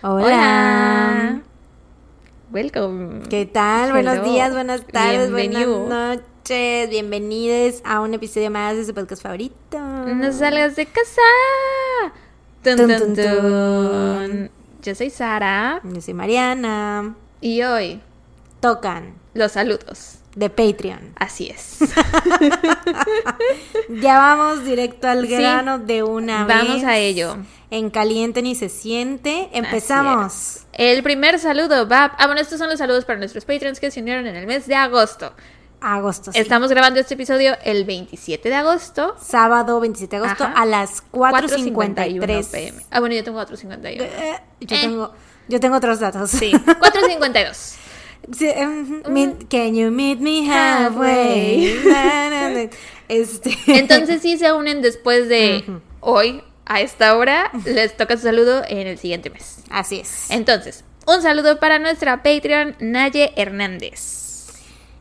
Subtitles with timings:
[0.00, 1.42] Hola.
[2.52, 3.22] Welcome.
[3.28, 3.90] ¿Qué tal?
[3.90, 5.80] Buenos días, buenas tardes, Bienvenido.
[5.86, 6.88] buenas noches.
[6.88, 9.76] Bienvenidos a un episodio más de su podcast favorito.
[9.80, 11.20] No salgas de casa.
[12.62, 13.16] Tun, tun.
[13.16, 14.50] tun.
[14.82, 17.16] Yo soy Sara Yo soy Mariana.
[17.40, 18.00] y hoy
[18.60, 20.20] Tocan los saludos.
[20.38, 21.12] De Patreon.
[21.16, 21.78] Así es.
[23.88, 25.34] Ya vamos directo al Sí.
[25.34, 26.56] grano de una vez.
[26.56, 27.36] Vamos a ello.
[27.70, 29.48] En caliente ni se siente.
[29.52, 30.60] Empezamos.
[30.72, 32.14] El primer saludo va.
[32.18, 34.66] Ah, bueno, estos son los saludos para nuestros Patreons que se unieron en el mes
[34.66, 35.32] de agosto.
[35.80, 36.32] Agosto.
[36.32, 36.38] sí.
[36.38, 39.16] Estamos grabando este episodio el 27 de agosto.
[39.20, 40.60] Sábado 27 de agosto Ajá.
[40.60, 42.82] a las 4.51 4.53 pm.
[42.90, 44.02] Ah, bueno, yo tengo 4.51.
[44.02, 44.80] Eh, Yo, Eh.
[44.80, 45.12] tengo,
[45.48, 46.30] yo tengo otros datos.
[46.30, 47.76] Sí, 4.52.
[48.40, 49.02] Em,
[49.48, 51.78] can you meet me halfway?
[53.08, 53.56] Este.
[53.68, 55.64] Entonces sí se unen después de
[56.00, 57.50] hoy a esta hora.
[57.64, 59.60] Les toca su saludo en el siguiente mes.
[59.70, 60.30] Así es.
[60.30, 64.27] Entonces, un saludo para nuestra Patreon Naye Hernández.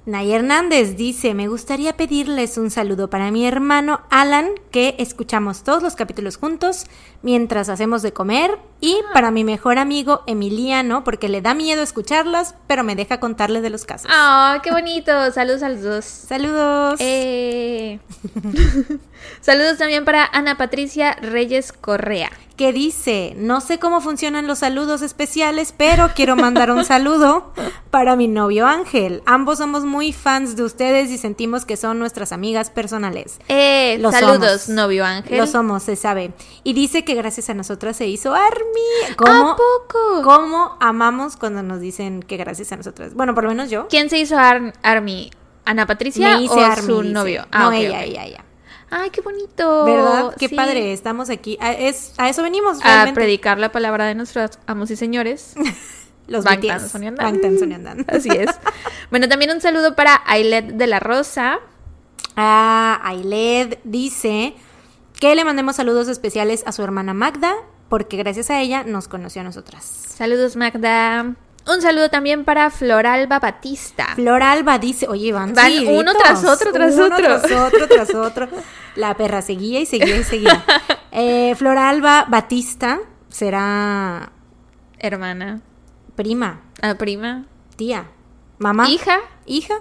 [0.07, 5.83] Nay Hernández dice, me gustaría pedirles un saludo para mi hermano Alan, que escuchamos todos
[5.83, 6.85] los capítulos juntos
[7.23, 12.55] mientras hacemos de comer, y para mi mejor amigo Emiliano, porque le da miedo escucharlas,
[12.67, 14.09] pero me deja contarle de los casos.
[14.09, 15.11] ¡Ah, qué bonito!
[15.33, 16.05] Saludos a los dos.
[16.05, 17.01] Saludos.
[17.01, 17.99] Eh.
[19.41, 22.29] Saludos también para Ana Patricia Reyes Correa.
[22.57, 27.53] que dice, no sé cómo funcionan los saludos especiales, pero quiero mandar un saludo
[27.91, 29.21] para mi novio Ángel.
[29.27, 33.39] Ambos somos muy fans de ustedes y sentimos que son nuestras amigas personales.
[33.47, 34.69] Eh, Lo saludos, somos.
[34.69, 35.37] novio Ángel.
[35.37, 36.31] Lo somos, se sabe.
[36.63, 39.15] Y dice que gracias a nosotras se hizo Army.
[39.17, 40.21] ¿Cómo, ¿A poco?
[40.23, 43.13] ¿Cómo amamos cuando nos dicen que gracias a nosotras?
[43.13, 43.87] Bueno, por lo menos yo.
[43.87, 45.29] ¿Quién se hizo Ar- Army?
[45.63, 47.13] ¿Ana Patricia Me hice o Army, su dice.
[47.13, 47.45] novio?
[47.51, 48.43] no, ok, ella, ella, ella.
[48.89, 49.85] Ay, qué bonito.
[49.85, 50.35] ¿Verdad?
[50.37, 50.55] Qué Sí.
[50.55, 51.57] padre, estamos aquí.
[51.59, 55.53] A, es, a eso venimos, A predicar la palabra de nuestros amos y señores.
[56.27, 56.91] Los BTS.
[57.17, 58.05] Bangtan.
[58.09, 58.49] Así es.
[59.09, 61.59] Bueno, también un saludo para Ailet de la Rosa.
[62.35, 64.53] Ah, Ailed dice
[65.19, 67.55] que le mandemos saludos especiales a su hermana Magda,
[67.89, 69.83] porque gracias a ella nos conoció a nosotras.
[69.85, 71.35] Saludos, Magda.
[71.67, 74.07] Un saludo también para Floralba Batista.
[74.15, 77.17] Flor Alba dice, oye, van, Van seguiditos, uno tras otro, tras uno otro.
[77.17, 78.47] tras otro, tras otro.
[78.95, 80.63] La perra seguía y seguía y seguía.
[81.19, 84.31] Eh, Flor Alba Batista será
[84.99, 85.61] Hermana.
[86.15, 87.45] prima, ah, prima.
[87.75, 88.05] tía,
[88.59, 89.17] mamá, Hija.
[89.47, 89.73] hija,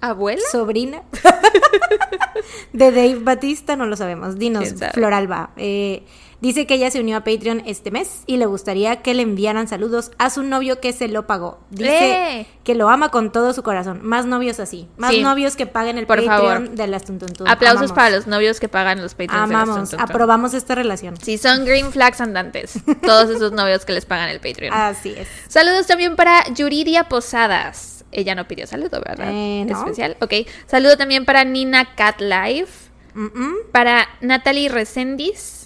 [0.00, 0.40] Abuela.
[0.50, 1.02] sobrina
[2.72, 4.38] de Dave Batista, no lo sabemos.
[4.38, 4.72] Dinos.
[4.94, 5.50] Floralba.
[5.56, 6.04] Eh,
[6.42, 9.66] dice que ella se unió a Patreon este mes y le gustaría que le enviaran
[9.68, 11.58] saludos a su novio que se lo pagó.
[11.70, 12.46] Dice ¡Eh!
[12.64, 14.00] que lo ama con todo su corazón.
[14.02, 14.88] Más novios así.
[14.98, 15.22] Más Sí.
[15.22, 16.70] novios que paguen el Por Patreon favor.
[16.76, 17.48] de las Tuntuntun.
[17.48, 17.92] Aplausos Amamos.
[17.96, 19.48] para los novios que pagan los Patreons.
[19.48, 20.10] de las Amamos, Tum Tum Tum.
[20.10, 21.16] aprobamos esta relación.
[21.16, 22.74] Sí, son green flags andantes.
[23.02, 24.74] Todos esos novios que les pagan el Patreon.
[24.74, 25.26] Así es.
[25.48, 28.04] Saludos también para Yuridia Posadas.
[28.12, 29.28] Ella no pidió saludo, ¿verdad?
[29.30, 29.78] Eh, no.
[29.78, 30.16] Especial.
[30.20, 30.34] Ok.
[30.66, 32.90] Saludo también para Nina Cat Life.
[33.14, 33.54] Mm, mm.
[33.72, 35.61] Para Natalie Recendis.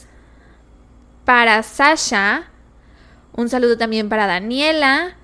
[1.27, 2.45] Para Sasha.
[3.35, 5.17] Un saludo también para Daniela.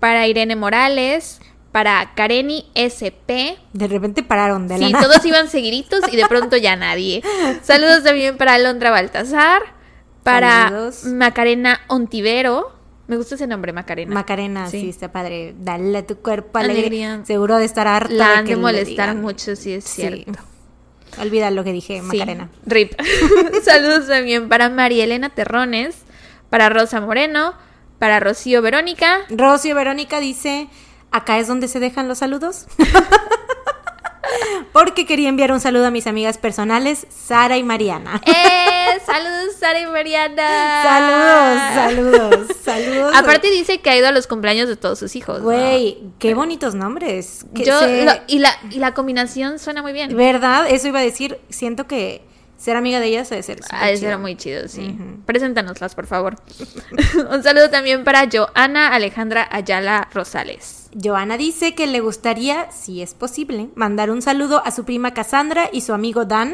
[0.00, 1.40] Para Irene Morales.
[1.72, 3.58] Para Kareni SP.
[3.74, 5.04] De repente pararon de la Sí, nada.
[5.06, 7.22] todos iban seguiditos y de pronto ya nadie.
[7.62, 9.60] Saludos también para Alondra Baltasar.
[10.22, 11.04] Para Saludos.
[11.04, 12.72] Macarena Ontivero.
[13.06, 14.14] Me gusta ese nombre, Macarena.
[14.14, 14.80] Macarena, sí.
[14.82, 14.88] Sí.
[14.90, 15.54] está padre.
[15.58, 16.58] Dale a tu cuerpo.
[16.58, 17.22] Alegría.
[17.24, 20.02] Seguro de estar harta La de han que de le molestar mucho, sí es Sí.
[20.02, 20.38] cierto.
[21.20, 22.18] Olvida lo que dije, Sí.
[22.18, 22.48] Macarena.
[22.66, 22.92] Rip.
[23.64, 25.96] Saludos también para María Elena Terrones,
[26.50, 27.54] para Rosa Moreno,
[27.98, 29.18] para Rocío Verónica.
[29.30, 30.68] Rocío Verónica dice,
[31.10, 32.66] acá es donde se dejan los saludos.
[34.72, 38.20] Porque quería enviar un saludo a mis amigas personales, Sara y Mariana.
[38.26, 38.98] ¡Eh!
[39.04, 40.82] Saludos, Sara y Mariana.
[40.82, 43.16] Saludos, saludos, saludos.
[43.16, 45.38] Aparte dice que ha ido a los cumpleaños de todos sus hijos.
[45.40, 45.44] ¿no?
[45.44, 47.44] Güey, qué bonitos nombres.
[47.54, 50.16] Que Yo, se- lo- y, la, y la combinación suena muy bien.
[50.16, 50.66] ¿Verdad?
[50.70, 51.38] Eso iba a decir.
[51.48, 52.22] Siento que
[52.58, 53.62] ser amiga de ellas debe ser.
[53.62, 54.08] súper Ah, eso chido.
[54.10, 54.94] era muy chido, sí.
[54.94, 55.22] Ujú.
[55.24, 56.36] Preséntanoslas, por favor.
[57.30, 60.90] Un saludo también para Joana Alejandra Ayala Rosales.
[61.02, 65.68] Joana dice que le gustaría, si es posible, mandar un saludo a su prima Cassandra
[65.72, 66.52] y su amigo Dan,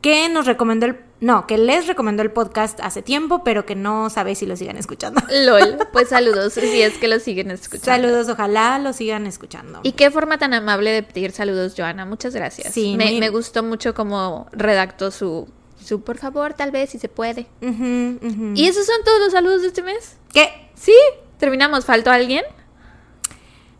[0.00, 1.00] que nos recomendó el.
[1.18, 4.76] No, que les recomendó el podcast hace tiempo, pero que no sabe si lo sigan
[4.76, 5.22] escuchando.
[5.30, 7.86] LOL, pues saludos, si es que lo siguen escuchando.
[8.08, 9.80] Saludos, ojalá lo sigan escuchando.
[9.82, 12.04] Y qué forma tan amable de pedir saludos, Joana.
[12.04, 12.72] Muchas gracias.
[12.74, 15.48] Sí, me, muy- me gustó mucho cómo redactó su,
[15.82, 17.46] su por favor, tal vez, si se puede.
[17.62, 20.16] ¿Y esos son todos los saludos de este mes?
[20.34, 20.50] ¿Qué?
[20.74, 20.94] Sí,
[21.38, 21.86] terminamos.
[21.86, 22.44] ¿Faltó alguien?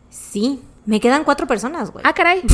[0.09, 2.03] Sí, me quedan cuatro personas, güey.
[2.09, 2.41] Ah, caray.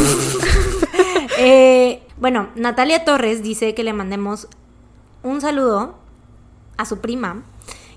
[1.38, 4.48] Eh, bueno, Natalia Torres dice que le mandemos
[5.22, 5.98] un saludo
[6.76, 7.42] a su prima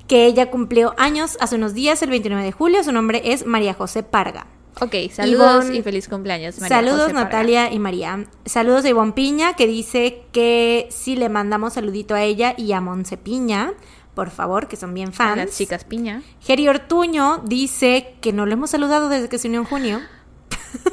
[0.07, 2.83] que ella cumplió años hace unos días, el 29 de julio.
[2.83, 4.45] Su nombre es María José Parga.
[4.81, 6.59] Ok, saludos Ivonne- y feliz cumpleaños.
[6.59, 7.23] María Saludos José Parga.
[7.29, 8.25] Natalia y María.
[8.45, 12.81] Saludos a Ivonne Piña que dice que sí le mandamos saludito a ella y a
[12.81, 13.73] Monse Piña,
[14.13, 15.37] por favor, que son bien A fans.
[15.37, 16.21] las chicas piña.
[16.41, 20.01] Geri Ortuño dice que no lo hemos saludado desde que se unió en junio.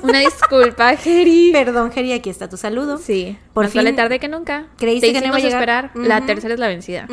[0.02, 1.50] Una disculpa, Geri.
[1.52, 2.98] Perdón, Geri, aquí está tu saludo.
[2.98, 4.66] Sí, Por más vale fin, tarde que nunca.
[4.78, 5.52] ¿creíste Te que no iba a llegar?
[5.60, 5.90] esperar.
[5.94, 7.08] La tercera es la vencida.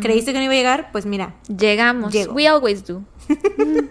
[0.00, 0.88] ¿Creíste que no iba a llegar?
[0.92, 1.34] Pues mira.
[1.48, 2.12] Llegamos.
[2.12, 2.32] Llego.
[2.34, 3.02] We always do.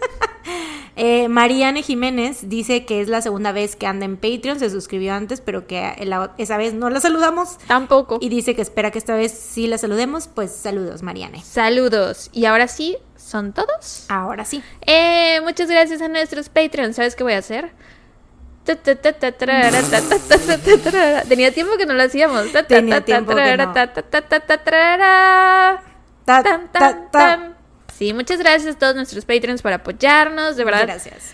[0.98, 5.12] Eh, Mariane Jiménez dice que es la segunda vez que anda en Patreon, se suscribió
[5.12, 7.58] antes, pero que la- esa vez no la saludamos.
[7.66, 8.16] Tampoco.
[8.22, 10.26] Y dice que espera que esta vez sí la saludemos.
[10.26, 11.42] Pues saludos, Mariane.
[11.42, 12.30] Saludos.
[12.32, 14.06] Y ahora sí, ¿son todos?
[14.08, 14.62] Ahora sí.
[14.86, 16.96] Eh, muchas gracias a nuestros Patreons.
[16.96, 17.72] ¿Sabes qué voy a hacer?
[21.28, 22.46] Tenía tiempo que no lo hacíamos.
[22.66, 23.72] Tenía tiempo que no.
[27.96, 30.56] Sí, muchas gracias a todos nuestros Patreons por apoyarnos.
[30.56, 31.32] De verdad, Gracias.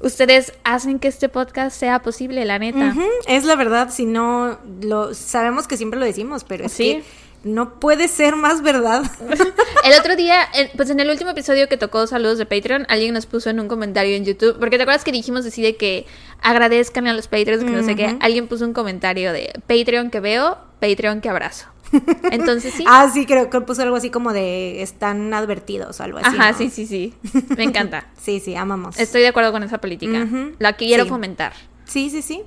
[0.00, 2.94] ustedes hacen que este podcast sea posible, la neta.
[3.26, 6.94] Es la verdad, si no lo sabemos que siempre lo decimos, pero es Sí.
[6.96, 7.04] que
[7.44, 9.02] no puede ser más verdad.
[9.84, 13.26] El otro día, pues en el último episodio que tocó saludos de Patreon, alguien nos
[13.26, 16.04] puso en un comentario en YouTube, porque te acuerdas que dijimos así de que
[16.42, 20.20] agradezcan a los Patreons, que no sé qué, alguien puso un comentario de Patreon que
[20.20, 21.66] veo, Patreon que abrazo.
[22.30, 22.84] Entonces sí.
[22.86, 26.36] Ah, sí, creo que puso algo así como de están advertidos o algo así.
[26.36, 26.58] Ajá, ¿no?
[26.58, 27.14] sí, sí, sí.
[27.56, 28.08] Me encanta.
[28.20, 28.98] Sí, sí, amamos.
[28.98, 30.24] Estoy de acuerdo con esa política.
[30.24, 30.52] Ujú.
[30.58, 31.08] La quiero Sí.
[31.08, 31.54] fomentar.
[31.86, 32.42] Sí, sí, sí.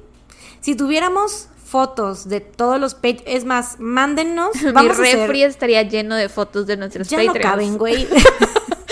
[0.59, 4.49] Si tuviéramos fotos de todos los Patreons, es más, mándennos.
[4.61, 7.37] Mi refri estaría lleno de fotos de nuestros Ya Patreons.
[7.37, 8.07] no caben, güey.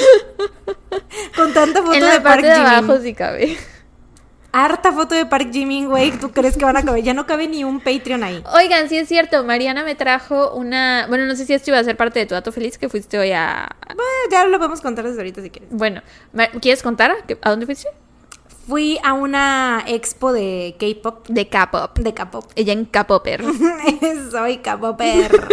[1.36, 2.68] Con tanta foto En de la Park parte de Jimin.
[2.68, 3.58] abajo sí cabe.
[4.52, 6.12] Harta foto de Park Jimin, güey.
[6.12, 7.04] ¿Tú crees que van a caber?
[7.04, 8.44] Ya no cabe ni un Patreon ahí.
[8.56, 11.06] Oigan, sí es cierto, Mariana me trajo una...
[11.08, 13.20] Bueno, no sé si esto iba a ser parte de tu dato feliz que fuiste
[13.20, 13.70] hoy a...
[13.88, 14.02] Bueno,
[14.32, 15.70] ya lo podemos contar desde ahorita si quieres.
[15.72, 16.02] Bueno,
[16.62, 17.90] ¿quieres contar ¿Qué- a dónde fuiste?
[18.70, 21.98] Fui a una expo de K-pop, De K-pop.
[21.98, 22.46] de K-pop.
[22.56, 23.44] Ella en K-popper.
[24.32, 25.32] Soy K-popper.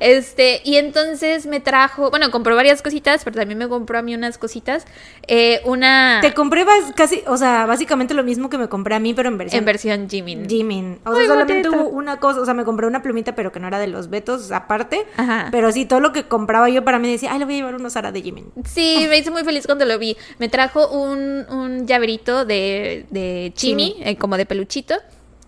[0.00, 4.14] Este, y entonces me trajo, bueno, compró varias cositas, pero también me compró a mí
[4.14, 4.86] unas cositas.
[5.28, 6.64] Eh, una Te compré
[6.94, 9.64] casi, o sea, básicamente lo mismo que me compré a mí, pero en versión en
[9.64, 10.48] versión Jimin.
[10.48, 11.00] Jimin.
[11.04, 11.88] O sea, Muy solamente bonito.
[11.88, 14.10] hubo una cosa, o sea, me compré una plumita, pero que no era de los
[14.10, 15.06] betos aparte.
[15.16, 15.48] Ajá.
[15.50, 17.74] Pero sí, todo lo que compraba yo para mí decía, ay, le voy a llevar
[17.76, 18.52] unos Sara de Jimin.
[18.64, 20.16] Sí, me hizo muy feliz cuando lo vi.
[20.38, 23.96] Me trajo un, un llaverito de, de Chimi.
[24.00, 24.94] eh, como de peluchito.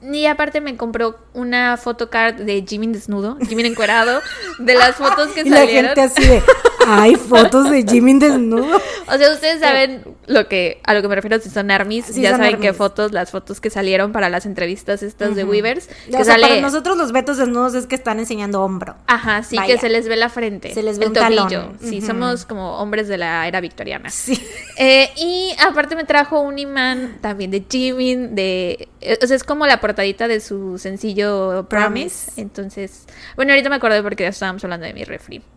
[0.02, 4.20] Y aparte me compró una photocard de Jimin desnudo, Jimin encuerado,
[4.58, 5.94] de las fotos que Y la salieron.
[5.94, 6.43] gente así de,
[6.86, 8.80] hay fotos de Jimin desnudo.
[9.08, 12.20] O sea, ustedes saben lo que a lo que me refiero si son armies, Sí,
[12.22, 12.76] ya son saben armies.
[12.76, 16.34] fotos, fotos, las fotos que salieron para las entrevistas estas de Weavers, O que sea,
[16.34, 18.96] sale para nosotros los betos desnudos es que están enseñando hombro.
[19.06, 19.74] Ajá, sí, Vaya.
[19.74, 20.72] que se les ve la frente.
[20.74, 21.48] Se les ve el un talón.
[21.48, 21.72] tobillo.
[21.80, 22.06] Sí, Ujú.
[22.06, 24.10] somos como hombres de la era victoriana.
[24.10, 24.40] Sí.
[24.78, 28.88] Eh, y aparte me trajo un imán también de Jimin, de...
[29.00, 31.86] eh, O sea, es como la portadita de su sencillo Promise.
[32.26, 32.40] Promise.
[32.40, 33.04] Entonces,
[33.36, 35.42] bueno, ahorita me acordé porque ya estábamos hablando de mi refri.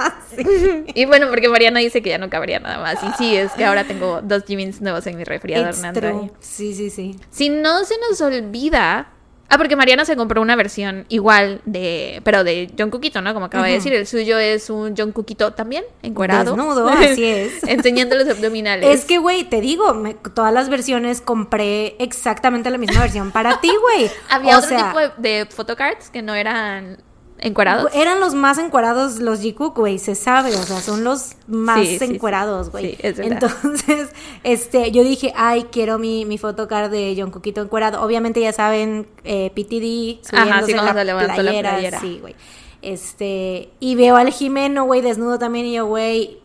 [0.94, 3.02] Y bueno, porque Mariana dice que ya no cabría nada más.
[3.02, 6.10] Y sí, es que ahora tengo dos Jimins nuevos en mi refri It's adornando true.
[6.24, 6.30] ahí.
[6.40, 7.16] Sí, sí, sí.
[7.30, 9.12] Si no se nos olvida.
[9.52, 12.20] Ah, porque Mariana se compró una versión igual de.
[12.22, 13.34] Pero de John Cookito, ¿no?
[13.34, 13.92] Como acaba de decir.
[13.92, 16.54] El suyo es un John Cookito también, encuerado.
[16.54, 17.64] Desnudo, así es.
[17.64, 18.88] Enseñando los abdominales.
[18.88, 23.60] Es que, güey, te digo, me- todas las versiones compré exactamente la misma versión para
[23.60, 24.08] ti, güey.
[24.28, 26.98] Había O otro sea, tipo de, de photocards que no eran
[27.40, 27.90] encuerados.
[27.94, 31.98] Eran los más encuerados los Jikook, güey, se sabe, o sea, son los más Sí,
[31.98, 32.14] sí, sí.
[32.14, 32.92] encuerados, güey.
[32.92, 33.32] Sí, es verdad.
[33.42, 34.10] Entonces,
[34.44, 38.02] este, yo dije, ay, quiero mi, mi photocard de John Cookito encuerado.
[38.02, 42.00] Obviamente ya saben, eh, PTD, Ajá, sí, la se levantó la playera, playera.
[42.00, 42.34] sí, güey.
[42.82, 46.38] Este, y veo al Jimeno, güey, desnudo también, y yo, güey,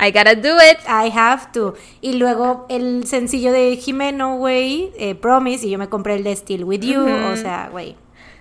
[0.00, 0.78] I gotta do it.
[0.86, 1.74] I have to.
[2.00, 6.36] Y luego el sencillo de Jimeno, güey, eh, Promise, y yo me compré el de
[6.36, 7.96] Still With You, o sea, güey.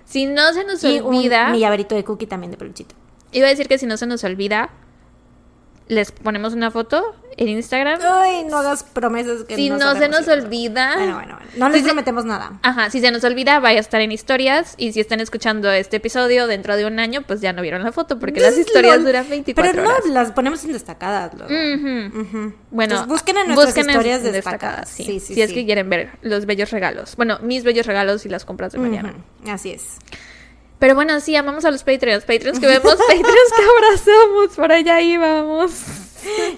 [0.07, 1.49] Si no se nos Y un, olvida.
[1.49, 2.95] mi llaverito de cookie también de peluchito.
[3.33, 4.69] Iba a decir que si no se nos olvida,
[5.87, 7.99] les ponemos una foto en Instagram.
[8.03, 10.95] Ay, no hagas promesas que si no, se nos olvida.
[10.97, 11.51] Bueno, bueno, bueno.
[11.55, 12.59] No les Si se- prometemos nada.
[12.63, 14.73] Ajá, si se nos olvida, vaya a estar en historias.
[14.77, 17.91] Y si están escuchando este episodio dentro de un año, pues ya no vieron la
[17.91, 20.05] foto, porque las historias duran 24 Pero no, horas.
[20.07, 21.47] las ponemos en destacadas luego.
[22.71, 24.89] Bueno, Entonces, busquen en nuestras busquen historias en destacadas.
[24.89, 25.03] sí.
[25.03, 27.15] Sí, sí, si es que quieren ver los bellos regalos.
[27.15, 29.13] Bueno, mis bellos regalos y las compras de Mariana.
[29.43, 29.97] Ujú, Así es.
[30.79, 32.23] Pero bueno, sí, amamos a los Patreons.
[32.25, 34.55] Patreons que vemos, Patreons que abrazamos.
[34.55, 35.71] Por allá íbamos.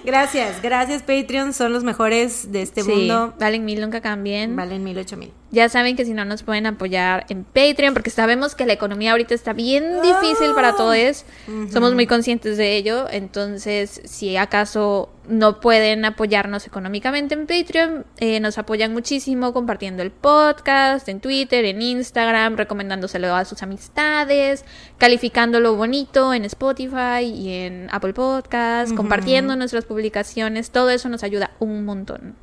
[0.04, 3.34] Gracias, gracias Patreon, son los mejores de este Sí, mundo.
[3.38, 4.56] valen mil, nunca cambien.
[4.56, 5.32] Valen mil, ocho mil.
[5.50, 9.12] Ya saben que si no nos pueden apoyar en Patreon, porque sabemos que la economía
[9.12, 11.24] ahorita está bien difícil para todos.
[11.72, 13.06] Somos muy conscientes de ello.
[13.10, 20.10] Entonces, si acaso no pueden apoyarnos económicamente en Patreon, eh, nos apoyan muchísimo compartiendo el
[20.10, 24.64] podcast en Twitter, en Instagram, recomendándoselo a sus amistades,
[24.98, 30.70] calificándolo bonito en Spotify y en Apple Podcast, compartiendo nuestras publicaciones.
[30.70, 32.34] Todo eso nos ayuda un montón.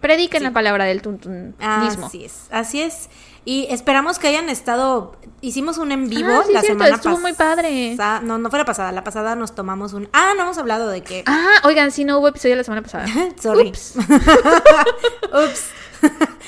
[0.00, 2.06] Prediquen la palabra del tuntun mismo.
[2.06, 3.08] Así es, así es.
[3.44, 5.16] Y esperamos que hayan estado.
[5.40, 7.94] Hicimos un en vivo Ah, sí, la cierto, semana estuvo muy padre.
[7.96, 8.20] pasada.
[8.20, 8.92] No, no fue la pasada.
[8.92, 10.08] La pasada nos tomamos un.
[10.12, 11.24] Ah, no hemos hablado de que.
[11.26, 13.06] Ah, oigan, sí, no hubo episodio la semana pasada.
[13.42, 13.68] Sorry.
[13.70, 13.94] Ups.
[15.32, 15.64] Ups.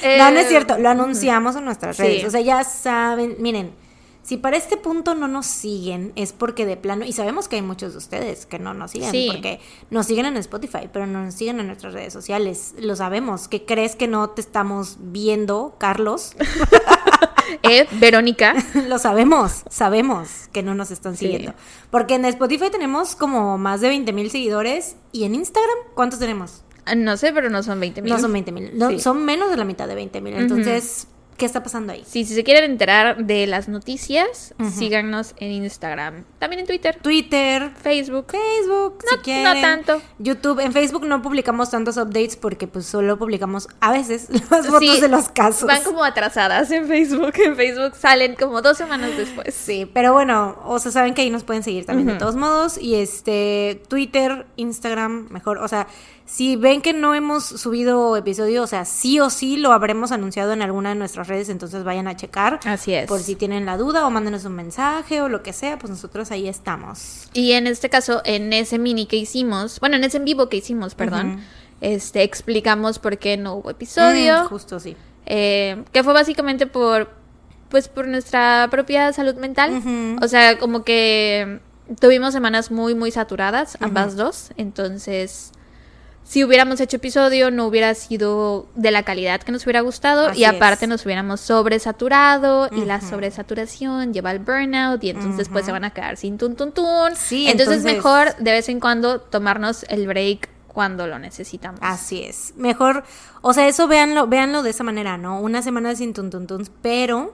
[0.02, 0.78] Eh, no, no es cierto.
[0.78, 2.02] Lo anunciamos en nuestras Sí.
[2.02, 2.24] redes.
[2.26, 3.36] O sea, ya saben.
[3.40, 3.74] Miren,
[4.24, 7.04] si para este punto no nos siguen, es porque de plano.
[7.04, 9.10] Y sabemos que hay muchos de ustedes que no nos siguen.
[9.12, 9.28] Sí.
[9.30, 12.74] Porque nos siguen en Spotify, pero no nos siguen en nuestras redes sociales.
[12.78, 13.46] Lo sabemos.
[13.48, 16.34] ¿Qué crees que no te estamos viendo, Carlos?
[17.62, 18.54] Eh, Verónica.
[18.88, 21.26] Lo sabemos, sabemos que no nos están Sí.
[21.26, 21.54] siguiendo.
[21.90, 24.96] Porque en Spotify tenemos como más de 20 mil seguidores.
[25.12, 26.62] ¿Y en Instagram cuántos tenemos?
[26.86, 28.12] Ah, No sé, pero no son 20 mil.
[28.12, 29.00] No son 20 mil, no, Sí.
[29.00, 30.34] son menos de la mitad de 20 mil.
[30.34, 32.04] Entonces, ¿qué está pasando ahí?
[32.06, 34.70] Sí, si se quieren enterar de las noticias, Ujú.
[34.70, 36.24] síganos en Instagram.
[36.38, 38.26] También en Twitter, Twitter, Facebook.
[38.30, 39.62] Facebook, No- si no quieren.
[39.62, 40.02] tanto.
[40.18, 44.80] YouTube, en Facebook no publicamos tantos updates porque pues solo publicamos a veces las fotos
[44.80, 45.66] Sí, de los casos.
[45.66, 47.32] Van como atrasadas en Facebook.
[47.36, 49.54] En Facebook salen como dos semanas después.
[49.54, 52.78] Sí, pero bueno, o sea, saben que ahí nos pueden seguir también de todos modos.
[52.78, 55.58] Y este, Twitter, Instagram, mejor.
[55.58, 55.86] O sea,
[56.26, 60.52] si ven que no hemos subido episodio, o sea, sí o sí lo habremos anunciado
[60.52, 62.60] en alguna de nuestras redes, entonces vayan a checar.
[62.64, 63.06] Así es.
[63.06, 66.30] Por si tienen la duda o mándenos un mensaje o lo que sea, pues nosotros
[66.30, 67.28] ahí estamos.
[67.34, 70.56] Y en este caso, en ese mini que hicimos, bueno, en ese en vivo que
[70.56, 71.40] hicimos, perdón,
[71.80, 74.44] este, explicamos por qué no hubo episodio.
[74.44, 74.96] Mm, justo sí.
[75.26, 77.10] eh, que fue básicamente por
[77.68, 81.60] pues por nuestra propia salud mental o sea como que
[82.00, 85.50] tuvimos semanas muy muy saturadas ambas dos entonces
[86.26, 90.40] si hubiéramos hecho episodio no hubiera sido de la calidad que nos hubiera gustado Así
[90.40, 90.88] y aparte es.
[90.88, 95.90] nos hubiéramos sobresaturado y la sobresaturación lleva al burnout y entonces después se van a
[95.90, 100.06] quedar sin tun tun tun Sí, entonces, entonces- mejor de vez en cuando tomarnos el
[100.06, 102.52] break cuando lo necesitamos Así es.
[102.56, 103.04] Mejor,
[103.42, 105.40] o sea, eso véanlo, véanlo de esa manera, ¿no?
[105.40, 107.32] Una semana sin tuntuntuns, pero.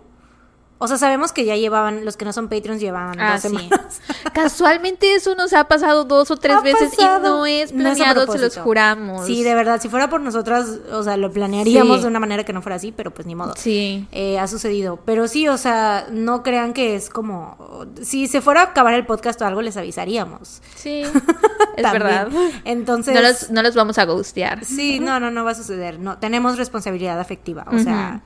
[0.83, 3.49] O sea, sabemos que ya llevaban, los que no son Patreons llevaban Ah, dos sí.
[3.49, 4.01] semanas.
[4.33, 7.47] Casualmente eso nos ha pasado dos o tres Ha veces pasado.
[7.47, 9.27] y no es No es a planeado, se los juramos.
[9.27, 12.03] Sí, de verdad, si fuera por nosotras, o sea, lo planearíamos Sí.
[12.03, 13.53] de una manera que no fuera así, pero pues ni modo.
[13.57, 14.09] Sí.
[14.11, 14.99] Eh, ha sucedido.
[15.05, 17.87] Pero sí, o sea, no crean que es como.
[18.03, 20.63] Si se fuera a acabar el podcast o algo, les avisaríamos.
[20.77, 21.03] Sí,
[21.77, 22.29] es verdad.
[22.65, 23.15] Entonces.
[23.15, 24.65] No los, no los vamos a ghostear.
[24.65, 25.99] Sí, no, no, no va a suceder.
[25.99, 27.67] No, tenemos responsabilidad afectiva.
[27.71, 28.23] O sea.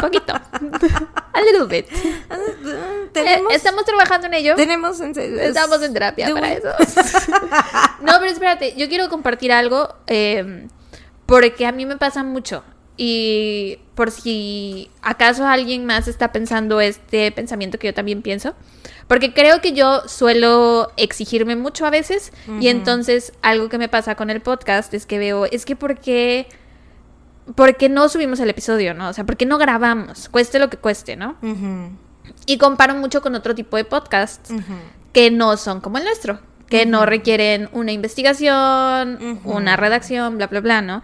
[0.00, 0.32] Poquito.
[0.34, 1.86] A little bit.
[3.12, 3.52] tenemos.
[3.52, 4.54] Eh, estamos trabajando en ello.
[4.56, 5.00] tenemos.
[5.00, 6.68] en- Estamos en terapia para eso.
[8.02, 10.66] no, pero espérate, yo quiero compartir algo eh,
[11.26, 12.64] porque a mí me pasa mucho.
[12.96, 18.54] Y por si acaso alguien más está pensando este pensamiento que yo también pienso.
[19.08, 22.32] Porque creo que yo suelo exigirme mucho a veces.
[22.60, 25.98] Y entonces algo que me pasa con el podcast es que veo, es que ¿por
[27.46, 29.08] qué, por qué no subimos el episodio, no?
[29.08, 30.28] O sea, ¿por qué no grabamos?
[30.28, 31.36] Cueste lo que cueste, ¿no?
[32.46, 34.52] Y comparo mucho con otro tipo de podcasts
[35.12, 40.60] que no son como el nuestro, que no requieren una investigación, una redacción, bla, bla,
[40.60, 41.02] bla, ¿no?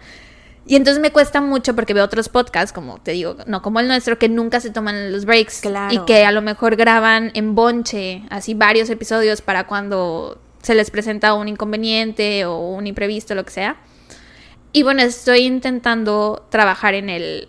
[0.65, 3.87] Y entonces me cuesta mucho porque veo otros podcasts, como te digo, no como el
[3.87, 5.93] nuestro, que nunca se toman los breaks Claro.
[5.93, 10.91] y que a lo mejor graban en bonche, así varios episodios para cuando se les
[10.91, 13.77] presenta un inconveniente o un imprevisto, lo que sea.
[14.71, 17.47] Y bueno, estoy intentando trabajar en el...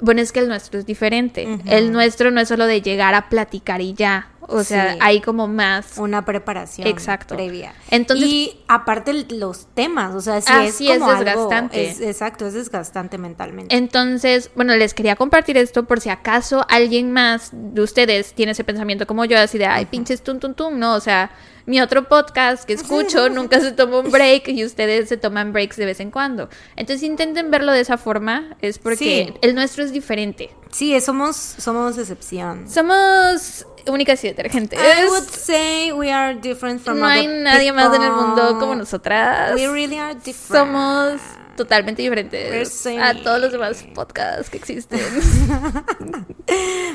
[0.00, 1.48] Bueno, es que el nuestro es diferente.
[1.66, 4.28] El nuestro no es solo de llegar a platicar y ya.
[4.50, 4.98] O sea, Sí.
[5.02, 5.98] hay como más...
[5.98, 7.34] Una preparación Exacto.
[7.36, 7.74] previa.
[7.90, 11.86] Entonces- y aparte los temas, o sea, sí Ah, es sí, es como algo- desgastante.
[11.88, 13.76] es- exacto, es desgastante mentalmente.
[13.76, 18.64] Entonces, bueno, les quería compartir esto por si acaso alguien más de ustedes tiene ese
[18.64, 20.94] pensamiento como yo, así de, ay, pinches tum, tum, tum, ¿no?
[20.94, 21.30] O sea,
[21.66, 25.76] mi otro podcast que escucho nunca se toma un break y ustedes se toman breaks
[25.76, 26.48] de vez en cuando.
[26.76, 29.34] Entonces, intenten verlo de esa forma, es porque Sí.
[29.42, 30.48] el nuestro es diferente.
[30.70, 32.68] Sí, somos, somos excepción.
[32.68, 34.78] Somos únicas y detergentes.
[34.78, 38.74] I would say we are different from no hay nadie más en el mundo como
[38.74, 39.54] nosotras.
[39.54, 40.68] We really are different.
[40.68, 41.20] Somos
[41.56, 45.00] totalmente diferentes a todos los demás podcasts que existen.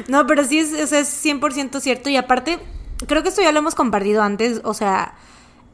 [0.08, 2.10] No, pero sí es, es 100% cierto.
[2.10, 2.60] Y aparte,
[3.08, 4.62] creo que esto ya lo hemos compartido antes.
[4.64, 5.16] O sea,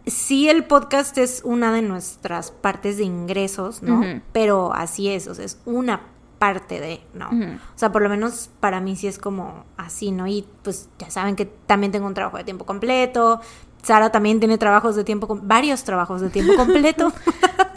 [0.06, 4.22] sí el podcast es una de nuestras partes de ingresos, ¿no?
[4.34, 6.02] Pero así es, o sea, es una
[6.40, 7.28] parte de, ¿no?
[7.28, 10.26] O sea, por lo menos para mí sí es como así, ¿no?
[10.26, 13.42] Y pues ya saben que también tengo un trabajo de tiempo completo.
[13.84, 17.14] Sara también tiene trabajos de tiempo, varios trabajos de tiempo completo.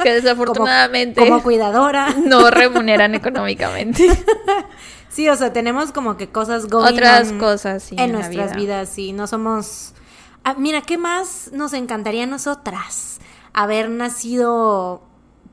[0.02, 2.12] Que desafortunadamente como cuidadora.
[2.26, 4.09] no remuneran económicamente.
[5.09, 8.57] Sí, o sea, tenemos como que cosas going Otras on cosas, sí, en, nuestras vida.
[8.57, 9.92] vidas, sí, no somos...
[10.42, 13.21] Ah, mira, ¿qué más nos encantaría a nosotras?
[13.52, 15.02] Haber nacido,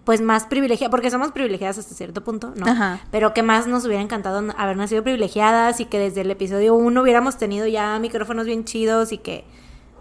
[0.09, 2.65] pues, más privilegiadas, porque somos privilegiadas hasta cierto punto, ¿no?
[2.65, 2.99] Ajá.
[3.11, 6.99] Pero ¿qué más nos hubiera encantado haber nacido privilegiadas y que desde el episodio 1
[6.99, 9.45] hubiéramos tenido ya micrófonos bien chidos y que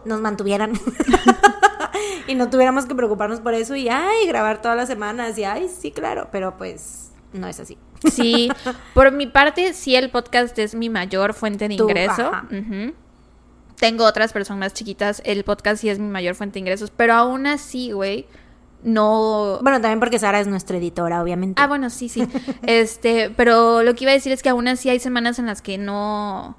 [0.06, 0.72] nos mantuvieran
[2.26, 5.68] y no tuviéramos que preocuparnos por eso y, ay, grabar todas las semanas y, ay,
[5.68, 7.76] sí, claro, pero pues no es así.
[8.10, 8.48] Sí,
[8.94, 12.30] por mi parte, sí, el podcast es mi mayor fuente de Tú, ingreso.
[13.76, 17.12] Tengo otras personas más chiquitas, el podcast sí es mi mayor fuente de ingresos, pero
[17.12, 18.26] aún así, güey,
[18.82, 19.58] no...
[19.62, 21.60] Bueno, también porque Sara es nuestra editora, obviamente.
[21.60, 22.26] Ah, bueno, sí, sí.
[22.62, 25.62] Este, pero lo que iba a decir es que aún así hay semanas en las
[25.62, 26.56] que no...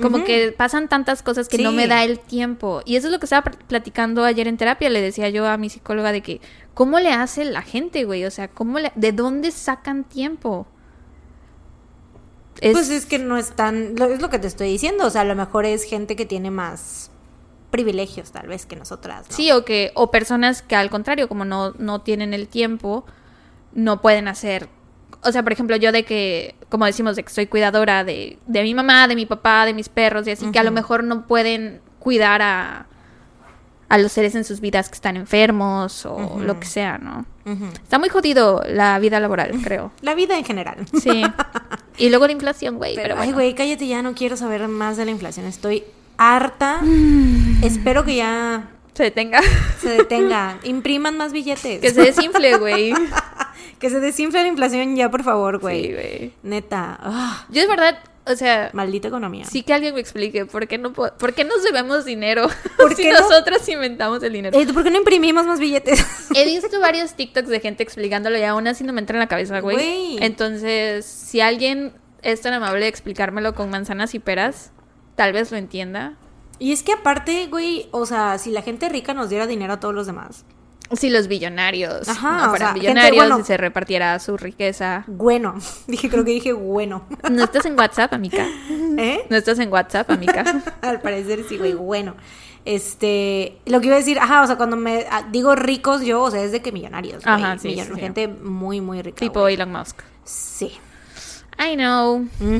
[0.00, 2.80] Como que pasan tantas cosas que no me da el tiempo.
[2.86, 4.88] Y eso es lo que estaba pl- platicando ayer en terapia.
[4.88, 6.40] Le decía yo a mi psicóloga de que,
[6.72, 8.24] ¿cómo le hace la gente, güey?
[8.24, 10.66] O sea, ¿cómo le, ¿de dónde sacan tiempo?
[12.62, 15.10] Es- Pues es que no es tan, lo- es lo que te estoy diciendo, o
[15.10, 17.09] sea, a lo mejor es gente que tiene más
[17.70, 19.36] privilegios tal vez que nosotras, ¿no?
[19.36, 23.04] Sí, o que, o personas que al contrario, como no, no tienen el tiempo,
[23.72, 24.68] no pueden hacer.
[25.22, 28.62] O sea, por ejemplo, yo de que, como decimos, de que soy cuidadora de, de
[28.62, 31.26] mi mamá, de mi papá, de mis perros, y así, que a lo mejor no
[31.26, 32.86] pueden cuidar a,
[33.88, 37.26] a los seres en sus vidas que están enfermos o lo que sea, ¿no?
[37.82, 39.90] Está muy jodido la vida laboral, creo.
[40.02, 40.86] La vida en general.
[41.00, 41.22] Sí.
[41.98, 42.94] Y luego la inflación, güey.
[42.94, 45.84] Pero, Pero, ay, güey, cállate ya, no quiero saber más de la inflación, estoy
[46.20, 46.80] harta.
[47.62, 49.40] Espero que ya Se detenga.
[49.80, 51.80] se detenga, impriman más billetes.
[51.80, 52.92] que se desinfle, güey.
[53.80, 55.86] Que se desinfle la inflación ya, por favor, güey.
[55.86, 56.32] Sí, güey.
[56.42, 59.46] Neta, ah, Yo de verdad, o sea, maldita economía.
[59.46, 62.46] Sí que alguien me explique por qué no po- por qué nos debemos dinero
[62.76, 63.20] ¿Por si qué no?
[63.20, 64.58] nosotros inventamos el dinero.
[64.60, 66.04] Eh, ¿Por qué no imprimimos más billetes?
[66.34, 69.28] He visto varios TikToks de gente explicándolo y aún así no me entra en la
[69.28, 69.76] cabeza, güey.
[69.76, 70.18] Güey.
[70.24, 74.72] Entonces, si alguien es tan amable de explicármelo con manzanas y peras,
[75.20, 76.14] tal vez lo entienda.
[76.58, 79.80] y es que aparte, güey, o sea, si la gente rica nos diera dinero a
[79.80, 80.46] todos los demás.
[80.92, 83.38] Si los billonarios Ajá, no o fueran sea, billonarios bueno.
[83.38, 85.04] y se repartiera su riqueza.
[85.08, 85.56] Bueno,
[85.86, 87.04] dije, creo que dije bueno.
[87.30, 88.46] ¿No estás en WhatsApp, amiga?
[88.96, 89.26] ¿Eh?
[89.28, 90.42] ¿No estás en WhatsApp, amiga?
[90.80, 92.14] Al parecer sí, güey, bueno.
[92.64, 96.22] Este, lo que iba a decir, ajá, o sea, cuando me ah, digo ricos yo,
[96.22, 97.34] o sea, es de que millonarios, güey.
[97.42, 98.00] Ajá, sí, Millon- sí, sí.
[98.00, 99.18] Gente muy, muy rica.
[99.20, 99.54] tipo güey.
[99.54, 100.00] Elon Musk.
[100.24, 100.72] Sí.
[101.58, 102.20] I know.
[102.40, 102.58] Mm.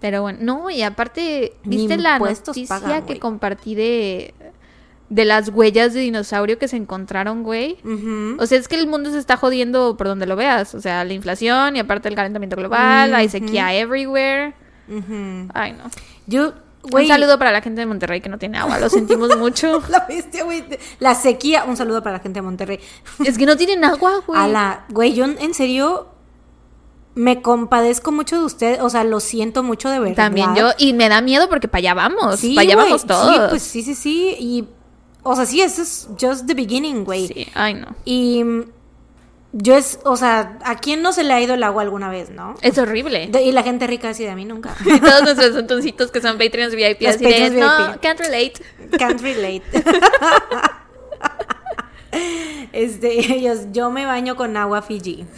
[0.00, 4.32] Pero bueno, no, y aparte, Ni ¿viste la noticia pagan, que compartí de,
[5.10, 7.76] de las huellas de dinosaurio que se encontraron, güey?
[8.38, 10.74] O sea, es que el mundo se está jodiendo por donde lo veas.
[10.74, 13.32] O sea, la inflación y aparte el calentamiento global, hay Ujú.
[13.32, 14.54] sequía everywhere.
[15.54, 15.90] Ay, no.
[16.26, 16.52] Yo.
[16.82, 19.82] Un saludo para la gente de Monterrey que no tiene agua, lo sentimos mucho.
[19.90, 20.64] La bestia, güey.
[20.98, 21.64] La sequía.
[21.64, 22.80] Un saludo para la gente de Monterrey.
[23.22, 24.40] es que no tienen agua, güey.
[24.40, 26.08] A la, güey, yo en serio
[27.14, 30.16] me compadezco mucho de usted, o sea, lo siento mucho de verdad.
[30.16, 33.34] También yo, y me da miedo porque para allá vamos, Sí, para allá vamos todos.
[33.34, 34.36] Sí, pues sí, sí, sí.
[34.38, 34.68] Y,
[35.22, 37.26] o sea, sí, eso es just the beginning, güey.
[37.28, 37.88] Sí, ay, no.
[38.04, 38.64] Y mm,
[39.52, 42.30] yo es, o sea, ¿a quién no se le ha ido el agua alguna vez,
[42.30, 42.54] no?
[42.62, 43.26] Es horrible.
[43.26, 44.74] De- y la gente rica así de a mí nunca.
[44.86, 48.00] Y todos nuestros tontoncitos que son Patreons VIP Los así de, no, VIP.
[48.00, 48.52] can't relate.
[48.96, 49.62] Can't relate.
[52.72, 55.26] Este, ellos, yo me baño con agua Fiji.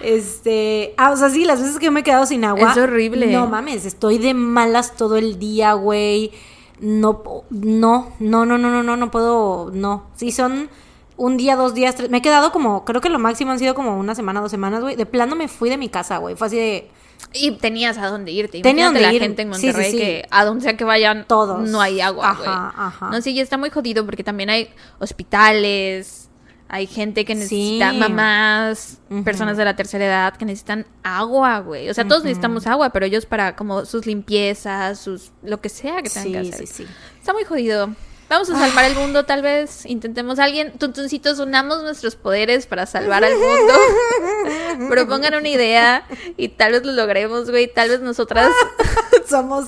[0.00, 2.70] Este, ah, o sea, sí, las veces que yo me he quedado sin agua.
[2.70, 3.26] Es horrible.
[3.26, 6.32] No mames, estoy de malas todo el día, güey.
[6.80, 10.06] No, no, no, no, no, no, no, no puedo, no.
[10.14, 10.68] Si son
[11.16, 12.10] un día, dos días, tres.
[12.10, 14.82] Me he quedado como, creo que lo máximo han sido como una semana, dos semanas,
[14.82, 14.96] güey.
[14.96, 16.34] De plano me fui de mi casa, güey.
[16.36, 16.90] Fue así de
[17.32, 18.60] Y tenías a dónde irte.
[18.62, 19.20] Tenía Imagínate dónde la ir.
[19.22, 19.98] gente en Sí, sí, Monterrey sí.
[19.98, 21.68] que a donde sea que vayan Todos.
[21.68, 22.30] no hay agua.
[22.30, 23.10] Ajá, ajá.
[23.10, 26.30] No, sí, ya está muy jodido porque también hay hospitales,
[26.68, 31.88] hay gente que necesita, mamás, personas de la tercera edad que necesitan agua, güey.
[31.90, 36.02] O sea, todos necesitamos agua, pero ellos para como sus limpiezas, sus lo que sea
[36.02, 36.66] que tengan que hacer.
[36.66, 36.86] sí, sí.
[37.20, 37.94] Está muy jodido.
[38.28, 39.86] Vamos a salvar el mundo, tal vez.
[39.86, 40.72] Intentemos alguien.
[40.78, 44.88] Tuntuncitos, unamos nuestros poderes para salvar al mundo.
[44.88, 47.72] Propongan una idea y tal vez lo logremos, güey.
[47.72, 48.50] Tal vez nosotras.
[49.28, 49.66] Somos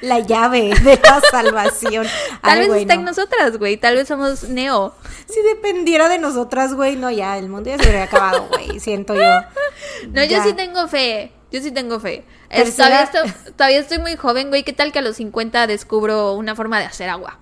[0.00, 2.06] la llave de la salvación.
[2.42, 3.00] Tal Ay, vez güey, está no.
[3.00, 3.76] en nosotras, güey.
[3.76, 4.94] Tal vez somos Neo.
[5.28, 9.14] Si dependiera de nosotras, güey, no, ya, el mundo ya se hubiera acabado, güey, siento
[9.14, 9.42] yo.
[10.12, 11.32] No, yo sí tengo fe.
[11.50, 12.24] Yo sí tengo fe.
[12.48, 14.62] Es- todavía, estoy, todavía estoy muy joven, güey.
[14.62, 17.38] ¿Qué tal que a los 50 descubro una forma de hacer agua?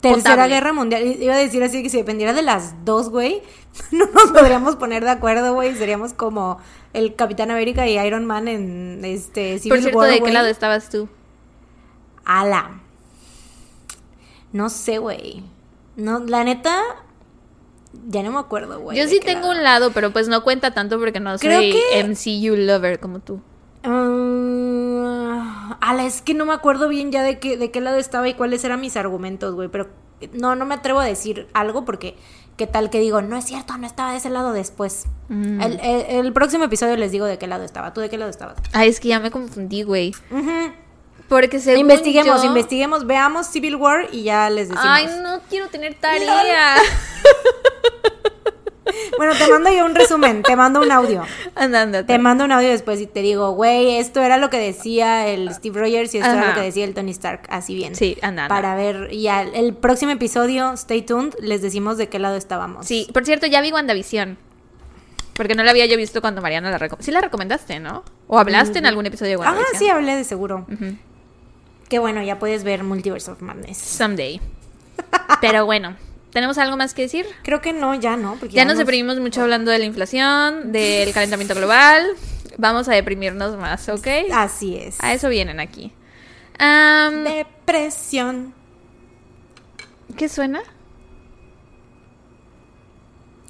[0.00, 0.54] Tercera potable.
[0.54, 1.04] Guerra Mundial.
[1.20, 3.42] Iba a decir así que si dependiera de las dos, güey,
[3.90, 5.74] no nos podríamos poner de acuerdo, güey.
[5.74, 6.58] Seríamos como
[6.92, 10.46] el Capitán América y Iron Man en este Civil Por cierto, War, ¿de qué lado
[10.48, 11.08] estabas tú?
[12.24, 12.80] Ala.
[14.52, 15.42] No sé, güey.
[15.96, 16.80] No, la neta,
[18.08, 18.96] ya no me acuerdo, güey.
[18.98, 19.50] Yo sí tengo lado.
[19.58, 23.20] un lado, pero pues no cuenta tanto porque no Creo soy que- MCU lover como
[23.20, 23.40] tú.
[23.84, 24.89] Mm,
[25.80, 28.34] ala, es que no me acuerdo bien ya de qué, de qué lado estaba y
[28.34, 29.68] cuáles eran mis argumentos, güey.
[29.68, 29.88] Pero
[30.32, 32.16] no, no me atrevo a decir algo porque
[32.56, 35.06] qué tal que digo, no es cierto, no estaba de ese lado después.
[35.28, 35.60] Mm.
[35.62, 37.92] El, el- el próximo episodio les digo de qué lado estaba.
[37.94, 38.56] ¿Tú de qué lado estabas?
[38.72, 40.14] Ay, es que ya me confundí, güey.
[40.30, 40.72] Ujú.
[41.28, 44.84] Porque según Investiguemos, yo- investiguemos, veamos Civil War y ya les decimos.
[44.86, 46.74] Ay, no quiero tener tarea.
[49.16, 51.24] Bueno, te mando yo un resumen, te mando un audio.
[51.54, 52.06] Anda, anda.
[52.06, 55.52] Te mando un audio después y te digo, güey, esto era lo que decía el
[55.54, 57.94] Steve Rogers y esto era lo que decía el Tony Stark, así bien.
[57.94, 58.54] Sí, anda, anda.
[58.54, 62.86] Para ver, y al el próximo episodio, stay tuned, les decimos de qué lado estábamos.
[62.86, 64.38] Sí, por cierto, ya vi WandaVision.
[65.34, 67.04] Porque no la había yo visto cuando Mariana la recomendó.
[67.04, 68.04] Sí la recomendaste, ¿no?
[68.26, 69.78] ¿O hablaste en algún episodio de Ah, WandaVision?
[69.78, 70.66] sí, hablé de seguro.
[71.88, 73.78] Qué bueno, ya puedes ver Multiverse of Madness.
[73.78, 74.40] Someday.
[75.40, 75.96] Pero bueno,
[76.32, 77.26] ¿tenemos algo más que decir?
[77.42, 78.36] Creo que no, ya no.
[78.38, 82.06] Porque Ya nos deprimimos mucho hablando de la inflación, del calentamiento global.
[82.58, 84.06] Vamos a deprimirnos más, ¿ok?
[84.32, 84.96] Así es.
[85.00, 85.92] A eso vienen aquí.
[87.24, 88.54] Depresión.
[90.16, 90.60] ¿Qué suena?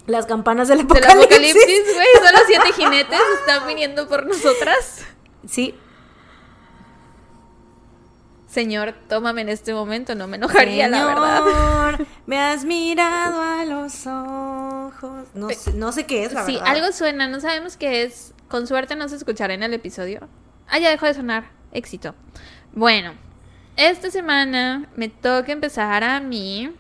[0.07, 1.25] Las campanas del Del apocalipsis.
[1.25, 2.07] apocalipsis, güey.
[2.23, 5.05] Son los siete jinetes, están viniendo por nosotras.
[5.49, 5.75] Sí.
[8.51, 11.43] Señor, tómame en este momento, no me enojaría, la verdad.
[11.45, 15.29] Señor, me has mirado a los ojos.
[15.35, 16.69] No sé, no sé qué es, la Sí, verdad.
[16.69, 18.35] algo suena, no sabemos qué es.
[18.49, 20.29] Con suerte no se escuchará en el episodio.
[20.69, 21.45] Ah, ya dejó de sonar.
[21.73, 22.15] Éxito.
[22.73, 23.13] Bueno,
[23.77, 26.73] esta semana me toca empezar a mí.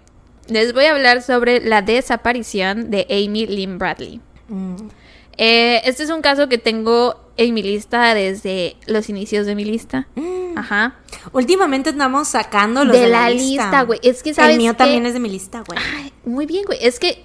[0.48, 4.20] Les voy a hablar sobre la desaparición de Amy Lynn Bradley.
[4.48, 4.88] Mm.
[5.36, 9.64] Eh, este es un caso que tengo en mi lista desde los inicios de mi
[9.64, 10.08] lista.
[10.14, 10.58] Mm.
[10.58, 10.96] Ajá.
[11.32, 13.64] Últimamente andamos sacando los De de, la lista.
[13.64, 13.98] lista, güey.
[14.02, 15.78] Es que, ¿sabes El mío también es de mi lista, güey.
[15.96, 16.78] Ay, muy bien, güey.
[16.82, 17.24] Es que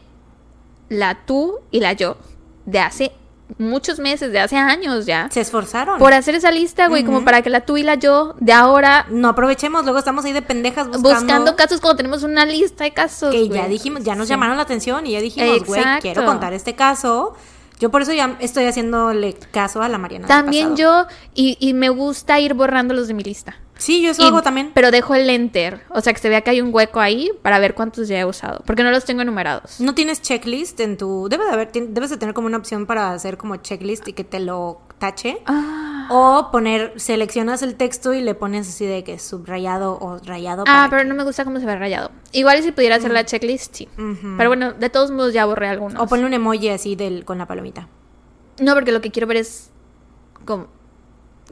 [0.89, 2.17] la tú y la yo
[2.65, 3.11] de hace
[3.59, 5.99] muchos meses, de hace años ya, Se esforzaron.
[5.99, 9.05] por hacer esa lista, güey, como para que la tú y la yo de ahora
[9.09, 11.09] No aprovechemos, luego estamos ahí de pendejas buscando.
[11.09, 13.31] buscando, casos cuando tenemos una lista de casos.
[13.31, 14.33] que ya dijimos, ya nos Sí.
[14.33, 17.35] llamaron la atención y ya dijimos, güey, quiero contar este caso.
[17.79, 20.27] Yo por eso ya estoy haciéndole caso a la Mariana.
[20.27, 23.57] También yo, y, y me gusta ir borrando los de mi lista.
[23.77, 24.71] Sí, yo eso Y- hago también.
[24.73, 27.59] Pero dejo el enter, o sea, que se vea que hay un hueco ahí para
[27.59, 29.79] ver cuántos ya he usado, porque no los tengo enumerados.
[29.81, 31.27] ¿No tienes checklist en tu...
[31.29, 34.23] Debe de haber, debes de tener como una opción para hacer como checklist y que
[34.23, 35.39] te lo tache.
[35.45, 40.63] Ah, O poner, seleccionas el texto y le pones así de que subrayado o rayado.
[40.67, 42.11] Ah, pero que- no me gusta cómo se ve rayado.
[42.31, 43.89] Igual si pudiera hacer la checklist, sí.
[44.37, 46.01] Pero bueno, de todos modos ya borré algunos.
[46.01, 47.89] O ponle un emoji así del, con la palomita.
[48.61, 49.71] No, porque lo que quiero ver es
[50.45, 50.67] como...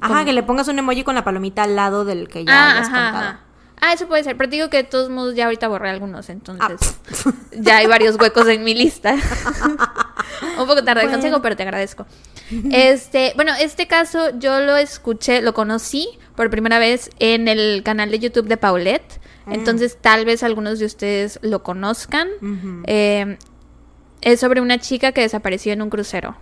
[0.02, 0.26] Ajá, ¿Cómo?
[0.26, 2.82] que le pongas un emoji con la palomita al lado del que ya ah, ajá,
[2.84, 3.18] contado.
[3.18, 3.40] ajá.
[3.86, 4.38] Ah, eso puede ser.
[4.38, 7.32] Pero te digo que de todos modos ya ahorita borré algunos, entonces Ah.
[7.52, 9.14] ya hay varios huecos en mi lista.
[10.58, 11.12] Un poco tarde el Bueno.
[11.22, 12.06] consejo, pero te agradezco.
[12.72, 18.10] Este, bueno, este caso yo lo escuché, lo conocí por primera vez en el canal
[18.12, 19.20] de YouTube de Paulette.
[19.48, 19.54] Mm.
[19.54, 22.30] Entonces, tal vez algunos de ustedes lo conozcan.
[22.88, 23.38] Eh,
[24.22, 26.36] es sobre una chica que desapareció en un crucero.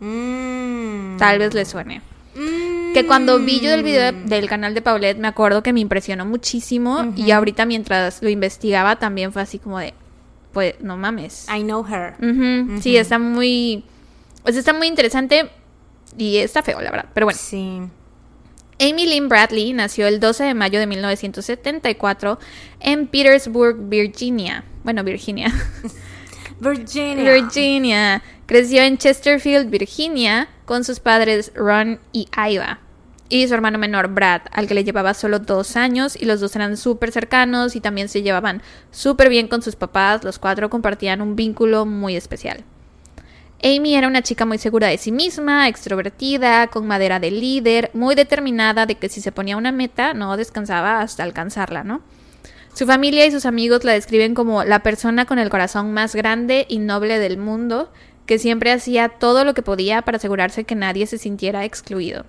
[0.00, 1.16] Mm.
[1.18, 2.02] Tal vez le suene.
[2.92, 5.80] Que cuando vi yo el video de- del canal de Paulette, me acuerdo que me
[5.80, 7.12] impresionó muchísimo.
[7.16, 9.94] Y ahorita mientras lo investigaba también fue así como de,
[10.52, 11.46] pues, no mames.
[11.48, 12.14] I know her.
[12.82, 13.84] Sí, está muy,
[14.42, 15.48] pues está muy interesante
[16.18, 17.06] y está feo, la verdad.
[17.14, 17.80] Pero bueno, Sí.
[18.80, 22.38] Amy Lynn Bradley nació el 12 de mayo de 1974
[22.80, 24.64] en Petersburg, Virginia.
[24.82, 25.52] Bueno, Virginia.
[26.60, 27.32] Virginia.
[27.34, 28.22] Virginia.
[28.46, 32.78] Creció en Chesterfield, Virginia, con sus padres Ron y Iva.
[33.28, 36.56] Y su hermano menor, Brad, al que le llevaba solo dos años, y los dos
[36.56, 40.24] eran súper cercanos y también se llevaban súper bien con sus papás.
[40.24, 42.64] Los cuatro compartían un vínculo muy especial.
[43.62, 48.14] Amy era una chica muy segura de sí misma, extrovertida, con madera de líder, muy
[48.14, 52.00] determinada de que si se ponía una meta no descansaba hasta alcanzarla, ¿no?
[52.72, 56.64] Su familia y sus amigos la describen como la persona con el corazón más grande
[56.70, 57.92] y noble del mundo,
[58.26, 62.24] que siempre hacía todo lo que podía para asegurarse que nadie se sintiera excluido.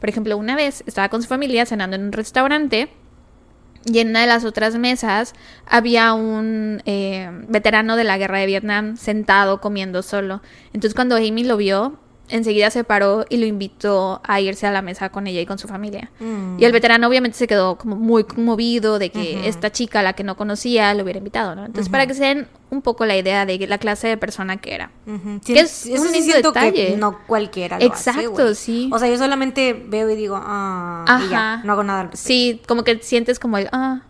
[0.00, 2.88] Por ejemplo, una vez estaba con su familia cenando en un restaurante
[3.84, 5.32] y en una de las otras mesas
[5.66, 10.42] había un eh, veterano de la guerra de Vietnam sentado comiendo solo.
[10.72, 11.98] Entonces cuando Amy lo vio,
[12.32, 15.58] enseguida se paró y lo invitó a irse a la mesa con ella y con
[15.58, 16.10] su familia.
[16.18, 16.58] Mm.
[16.58, 20.24] Y el veterano obviamente se quedó como muy conmovido de que esta chica, la que
[20.24, 21.64] no conocía, lo hubiera invitado, ¿no?
[21.64, 24.74] Entonces, para que se den un poco la idea de la clase de persona que
[24.74, 24.90] era.
[25.44, 26.96] Que es eso un sí siento que detalle.
[26.96, 28.88] no cualquiera lo Exacto, sí.
[28.92, 31.62] O sea, yo solamente veo y digo, ah, y ya, Ajá.
[31.64, 32.28] no hago nada al respecto.
[32.28, 34.02] Sí, como que sientes como el, ah,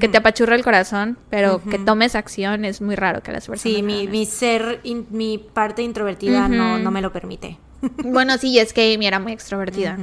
[0.00, 3.62] que te apachurra el corazón, pero que tomes acción es muy raro que las personas
[3.62, 7.58] Sí, mi, mi ser, in- mi parte introvertida no, no me lo permite.
[8.02, 9.96] Bueno, sí, es que Amy era muy extrovertida.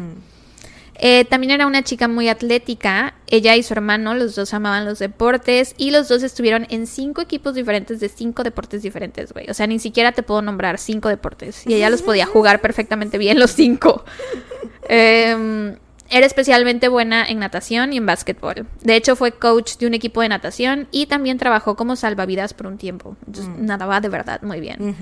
[0.95, 3.15] Eh, también era una chica muy atlética.
[3.27, 7.21] Ella y su hermano, los dos amaban los deportes y los dos estuvieron en cinco
[7.21, 9.49] equipos diferentes de cinco deportes diferentes, güey.
[9.49, 11.65] O sea, ni siquiera te puedo nombrar cinco deportes.
[11.65, 14.05] Y ella los podía jugar perfectamente bien los cinco.
[14.87, 15.75] Em,
[16.13, 18.67] era especialmente buena en natación y en básquetbol.
[18.83, 22.67] De hecho, fue coach de un equipo de natación y también trabajó como salvavidas por
[22.67, 23.17] un tiempo.
[23.25, 24.95] Entonces, nadaba de verdad muy bien.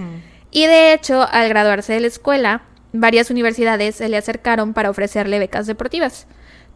[0.51, 2.61] Y de hecho, al graduarse de la escuela,
[2.93, 6.27] varias universidades se le acercaron para ofrecerle becas deportivas.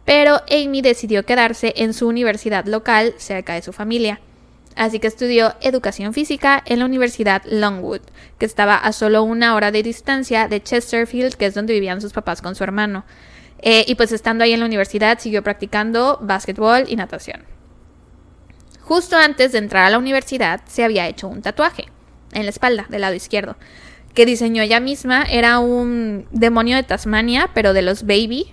[0.04, 4.20] Pero Amy decidió quedarse en su universidad local, cerca de su familia.
[4.74, 8.02] Así que estudió educación física en la Universidad Longwood,
[8.38, 12.12] que estaba a solo una hora de distancia de Chesterfield, que es donde vivían sus
[12.12, 13.06] papás con su hermano.
[13.60, 17.44] Eh, y pues estando ahí en la universidad siguió practicando básquetbol y natación.
[18.82, 21.86] Justo antes de entrar a la universidad se había hecho un tatuaje
[22.32, 23.56] en la espalda del lado izquierdo
[24.16, 25.22] que diseñó ella misma.
[25.22, 28.52] Era un demonio de Tasmania, pero de los baby.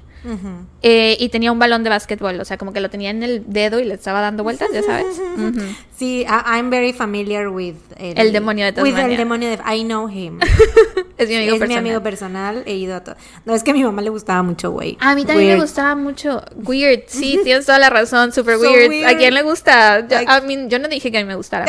[0.82, 3.44] Eh, y tenía un balón de básquetbol, o sea, como que lo tenía en el
[3.48, 5.06] dedo y le estaba dando vueltas, ya sabes.
[5.96, 9.12] Sí, I- I'm very familiar with el, El demonio de With Tasmania.
[9.12, 10.40] el demonio de I know him.
[11.18, 11.84] Es mi amigo es personal.
[11.84, 13.16] mi amigo personal, he ido a todo.
[13.46, 14.98] No, es que a mi mamá le gustaba mucho, güey.
[15.00, 15.60] A mí también Weird.
[15.60, 16.42] me gustaba mucho.
[16.56, 18.90] Weird, sí, tienes toda la razón, super So weird.
[18.90, 19.08] weird.
[19.10, 20.06] ¿A quién le gusta?
[20.08, 21.66] Yo, a mí- yo no dije que a mí me gustara.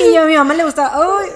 [0.00, 0.92] Y yo a mi mamá le gustaba.
[0.94, 1.28] Ay,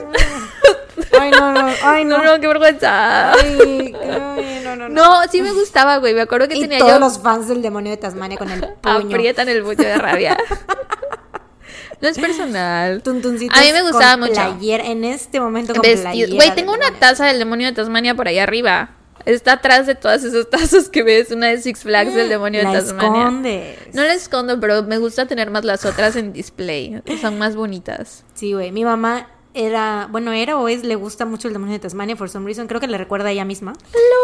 [1.21, 2.19] ay no, no, ay no.
[2.19, 3.33] No, no, qué vergüenza.
[3.33, 4.95] Ay, ay, no, no, no.
[5.23, 6.15] No, sí me gustaba, güey.
[6.15, 6.99] Me acuerdo que Y tenía todos yo.
[6.99, 9.15] los fans del demonio de Tasmania con el puño.
[9.15, 10.37] Aprietan el buche de rabia.
[12.01, 13.03] no es personal.
[13.03, 14.35] Tuntuncitos A mí me gustaba con mucho.
[14.35, 16.35] Playera, en este momento con Vestido.
[16.37, 18.91] Güey, tengo una taza del demonio de Tasmania por ahí arriba.
[19.25, 22.73] Está atrás de todas esas tazas que ves, una de Six Flags del demonio La
[22.73, 23.21] de Tasmania.
[23.23, 23.79] escondes.
[23.95, 27.01] No la escondo, pero me gusta tener más las otras en display.
[27.23, 28.23] Son más bonitas.
[28.35, 28.71] Sí, güey.
[28.71, 32.29] Mi mamá era, bueno, era o es, le gusta mucho el demonio de Tasmania for
[32.29, 32.67] some reason.
[32.67, 33.73] Creo que le recuerda a ella misma.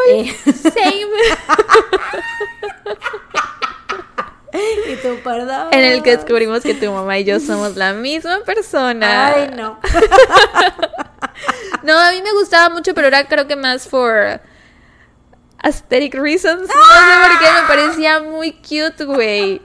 [0.09, 1.07] Eh, Same.
[4.93, 5.69] y tú, perdón.
[5.71, 9.29] en el que descubrimos que tu mamá y yo somos la misma persona.
[9.29, 9.79] Ay, no.
[11.83, 14.41] No, a mí me gustaba mucho, pero era creo que más for
[15.63, 16.63] aesthetic reasons.
[16.63, 19.63] No sé por qué me parecía muy cute, güey.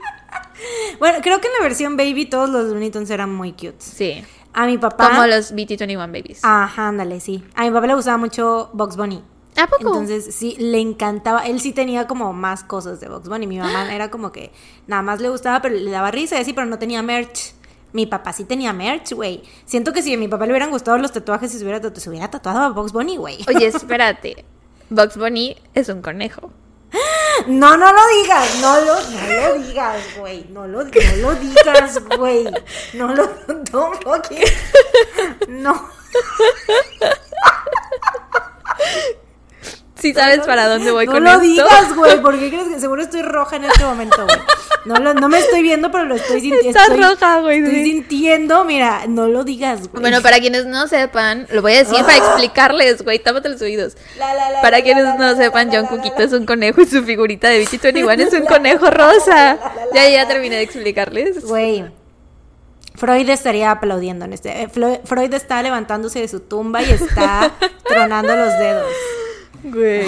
[0.98, 3.76] Bueno, creo que en la versión baby todos los Looney Tunes eran muy cute.
[3.80, 4.24] Sí.
[4.56, 5.10] A mi papá.
[5.10, 6.40] Como los BT21 Babies.
[6.42, 7.44] Ajá, ándale, sí.
[7.54, 9.22] A mi papá le gustaba mucho Box Bunny.
[9.58, 9.88] ¿A poco?
[9.88, 11.46] Entonces, sí, le encantaba.
[11.46, 13.46] Él sí tenía como más cosas de Box Bunny.
[13.46, 14.52] Mi mamá era como que
[14.86, 17.52] nada más le gustaba, pero le daba risa y así, pero no tenía merch.
[17.92, 19.42] Mi papá sí tenía merch, güey.
[19.66, 22.08] Siento que si a mi papá le hubieran gustado los tatuajes y se hubiera, se
[22.08, 23.44] hubiera tatuado a Box Bunny, güey.
[23.48, 24.46] Oye, espérate.
[24.88, 26.50] Bugs Bunny es un conejo.
[27.46, 30.46] No, no lo digas, no lo, no lo digas, güey.
[30.50, 32.44] No lo, no lo digas, güey.
[32.94, 33.28] No lo,
[33.72, 34.44] no, fucking-
[35.48, 35.90] no.
[40.06, 41.40] Sí sabes para dónde voy no con lo esto.
[41.42, 44.38] digas, güey, porque crees que seguro estoy roja en este momento, güey.
[44.84, 46.68] No, lo- no me estoy viendo, pero lo estoy sintiendo.
[46.68, 47.84] Estás estoy, roja, güey, Estoy sí.
[47.92, 50.00] sintiendo, mira, no lo digas, güey.
[50.00, 53.96] Bueno, para quienes no sepan, lo voy a decir para explicarles, güey, tápate los oídos.
[54.18, 56.46] La, la, la, Para la, quienes la, no la, sepan, la, John Cuquito es un
[56.46, 59.58] conejo y su figurita de BT21 es un conejo rosa.
[59.92, 61.44] Ya, ya terminé de explicarles.
[61.44, 61.84] Güey.
[62.94, 64.62] Freud estaría aplaudiendo en este.
[64.62, 64.68] eh,
[65.04, 67.50] Freud está levantándose de su tumba y está
[67.84, 68.90] tronando los dedos.
[69.72, 70.06] Güey.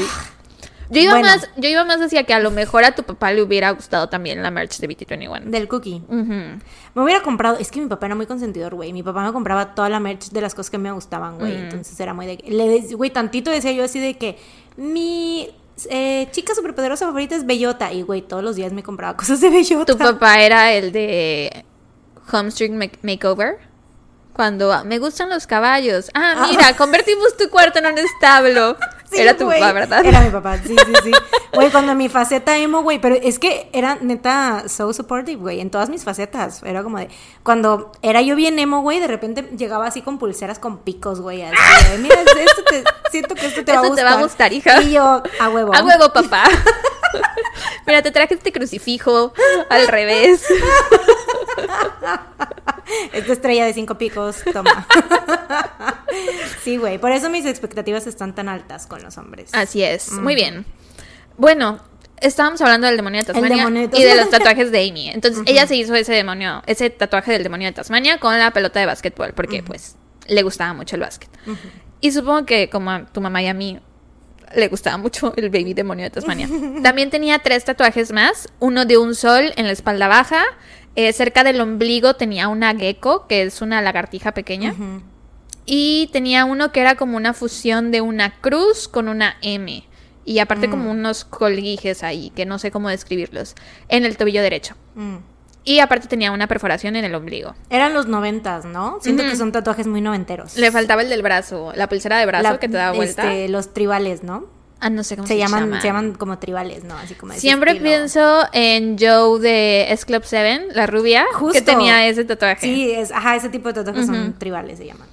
[0.90, 1.26] Yo iba, Bueno.
[1.28, 4.08] más, yo iba más hacia que a lo mejor a tu papá le hubiera gustado
[4.08, 5.42] también la merch de BT21.
[5.50, 6.00] Del cookie.
[6.08, 8.94] Me hubiera comprado, es que mi papá era muy consentidor, güey.
[8.94, 11.52] Mi papá me compraba toda la merch de las cosas que me gustaban, güey.
[11.52, 11.62] Mm.
[11.64, 12.38] Entonces era muy de.
[12.46, 14.38] Le, güey, tantito decía yo así de que
[14.78, 15.50] mi
[15.90, 17.92] eh, chica superpoderosa favorita es Bellota.
[17.92, 19.92] Y, güey, todos los días me compraba cosas de Bellota.
[19.92, 21.66] Tu papá era el de
[22.32, 23.58] Home Street Ma- Makeover.
[24.32, 26.10] Cuando ah, me gustan los caballos.
[26.14, 28.76] Ah, mira, convertimos tu cuarto en un establo.
[29.10, 30.04] Sí, era tu papá, ¿verdad?
[30.04, 31.12] Era mi papá, sí, sí, sí.
[31.54, 35.70] Güey, cuando mi faceta emo, güey, pero es que era neta so supportive, güey, en
[35.70, 36.62] todas mis facetas.
[36.62, 37.08] Era como de,
[37.42, 41.42] cuando era yo bien emo, güey, de repente llegaba así con pulseras con picos, güey,
[41.42, 44.04] así de, mira, esto te, siento que esto te va a Esto te gustar.
[44.04, 44.82] va a gustar, hija.
[44.82, 45.74] Y yo, a huevo.
[45.74, 46.44] A huevo, papá.
[47.86, 49.32] Mira, te traje este crucifijo
[49.70, 50.44] al revés.
[53.12, 54.86] Esta estrella de cinco picos, toma.
[56.62, 56.98] Sí, güey.
[56.98, 59.50] Por eso mis expectativas están tan altas con los hombres.
[59.52, 60.12] Así es.
[60.12, 60.64] Muy bien.
[61.36, 61.78] Bueno,
[62.20, 65.10] estábamos hablando del demonio de Tasmania demonio de y de los tatuajes de Amy.
[65.10, 68.80] Entonces, ella se hizo ese demonio, ese tatuaje del demonio de Tasmania con la pelota
[68.80, 71.30] de básquetbol, porque pues le gustaba mucho el básquet.
[72.00, 73.80] Y supongo que como a tu mamá y a mí
[74.54, 76.48] le gustaba mucho el baby demonio de Tasmania.
[76.82, 80.42] También tenía tres tatuajes más, uno de un sol en la espalda baja,
[80.98, 84.74] eh, cerca del ombligo tenía una gecko, que es una lagartija pequeña.
[85.64, 89.84] Y tenía uno que era como una fusión de una cruz con una M.
[90.24, 93.54] Y aparte como unos colguijes ahí, que no sé cómo describirlos,
[93.88, 94.74] en el tobillo derecho.
[94.96, 95.18] Mm.
[95.62, 97.54] Y aparte tenía una perforación en el ombligo.
[97.70, 98.98] Eran los noventas, ¿no?
[99.00, 100.56] Siento que son tatuajes muy noventeros.
[100.56, 103.22] Le faltaba el del brazo, la pulsera de brazo La- que te daba vuelta.
[103.22, 104.46] este, los tribales, ¿no?
[104.80, 105.80] Ah, no sé cómo Se, se, llaman, llaman.
[105.80, 106.94] se llaman como tribales, ¿no?
[106.96, 107.88] Así como Siempre estilo.
[107.90, 111.64] pienso en Joe de S Club 7, la rubia, que Justo.
[111.64, 112.60] tenía ese tatuaje.
[112.60, 115.08] Sí, es, ajá, ese tipo de tatuajes son tribales, se llaman.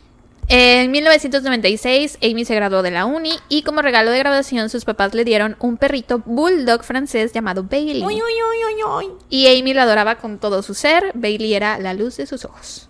[0.47, 5.15] En 1996, Amy se graduó de la uni y como regalo de graduación sus papás
[5.15, 8.03] le dieron un perrito bulldog francés llamado Bailey.
[8.03, 9.13] Uy, uy, uy, uy, uy.
[9.31, 11.11] Y Amy la adoraba con todo su ser.
[11.15, 12.87] Bailey era la luz de sus ojos.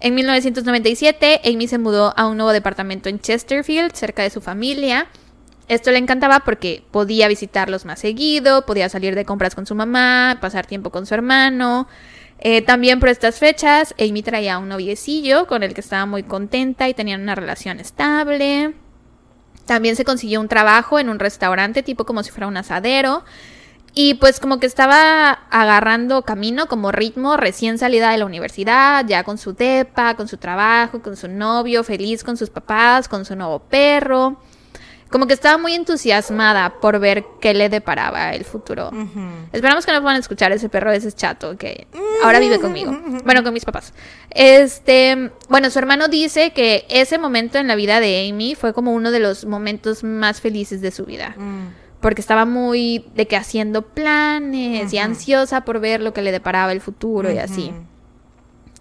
[0.00, 5.06] En 1997, Amy se mudó a un nuevo departamento en Chesterfield, cerca de su familia.
[5.68, 10.38] Esto le encantaba porque podía visitarlos más seguido, podía salir de compras con su mamá,
[10.40, 11.86] pasar tiempo con su hermano.
[12.40, 16.88] Eh, también por estas fechas, Amy traía un noviecillo con el que estaba muy contenta
[16.88, 18.74] y tenían una relación estable.
[19.66, 23.24] También se consiguió un trabajo en un restaurante, tipo como si fuera un asadero.
[23.92, 29.24] Y pues como que estaba agarrando camino, como ritmo, recién salida de la universidad, ya
[29.24, 33.36] con su depa, con su trabajo, con su novio, feliz con sus papás, con su
[33.36, 34.40] nuevo perro.
[35.10, 38.90] Como que estaba muy entusiasmada por ver qué le deparaba el futuro.
[39.52, 41.86] Esperamos que no puedan escuchar ese perro, ese es chato, que
[42.22, 42.96] ahora vive conmigo.
[43.24, 43.94] Bueno, con mis papás.
[44.30, 48.92] Este, bueno, su hermano dice que ese momento en la vida de Amy fue como
[48.92, 51.34] uno de los momentos más felices de su vida.
[51.38, 51.68] Mm.
[52.00, 56.70] Porque estaba muy de que haciendo planes y ansiosa por ver lo que le deparaba
[56.70, 57.72] el futuro y así.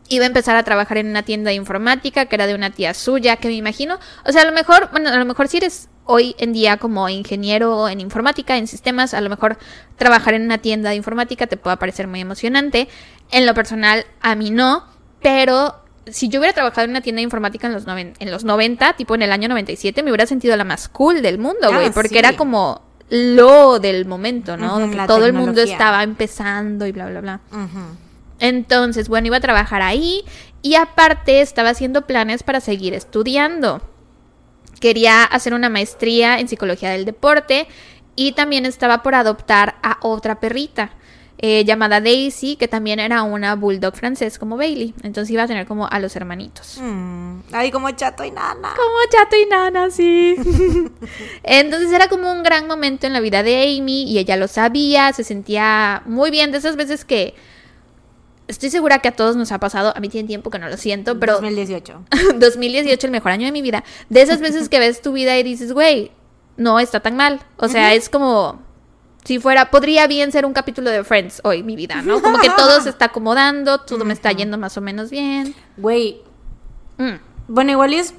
[0.10, 2.94] Iba a empezar a trabajar en una tienda de informática que era de una tía
[2.94, 5.90] suya, que me imagino, o sea, a lo mejor, bueno, a lo mejor si eres
[6.08, 9.58] hoy en día como ingeniero en informática, en sistemas, a lo mejor
[9.98, 12.88] trabajar en una tienda de informática te puede parecer muy emocionante.
[13.32, 14.86] En lo personal, a mí no,
[15.22, 15.76] pero
[16.08, 18.94] si yo hubiera trabajado en una tienda de informática en los, noven- en los 90,
[18.94, 21.92] tipo en el año 97, me hubiera sentido la más cool del mundo, güey, Ah,
[21.94, 22.18] porque sí.
[22.18, 24.80] era como lo del momento, ¿no?
[24.90, 27.40] Que todo el mundo estaba empezando y bla, bla, bla.
[28.40, 30.24] Entonces, bueno, iba a trabajar ahí
[30.62, 33.82] y aparte estaba haciendo planes para seguir estudiando.
[34.80, 37.68] Quería hacer una maestría en psicología del deporte
[38.16, 40.92] y también estaba por adoptar a otra perrita
[41.40, 44.96] eh, llamada Daisy, que también era una bulldog francés como Bailey.
[45.04, 46.80] Entonces iba a tener como a los hermanitos.
[46.82, 47.42] Mm.
[47.52, 48.74] Ay, como chato y nana.
[48.76, 50.36] Como Chato y Nana, sí.
[51.44, 55.14] Entonces era como un gran momento en la vida de Amy y ella lo sabía,
[55.14, 57.36] se sentía muy bien de esas veces que
[58.48, 60.78] estoy segura que a todos nos ha pasado, a mí tiene tiempo que no lo
[60.78, 62.04] siento, pero 2018.
[62.40, 65.44] 2018 el mejor año de mi vida, de esas veces que ves tu vida y
[65.44, 66.12] dices, güey,
[66.56, 68.60] no está tan mal, o sea, es como
[69.24, 72.22] si fuera, podría bien ser un capítulo de Friends hoy mi vida, ¿no?
[72.22, 75.54] Como que todo se está acomodando, todo me está yendo más o menos bien.
[75.76, 76.22] Güey,
[76.98, 77.20] Mm.
[77.48, 78.14] bueno, igual es...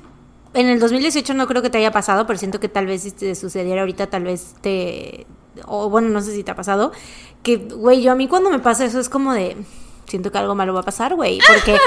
[0.54, 3.10] En el 2018 no creo que te haya pasado, pero siento que tal vez si
[3.10, 5.26] te sucediera ahorita, tal vez te...
[5.66, 6.92] O bueno, no sé si te ha pasado.
[7.42, 9.56] Que, güey, yo a mí cuando me pasa eso es como de...
[10.08, 11.38] Siento que algo malo va a pasar, güey.
[11.46, 11.78] Porque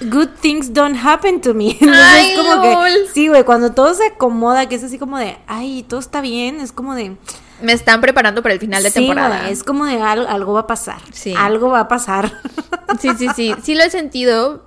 [0.10, 1.70] good things don't happen to me.
[1.80, 2.88] Entonces Ay, es como lol.
[2.88, 3.12] que...
[3.12, 5.36] Sí, güey, cuando todo se acomoda, que es así como de...
[5.46, 6.60] Ay, todo está bien.
[6.60, 7.16] Es como de...
[7.60, 9.48] Me están preparando para el final de sí, temporada.
[9.48, 11.00] es como de algo, algo va a pasar.
[11.12, 11.34] Sí.
[11.36, 12.32] Algo va a pasar.
[13.00, 13.54] Sí, sí, sí.
[13.62, 14.64] Sí lo he sentido,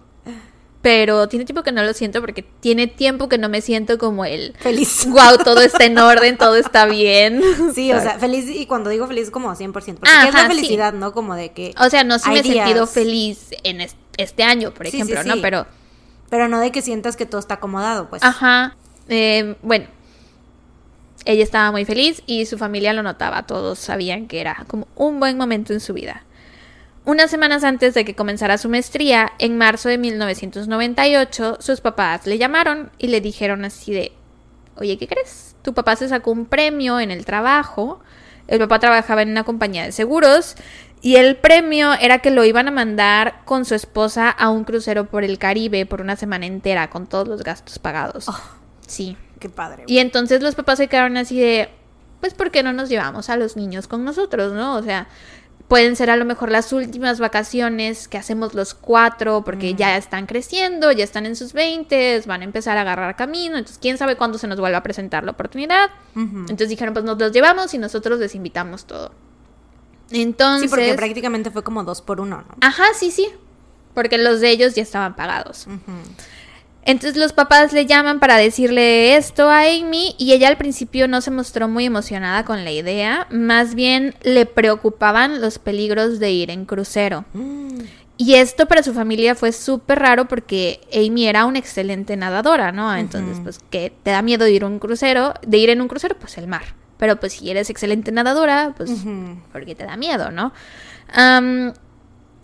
[0.86, 4.24] pero tiene tiempo que no lo siento porque tiene tiempo que no me siento como
[4.24, 4.54] el...
[4.60, 5.08] Feliz.
[5.08, 7.41] Wow, todo está en orden, todo está bien.
[7.74, 9.71] Sí, o sea, feliz, y cuando digo feliz, como 100%.
[9.71, 10.56] Porque ¿qué es Ajá, la sí.
[10.56, 11.12] felicidad, no?
[11.12, 11.74] Como de que.
[11.80, 14.98] O sea, no sí me he sentido feliz en es- este año, por Sí, sí,
[15.02, 15.41] ejemplo, ¿no?
[15.41, 15.65] Pero,
[16.30, 18.21] Pero no de que sientas que todo está acomodado, pues.
[18.21, 18.76] ajá.
[19.10, 19.88] eh, bueno,
[21.26, 23.48] ella estaba muy feliz y su familia lo notaba.
[23.48, 26.26] Todos sabían que era como un buen momento en su vida.
[27.06, 32.38] Unas semanas antes de que comenzara su maestría, en marzo de 1998, sus papás le
[32.39, 34.12] llamaron y le dijeron así de,
[34.76, 35.56] oye, ¿qué crees?
[35.62, 38.00] Tu papá se sacó un premio en el trabajo.
[38.48, 40.56] El papá trabajaba en una compañía de seguros
[41.01, 45.06] y el premio era que lo iban a mandar con su esposa a un crucero
[45.06, 48.26] por el Caribe por una semana entera con todos los gastos pagados.
[48.88, 49.16] Sí.
[49.39, 49.84] Qué padre.
[49.88, 51.70] Y entonces los papás se quedaron así de,
[52.22, 54.76] pues, ¿por qué no nos llevamos a los niños con nosotros, no?
[54.76, 55.08] O sea,
[55.68, 60.28] pueden ser a lo mejor las últimas vacaciones que hacemos los cuatro porque ya están
[60.28, 64.16] creciendo, ya están en sus 20, van a empezar a agarrar camino, entonces quién sabe
[64.16, 65.89] cuándo se nos vuelva a presentar la oportunidad.
[66.16, 69.11] Entonces dijeron, pues nos los llevamos y nosotros les invitamos todo.
[70.11, 70.70] Entonces...
[70.70, 72.55] Sí, porque prácticamente fue como dos por uno, ¿no?
[72.61, 73.28] Ajá, sí, sí,
[73.95, 75.68] porque los de ellos ya estaban pagados.
[76.86, 81.19] Entonces los papás le llaman para decirle esto a Amy y ella al principio no
[81.19, 86.51] se mostró muy emocionada con la idea, más bien le preocupaban los peligros de ir
[86.51, 87.25] en crucero.
[87.33, 87.79] Mm.
[88.17, 92.95] Y esto para su familia fue súper raro porque Amy era una excelente nadadora, ¿no?
[92.95, 95.89] Entonces, pues, que te da miedo de ir a un crucero, de ir en un
[95.89, 96.63] crucero, pues el mar.
[96.97, 98.89] Pero pues si eres excelente nadadora, pues,
[99.51, 100.53] porque te da miedo, ¿no?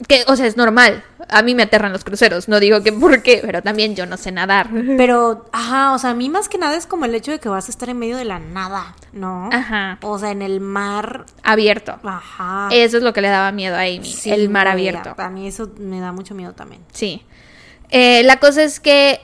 [0.07, 1.03] Que, o sea, es normal.
[1.29, 2.47] A mí me aterran los cruceros.
[2.47, 4.69] No digo que por qué, pero también yo no sé nadar.
[4.97, 7.49] Pero, ajá, o sea, a mí más que nada es como el hecho de que
[7.49, 9.49] vas a estar en medio de la nada, ¿no?
[9.51, 9.99] Ajá.
[10.01, 11.99] O sea, en el mar abierto.
[12.03, 12.69] Ajá.
[12.71, 15.13] Eso es lo que le daba miedo a Amy, el mar abierto.
[15.17, 16.81] A mí eso me da mucho miedo también.
[16.91, 17.23] Sí.
[17.89, 19.21] Eh, la cosa es que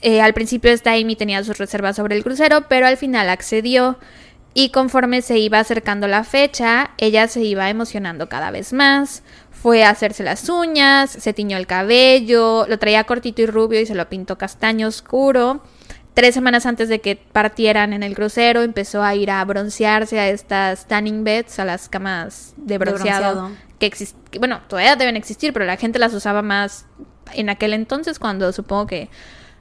[0.00, 3.98] eh, al principio esta Amy tenía sus reservas sobre el crucero, pero al final accedió.
[4.54, 9.22] Y conforme se iba acercando la fecha, ella se iba emocionando cada vez más.
[9.62, 13.86] Fue a hacerse las uñas, se tiñó el cabello, lo traía cortito y rubio y
[13.86, 15.62] se lo pintó castaño oscuro.
[16.14, 20.28] Tres semanas antes de que partieran en el crucero, empezó a ir a broncearse a
[20.28, 23.92] estas tanning beds, a las camas de bronceado, que
[24.38, 26.86] bueno, todavía deben existir, pero la gente las usaba más
[27.34, 29.10] en aquel entonces cuando supongo que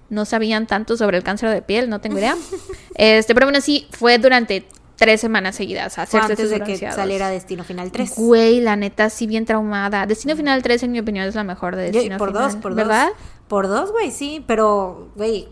[0.09, 2.35] no sabían tanto sobre el cáncer de piel, no tengo idea.
[2.95, 4.65] este, pero bueno, sí, fue durante
[4.97, 8.15] tres semanas seguidas a hacerse antes de que saliera Destino Final 3.
[8.17, 10.05] Güey, la neta, sí bien traumada.
[10.05, 12.43] Destino Final 3, en mi opinión, es la mejor de Destino por Final.
[12.43, 13.07] Dos, por ¿verdad?
[13.09, 13.17] dos.
[13.47, 14.43] Por dos, güey, sí.
[14.45, 15.47] Pero, güey,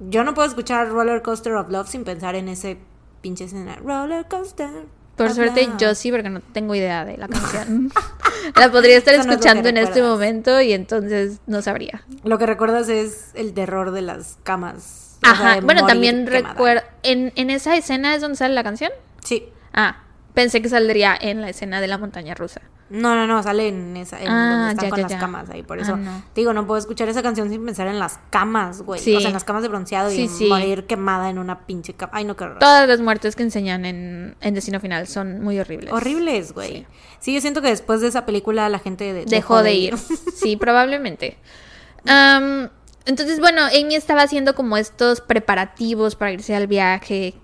[0.00, 2.78] yo no puedo escuchar Roller Coaster of Love sin pensar en ese
[3.20, 3.76] pinche escena.
[3.76, 4.70] Roller Coaster.
[5.16, 7.90] Por suerte yo sí, porque no tengo idea de la canción.
[8.54, 12.04] la podría estar escuchando en este momento y entonces no sabría.
[12.22, 16.82] Lo que recuerdas es el terror de las camas Ajá, bueno, también recuerdo.
[17.02, 18.90] ¿en, ¿En esa escena es donde sale la canción?
[19.22, 19.48] Sí.
[19.72, 19.98] Ah,
[20.34, 22.60] pensé que saldría en la escena de la montaña rusa.
[22.88, 25.78] No, no, no, sale en esa, en donde ah, están con las camas ahí, por
[25.78, 25.98] ah, eso.
[26.36, 29.00] Digo, no puedo escuchar esa canción sin pensar en las camas, güey.
[29.00, 32.12] O sea, en las camas de bronceado y morir quemada en una pinche cama.
[32.14, 32.58] Ay, no, qué horror.
[32.60, 35.92] Todas las muertes que enseñan en, en Destino Final son muy horribles.
[35.92, 36.86] Horribles, güey.
[37.18, 37.34] Sí.
[37.34, 39.98] yo siento que después de esa película la gente dejó, de ir.
[39.98, 41.38] sí, probablemente.
[42.04, 42.68] Um,
[43.06, 47.34] entonces, bueno, Amy estaba haciendo como estos preparativos para irse al viaje,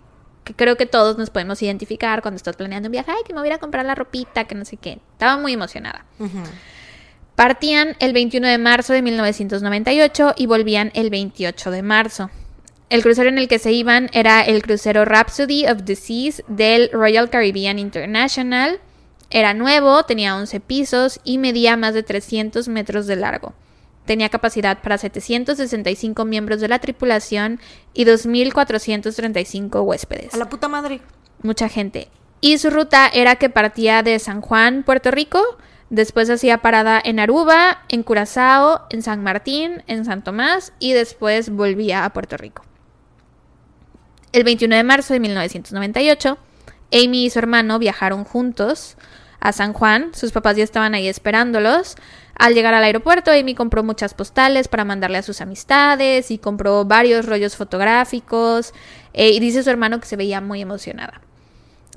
[0.44, 3.40] que creo que todos nos podemos identificar cuando estás planeando un viaje, ay, que me
[3.40, 4.98] voy a, comprar la ropita, que no sé qué.
[5.12, 6.04] Estaba muy emocionada.
[7.36, 12.30] Partían el 21 de marzo de 1998 y volvían el 28 de marzo.
[12.90, 16.90] El crucero en el que se iban era el crucero Rhapsody of the Seas del
[16.92, 18.80] Royal Caribbean International.
[19.30, 23.54] Era nuevo, tenía 11 pisos y medía más de 300 metros de largo.
[24.04, 27.60] Tenía capacidad para 765 miembros de la tripulación
[27.94, 30.34] y 2.435 huéspedes.
[30.34, 31.00] A la puta madre.
[31.42, 32.08] Mucha gente.
[32.40, 35.40] Y su ruta era que partía de San Juan, Puerto Rico,
[35.90, 41.50] después hacía parada en Aruba, en Curazao, en San Martín, en San Tomás y después
[41.50, 42.64] volvía a Puerto Rico.
[44.32, 46.38] El 21 de marzo de 1998,
[46.92, 48.96] Amy y su hermano viajaron juntos
[49.38, 50.12] a San Juan.
[50.14, 51.96] Sus papás ya estaban ahí esperándolos.
[52.34, 56.84] Al llegar al aeropuerto, Amy compró muchas postales para mandarle a sus amistades y compró
[56.84, 58.72] varios rollos fotográficos.
[59.12, 61.20] Eh, y dice su hermano que se veía muy emocionada.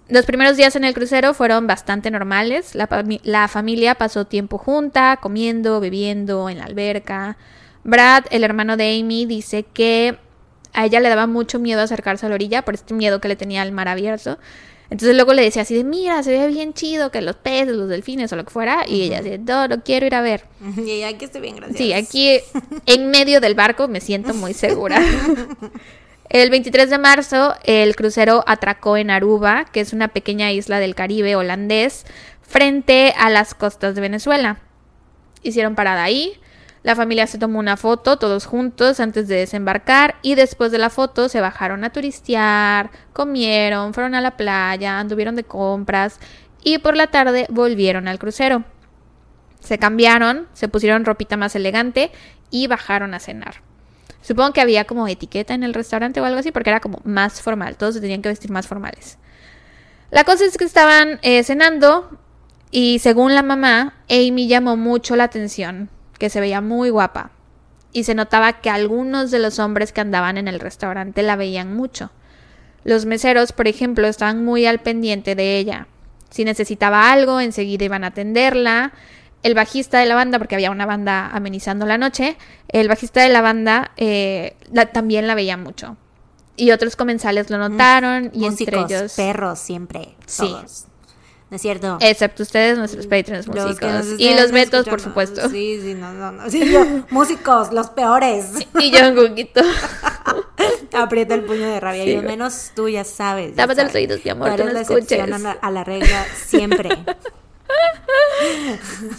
[0.08, 2.76] Los primeros días en el crucero fueron bastante normales.
[2.76, 2.88] La,
[3.24, 7.38] la, familia pasó tiempo junta, comiendo, bebiendo en la alberca.
[7.84, 10.20] Brad, el hermano de Amy, dice que
[10.74, 13.36] a ella le daba mucho miedo acercarse a la orilla por este miedo que le
[13.36, 14.38] tenía al mar abierto.
[14.90, 17.90] Entonces luego le decía así de, mira, se ve bien chido que los peces, los
[17.90, 18.86] delfines o lo que fuera.
[18.88, 20.46] Y ella decía, no, no quiero ir a ver.
[20.78, 21.78] Y ella, aquí estoy bien, gracias.
[21.78, 22.40] Sí, aquí
[22.86, 25.02] en medio del barco me siento muy segura.
[26.30, 30.96] El 23 de marzo, el crucero atracó en Aruba, que es una pequeña isla del
[30.96, 32.06] Caribe holandés,
[32.42, 34.60] frente a las costas de Venezuela.
[35.44, 36.34] Hicieron parada ahí,
[36.86, 40.92] la familia se tomó una foto todos juntos antes de desembarcar y después de la
[40.92, 46.20] foto se bajaron a turistear, comieron, fueron a la playa, anduvieron de compras
[46.64, 48.66] y por la tarde volvieron al crucero.
[49.62, 52.12] Se cambiaron, se pusieron ropita más elegante
[52.52, 53.64] y bajaron a cenar.
[54.22, 57.42] Supongo que había como etiqueta en el restaurante o algo así porque era como más
[57.42, 59.18] formal, todos se tenían que vestir más formales.
[60.12, 62.20] La cosa es que estaban eh, cenando
[62.70, 67.32] y según la mamá, Amy llamó mucho la atención que se veía muy guapa,
[67.92, 71.76] y se notaba que algunos de los hombres que andaban en el restaurante la veían
[71.76, 72.12] mucho.
[72.84, 75.88] Los meseros, por ejemplo, estaban muy al pendiente de ella.
[76.30, 78.92] Si necesitaba algo, enseguida iban a atenderla.
[79.44, 82.36] El bajista de la banda, porque había una banda amenizando la noche,
[82.68, 85.98] el bajista de la banda eh, la- también la veía mucho.
[86.58, 89.14] Y otros comensales lo notaron y entre ellos...
[89.14, 90.16] perros, siempre.
[90.26, 90.48] Sí.
[90.48, 90.86] Todos.
[91.56, 91.98] ¿No es cierto?
[92.02, 94.06] Excepto ustedes, nuestros patrons Los músicos.
[94.18, 95.48] Y los vetos, por supuesto.
[95.50, 96.50] Sí, sí, no, no, no.
[96.50, 98.48] Sí, yo, músicos, los peores.
[98.78, 99.62] Y yo un poquito.
[100.92, 102.04] Aprieta el puño de rabia.
[102.04, 103.56] Sí, y al menos tú ya sabes.
[103.56, 105.18] Tápate los oídos, mi amor, Tú no escuches.
[105.62, 106.90] a la- regla siempre.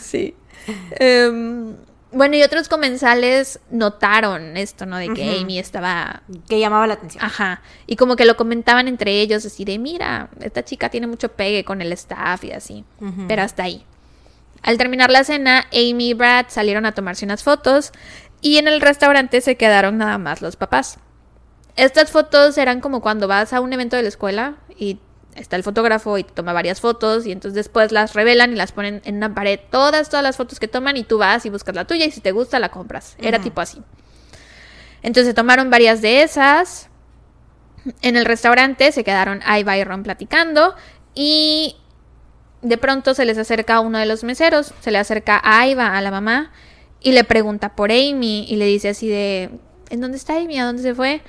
[0.03, 0.35] Sí.
[0.99, 1.75] Em,
[2.17, 4.97] bueno, y otros comensales notaron esto, ¿no?
[4.97, 5.39] De que.
[5.39, 6.23] Amy estaba...
[6.49, 7.23] que llamaba la atención.
[7.23, 7.61] Ajá.
[7.87, 11.65] Y como que lo comentaban entre ellos, así de, mira, esta chica tiene mucho pegue
[11.65, 12.85] con el staff y así.
[13.29, 13.85] Pero hasta ahí.
[14.63, 17.93] Al terminar la cena, Amy y Brad salieron a tomarse unas fotos
[18.41, 20.99] y en el restaurante se quedaron nada más los papás.
[21.77, 24.99] Estas fotos eran como cuando vas a un evento de la escuela y
[25.37, 28.73] está el fotógrafo y te toma varias fotos y entonces después las revelan y las
[28.73, 31.75] ponen en una pared, todas, todas las fotos que toman y tú vas y buscas
[31.75, 33.17] la tuya y si te gusta la compras.
[33.19, 33.83] Era tipo así.
[35.03, 36.89] Entonces tomaron varias de esas.
[38.03, 40.75] En el restaurante se quedaron Iva y Ron platicando
[41.15, 41.77] y
[42.63, 46.01] de pronto se les acerca uno de los meseros, se le acerca a Iva, a
[46.01, 46.51] la mamá,
[47.01, 49.51] y le pregunta por Amy y le dice así de,
[49.91, 50.59] ¿en dónde está Amy?
[50.59, 51.23] ¿A dónde se fue?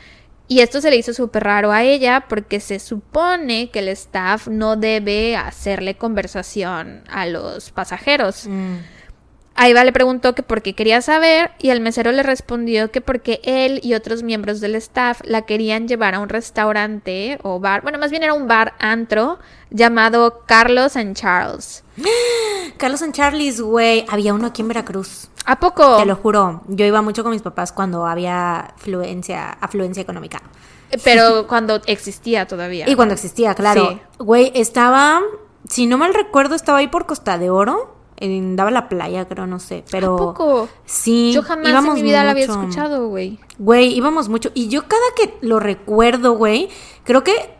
[0.50, 4.48] Y esto se le hizo súper raro a ella porque se supone que el staff
[4.48, 8.48] no debe hacerle conversación a los pasajeros.
[8.48, 8.78] Mm.
[9.60, 13.41] Aiva le preguntó que por qué quería saber y el mesero le respondió que porque
[13.43, 17.97] él y otros miembros del staff la querían llevar a un restaurante o bar, bueno,
[17.97, 19.39] más bien era un bar antro
[19.72, 21.84] llamado Carlos and Charles.
[22.78, 24.05] Carlos and Charlie's, güey.
[24.10, 25.28] Había uno aquí en Veracruz.
[25.47, 25.97] ¿A poco?
[25.97, 26.62] Te lo juro.
[26.68, 30.39] Yo iba mucho con mis papás cuando había fluencia, afluencia económica.
[31.03, 32.88] Pero cuando existía todavía.
[32.88, 33.89] Y cuando existía, claro.
[33.89, 34.01] Sí.
[34.20, 35.20] Güey, estaba,
[35.68, 37.97] si no mal recuerdo, estaba ahí por Costa de Oro.
[38.20, 39.84] En, daba la playa, creo, no sé.
[39.91, 40.15] Pero.
[40.15, 40.70] ¿A poco?
[40.86, 41.32] Sí.
[41.34, 43.39] Yo jamás en mi vida la había escuchado, güey.
[43.59, 44.49] Güey, íbamos mucho.
[44.53, 46.70] Y yo cada que lo recuerdo, güey,
[47.03, 47.55] creo que.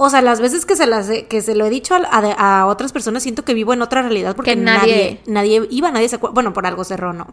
[0.00, 2.66] O sea, las veces que se las que se lo he dicho a, a- a
[2.66, 6.08] otras personas, siento que vivo en otra realidad porque Que nadie- nadie, nadie iba, nadie
[6.08, 6.34] se acuerda.
[6.34, 7.26] Bueno, por algo cerró, ¿no?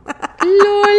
[0.43, 0.89] LOL.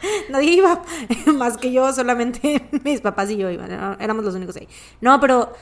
[0.30, 0.82] Nadie iba,
[1.34, 3.70] más que yo, solamente mis papás y yo iban,
[4.00, 4.66] éramos los únicos ahí.
[5.02, 5.52] No, pero,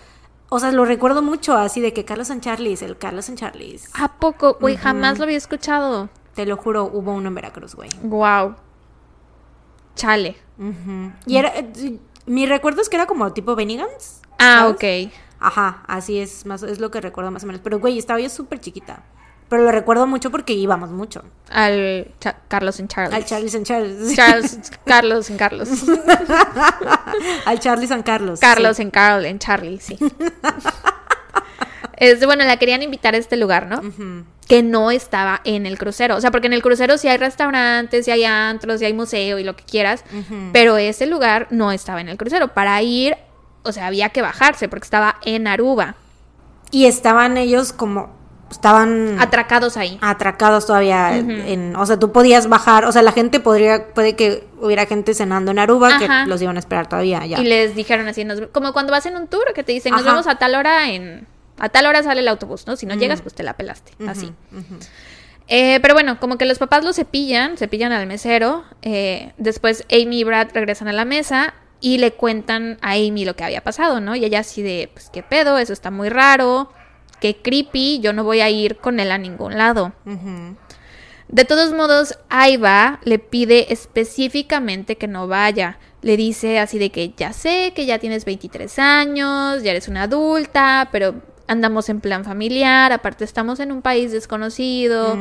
[0.51, 3.90] o sea, lo recuerdo mucho así de que Carlos and Charlie's, el Carlos and Charlie's,
[3.94, 4.57] ¿A poco?
[4.61, 6.09] Güey, jamás lo había escuchado.
[6.34, 7.90] te lo juro, hubo uno en Veracruz, güey.
[8.03, 8.55] Wow.
[9.94, 10.36] Chale.
[10.59, 11.12] Ujú.
[11.26, 14.20] Y era, eh, mi recuerdo es que era como tipo Benigans.
[14.38, 15.09] Ah, ¿sabes?
[15.09, 15.12] ok.
[15.40, 17.61] Ajá, así es, más, es lo que recuerdo más o menos.
[17.62, 19.05] Pero, güey, estaba yo súper chiquita.
[19.49, 21.22] Pero lo recuerdo mucho porque íbamos mucho.
[21.51, 23.14] Al Cha- Carlos and Charles.
[23.14, 24.14] Al Charlie and Charles.
[24.16, 25.68] Charles, Carlos en Carlos.
[27.46, 28.40] Al Charlie San Carlos.
[28.40, 28.82] Carlos sí.
[28.82, 29.99] en Carl, en Charlie, sí.
[31.96, 33.82] Es, bueno, la querían invitar a este lugar, ¿no?
[34.46, 36.14] Que no estaba en el crucero.
[36.16, 39.40] O sea, porque en el crucero sí hay restaurantes, sí hay antros, sí hay museo
[39.40, 40.05] y lo que quieras.
[40.53, 42.55] Pero ese lugar no estaba en el crucero.
[42.55, 43.16] Para ir,
[43.64, 45.96] o sea, había que bajarse porque estaba en Aruba.
[46.70, 48.16] Y estaban ellos como.
[48.51, 49.20] Estaban.
[49.20, 49.99] Atracados ahí.
[50.01, 54.46] atracados todavía en, o sea, tú podías bajar, o sea, la gente podría, puede que
[54.61, 56.24] hubiera gente cenando en Aruba Ajá.
[56.24, 57.38] que los iban a esperar todavía ya.
[57.40, 60.01] Y les dijeron así, nos- como cuando vas en un tour que te dicen, nos
[60.03, 60.11] Ajá.
[60.12, 61.26] vemos a tal hora en...
[61.61, 62.76] A tal hora sale el autobús, ¿no?
[62.76, 63.92] Si no llegas, pues te la pelaste.
[64.07, 64.32] Así.
[65.49, 68.64] Eh, pero bueno, como que los papás lo cepillan, cepillan al mesero.
[68.82, 73.34] eh, después Amy y Brad regresan a la mesa y le cuentan a Amy lo
[73.34, 74.14] que había pasado, ¿no?
[74.14, 76.70] Y ella así de, pues qué pedo, eso está muy raro,
[77.21, 79.93] qué creepy, yo no voy a ir con él a ningún lado.
[81.29, 85.79] De todos modos, Aiva le pide específicamente que no vaya.
[86.01, 90.05] Le dice así de que ya sé que ya tienes 23 años, ya eres una
[90.05, 91.16] adulta, pero
[91.49, 95.19] andamos en plan familiar, aparte estamos en un país desconocido.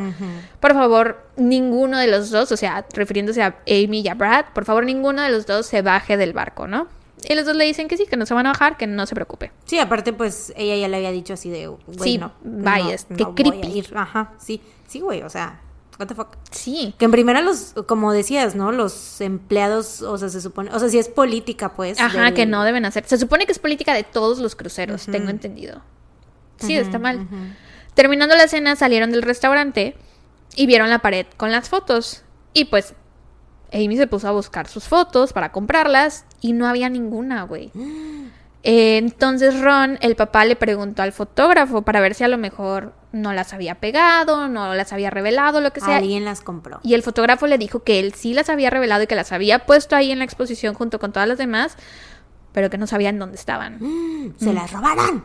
[0.60, 4.66] Por favor, ninguno de los dos, o sea, refiriéndose a Amy y a Brad, por
[4.66, 6.88] favor, ninguno de los dos se baje del barco, ¿no?
[7.30, 9.06] Y los dos le dicen que sí, que no se van a bajar, que no
[9.06, 9.52] se preocupe.
[9.66, 13.18] Sí, aparte pues ella ya le había dicho así de, güey, Sí, no, vayas, no,
[13.18, 13.68] qué no a creepy.
[13.80, 13.92] ir.
[13.96, 15.60] Ajá, sí, sí, güey, o sea,
[16.00, 16.38] what the fuck.
[16.52, 16.96] Sí.
[16.98, 18.72] Que en primera los, como decías, ¿no?
[18.72, 22.00] Los empleados, o sea, se supone, o sea, si es política, pues.
[22.00, 23.04] Ajá, del- que no deben hacer.
[23.08, 25.82] Se supone que es política de todos los cruceros, tengo entendido.
[26.58, 27.28] Sí, está mal.
[27.94, 29.96] Terminando la cena, salieron del restaurante
[30.56, 32.24] y vieron la pared con las fotos.
[32.54, 32.94] Y pues,
[33.74, 37.72] Amy se puso a buscar sus fotos para comprarlas y no había ninguna, güey.
[38.64, 42.94] Eh, entonces Ron, el papá, le preguntó al fotógrafo para ver si a lo mejor
[43.14, 45.98] no las había pegado, no las había revelado, lo que sea.
[45.98, 46.82] Alguien las compró.
[46.84, 49.60] Y el fotógrafo le dijo que él sí las había revelado y que las había
[49.60, 51.78] puesto ahí en la exposición junto con todas las demás,
[52.52, 53.78] pero que no sabían dónde estaban.
[53.80, 55.24] Mm, Se las robaron.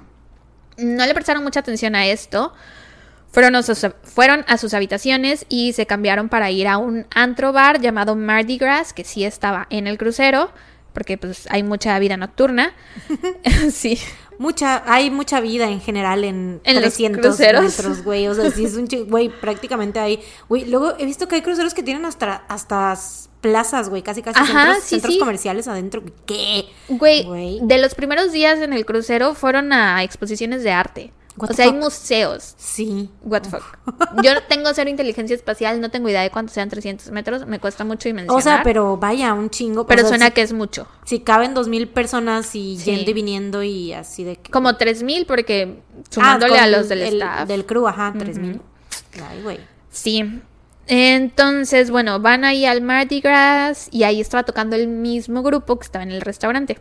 [0.77, 2.53] no le prestaron mucha atención a esto.
[3.33, 7.53] Fueron a, sus, fueron a sus habitaciones y se cambiaron para ir a un antro
[7.53, 10.53] bar llamado Mardi Gras, que sí estaba en el crucero,
[10.93, 12.75] porque pues hay mucha vida nocturna.
[13.73, 13.99] sí.
[14.39, 17.65] Mucha, hay mucha vida en general en, En los 300 cruceros.
[17.65, 18.27] metros, güey.
[18.27, 20.65] O sea, sí es un güey, prácticamente hay, güey.
[20.65, 22.99] Luego he visto que hay cruceros que tienen hasta, hasta
[23.41, 25.19] plazas, güey, casi casi Ajá, centros, sí, centros sí.
[25.21, 26.03] comerciales adentro.
[26.27, 26.67] ¿Qué?
[26.89, 27.61] Güey.
[27.63, 31.13] de los primeros días en el crucero fueron a exposiciones de arte.
[31.43, 32.55] What o sea, hay museos.
[32.57, 33.11] Sí.
[33.23, 33.63] What the fuck.
[34.23, 37.59] Yo no tengo cero inteligencia espacial, no tengo idea de cuántos sean 300 metros, me
[37.59, 38.39] cuesta mucho dimensionar.
[38.39, 39.87] O sea, pero vaya, un chingo.
[39.87, 40.87] pero o sea, suena si, que es mucho.
[41.05, 42.85] si caben dos mil personas y Sí.
[42.95, 44.51] yendo y viniendo y así de que.
[44.51, 47.49] Como 3000 porque Ah, sumándole a los del el- staff.
[47.49, 48.61] Del crew, ajá, tres mil.
[49.29, 49.59] Ay, güey.
[49.91, 50.41] Sí.
[50.87, 55.85] Entonces, bueno, van ahí al Mardi Gras y ahí estaba tocando el mismo grupo que
[55.85, 56.79] estaba en el restaurante.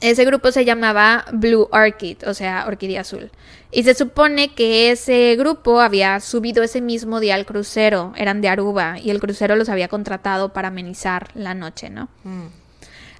[0.00, 3.30] Ese grupo se llamaba Blue Orchid, o sea, orquídea azul.
[3.72, 8.48] Y se supone que ese grupo había subido ese mismo día al crucero, eran de
[8.48, 12.08] Aruba, y el crucero los había contratado para amenizar la noche, ¿no?
[12.24, 12.46] Mm.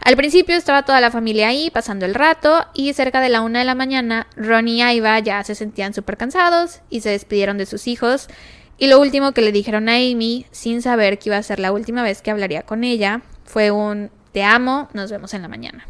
[0.06, 3.60] Al principio estaba toda la familia ahí pasando el rato y cerca de la una
[3.60, 7.66] de la mañana Ron y Aiva ya se sentían súper cansados y se despidieron de
[7.66, 8.28] sus hijos
[8.78, 11.72] y lo último que le dijeron a Amy sin saber que iba a ser la
[11.72, 15.88] última vez que hablaría con ella fue un te amo, nos vemos en la mañana.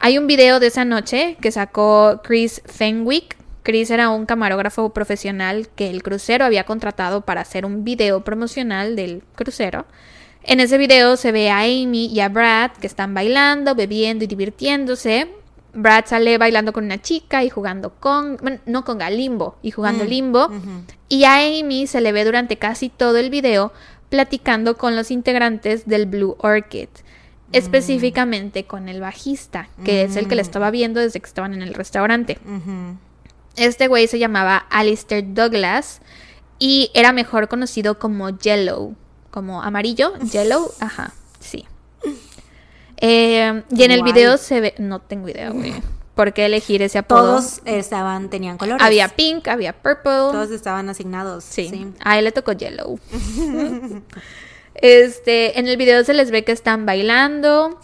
[0.00, 3.36] Hay un video de esa noche que sacó Chris Fenwick.
[3.62, 8.96] Chris era un camarógrafo profesional que el crucero había contratado para hacer un video promocional
[8.96, 9.86] del crucero.
[10.42, 14.26] En ese video se ve a Amy y a Brad que están bailando, bebiendo y
[14.28, 15.28] divirtiéndose.
[15.74, 20.04] Brad sale bailando con una chica y jugando con, bueno, no con limbo, y jugando
[20.04, 20.50] Mm, limbo.
[21.08, 23.72] Y a Amy se le ve durante casi todo el video
[24.08, 26.88] platicando con los integrantes del Blue Orchid,
[27.52, 31.62] específicamente con el bajista, que es el que le estaba viendo desde que estaban en
[31.62, 32.38] el restaurante.
[33.56, 36.00] Este güey se llamaba Alistair Douglas
[36.58, 38.94] y era mejor conocido como Yellow,
[39.30, 41.64] como amarillo, Yellow, ajá, sí.
[42.98, 44.12] Eh, y en el Guay.
[44.12, 45.72] video se ve, no tengo idea, güey,
[46.14, 47.38] por qué elegir ese apodo.
[47.38, 48.84] Todos estaban, tenían colores.
[48.84, 50.02] Había pink, había purple.
[50.32, 51.44] Todos estaban asignados.
[51.44, 51.68] Sí.
[51.68, 51.92] Sí.
[52.00, 52.98] A él le tocó Yellow.
[54.82, 57.78] este, en el video se les ve que están bailando.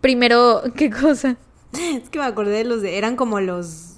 [0.00, 1.36] Primero, ¿qué cosa?
[1.72, 2.98] Es que me acordé de los de.
[2.98, 3.94] Eran como los.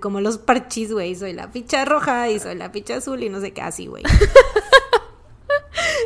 [0.00, 1.14] como los parchís, güey.
[1.14, 4.02] Soy la ficha roja y soy la ficha azul y no sé qué así, güey.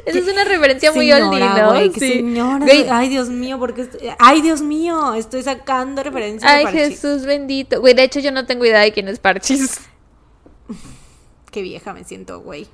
[0.07, 1.73] Esa es una referencia muy oldie, ¿no?
[1.93, 2.13] que Sí.
[2.15, 2.65] señora.
[2.91, 3.83] Ay, Dios mío, porque.
[3.83, 6.67] estoy- Ay, Dios mío, estoy sacando referencias Ay.
[6.73, 7.81] Jesús bendito.
[7.81, 9.81] Güey, de hecho yo no tengo idea de quién es Parchis.
[11.51, 12.67] Qué vieja me siento, güey.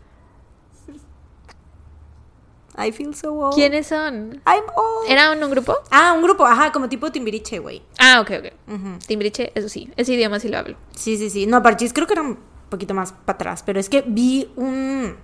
[2.77, 3.55] I feel so old.
[3.55, 4.41] ¿Quiénes son?
[4.47, 5.09] I'm old.
[5.11, 5.75] ¿Era un, un grupo?
[5.91, 7.83] Ah, un grupo, ajá, como tipo Timbiriche, güey.
[7.99, 8.75] Ah, ok, ok.
[8.75, 8.99] Ujú.
[9.07, 9.91] Timbriche, eso sí.
[9.97, 10.77] Ese idioma sí lo hablo.
[10.97, 11.47] Sí, sí, sí.
[11.47, 15.17] No, Parchís creo que era un poquito más para atrás, pero es que vi un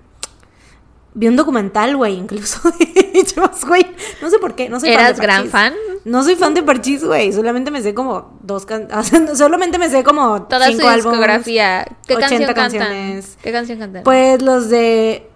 [1.13, 3.85] vi un documental, güey, incluso de ellos, güey.
[4.23, 5.75] No sé por qué, no soy fan ¿Eras de gran fan?
[6.05, 7.33] No soy fan de Parchís, güey.
[7.33, 8.87] Solamente me sé como dos can...
[8.95, 11.05] o sea, no- solamente me sé como Toda su cinco álbumes.
[11.19, 11.85] discografía.
[12.07, 12.79] ¿Qué 80 canción cantan?
[12.79, 13.39] canciones.
[13.43, 14.03] ¿Qué canción cantan?
[14.05, 15.29] Pues los de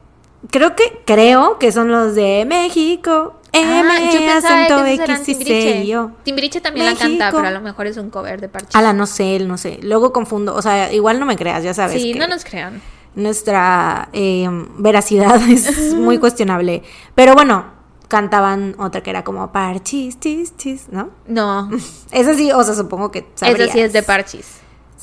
[0.51, 3.35] creo que creo que son los de México.
[3.53, 5.87] M Ah, yo pensaba acento que eran X y Timbiriche.
[5.87, 6.11] Yo.
[6.25, 7.37] Timbiriche también la canta, México.
[7.37, 8.75] pero a lo mejor es un cover de Parchis.
[8.75, 9.79] Ala, no sé, no sé.
[9.83, 10.55] Luego confundo.
[10.57, 12.03] O sea, igual no me creas, ya sabes.
[12.03, 12.83] sí, que- no nos crean.
[13.15, 16.83] nuestra eh, veracidad es muy cuestionable.
[17.15, 17.65] Pero bueno,
[18.09, 21.11] cantaban otra que era como parchis, tis, tis, ¿no?
[21.29, 21.71] No,
[22.11, 23.61] Esa sí, o sea, supongo que sabrías.
[23.69, 24.47] esa sí es de Parchis.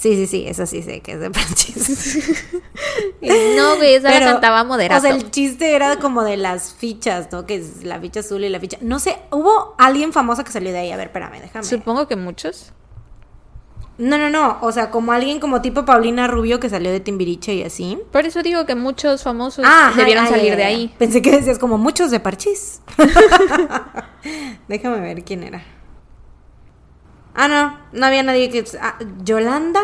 [0.02, 2.34] Sí, sí, sí, esa sí sé que es de parchis.
[3.56, 4.98] No, güey, esa Pero, la cantaba Moderato.
[4.98, 7.46] O sea, el chiste era como de las fichas, ¿no?
[7.46, 8.80] Que es la ficha azul y la ficha...
[8.82, 10.92] No sé, hubo alguien famoso que salió de ahí.
[10.92, 11.64] A ver, espérame, déjame.
[11.64, 12.74] Supongo que muchos.
[14.00, 14.58] No, no, no.
[14.62, 18.00] O sea, como alguien como tipo Paulina Rubio que salió de Timbiriche y así.
[18.12, 20.76] Por eso digo que muchos famosos Ah, debieron ay, salir ay, de ay.
[20.76, 20.96] ahí.
[20.98, 22.82] Pensé que decías como muchos de parchís.
[24.68, 25.64] Déjame ver quién era.
[27.34, 28.64] Ah, no, no había nadie que.
[28.82, 29.80] ah, Yolanda.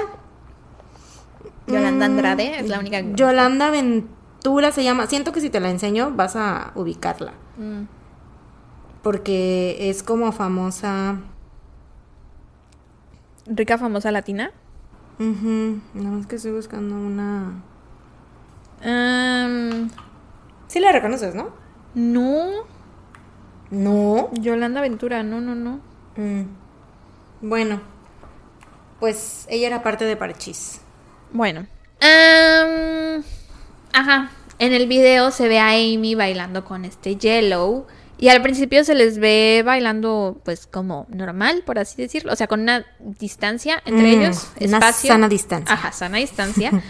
[1.68, 3.02] Yolanda Mm, Andrade es la única.
[3.02, 5.08] que- Yolanda Ventura se llama.
[5.08, 7.34] Siento que si te la enseño vas a ubicarla.
[7.58, 7.84] Mm.
[9.04, 11.18] Porque es como famosa.
[13.45, 14.52] Rica famosa latina.
[15.20, 17.64] Ujú, Nada más que estoy buscando una.
[20.68, 21.50] Sí la reconoces, ¿no?
[21.95, 22.45] no.
[23.72, 24.30] No.
[24.34, 25.80] Yolanda Ventura, no, no, no.
[26.16, 26.43] Mm.
[27.42, 27.82] Bueno.
[29.00, 30.82] Pues ella era parte de Parchís.
[31.32, 31.68] Bueno.
[32.02, 33.24] Am,
[33.94, 34.32] ajá.
[34.60, 37.86] En el video se ve a Amy bailando con este Yellow.
[38.20, 42.34] Y al principio se les ve bailando, pues, como normal, por así decirlo.
[42.34, 44.48] O sea, con una distancia entre Mm, ellos.
[44.60, 45.10] una Espacio.
[45.10, 45.74] sana distancia.
[45.76, 46.72] Ajá, sana distancia.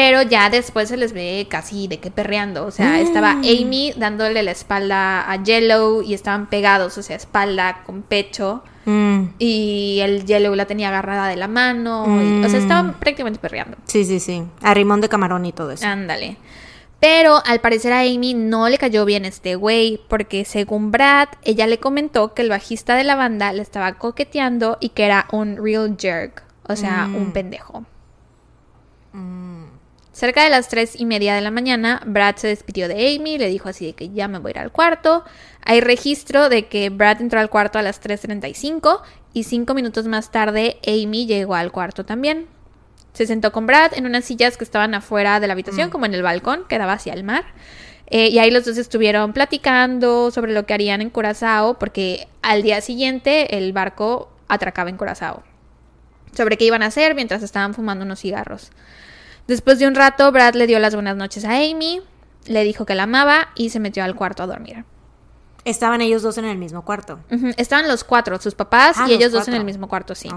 [0.00, 2.64] Pero ya después se les ve casi de que perreando.
[2.66, 3.38] O sea, estaba Mm.
[3.42, 8.62] Amy dándole la espalda a Yellow y estaban pegados, o sea, espalda con pecho.
[8.84, 12.04] Mm, Y el Yellow la tenía agarrada de la mano.
[12.06, 12.62] y- o sea, Mm.
[12.62, 13.76] estaban prácticamente perreando.
[13.86, 14.44] sí, sí, sí.
[14.62, 15.84] A rimón de camarón y todo eso.
[15.84, 16.36] Ándale.
[17.00, 21.66] Pero al parecer a Amy no le cayó bien este güey, porque según Brad, ella
[21.66, 25.56] le comentó que el bajista de la banda le estaba coqueteando y que era un
[25.56, 27.16] real jerk, o sea, Mm.
[27.16, 27.84] un pendejo.
[30.18, 33.46] Cerca de las tres y media de la mañana, Brad se despidió de Amy, le
[33.48, 35.22] dijo así de que ya me voy a ir al cuarto.
[35.62, 39.00] Hay registro de que Brad entró al cuarto a las 3.35
[39.32, 42.48] y cinco minutos más tarde Amy llegó al cuarto también.
[43.12, 46.14] Se sentó con Brad en unas sillas que estaban afuera de la habitación, como en
[46.14, 47.44] el balcón, que daba hacia el mar.
[48.08, 52.62] Eh, y ahí los dos estuvieron platicando sobre lo que harían en Curazao, porque al
[52.62, 55.44] día siguiente el barco atracaba en Curazao.
[56.36, 58.72] Sobre qué iban a hacer mientras estaban fumando unos cigarros.
[59.48, 62.02] Después de un rato, Brad le dio las buenas noches a Amy,
[62.46, 64.84] le dijo que la amaba y se metió al cuarto a dormir.
[65.64, 67.18] Estaban ellos dos en el mismo cuarto.
[67.56, 70.28] Estaban los cuatro, sus papás Ah, y los ellos dos en el mismo cuarto, sí.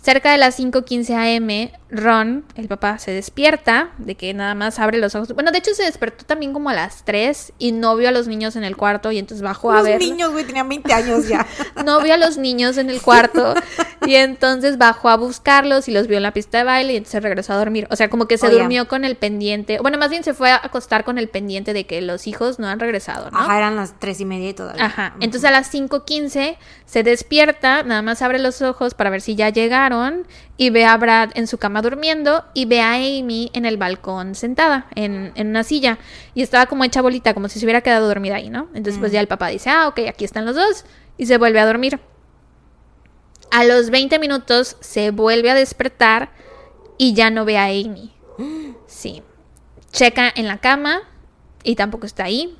[0.00, 4.98] Cerca de las 5:15 am, Ron, el papá, se despierta de que nada más abre
[4.98, 5.32] los ojos.
[5.34, 8.28] Bueno, de hecho se despertó también como a las 3 y no vio a los
[8.28, 9.98] niños en el cuarto y entonces bajó a Los ver.
[9.98, 11.44] niños, güey, tenían 20 años ya.
[11.84, 13.54] No vio a los niños en el cuarto
[14.08, 17.22] y entonces bajó a buscarlos y los vio en la pista de baile y entonces
[17.22, 17.86] regresó a dormir.
[17.90, 18.56] O sea, como que se Oye.
[18.56, 19.80] durmió con el pendiente.
[19.80, 22.68] Bueno, más bien se fue a acostar con el pendiente de que los hijos no
[22.68, 23.38] han regresado, ¿no?
[23.38, 24.82] Ajá, eran las tres y media y todavía.
[24.82, 25.14] Ajá.
[25.20, 26.56] Entonces a las 5:15
[26.86, 30.96] se despierta, nada más abre los ojos para ver si ya llegaron y ve a
[30.96, 35.48] Brad en su cama durmiendo y ve a Amy en el balcón sentada en, en
[35.48, 35.98] una silla
[36.32, 38.68] y estaba como hecha bolita, como si se hubiera quedado dormida ahí, ¿no?
[38.72, 40.86] Entonces pues ya el papá dice, ah, ok, aquí están los dos
[41.18, 42.00] y se vuelve a dormir.
[43.50, 46.30] A los 20 minutos se vuelve a despertar
[46.98, 48.12] y ya no ve a Amy.
[48.86, 49.22] Sí.
[49.90, 51.02] Checa en la cama
[51.62, 52.56] y tampoco está ahí.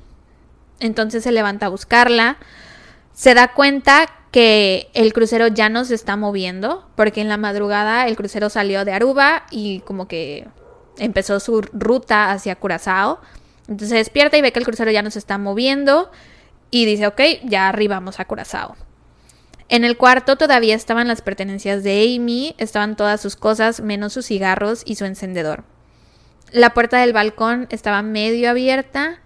[0.79, 2.37] Entonces se levanta a buscarla.
[3.13, 8.07] Se da cuenta que el crucero ya no se está moviendo, porque en la madrugada
[8.07, 10.47] el crucero salió de Aruba y como que
[10.97, 13.19] empezó su ruta hacia Curazao.
[13.61, 16.11] Entonces se despierta y ve que el crucero ya no se está moviendo
[16.71, 18.75] y dice, ok, ya arribamos a Curazao.
[19.69, 24.25] En el cuarto todavía estaban las pertenencias de Amy, estaban todas sus cosas menos sus
[24.25, 25.63] cigarros y su encendedor.
[26.51, 29.21] La puerta del balcón estaba medio abierta.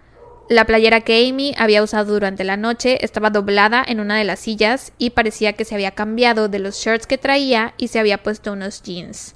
[0.50, 4.40] La playera que Amy había usado durante la noche estaba doblada en una de las
[4.40, 8.22] sillas y parecía que se había cambiado de los shirts que traía y se había
[8.22, 9.34] puesto unos jeans.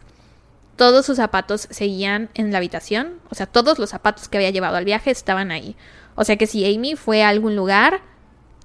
[0.77, 4.77] Todos sus zapatos seguían en la habitación, o sea, todos los zapatos que había llevado
[4.77, 5.75] al viaje estaban ahí.
[6.15, 8.03] O sea que si Amy fue a algún lugar,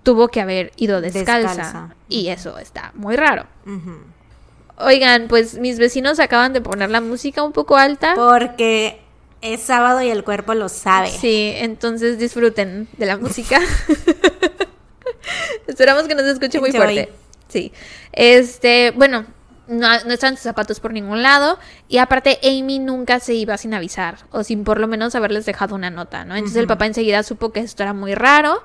[0.03, 1.55] tuvo que haber ido descalza.
[1.55, 1.95] Descalza.
[2.09, 3.47] Y eso está muy raro.
[4.77, 8.13] Oigan, pues mis vecinos acaban de poner la música un poco alta.
[8.15, 9.01] Porque
[9.41, 11.09] es sábado y el cuerpo lo sabe.
[11.09, 13.59] Sí, entonces disfruten de la música.
[15.67, 16.81] Esperamos que no se escuche muy Enjoy.
[16.81, 17.13] fuerte.
[17.47, 17.71] Sí.
[18.11, 19.25] Este, bueno,
[19.67, 21.59] no, no están sus zapatos por ningún lado.
[21.87, 24.19] Y aparte, Amy nunca se iba sin avisar.
[24.31, 26.35] O sin por lo menos haberles dejado una nota, ¿no?
[26.35, 28.63] Entonces el papá enseguida supo que esto era muy raro.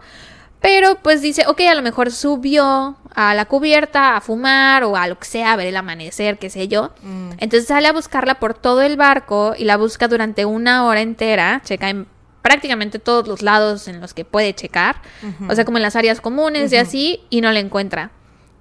[0.61, 5.07] Pero pues dice, ok, a lo mejor subió a la cubierta a fumar o a
[5.07, 6.93] lo que sea, a ver el amanecer, qué sé yo.
[7.03, 7.31] Mm.
[7.39, 11.63] Entonces sale a buscarla por todo el barco y la busca durante una hora entera,
[11.65, 12.07] checa en
[12.43, 15.03] prácticamente todos los lados en los que puede checar,
[15.49, 18.11] o sea, como en las áreas comunes y así, y no la encuentra.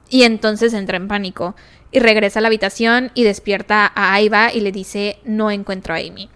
[0.09, 1.55] Y entonces entra en pánico
[1.91, 5.97] y regresa a la habitación y despierta a Aiva y le dice, no encuentro a
[5.97, 6.29] Amy.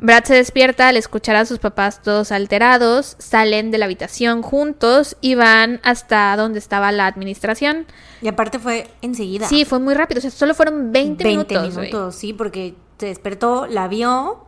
[0.00, 5.16] Brad se despierta al escuchar a sus papás todos alterados, salen de la habitación juntos
[5.20, 7.86] y van hasta donde estaba la administración.
[8.22, 9.46] Y aparte fue enseguida.
[9.46, 11.74] Sí, fue muy rápido, o sea, solo fueron 20, 20 minutos.
[11.76, 12.12] minutos, güey.
[12.12, 14.46] sí, porque se despertó, la vio,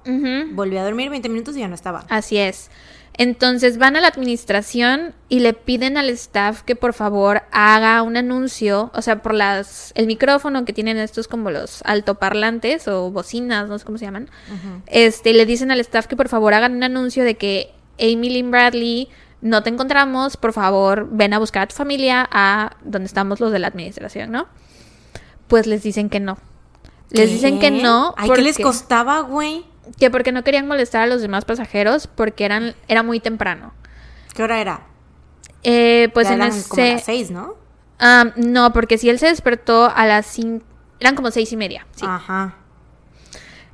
[0.52, 2.04] volvió a dormir 20 minutos y ya no estaba.
[2.08, 2.70] Así es.
[3.18, 8.16] Entonces van a la administración y le piden al staff que por favor haga un
[8.16, 13.68] anuncio, o sea, por las el micrófono que tienen estos como los altoparlantes o bocinas,
[13.68, 14.30] no sé cómo se llaman.
[14.86, 18.50] Este, le dicen al staff que por favor hagan un anuncio de que Amy Lynn
[18.50, 19.08] Bradley
[19.42, 23.52] no te encontramos, por favor, ven a buscar a tu familia a donde estamos los
[23.52, 24.46] de la administración, ¿no?
[25.48, 26.38] Pues les dicen que no.
[27.10, 27.34] Les ¿Qué?
[27.34, 28.14] dicen que no.
[28.16, 29.66] Ay, ¿qué les porque- costaba, güey?
[29.98, 33.72] Que porque no querían molestar a los demás pasajeros porque eran era muy temprano.
[34.34, 34.86] ¿Qué hora era?
[35.62, 37.54] Eh, pues Ya en eran como las 6, ¿no?
[37.98, 40.64] Ah, no, porque si él se despertó a las cinco,
[40.98, 41.86] eran como seis y media.
[41.94, 42.04] Sí.
[42.08, 42.56] Ajá.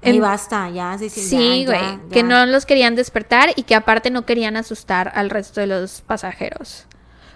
[0.03, 1.21] Y basta, ya, sí, sí.
[1.21, 5.11] Sí, ya, güey, ya, que no los querían despertar y que aparte no querían asustar
[5.15, 6.87] al resto de los pasajeros.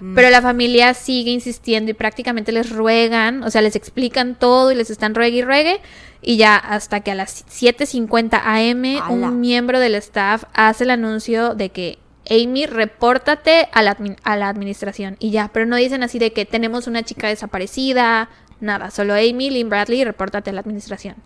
[0.02, 0.16] Mm.
[0.16, 4.74] Pero la familia sigue insistiendo y prácticamente les ruegan, o sea, les explican todo y
[4.74, 5.80] les están ruegue y ruegue.
[6.20, 9.08] Y ya hasta que a las 7.50 am ¡Hala!
[9.30, 11.98] un miembro del staff hace el anuncio de que
[12.30, 15.16] Amy, repórtate a la, admin- a la administración.
[15.20, 18.28] Y ya, pero no dicen así de que tenemos una chica desaparecida,
[18.60, 18.90] nada.
[18.90, 21.16] Solo Amy, Lynn Bradley, repórtate a la administración.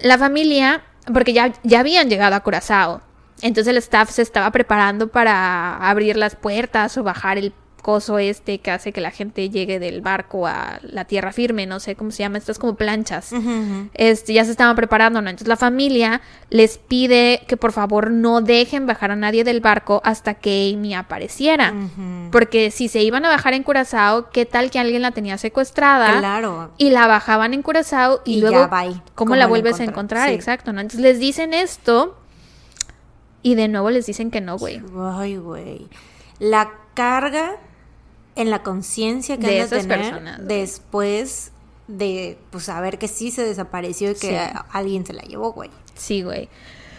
[0.00, 0.82] La familia,
[1.12, 3.02] porque ya, ya habían llegado a Curazao,
[3.42, 7.52] entonces el staff se estaba preparando para abrir las puertas o bajar el
[7.88, 11.80] coso este que hace que la gente llegue del barco a la tierra firme, no
[11.80, 13.32] sé cómo se llama, estas como planchas.
[13.94, 15.30] Este, ya se estaban preparando, ¿no?
[15.30, 16.20] Entonces la familia
[16.50, 20.94] les pide que por favor no dejen bajar a nadie del barco hasta que Amy
[20.94, 21.72] apareciera.
[22.30, 26.18] Porque si se iban a bajar en Curazao, ¿qué tal que alguien la tenía secuestrada?
[26.18, 26.70] Claro.
[26.76, 28.68] y la bajaban en Curazao y, Y luego ya.
[28.68, 30.28] ¿cómo, ¿Cómo la vuelves a encontrar?
[30.28, 30.34] Sí.
[30.34, 30.80] Exacto, ¿no?
[30.80, 32.18] Entonces les dicen esto
[33.42, 34.82] y de nuevo les dicen que no, güey.
[34.98, 35.86] Ay, güey.
[36.38, 37.56] La carga
[38.36, 41.52] en la conciencia que De esas tener personas, después
[41.88, 44.58] de pues saber que sí se desapareció y que Sí.
[44.72, 45.70] alguien se la llevó, güey.
[45.94, 46.48] Sí, güey.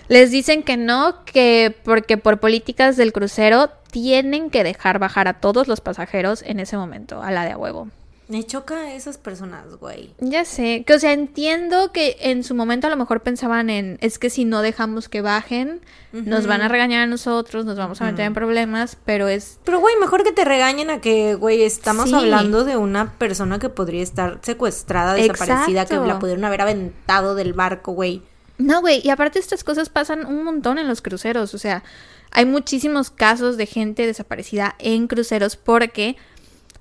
[0.08, 5.40] Les dicen que no, que porque por políticas del crucero tienen que dejar bajar a
[5.40, 7.90] todos los pasajeros en ese momento, a la de a huevo.
[8.30, 10.14] Me choca a esas personas, güey.
[10.20, 13.98] Ya sé, que o sea, entiendo que en su momento a lo mejor pensaban en,
[14.02, 18.00] es que si no dejamos que bajen, nos van a regañar a nosotros, nos vamos
[18.02, 21.64] a meter en problemas, pero es Pero, güey, mejor que te regañen a que, güey,
[21.64, 22.16] estamos Sí.
[22.16, 26.04] hablando de una persona que podría estar secuestrada, desaparecida, Exacto.
[26.04, 28.22] que la pudieron haber aventado del barco, güey.
[28.60, 31.84] No, güey, y aparte estas cosas pasan un montón en los cruceros, o sea,
[32.30, 36.16] hay muchísimos casos de gente desaparecida en cruceros porque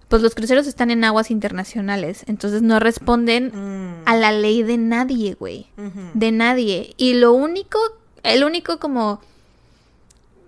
[0.08, 4.02] pues los cruceros están en aguas internacionales, entonces no responden Mm.
[4.06, 5.66] a la ley de nadie, güey,
[6.14, 6.94] de nadie.
[6.96, 7.78] Y lo único,
[8.22, 9.20] el único como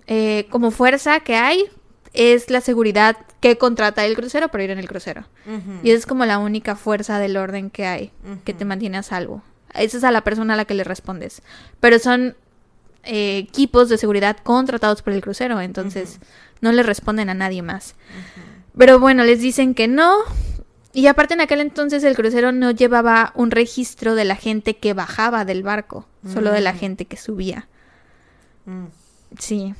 [0.06, 1.64] eh, como fuerza que hay
[2.12, 5.24] es la seguridad que contrata el crucero para ir en el crucero.
[5.84, 8.10] Y es como la única fuerza del orden que hay,
[8.44, 9.42] que te mantiene a salvo.
[9.72, 11.42] Esa es a la persona a la que le respondes.
[11.78, 12.34] Pero son
[13.04, 16.18] eh, equipos de seguridad contratados por el crucero, entonces
[16.60, 17.94] no le responden a nadie más.
[18.80, 20.20] Pero bueno, les dicen que no.
[20.94, 24.94] Y aparte en aquel entonces el crucero no llevaba un registro de la gente que
[24.94, 27.68] bajaba del barco, solo de la gente que subía.
[28.64, 28.86] Mm.
[29.38, 29.74] Sí.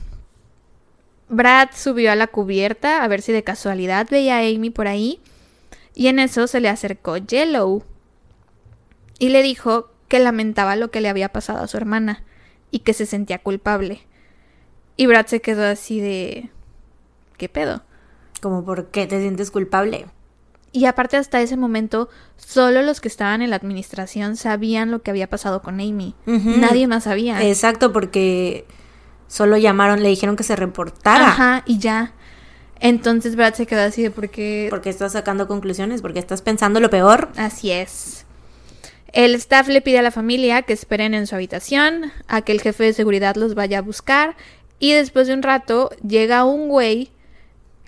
[1.31, 5.19] Brad subió a la cubierta a ver si de casualidad veía a Amy por ahí.
[5.95, 7.83] Y en eso se le acercó Yellow.
[9.19, 12.23] Y le dijo que lamentaba lo que le había pasado a su hermana.
[12.71, 14.03] Y que se sentía culpable.
[14.99, 16.51] Y Brad se quedó así de...
[17.39, 17.83] ¿Qué pedo?
[18.41, 20.07] Como, ¿por qué te sientes culpable?
[20.73, 25.11] Y aparte hasta ese momento, solo los que estaban en la administración sabían lo que
[25.11, 26.15] había pasado con Amy.
[26.27, 27.43] Nadie más sabía.
[27.43, 28.67] Exacto, porque
[29.27, 31.29] solo llamaron, le dijeron que se reportara.
[31.29, 32.13] Ajá, y ya.
[32.79, 34.69] Entonces Brad se quedó así de porque...
[34.71, 37.31] Porque estás sacando conclusiones, porque estás pensando lo peor.
[37.37, 38.25] Así es.
[39.13, 42.61] El staff le pide a la familia que esperen en su habitación, a que el
[42.61, 44.37] jefe de seguridad los vaya a buscar
[44.79, 47.11] y después de un rato llega un güey,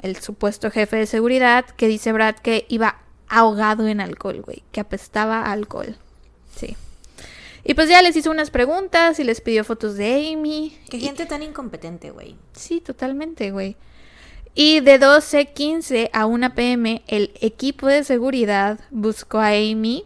[0.03, 2.99] el supuesto jefe de seguridad, que dice Brad que iba
[3.29, 5.97] ahogado en alcohol, güey, que apestaba a alcohol.
[6.55, 6.77] Sí.
[7.65, 10.77] Y pues ya les hizo unas preguntas y les pidió fotos de Amy.
[10.91, 12.37] Qué y- gente tan incompetente, güey.
[12.53, 13.77] Sí, totalmente, güey.
[14.55, 20.05] Y de 12.15 a 1 pm, el equipo de seguridad buscó a Amy.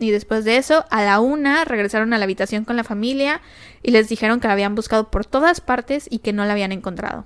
[0.00, 3.40] Y después de eso, a la una regresaron a la habitación con la familia
[3.82, 6.70] y les dijeron que la habían buscado por todas partes y que no la habían
[6.72, 7.24] encontrado.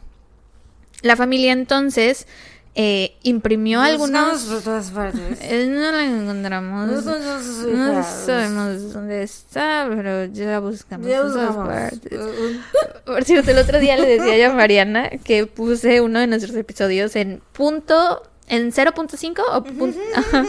[1.03, 2.27] La familia entonces
[2.75, 4.45] eh, imprimió algunos...
[4.45, 5.21] por todas partes.
[5.43, 7.05] Eh, no la encontramos.
[7.05, 11.07] No sabemos dónde está, pero ya buscamos.
[11.07, 11.69] Ya en todas buscamos.
[11.69, 12.21] partes.
[13.05, 16.55] Por cierto, el otro día le decía yo a Mariana que puse uno de nuestros
[16.57, 19.99] episodios en punto, en 0.5 o punto,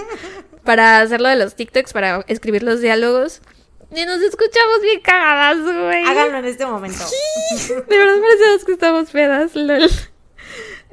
[0.63, 3.41] para hacerlo de los TikToks, para escribir los diálogos.
[3.91, 6.03] Y nos escuchamos bien cagadas, güey.
[6.05, 7.03] Háganlo en este momento.
[7.67, 9.89] De verdad parecemos que estamos pedas, lol.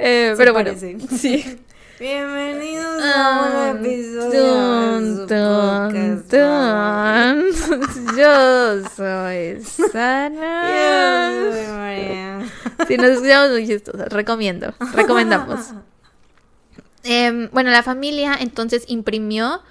[0.03, 0.99] Eh, pero bueno, parece.
[1.19, 1.59] sí.
[1.99, 5.27] Bienvenidos a un nuevo episodio.
[5.27, 8.17] tun, podcast tun.
[8.17, 9.61] Yo soy.
[9.93, 11.35] Sana.
[11.45, 12.51] Yo soy María.
[12.89, 15.75] Si nos escuchamos muy chistosas, recomiendo, recomendamos.
[17.03, 19.63] Em, bueno, la familia entonces imprimió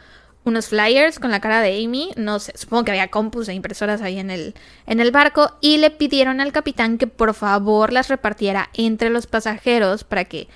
[0.49, 4.01] unos flyers con la cara de Amy, no sé, supongo que había compus e impresoras
[4.01, 4.53] ahí en el,
[4.85, 9.25] en el barco, y le pidieron al capitán que por favor las repartiera entre los
[9.27, 10.47] pasajeros para que,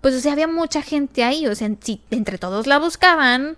[0.00, 3.56] pues, o sea, había mucha gente ahí, o sea, si entre todos la buscaban,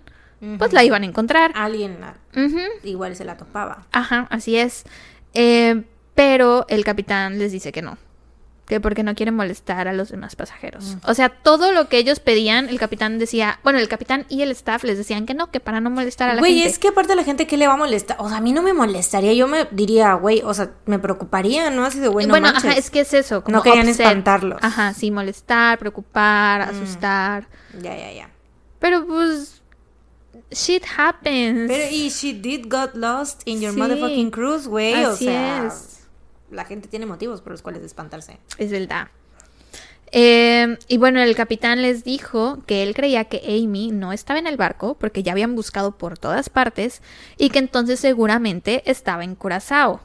[0.59, 1.51] pues la iban a encontrar.
[1.55, 1.97] Alguien
[2.35, 2.59] Ujú.
[2.83, 3.87] igual se la topaba.
[3.91, 4.83] Ajá, así es.
[5.33, 5.83] Eh,
[6.13, 7.97] pero el capitán les dice que no.
[8.65, 10.97] Que porque no quiere molestar a los demás pasajeros.
[11.05, 14.49] O sea, todo lo que ellos pedían, el capitán decía, bueno, el capitán y el
[14.49, 16.69] staff les decían que no, que para no molestar a la Güey, gente.
[16.69, 18.17] es que aparte a la gente, ¿qué le va a molestar?
[18.19, 19.33] O sea, a mí no me molestaría.
[19.33, 21.85] Yo me diría, güey, o sea, me preocuparía, ¿no?
[21.85, 22.65] Así de, güey, no bueno, manches.
[22.65, 23.43] ajá, es que es eso.
[23.43, 23.99] Como No querían upset.
[24.03, 24.59] espantarlos.
[24.59, 24.65] Mm.
[24.65, 27.47] Ajá, sí, molestar, preocupar, asustar.
[27.79, 28.29] Ya, ya, ya.
[28.79, 29.61] Pero pues,
[30.49, 31.67] shit happens.
[31.69, 33.79] Pero, y she did got lost in your Sí.
[33.79, 35.05] motherfucking cruise, güey.
[35.05, 35.94] O sea, es.
[36.55, 38.39] La gente tiene motivos por los cuales espantarse.
[38.57, 39.09] Es verdad.
[40.11, 44.47] Eh, y bueno, el capitán les dijo que él creía que Amy no estaba en
[44.47, 47.01] el barco porque ya habían buscado por todas partes
[47.37, 50.01] y que entonces seguramente estaba en Curazao.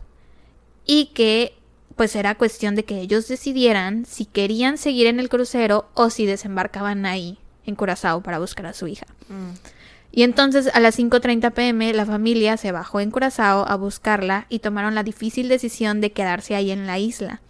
[0.84, 1.55] Y que
[1.96, 6.26] pues era cuestión de que ellos decidieran si querían seguir en el crucero o si
[6.26, 9.07] desembarcaban ahí en Curazao para buscar a su hija.
[9.28, 9.80] Mm.
[10.13, 14.59] Y entonces a las 5.30 pm la familia se bajó en Curazao a buscarla y
[14.59, 17.41] tomaron la difícil decisión de quedarse ahí en la isla.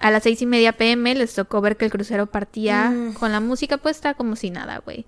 [0.00, 3.12] A las seis y media pm les tocó ver que el crucero partía Mm.
[3.14, 5.06] con la música puesta como si nada, güey.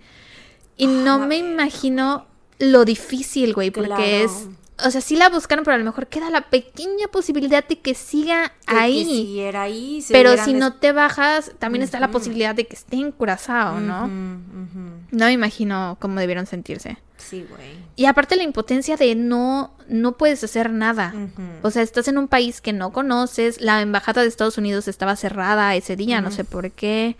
[0.76, 2.26] Y no me imagino
[2.60, 4.04] lo difícil, güey, porque Claro.
[4.04, 4.48] es...
[4.84, 7.94] O sea, sí la buscaron, pero a lo mejor queda la pequeña posibilidad de que
[7.94, 9.04] siga De que ahí.
[9.04, 10.02] siguiera ahí.
[10.02, 13.80] se pero si no te bajas, también está la posibilidad de que esté en Curazao,
[13.80, 14.06] ¿no?
[14.06, 16.98] No me imagino cómo debieron sentirse.
[17.16, 17.70] Sí, güey.
[17.96, 21.14] Y aparte la impotencia de no, no puedes hacer nada.
[21.62, 23.60] O sea, estás en un país que no conoces.
[23.60, 27.16] La embajada de Estados Unidos estaba cerrada ese día, no sé por qué.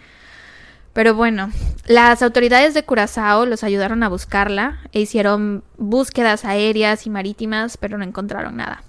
[0.96, 1.50] Pero bueno,
[1.84, 7.98] las autoridades de Curazao los ayudaron a buscarla e hicieron búsquedas aéreas y marítimas, pero
[7.98, 8.82] no encontraron nada.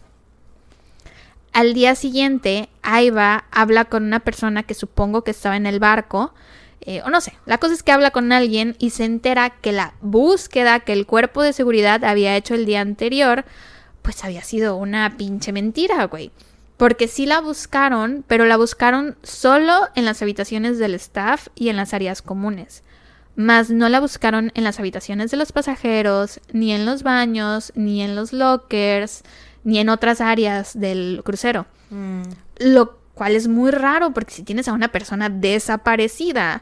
[1.52, 6.34] Al día siguiente, Aiva habla con una persona que supongo que estaba en el barco,
[6.80, 9.74] eh, o no sé, la cosa es que habla con alguien y se entera que
[9.74, 13.44] la búsqueda que el cuerpo de seguridad había hecho el día anterior,
[14.02, 16.32] pues había sido una pinche mentira, güey.
[16.78, 21.76] Porque sí la buscaron, pero la buscaron solo en las habitaciones del staff y en
[21.76, 22.84] las áreas comunes.
[23.36, 28.02] Más no la buscaron en las habitaciones de los pasajeros, ni en los baños, ni
[28.02, 29.24] en los lockers,
[29.64, 31.66] ni en otras áreas del crucero.
[31.90, 32.24] Mm.
[32.60, 36.62] Lo cual es muy raro porque si tienes a una persona desaparecida,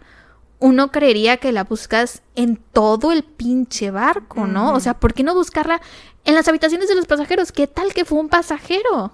[0.59, 4.74] uno creería que la buscas en todo el pinche barco, ¿no?
[4.74, 5.82] O sea, ¿por qué no buscarla
[6.24, 7.51] en las habitaciones de los pasajeros?
[7.51, 9.11] ¿Qué tal que fue un pasajero?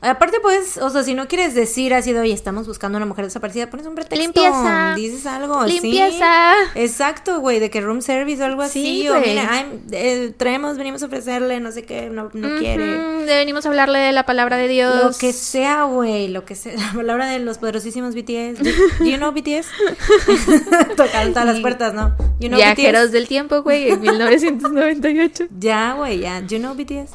[0.00, 3.06] Aparte, pues, o sea, si no quieres decir así de, oye, estamos buscando a una
[3.06, 4.22] mujer desaparecida, pones un pretexto.
[4.22, 4.94] Limpieza.
[4.94, 5.64] Dices algo.
[5.64, 6.52] Limpieza.
[6.76, 9.08] Exacto, güey, de que room service o algo Sí, así.
[9.08, 9.30] O güey.
[9.30, 12.96] mira, eh, traemos, venimos a ofrecerle, no sé qué, no, no quiere.
[12.96, 15.04] Ujú, Venimos a hablarle de la palabra de Dios.
[15.04, 16.74] Lo que sea, güey, lo que sea.
[16.76, 18.62] La palabra de los poderosísimos BTS.
[18.62, 18.70] Do,
[19.00, 19.66] do you know BTS?
[20.96, 22.14] Tocaron todas las puertas, ¿no?
[22.40, 23.12] You know Viajeros BTS?
[23.12, 25.46] del tiempo, güey, en 1998.
[25.58, 26.40] Ya, güey, ya.
[26.46, 27.10] You know BTS.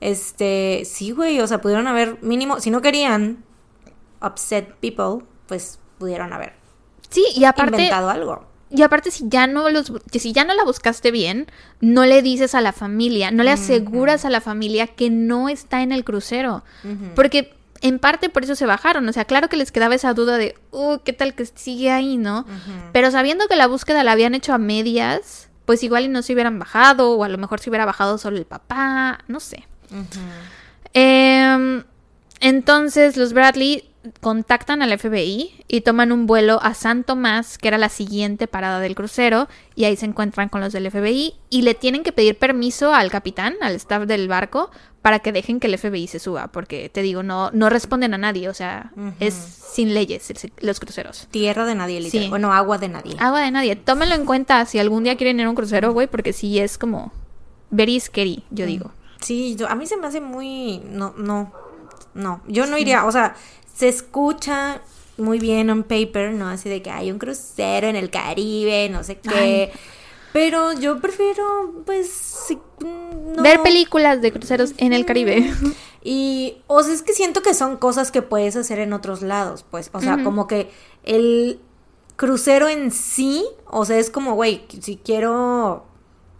[0.00, 3.44] Este, sí, güey, o sea, pudieron haber mínimo, si no querían
[4.22, 6.54] upset people, pues pudieron haber
[7.10, 8.44] Sí, y aparte, inventado algo.
[8.70, 11.46] y aparte si ya no los, que si ya no la buscaste bien,
[11.80, 15.82] no le dices a la familia, no le aseguras a la familia que no está
[15.82, 16.64] en el crucero,
[17.14, 20.36] porque en parte por eso se bajaron, o sea, claro que les quedaba esa duda
[20.36, 22.44] de, uh, qué tal que sigue ahí, ¿no?
[22.92, 26.32] Pero sabiendo que la búsqueda la habían hecho a medias, pues igual y no se
[26.32, 29.67] hubieran bajado, o a lo mejor se hubiera bajado solo el papá, no sé.
[30.94, 31.84] Em,
[32.40, 33.84] entonces los Bradley
[34.20, 38.80] contactan al FBI y toman un vuelo a San Tomás, que era la siguiente parada
[38.80, 42.38] del crucero, y ahí se encuentran con los del FBI y le tienen que pedir
[42.38, 44.70] permiso al capitán, al staff del barco,
[45.02, 48.18] para que dejen que el FBI se suba, porque te digo, no, no responden a
[48.18, 51.28] nadie, o sea, es sin leyes los cruceros.
[51.30, 52.24] Tierra de nadie, literal.
[52.24, 52.30] Sí.
[52.30, 53.16] Bueno, agua de nadie.
[53.18, 53.76] Agua de nadie.
[53.76, 56.78] Tómenlo en cuenta si algún día quieren ir a un crucero, güey, porque sí es
[56.78, 57.12] como
[57.70, 58.90] very scary, yo digo.
[59.20, 60.78] Sí, yo- a mí se me hace muy.
[60.84, 61.52] No, no.
[62.14, 62.40] No.
[62.48, 63.04] Yo no iría.
[63.04, 63.34] O sea,
[63.74, 64.80] se escucha
[65.16, 66.48] muy bien on paper, ¿no?
[66.48, 69.72] Así de que hay un crucero en el Caribe, no sé qué.
[70.32, 72.36] Pero yo prefiero, pues.
[72.80, 73.42] mm, no.
[73.42, 75.52] Ver películas de cruceros en el Caribe.
[76.04, 79.64] Y, o sea, es que siento que son cosas que puedes hacer en otros lados,
[79.68, 79.90] pues.
[79.92, 80.70] O sea, como que
[81.04, 81.60] el
[82.16, 85.84] crucero en sí, o sea, es como, güey, si quiero,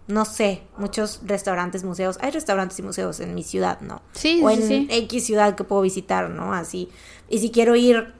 [0.09, 2.17] no sé, muchos restaurantes, museos.
[2.21, 4.01] Hay restaurantes y museos en mi ciudad, ¿no?
[4.13, 4.87] Sí, O en sí.
[4.89, 6.53] X ciudad que puedo visitar, ¿no?
[6.53, 6.89] Así.
[7.29, 8.13] Y si quiero ir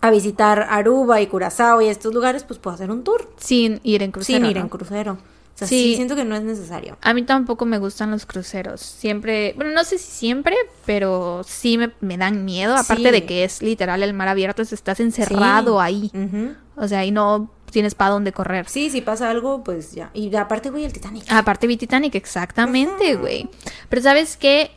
[0.00, 3.28] a visitar Aruba y Curazao y estos lugares, pues puedo hacer un tour.
[3.38, 4.38] Sin ir en crucero.
[4.38, 4.62] sin ir ¿no?
[4.62, 5.12] en crucero.
[5.14, 5.82] O sea, Sí.
[5.90, 6.96] sí, siento que no es necesario.
[7.02, 8.80] A mí tampoco me gustan los cruceros.
[8.80, 10.54] Siempre, bueno, no sé si siempre,
[10.86, 12.76] pero sí me, me dan miedo.
[12.76, 13.10] Aparte Sí.
[13.10, 15.84] de que es literal el mar abierto, es- estás encerrado Sí.
[15.84, 16.56] ahí.
[16.76, 18.68] O sea, y no, tienes para dónde correr.
[18.68, 20.10] Sí, si pasa algo, pues ya.
[20.14, 21.24] Y aparte, güey, el Titanic.
[21.30, 23.48] Aparte vi Titanic, exactamente, güey.
[23.88, 24.70] Pero sabes que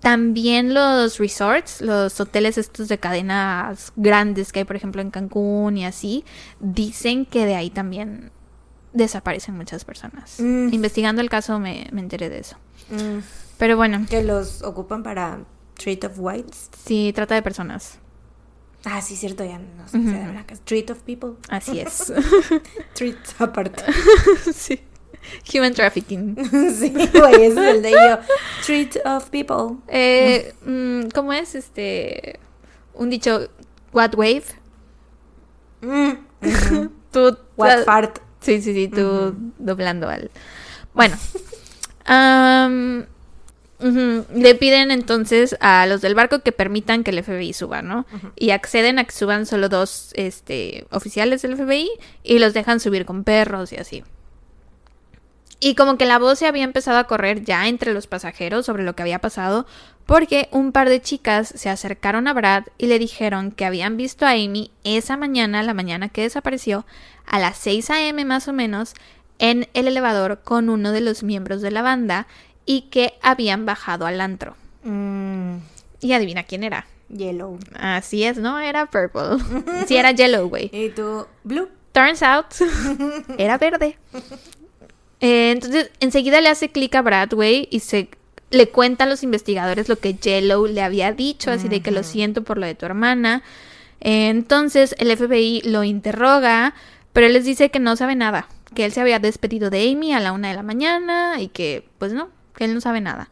[0.00, 5.76] también los resorts, los hoteles estos de cadenas grandes que hay, por ejemplo, en Cancún
[5.76, 6.24] y así,
[6.60, 8.30] dicen que de ahí también
[8.92, 10.36] desaparecen muchas personas.
[10.38, 10.72] Mm.
[10.72, 12.56] Investigando el caso me, me enteré de eso.
[12.90, 13.18] Mm,
[13.58, 15.40] Pero bueno, que los ocupan para
[15.76, 16.70] Street of Whites.
[16.84, 17.98] sí, trata de personas.
[18.90, 19.98] Ah, sí, cierto, ya no sé.
[19.98, 20.54] Se llama acá.
[20.54, 21.32] Street of People.
[21.50, 22.10] Así es.
[22.94, 23.84] Street aparte.
[24.54, 24.80] sí.
[25.52, 26.36] Human trafficking.
[26.50, 28.18] sí, güey, es el de yo.
[28.60, 29.76] Street of People.
[29.88, 32.38] Eh, mm, ¿Cómo es este?
[32.94, 33.48] Un dicho,
[33.92, 34.44] what wave?
[35.82, 36.12] Mm.
[37.12, 38.20] Tú, What fart.
[38.40, 40.30] Sí, sí, sí, tú doblando al.
[40.94, 41.16] Bueno.
[43.80, 48.06] Le piden entonces a los del barco que permitan que el FBI suba, ¿no?
[48.34, 51.88] Y acceden a que suban solo dos este, oficiales del FBI
[52.24, 54.04] y los dejan subir con perros y así.
[55.60, 58.84] Y como que la voz se había empezado a correr ya entre los pasajeros sobre
[58.84, 59.66] lo que había pasado,
[60.06, 64.24] porque un par de chicas se acercaron a Brad y le dijeron que habían visto
[64.24, 66.86] a Amy esa mañana, la mañana que desapareció,
[67.26, 68.24] a las 6 a.m.
[68.24, 68.94] más o menos,
[69.38, 72.26] en el elevador con uno de los miembros de la banda
[72.68, 74.54] y que habían bajado al antro.
[74.84, 75.56] Mm,
[76.02, 76.86] Y adivina quién era.
[77.08, 77.58] yellow.
[77.74, 78.60] Así es, ¿no?
[78.60, 79.38] Era Purple.
[79.88, 80.68] Sí, era Yellow, güey.
[80.72, 81.68] Y tú, blue.
[81.92, 82.46] Turns out,
[83.38, 83.96] era verde.
[85.20, 88.10] Eh, entonces, enseguida le hace clic a Bradway y se
[88.50, 92.44] le cuentan los investigadores lo que Yellow le había dicho, así de que lo siento
[92.44, 93.42] por lo de tu hermana.
[94.00, 96.74] Eh, entonces, el FBI lo interroga,
[97.12, 100.12] pero él les dice que no sabe nada, que él se había despedido de Amy
[100.12, 102.28] a la una de la mañana y que, pues no,
[102.58, 103.30] que él no sabe nada.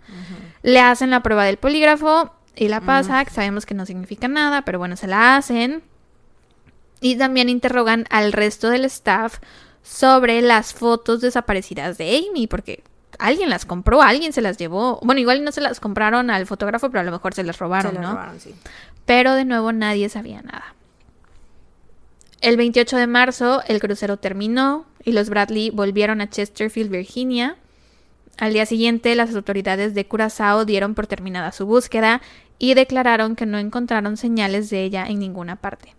[0.62, 4.62] Le hacen la prueba del polígrafo y la pasa, que sabemos que no significa nada,
[4.62, 5.82] pero bueno, se la hacen.
[7.00, 9.38] Y también interrogan al resto del staff
[9.82, 12.82] sobre las fotos desaparecidas de Amy, porque
[13.18, 15.00] alguien las compró, alguien se las llevó.
[15.02, 17.92] Bueno, igual no se las compraron al fotógrafo, pero a lo mejor se las robaron,
[17.94, 18.12] Se ¿no?
[18.12, 18.54] robaron, sí.
[19.04, 20.74] Pero de nuevo nadie sabía nada.
[22.40, 27.56] El 28 de marzo el crucero terminó y los Bradley volvieron a Chesterfield, Virginia.
[28.38, 32.20] Al día siguiente las autoridades de Curazao dieron por terminada su búsqueda
[32.58, 35.94] y declararon que no encontraron señales de ella en ninguna parte.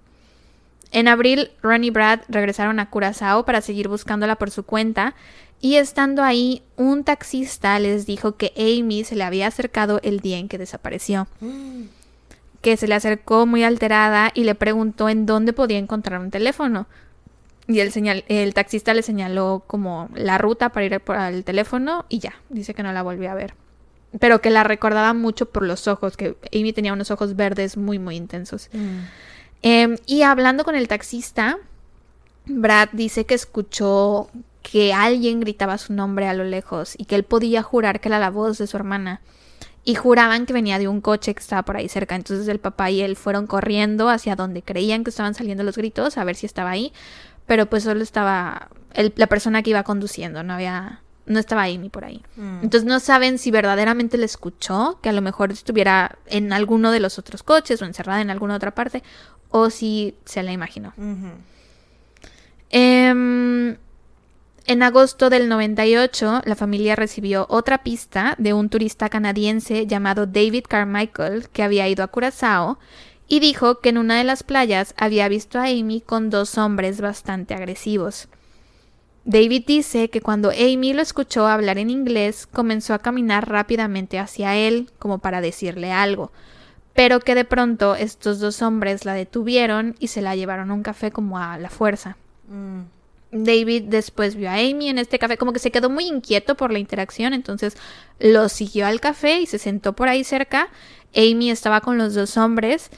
[0.91, 5.15] En abril, Ron y Brad regresaron a Curazao para seguir buscándola por su cuenta
[5.59, 10.37] y estando ahí, un taxista les dijo que Amy se le había acercado el día
[10.37, 11.27] en que desapareció
[12.61, 16.87] que se le acercó muy alterada y le preguntó en dónde podía encontrar un teléfono.
[17.67, 22.05] Y el, señal, el taxista le señaló como la ruta para ir por al teléfono
[22.07, 23.55] y ya, dice que no la volvió a ver.
[24.19, 27.99] Pero que la recordaba mucho por los ojos, que Amy tenía unos ojos verdes muy,
[27.99, 28.69] muy intensos.
[28.71, 28.99] Mm.
[29.63, 31.57] Eh, y hablando con el taxista,
[32.45, 34.29] Brad dice que escuchó
[34.61, 38.19] que alguien gritaba su nombre a lo lejos y que él podía jurar que era
[38.19, 39.21] la voz de su hermana.
[39.83, 42.15] Y juraban que venía de un coche que estaba por ahí cerca.
[42.15, 46.17] Entonces el papá y él fueron corriendo hacia donde creían que estaban saliendo los gritos
[46.17, 46.91] a ver si estaba ahí.
[47.47, 51.89] Pero pues solo estaba el- la persona que iba conduciendo, no había, no estaba Amy
[51.89, 52.23] por ahí.
[52.35, 52.59] Mm.
[52.63, 56.99] Entonces no saben si verdaderamente le escuchó, que a lo mejor estuviera en alguno de
[56.99, 59.01] los otros coches o encerrada en alguna otra parte,
[59.49, 60.93] o si se la imaginó.
[62.69, 63.77] Em,
[64.65, 70.65] en agosto del 98, la familia recibió otra pista de un turista canadiense llamado David
[70.67, 72.77] Carmichael que había ido a Curazao
[73.27, 77.01] y dijo que en una de las playas había visto a Amy con dos hombres
[77.01, 78.29] bastante agresivos.
[79.25, 84.55] David dice que cuando Amy lo escuchó hablar en inglés, comenzó a caminar rápidamente hacia
[84.55, 86.31] él como para decirle algo,
[86.93, 90.81] pero que de pronto estos dos hombres la detuvieron y se la llevaron a un
[90.81, 92.15] café como a la fuerza.
[92.47, 92.83] Mm.
[93.31, 96.71] David después vio a Amy en este café, como que se quedó muy inquieto por
[96.71, 97.75] la interacción, entonces
[98.19, 100.69] lo siguió al café y se sentó por ahí cerca.
[101.13, 102.89] Amy estaba con los dos hombres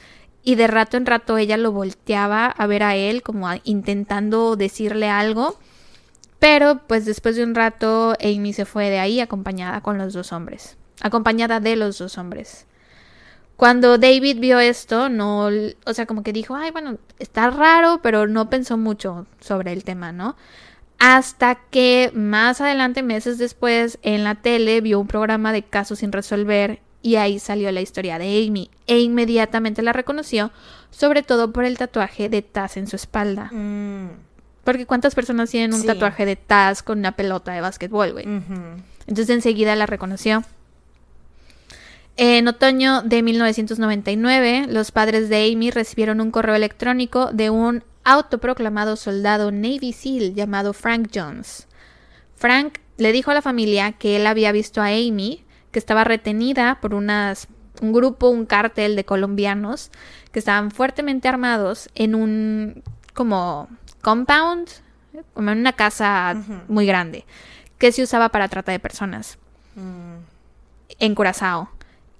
[0.42, 5.08] y de rato en rato ella lo volteaba a ver a él como intentando decirle
[5.08, 5.58] algo,
[6.38, 10.32] pero pues después de un rato Amy se fue de ahí acompañada con los dos
[10.32, 12.66] hombres, acompañada de los dos hombres.
[13.60, 15.50] Cuando David vio esto, no,
[15.84, 19.84] o sea, como que dijo, ay, bueno, está raro, pero no pensó mucho sobre el
[19.84, 20.34] tema, ¿no?
[20.98, 26.10] Hasta que más adelante, meses después, en la tele vio un programa de casos sin
[26.10, 30.50] resolver y ahí salió la historia de Amy e inmediatamente la reconoció,
[30.90, 33.50] sobre todo por el tatuaje de Taz en su espalda.
[33.52, 34.10] Mm.
[34.64, 35.86] Porque ¿cuántas personas tienen un Sí.
[35.86, 38.26] tatuaje de Taz con una pelota de básquetbol, güey?
[38.26, 40.44] Entonces enseguida la reconoció.
[42.16, 48.96] En otoño de 1999, los padres de Amy recibieron un correo electrónico de un autoproclamado
[48.96, 51.66] soldado Navy SEAL llamado Frank Jones.
[52.36, 56.78] Frank le dijo a la familia que él había visto a Amy, que estaba retenida
[56.80, 57.48] por unas,
[57.80, 59.90] un grupo, un cártel de colombianos
[60.32, 62.82] que estaban fuertemente armados en un
[63.14, 63.68] como
[64.02, 64.68] compound,
[65.34, 67.24] como en una casa muy grande,
[67.78, 69.38] que se usaba para trata de personas
[70.98, 71.70] en Curazao,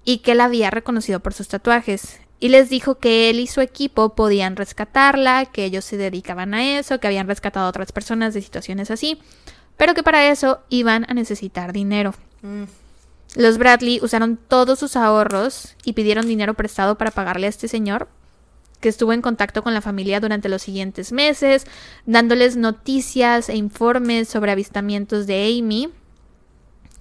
[0.04, 2.20] y que él había reconocido por sus tatuajes.
[2.38, 6.78] Y les dijo que él y su equipo podían rescatarla, que ellos se dedicaban a
[6.78, 9.20] eso, que habían rescatado a otras personas de situaciones así,
[9.76, 12.14] pero que para eso iban a necesitar dinero.
[12.42, 12.64] Mm.
[13.36, 18.08] Los Bradley usaron todos sus ahorros y pidieron dinero prestado para pagarle a este señor,
[18.80, 21.66] que estuvo en contacto con la familia durante los siguientes meses,
[22.06, 25.90] dándoles noticias e informes sobre avistamientos de Amy.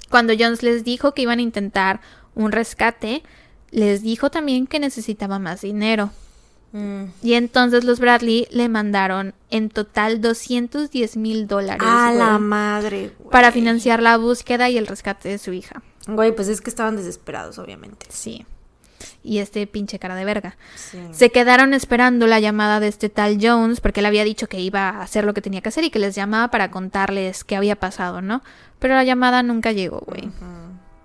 [0.09, 2.01] Cuando Jones les dijo que iban a intentar
[2.35, 3.23] un rescate,
[3.71, 6.11] les dijo también que necesitaba más dinero.
[6.71, 7.05] Mm.
[7.23, 13.11] Y entonces los Bradley le mandaron en total 210 mil dólares A la madre.
[13.31, 15.81] para financiar la búsqueda y el rescate de su hija.
[16.07, 18.05] Güey, pues es que estaban desesperados, obviamente.
[18.09, 18.45] Sí.
[19.23, 20.57] Y este pinche cara de verga.
[20.75, 20.99] Sí.
[21.11, 24.89] Se quedaron esperando la llamada de este tal Jones porque él había dicho que iba
[24.89, 27.77] a hacer lo que tenía que hacer y que les llamaba para contarles qué había
[27.77, 28.41] pasado, ¿no?
[28.79, 30.29] Pero la llamada nunca llegó, güey.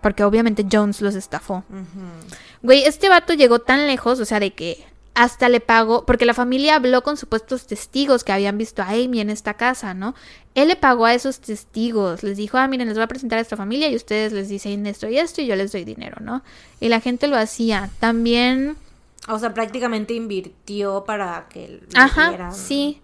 [0.01, 1.65] Porque obviamente Jones los estafó.
[2.63, 4.85] Güey, este vato llegó tan lejos, o sea, de que
[5.15, 9.21] hasta le pagó, porque la familia habló con supuestos testigos que habían visto a Amy
[9.21, 10.15] en esta casa, ¿no?
[10.55, 13.43] Él le pagó a esos testigos, les dijo, ah, miren, les voy a presentar a
[13.43, 16.43] esta familia y ustedes les dicen esto y esto y yo les doy dinero, ¿no?
[16.81, 17.91] Y la gente lo hacía.
[17.99, 18.77] También,
[19.27, 23.01] O sea, prácticamente invirtió para que ajá, dieran- sí.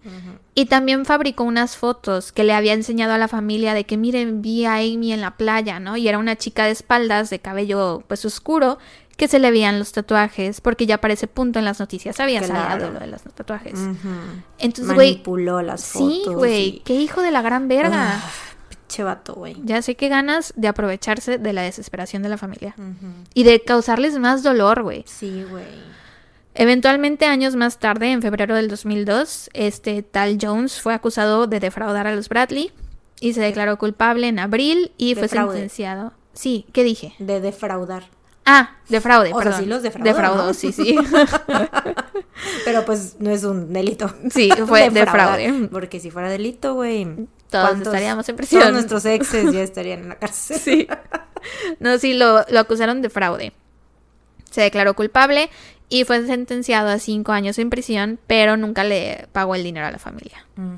[0.54, 4.42] Y también fabricó unas fotos que le había enseñado a la familia de que, miren,
[4.42, 5.96] vi a Amy en la playa, ¿no?
[5.96, 8.78] Y era una chica de espaldas, de cabello, pues, oscuro,
[9.20, 12.40] que se le veían los tatuajes, porque ya para ese punto en las noticias había
[12.40, 12.70] Claro.
[12.70, 13.74] salido lo de los tatuajes.
[14.58, 16.14] Entonces, güey, Manipuló las fotos.
[16.14, 18.18] sí, güey, y- qué hijo de la gran verga.
[18.70, 19.56] Pinche vato, güey.
[19.62, 22.74] Ya sé qué ganas de aprovecharse de la desesperación de la familia.
[23.34, 25.04] Y de causarles más dolor, güey.
[25.06, 25.64] Sí, güey.
[26.54, 32.06] Eventualmente, años más tarde, en febrero del 2002, este tal Jones fue acusado de defraudar
[32.06, 32.72] a los Bradley
[33.20, 35.52] y se declaró culpable en abril y De fue fraude.
[35.52, 36.12] sentenciado.
[36.32, 37.12] Sí, ¿qué dije?
[37.18, 38.04] De defraudar.
[38.52, 39.60] Ah, de fraude, O sea, perdón.
[39.60, 40.54] sí los defraudó, Defraudó, ¿no?
[40.54, 40.96] sí, sí.
[42.64, 44.12] Pero pues no es un delito.
[44.30, 45.68] Sí, fue de fraude.
[45.70, 47.06] Porque si fuera delito, güey.
[47.50, 48.60] Todos ¿cuántos- estaríamos en prisión.
[48.62, 50.58] Todos nuestros exes ya estarían en la cárcel.
[50.58, 50.88] Sí.
[51.78, 53.52] No, sí, lo, lo acusaron de fraude.
[54.50, 55.48] Se declaró culpable
[55.88, 59.90] y fue sentenciado a cinco años en prisión, pero nunca le pagó el dinero a
[59.90, 60.44] la familia.
[60.56, 60.74] Mm.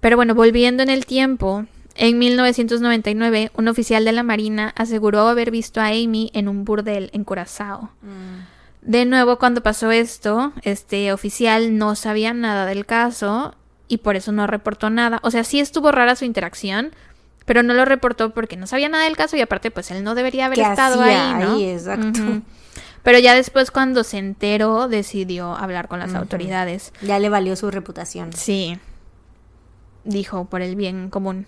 [0.00, 1.66] Pero bueno, volviendo en el tiempo,
[1.98, 7.10] en 1999, un oficial de la Marina aseguró haber visto a Amy en un burdel
[7.12, 7.90] en Curazao.
[8.82, 13.54] De nuevo, cuando pasó esto, este oficial no sabía nada del caso
[13.88, 15.18] y por eso no reportó nada.
[15.22, 16.92] O sea, sí estuvo rara su interacción,
[17.44, 20.14] pero no lo reportó porque no sabía nada del caso y aparte, pues él no
[20.14, 21.54] debería haber ¿Qué estado hacía ahí, ¿no?
[21.54, 21.64] ahí?
[21.70, 22.42] Exacto.
[23.02, 26.92] Pero ya después, cuando se enteró, decidió hablar con las autoridades.
[27.02, 28.32] Ya le valió su reputación.
[28.32, 28.78] Sí.
[30.06, 31.46] Dijo por el bien común.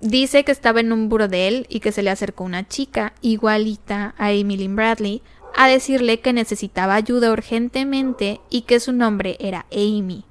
[0.00, 4.32] Dice que estaba en un burdel y que se le acercó una chica igualita a
[4.32, 5.22] Emily Bradley
[5.56, 10.24] a decirle que necesitaba ayuda urgentemente y que su nombre era Amy.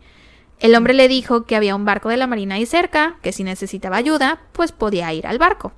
[0.60, 3.44] El hombre le dijo que había un barco de la marina ahí cerca, que si
[3.44, 5.72] necesitaba ayuda, pues podía ir al barco.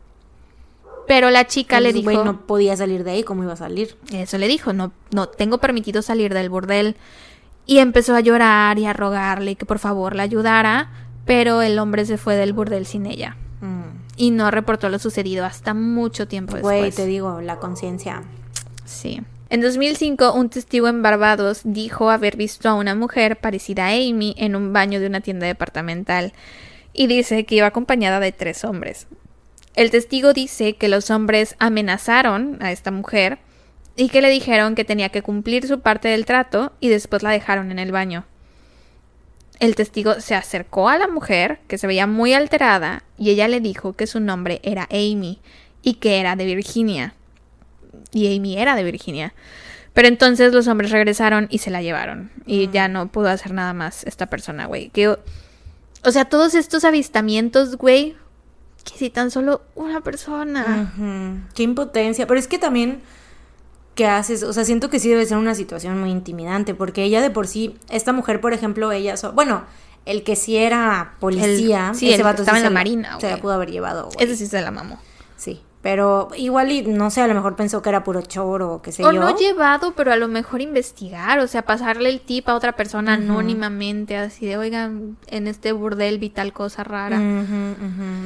[1.08, 3.96] Pero la chica le dijo, güey, no podía salir de ahí, ¿cómo iba a salir?
[4.12, 6.96] eso le dijo, no, no tengo permitido salir del burdel.
[7.68, 12.06] Y empezó a llorar y a rogarle que por favor la ayudara, pero el hombre
[12.06, 13.84] se fue del burdel sin ella Mm.
[14.18, 16.78] y no reportó lo sucedido hasta mucho tiempo después.
[16.80, 18.24] Güey, te digo, la conciencia.
[18.86, 19.22] Sí.
[19.50, 24.36] En 2005, un testigo en Barbados dijo haber visto a una mujer parecida a Amy
[24.38, 26.34] en un baño de una tienda departamental
[26.94, 29.08] y dice que iba acompañada de tres hombres.
[29.76, 33.40] El testigo dice que los hombres amenazaron a esta mujer
[33.96, 37.32] y que le dijeron que tenía que cumplir su parte del trato y después la
[37.32, 38.26] dejaron en el baño.
[39.60, 43.62] El testigo se acercó a la mujer, que se veía muy alterada, y ella le
[43.62, 45.40] dijo que su nombre era Amy
[45.82, 47.14] y que era de Virginia.
[48.12, 49.34] Y Amy era de Virginia.
[49.94, 52.30] Pero entonces los hombres regresaron y se la llevaron.
[52.46, 54.90] Y ya no pudo hacer nada más esta persona, güey.
[54.90, 58.18] Que, o sea, todos estos avistamientos, güey,
[58.84, 60.94] que si tan solo una persona.
[61.54, 62.28] Qué impotencia.
[62.28, 63.02] Pero es que también,
[63.96, 64.44] ¿qué haces?
[64.44, 67.48] O sea, siento que sí debe ser una situación muy intimidante, porque ella de por
[67.48, 69.64] sí, esta mujer, por ejemplo, ella, so- bueno,
[70.06, 72.70] el que sí era policía, El- sí, ese el que vato sí estaba en se
[72.70, 74.18] la marina, se la pudo haber llevado, güey.
[74.20, 75.00] Ese sí se la mamó.
[75.38, 78.82] Sí, Pero igual y no sé, a lo mejor pensó que era puro choro o
[78.82, 79.20] qué sé O yo.
[79.22, 83.14] no llevado, pero a lo mejor investigar, o sea, pasarle el tip a otra persona
[83.14, 87.22] anónimamente, así de, oigan, en este burdel vi tal cosa rara.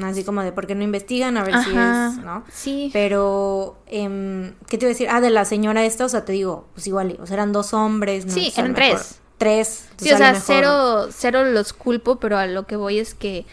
[0.06, 2.46] Así como de por qué no investigan a ver si es, ¿no?
[2.50, 2.92] sí.
[2.94, 5.10] Pero, em, ¿qué te iba a decir?
[5.12, 7.74] Ah, de la señora esta, o sea, te digo, pues igual, o sea, eran dos
[7.74, 8.26] hombres.
[8.26, 8.32] ¿no?
[8.32, 9.20] Sí, Pues, eran tres.
[9.38, 9.90] Tres.
[9.98, 13.16] Sí, pues, o a sea, cero, cero los culpo, pero a lo que voy es
[13.16, 13.46] que,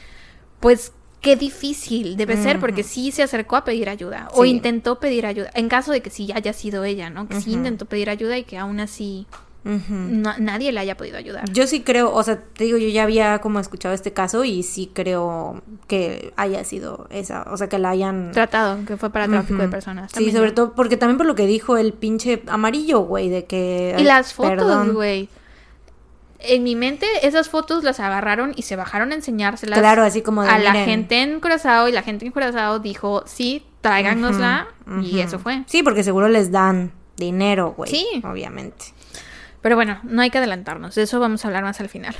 [0.60, 0.92] pues,
[1.26, 4.50] qué difícil debe ser, porque sí se acercó a pedir ayuda, o Sí.
[4.50, 7.28] intentó pedir ayuda, en caso de que sí haya sido ella, ¿no?
[7.28, 9.26] Que sí intentó pedir ayuda y que aún así
[9.64, 11.50] no- nadie le haya podido ayudar.
[11.52, 14.62] Yo sí creo, o sea, te digo, yo ya había como escuchado este caso y
[14.62, 18.30] sí creo que haya sido esa, o sea, que la hayan...
[18.30, 19.70] Tratado, que fue para tráfico de Ujú.
[19.72, 20.12] personas.
[20.12, 20.54] Sí, también, sobre ¿no?
[20.54, 23.94] todo, porque también por lo que dijo el pinche amarillo, güey, de que...
[23.96, 25.28] Y ay, las fotos, güey.
[26.40, 30.42] En mi mente, esas fotos las agarraron y se bajaron a enseñárselas Claro, así como
[30.42, 34.68] de, a la gente en Curazao y la gente en Curazao dijo, sí, tráiganosla
[35.02, 35.62] y eso fue.
[35.66, 37.90] Sí, porque seguro les dan dinero, güey.
[37.90, 38.06] Sí.
[38.24, 38.86] Obviamente.
[39.62, 42.14] Pero bueno, no hay que adelantarnos, de eso vamos a hablar más al final.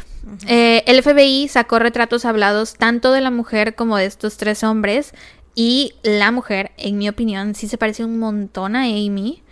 [0.49, 5.13] Eh, el FBI sacó retratos hablados tanto de la mujer como de estos tres hombres
[5.55, 9.43] y la mujer, en mi opinión, sí se parece un montón a Amy.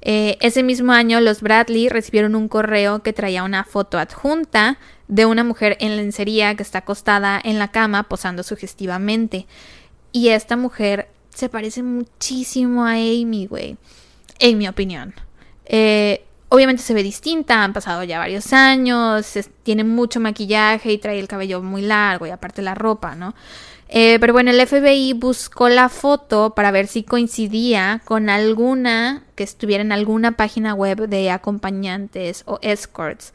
[0.00, 5.26] Eh, ese mismo año los Bradley recibieron un correo que traía una foto adjunta de
[5.26, 9.46] una mujer en lencería que está acostada en la cama posando sugestivamente.
[10.12, 13.76] Y esta mujer se parece muchísimo a Amy, güey.
[14.38, 15.14] En mi opinión.
[15.64, 21.18] Eh, obviamente se ve distinta, han pasado ya varios años, tiene mucho maquillaje y trae
[21.18, 23.34] el cabello muy largo y aparte la ropa, ¿no?
[23.88, 29.44] Eh, pero bueno, el FBI buscó la foto para ver si coincidía con alguna que
[29.44, 33.32] estuviera en alguna página web de acompañantes o escorts.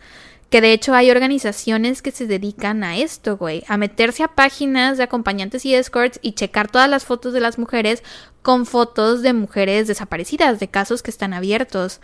[0.52, 3.64] Que de hecho hay organizaciones que se dedican a esto, güey.
[3.68, 7.58] A meterse a páginas de acompañantes y escorts y checar todas las fotos de las
[7.58, 8.04] mujeres
[8.44, 12.02] con fotos de mujeres desaparecidas, de casos que están abiertos.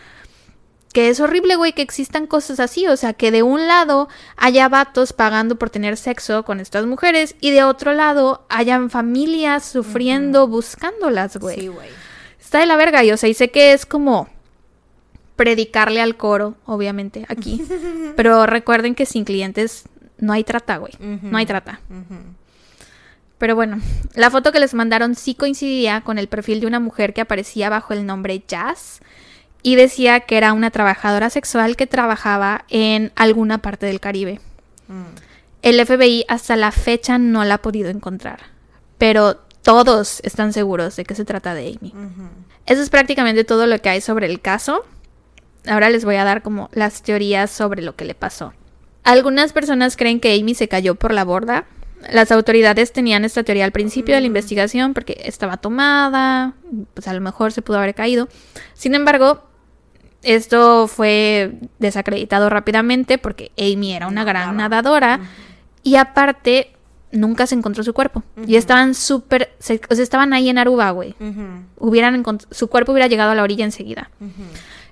[0.94, 2.88] Que es horrible, güey, que existan cosas así.
[2.88, 7.36] O sea, que de un lado haya vatos pagando por tener sexo con estas mujeres
[7.42, 11.60] y de otro lado hayan familias sufriendo buscándolas, güey.
[11.60, 11.90] Sí, güey.
[12.40, 13.04] Está de la verga.
[13.04, 14.30] Y o sea, y sé que es como
[15.36, 17.64] predicarle al coro, obviamente, aquí.
[18.16, 19.86] Pero recuerden que sin clientes
[20.18, 20.94] no hay trata, güey.
[21.00, 21.80] No hay trata.
[23.38, 23.80] Pero bueno,
[24.16, 27.70] la foto que les mandaron sí coincidía con el perfil de una mujer que aparecía
[27.70, 29.00] bajo el nombre Jazz
[29.62, 34.40] y decía que era una trabajadora sexual que trabajaba en alguna parte del Caribe.
[35.62, 38.40] El FBI hasta la fecha no la ha podido encontrar,
[38.98, 41.94] pero todos están seguros de que se trata de Amy.
[42.66, 44.86] Eso es prácticamente todo lo que hay sobre el caso.
[45.68, 48.54] Ahora les voy a dar como las teorías sobre lo que le pasó.
[49.04, 51.66] Algunas personas creen que Amy se cayó por la borda.
[52.10, 56.54] Las autoridades tenían esta teoría al principio de la investigación porque estaba tomada,
[56.94, 58.30] pues a lo mejor se pudo haber caído.
[58.74, 59.49] Sin embargo,
[60.24, 65.20] esto fue desacreditado rápidamente porque Amy era una gran nadadora
[65.84, 66.72] y aparte
[67.12, 68.24] nunca se encontró su cuerpo.
[68.46, 71.16] Y estaban súper, se- o sea, estaban ahí en Aruba, güey.
[71.78, 74.10] Hubieran su cuerpo hubiera llegado a la orilla enseguida.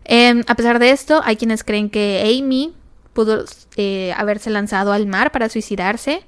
[0.06, 2.74] Em, a pesar de esto, hay quienes creen que Amy
[3.14, 3.44] pudo
[3.76, 6.22] eh, haberse lanzado al mar para suicidarse.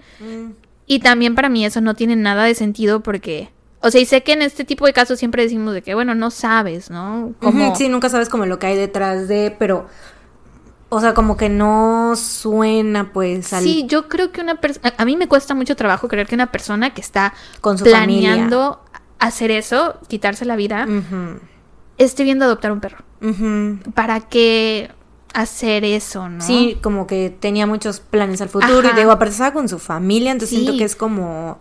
[0.86, 3.50] Y también para mí eso no tiene nada de sentido porque,
[3.82, 6.16] o sea, y sé que en este tipo de casos siempre decimos de que, bueno,
[6.16, 7.34] no sabes, ¿no?
[7.42, 9.88] Como, Sí, nunca sabes como lo que hay detrás de, pero...
[10.92, 13.62] O sea, como que no suena, pues, al...
[13.64, 16.52] Sí, yo creo que una persona, a mí me cuesta mucho trabajo creer que una
[16.52, 18.80] persona que está Con su planeando
[19.20, 20.88] hacer eso, quitarse la vida,
[22.00, 22.98] esté viendo adoptar un perro.
[23.94, 24.90] ¿Para qué
[25.34, 26.42] hacer eso, no?
[26.42, 30.32] Sí, como que tenía muchos planes al futuro y digo, aparte estaba con su familia,
[30.32, 30.64] entonces Sí.
[30.64, 31.60] siento que es como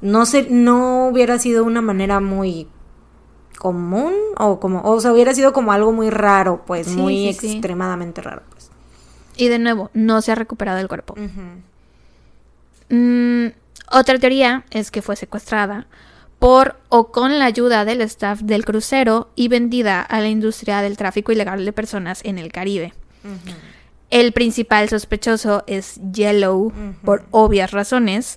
[0.00, 2.68] no sé, no hubiera sido una manera muy
[3.58, 7.38] común o como o sea, hubiera sido como algo muy raro, pues Sí, muy sí,
[7.40, 7.52] sí.
[7.52, 8.70] extremadamente raro, pues.
[9.36, 11.14] Y de nuevo, no se ha recuperado el cuerpo.
[12.88, 13.46] Mm,
[13.92, 15.86] otra teoría es que fue secuestrada
[16.38, 20.96] por o con la ayuda del staff del crucero y vendida a la industria del
[20.96, 22.94] tráfico ilegal de personas en el Caribe.
[24.08, 26.72] El principal sospechoso es Yellow,
[27.04, 28.36] por obvias razones.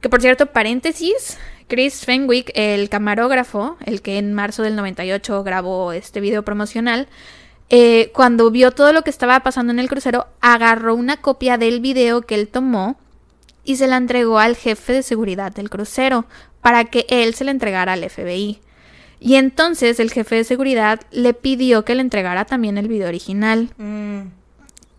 [0.00, 5.92] Que por cierto, paréntesis, Chris Fenwick, el camarógrafo, el que en marzo del 98 grabó
[5.92, 7.06] este video promocional,
[7.68, 11.80] eh, cuando vio todo lo que estaba pasando en el crucero, agarró una copia del
[11.80, 12.96] video que él tomó
[13.62, 16.24] y se la entregó al jefe de seguridad del crucero
[16.62, 18.58] para que él se la entregara al FBI.
[19.20, 23.68] Y entonces el jefe de seguridad le pidió que le entregara también el video original.
[23.76, 24.20] Mm,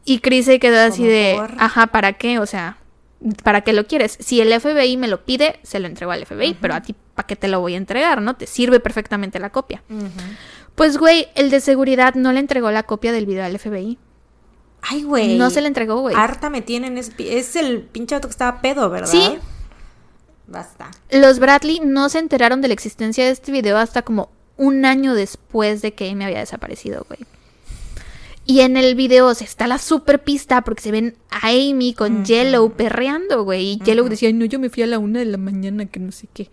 [0.05, 1.51] Y Chris se quedó así ¿Cómo de, por?
[1.57, 2.37] ajá, ¿para qué?
[2.39, 2.77] O sea,
[3.43, 4.17] ¿para qué lo quieres?
[4.19, 7.27] Si el FBI me lo pide, se lo entrego al FBI, pero a ti, ¿para
[7.27, 8.35] qué te lo voy a entregar, no?
[8.35, 9.83] Te sirve perfectamente la copia.
[10.75, 13.97] Pues, güey, el de seguridad no le entregó la copia del video al FBI.
[14.81, 15.37] Ay, güey.
[15.37, 16.15] No se le entregó, güey.
[16.15, 16.97] Harta me tienen.
[16.97, 19.11] Es, es el pinche auto que estaba pedo, ¿verdad?
[19.11, 19.37] Sí.
[20.47, 20.89] Basta.
[21.11, 25.13] Los Bradley no se enteraron de la existencia de este video hasta como un año
[25.13, 27.19] después de que Amy había desaparecido, güey.
[28.45, 31.93] Y en el video o sea, está la super pista porque se ven a Amy
[31.93, 33.73] con Yellow perreando, güey.
[33.73, 35.99] Y Yellow decía, "Ay, no, yo me fui a la una de la mañana, que
[35.99, 36.49] no sé qué.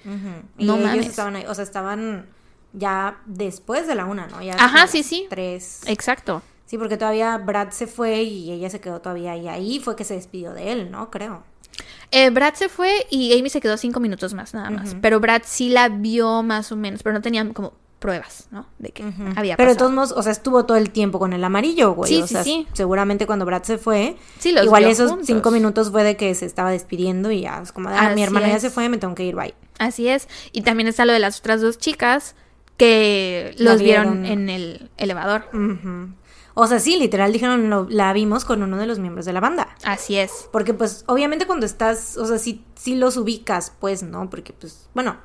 [0.58, 1.06] Y No ellos mames.
[1.06, 2.26] estaban ahí, o sea, estaban
[2.74, 4.42] ya después de la una, ¿no?
[4.42, 5.26] Ya Ajá, sí, sí.
[5.30, 5.80] Tres.
[5.86, 6.42] Exacto.
[6.66, 9.48] Sí, porque todavía Brad se fue y ella se quedó todavía ahí.
[9.48, 11.10] Ahí fue que se despidió de él, ¿no?
[11.10, 11.42] Creo.
[12.10, 14.94] Eh, Brad se fue y Amy se quedó cinco minutos más, nada más.
[15.00, 18.66] Pero Brad sí la vio más o menos, pero no tenían como pruebas, ¿no?
[18.78, 19.04] De que
[19.36, 22.08] había Pero de todos modos, o sea, estuvo todo el tiempo con el amarillo, güey.
[22.12, 22.66] Sí, o sí, sea, sí.
[22.72, 25.26] seguramente cuando Brad se fue, Sí, los igual esos juntos.
[25.26, 28.22] cinco minutos fue de que se estaba despidiendo y ya, es como, ah, mi Así
[28.22, 29.54] hermano ya se fue, me tengo que ir, bye.
[29.78, 30.28] Así es.
[30.52, 32.34] Y también está lo de las otras dos chicas
[32.76, 34.26] que La los vieron vieron.
[34.26, 35.44] en el elevador.
[36.54, 39.38] O sea, sí, literal dijeron, lo- la vimos con uno de los miembros de la
[39.40, 39.68] banda.
[39.84, 40.48] Así es.
[40.52, 44.28] Porque pues obviamente cuando estás, o sea, sí, sí los ubicas, pues, ¿no?
[44.28, 45.16] Porque pues, bueno,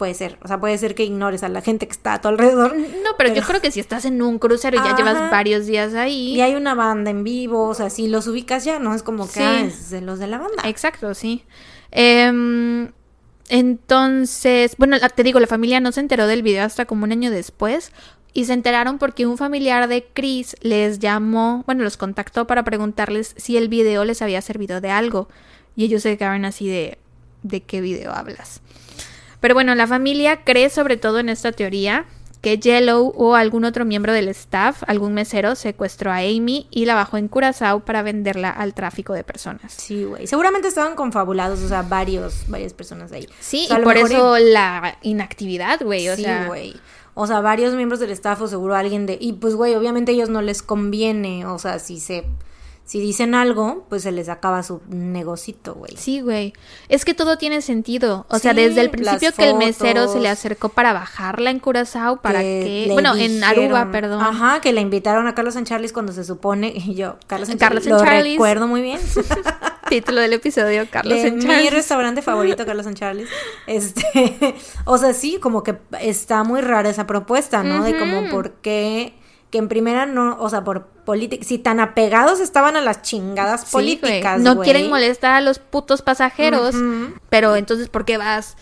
[0.00, 2.28] puede ser, o sea, puede ser que ignores a la gente que está a tu
[2.28, 2.74] alrededor.
[2.74, 5.92] No, pero, yo creo que si estás en un crucero y ya llevas varios días
[5.92, 6.36] ahí.
[6.36, 8.94] Y hay una banda en vivo, o sea, si los ubicas ya, ¿no?
[8.94, 9.40] Es como que Sí.
[9.42, 10.62] ah, es de los de la banda.
[10.64, 11.44] Exacto, sí.
[11.90, 12.92] Em,
[13.50, 17.30] entonces, bueno, te digo, la familia no se enteró del video hasta como un año
[17.30, 17.92] después.
[18.32, 23.34] Y se enteraron porque un familiar de Chris les llamó, bueno, los contactó para preguntarles
[23.36, 25.28] si el video les había servido de algo.
[25.76, 26.96] Y ellos se quedaron así de,
[27.42, 28.62] ¿de qué video hablas?
[29.40, 32.06] Pero bueno, la familia cree sobre todo en esta teoría
[32.40, 36.94] que Yellow o algún otro miembro del staff, algún mesero, secuestró a Amy y la
[36.94, 39.72] bajó en Curazao para venderla al tráfico de personas.
[39.74, 40.26] Sí, güey.
[40.26, 43.28] Seguramente estaban confabulados, o sea, varios, varias personas ahí.
[43.40, 46.08] Sí, O sea, a y por eso la inactividad, güey.
[46.08, 46.76] O sí, sea, güey.
[47.14, 49.18] O sea, varios miembros del staff o seguro alguien de...
[49.20, 51.44] Y pues, güey, obviamente a ellos no les conviene.
[51.44, 52.24] O sea, si se...
[52.90, 55.96] Si dicen algo, pues se les acaba su negocito, güey.
[55.96, 56.54] sí, güey.
[56.88, 58.26] Es que todo tiene sentido.
[58.28, 62.20] O sea, desde el principio que el mesero se le acercó para bajarla en Curazao,
[62.20, 62.88] para que...
[62.90, 64.20] Bueno, en Aruba, perdón.
[64.20, 66.72] Ajá, que la invitaron a Carlos San Charles cuando se supone...
[66.74, 68.32] Y yo, Carlos San Carlos Charles, lo Charles.
[68.32, 68.98] recuerdo muy bien.
[69.88, 71.72] Título del episodio, Carlos en mi Charles.
[71.72, 73.28] restaurante favorito, Carlos San Charles.
[73.68, 77.84] Este, o sea, sí, como que está muy rara esa propuesta, ¿no?
[77.84, 79.14] De como por qué
[79.50, 83.62] que en primera no, o sea, por política, si tan apegados estaban a las chingadas
[83.62, 86.74] Sí, políticas, No quieren molestar a los putos pasajeros,
[87.28, 88.56] pero entonces, ¿por qué vas?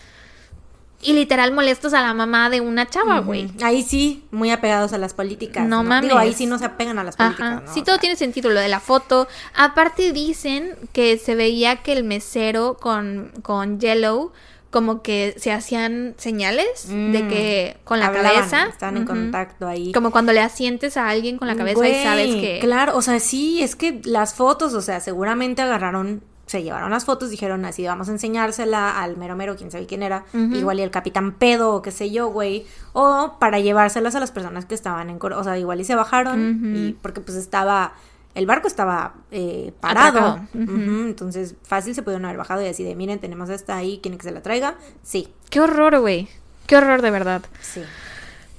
[1.01, 3.49] Y literal molestas a la mamá de una chava, güey.
[3.63, 5.65] Ahí sí, muy apegados a las políticas.
[5.65, 6.35] No Digo, ahí mames.
[6.35, 7.63] sí no se apegan a las políticas.
[7.63, 7.73] ¿no?
[7.73, 9.27] Sí, O todo sea, tiene sentido, lo de la foto.
[9.55, 14.33] Aparte dicen que se veía que el mesero con, con Yellow
[14.69, 17.27] como que se hacían señales de Mm.
[17.29, 18.67] que con la hablaban, cabeza.
[18.67, 19.91] Estaban en contacto ahí.
[19.91, 22.59] Como cuando le asientes a alguien con la cabeza y sabes que...
[22.61, 27.05] Claro, o sea, sí, es que las fotos, o sea, seguramente agarraron, se llevaron las
[27.05, 30.83] fotos, dijeron así, vamos a enseñársela al mero mero, quién sabe quién era, igual y
[30.83, 34.75] el capitán pedo o qué sé yo, güey, o para llevárselas a las personas que
[34.75, 37.93] estaban en, o sea, igual y se bajaron, y porque pues estaba,
[38.35, 43.19] el barco estaba eh, parado, entonces fácil se pudieron haber bajado y así de, miren,
[43.19, 44.75] tenemos esta ahí, ¿quieren que se la traiga?
[45.03, 46.29] Sí, Qué horror, güey.
[46.67, 47.41] Qué horror de verdad.
[47.61, 47.81] sí.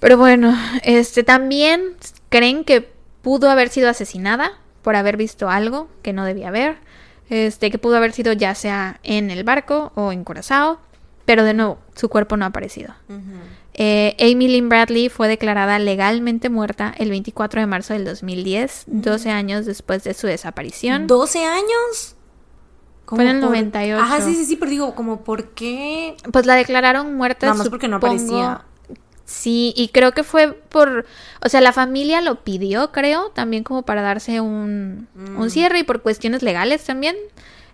[0.01, 1.95] Pero bueno, este también
[2.31, 2.91] creen que
[3.23, 4.53] pudo haber sido asesinada
[4.83, 6.79] por haber visto algo que no debía haber.
[7.29, 10.81] Este, que pudo haber sido ya sea en el barco o en Curazao.
[11.27, 12.95] Pero de nuevo, su cuerpo no ha aparecido.
[13.75, 19.31] Eh, Amy Lynn Bradley fue declarada legalmente muerta el 24 de marzo del 2010, 12
[19.31, 21.07] años después de su desaparición.
[21.07, 22.17] ¿12 años?
[23.07, 24.03] Fue en el por- 98.
[24.03, 26.17] Ajá, sí, sí, sí, pero digo, como, ¿por qué?
[26.33, 27.47] Pues la declararon muerta.
[27.47, 28.65] Nada más porque no aparecía.
[29.25, 31.07] Sí, y creo que fue por,
[31.45, 35.41] o sea, la familia lo pidió, creo, también como para darse un, Mm.
[35.41, 37.15] un cierre y por cuestiones legales también.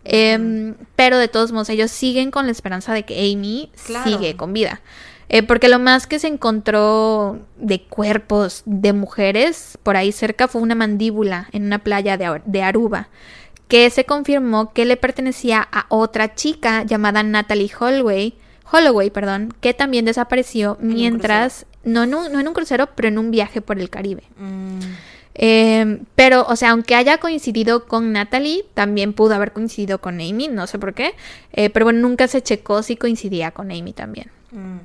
[0.04, 4.04] Em, pero de todos modos, ellos siguen con la esperanza de que Amy Claro.
[4.10, 4.80] sigue con vida.
[5.28, 10.62] Eh, porque lo más que se encontró de cuerpos de mujeres por ahí cerca fue
[10.62, 13.08] una mandíbula en una playa de, Ar- de Aruba,
[13.68, 18.34] que se confirmó que le pertenecía a otra chica llamada Natalie Holloway,
[18.70, 23.18] Holloway, perdón, que también desapareció mientras, no en, un, no en un crucero, pero en
[23.18, 24.22] un viaje por el Caribe.
[24.38, 24.78] Mm,
[25.38, 30.48] Eh, pero, o sea, aunque haya coincidido con Natalie, también pudo haber coincidido con Amy,
[30.48, 31.12] no sé por qué.
[31.52, 34.30] Eh, pero bueno, nunca se checó si coincidía con Amy también.
[34.52, 34.78] mm.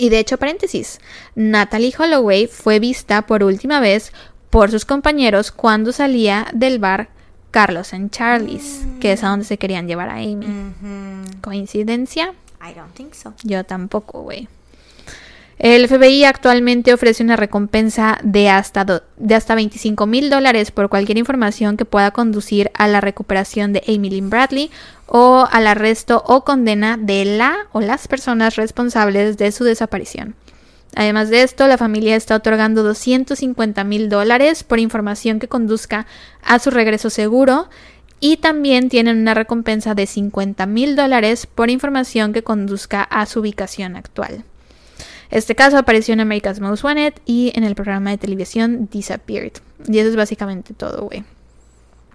[0.00, 0.98] Y de hecho, paréntesis,
[1.34, 4.14] Natalie Holloway fue vista por última vez
[4.48, 7.10] por sus compañeros cuando salía del bar
[7.50, 10.46] Carlos and Charlie's, que es a donde se querían llevar a Amy.
[10.46, 11.40] Ujú.
[11.42, 12.32] ¿Coincidencia?
[12.62, 13.34] I don't think so.
[13.42, 14.48] Yo tampoco, güey.
[15.62, 20.88] El FBI actualmente ofrece una recompensa de hasta, do- de hasta 25 mil dólares por
[20.88, 24.70] cualquier información que pueda conducir a la recuperación de Lynn Bradley
[25.06, 30.34] o al arresto o condena de la o las personas responsables de su desaparición.
[30.96, 36.06] Además de esto, la familia está otorgando 250 mil dólares por información que conduzca
[36.42, 37.68] a su regreso seguro
[38.18, 43.40] y también tienen una recompensa de 50 mil dólares por información que conduzca a su
[43.40, 44.44] ubicación actual.
[45.30, 49.52] Este caso apareció en America's Most Wanted y en el programa de televisión Disappeared.
[49.88, 51.24] Y eso es básicamente todo, güey.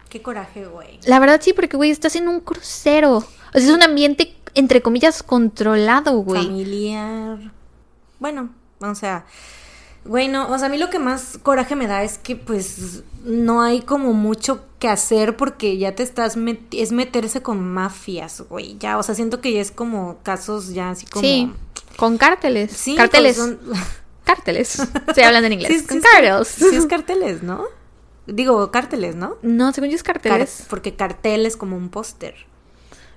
[0.10, 1.00] Qué coraje, güey.
[1.06, 3.18] La verdad sí, porque, güey, estás en un crucero.
[3.18, 6.44] O sea, es un ambiente, entre comillas, controlado, güey.
[6.46, 7.52] Familiar.
[8.20, 9.26] Bueno, o sea,
[10.06, 13.04] güey, no, o sea, a mí lo que más coraje me da es que pues
[13.24, 18.42] no hay como mucho que hacer porque ya te estás met- es meterse con mafias,
[18.50, 18.78] güey.
[18.78, 21.52] Ya, o sea, siento que ya es como casos ya así como Sí,
[21.98, 22.72] con cárteles.
[22.72, 23.36] Sí, cárteles.
[23.38, 23.60] son-
[24.26, 24.82] Cárteles.
[25.14, 25.72] Se hablan en inglés.
[25.72, 26.48] Sí, sí con es car- cartels.
[26.50, 27.64] Sí, es carteles, ¿no?
[28.26, 29.38] Digo, cárteles, ¿no?
[29.44, 30.66] No, según yo es Car- cárteles.
[30.68, 32.34] porque cartel es como un póster.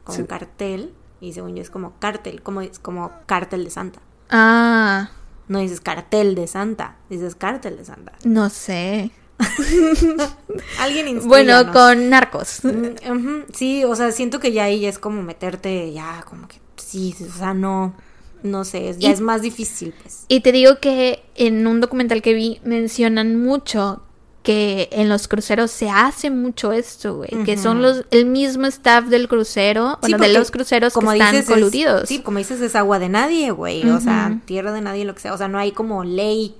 [0.04, 0.20] Como Sí.
[0.22, 0.92] un cartel.
[1.20, 4.00] Y según yo es como cártel, como, es como cártel de Santa.
[4.30, 5.10] Ah,
[5.48, 8.12] No dices cartel de Santa, dices cártel de Santa.
[8.24, 9.10] no sé.
[10.80, 11.26] Alguien instruyanos.
[11.26, 12.60] Bueno, con narcos.
[12.64, 17.14] Mm, Sí, o sea, siento que ya ahí es como meterte, ya, como que sí,
[17.28, 17.94] o sea, no,
[18.42, 20.24] no sé, es- ya Y- es más difícil, pues.
[20.28, 24.02] Y te digo que en un documental que vi mencionan mucho
[24.42, 27.28] que en los cruceros se hace mucho esto, güey.
[27.44, 31.32] Que son los el mismo staff del crucero, Sí, bueno, de los cruceros que están
[31.32, 32.08] dices, es- coludidos.
[32.08, 33.86] sí, como dices, es agua de nadie, güey.
[33.90, 35.34] O sea, tierra de nadie, lo que sea.
[35.34, 36.54] O sea, no hay como ley,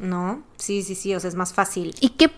[0.00, 0.42] ¿no?
[0.56, 1.94] Sí, sí, sí, o sea, es más fácil.
[2.00, 2.30] Y qué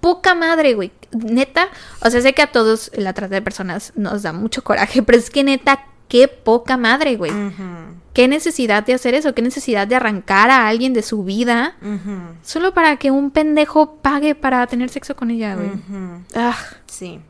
[0.00, 0.90] poca madre, güey.
[1.12, 1.68] Neta,
[2.02, 5.18] o sea, sé que a todos la trata de personas nos da mucho coraje, pero
[5.18, 7.30] es que neta, qué poca madre, güey.
[8.18, 9.32] ¿Qué necesidad de hacer eso?
[9.32, 11.76] ¿Qué necesidad de arrancar a alguien de su vida
[12.42, 15.70] solo para que un pendejo pague para tener sexo con ella, güey?
[16.34, 17.20] Ah, Sí,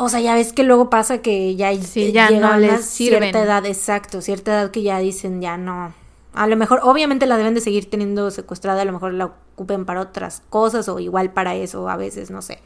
[0.00, 2.70] O sea, ya ves que luego pasa que ya, Sí, ya llega no a les
[2.70, 3.20] una sirven.
[3.22, 5.92] cierta edad, exacto, cierta edad que ya dicen ya no.
[6.34, 9.84] A lo mejor, obviamente la deben de seguir teniendo secuestrada, a lo mejor la ocupen
[9.86, 12.60] para otras cosas o igual para eso a veces, no sé.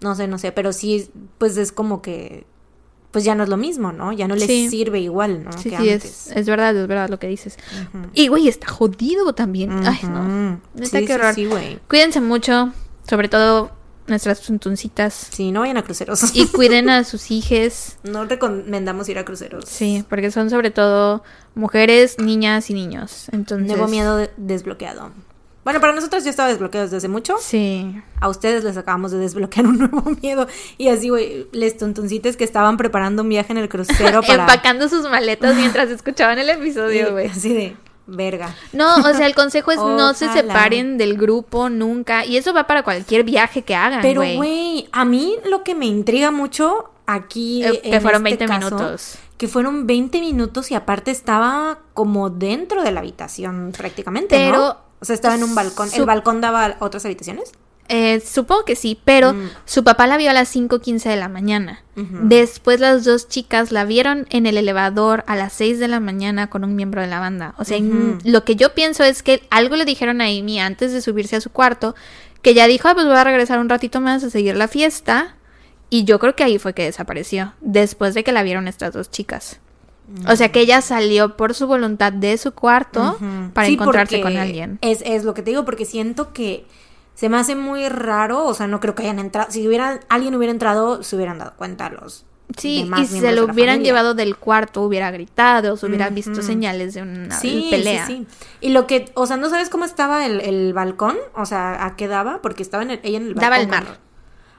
[0.00, 2.46] No sé, no sé, pero sí, pues es como que,
[3.10, 4.12] pues ya no es lo mismo, ¿no?
[4.12, 4.68] Ya no les Sí.
[4.68, 5.52] sirve igual, ¿no?
[5.52, 6.04] Sí, que sí, antes.
[6.04, 7.56] es, es verdad, es verdad lo que dices.
[8.14, 9.86] Y, güey, está jodido también.
[9.86, 10.60] Ay, no.
[10.74, 11.34] Neta, Sí, qué sí, horror.
[11.34, 11.78] sí, güey.
[11.88, 12.72] Cuídense mucho,
[13.08, 13.72] sobre todo
[14.06, 15.28] nuestras tuntuncitas.
[15.32, 16.34] Sí, no vayan a cruceros.
[16.34, 17.96] Y cuiden a sus hijes.
[18.04, 19.64] no recomendamos ir a cruceros.
[19.68, 21.22] Sí, porque son sobre todo
[21.54, 23.26] mujeres, niñas y niños.
[23.32, 23.66] Entonces.
[23.68, 25.10] Nuevo miedo de- desbloqueado.
[25.64, 27.36] Bueno, para nosotros ya estaba desbloqueado desde hace mucho.
[27.38, 27.94] Sí.
[28.18, 30.46] A ustedes les acabamos de desbloquear un nuevo miedo.
[30.78, 34.44] Y así, güey, les tontoncites que estaban preparando un viaje en el crucero para...
[34.44, 37.26] Empacando sus maletas mientras escuchaban el episodio, güey.
[37.26, 37.76] Así de,
[38.06, 38.54] verga.
[38.72, 42.24] No, o sea, el consejo es no se separen del grupo nunca.
[42.24, 44.36] Y eso va para cualquier viaje que hagan, Pero, güey.
[44.36, 47.64] güey, a mí lo que me intriga mucho aquí...
[47.64, 49.18] Eh, que en fueron este 20 caso, minutos.
[49.36, 54.89] Que fueron 20 minutos y aparte estaba como dentro de la habitación prácticamente, Pero ¿no?
[55.00, 55.88] O sea, estaba en un balcón.
[55.90, 57.52] su- ¿El balcón daba a otras habitaciones?
[57.92, 59.50] Eh, supongo que sí, pero Mm.
[59.64, 61.82] su papá la vio a las 5.15 de la mañana.
[61.96, 66.48] Después las dos chicas la vieron en el elevador a las 6 de la mañana
[66.48, 67.54] con un miembro de la banda.
[67.58, 67.78] O sea,
[68.24, 71.40] lo que yo pienso es que algo le dijeron a Amy antes de subirse a
[71.40, 71.94] su cuarto,
[72.42, 75.34] que ya dijo, ah, pues voy a regresar un ratito más a seguir la fiesta.
[75.90, 79.10] Y yo creo que ahí fue que desapareció, después de que la vieron estas dos
[79.10, 79.58] chicas.
[80.28, 83.18] O sea que ella salió por su voluntad de su cuarto
[83.54, 84.78] para Sí, encontrarse con alguien.
[84.82, 86.66] Es, es lo que te digo, porque siento que
[87.14, 90.34] se me hace muy raro, o sea, no creo que hayan entrado, si hubiera, alguien
[90.34, 92.24] hubiera entrado, se hubieran dado cuenta los
[92.56, 93.78] Sí, demás y si se lo hubieran familia.
[93.92, 98.06] llevado del cuarto, hubiera gritado, se hubieran visto señales de una Sí, pelea.
[98.06, 98.46] sí, sí.
[98.60, 101.16] Y lo que, o sea, ¿no sabes cómo estaba el, el balcón?
[101.36, 102.42] O sea, ¿a qué daba?
[102.42, 103.40] Porque estaba en el, ella en el balcón.
[103.50, 103.98] Daba con- mar.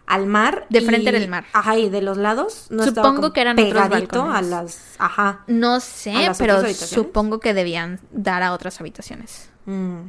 [0.07, 0.65] Al mar.
[0.69, 1.45] De y- frente era el mar.
[1.53, 2.67] Ajá, y de los lados.
[2.69, 4.49] No Supongo que eran otros pegadito a balcones.
[4.49, 4.79] las.
[4.97, 5.41] Ajá.
[5.47, 9.49] No ¿A sé, pero supongo que debían dar a otras habitaciones.
[9.65, 9.99] Mm.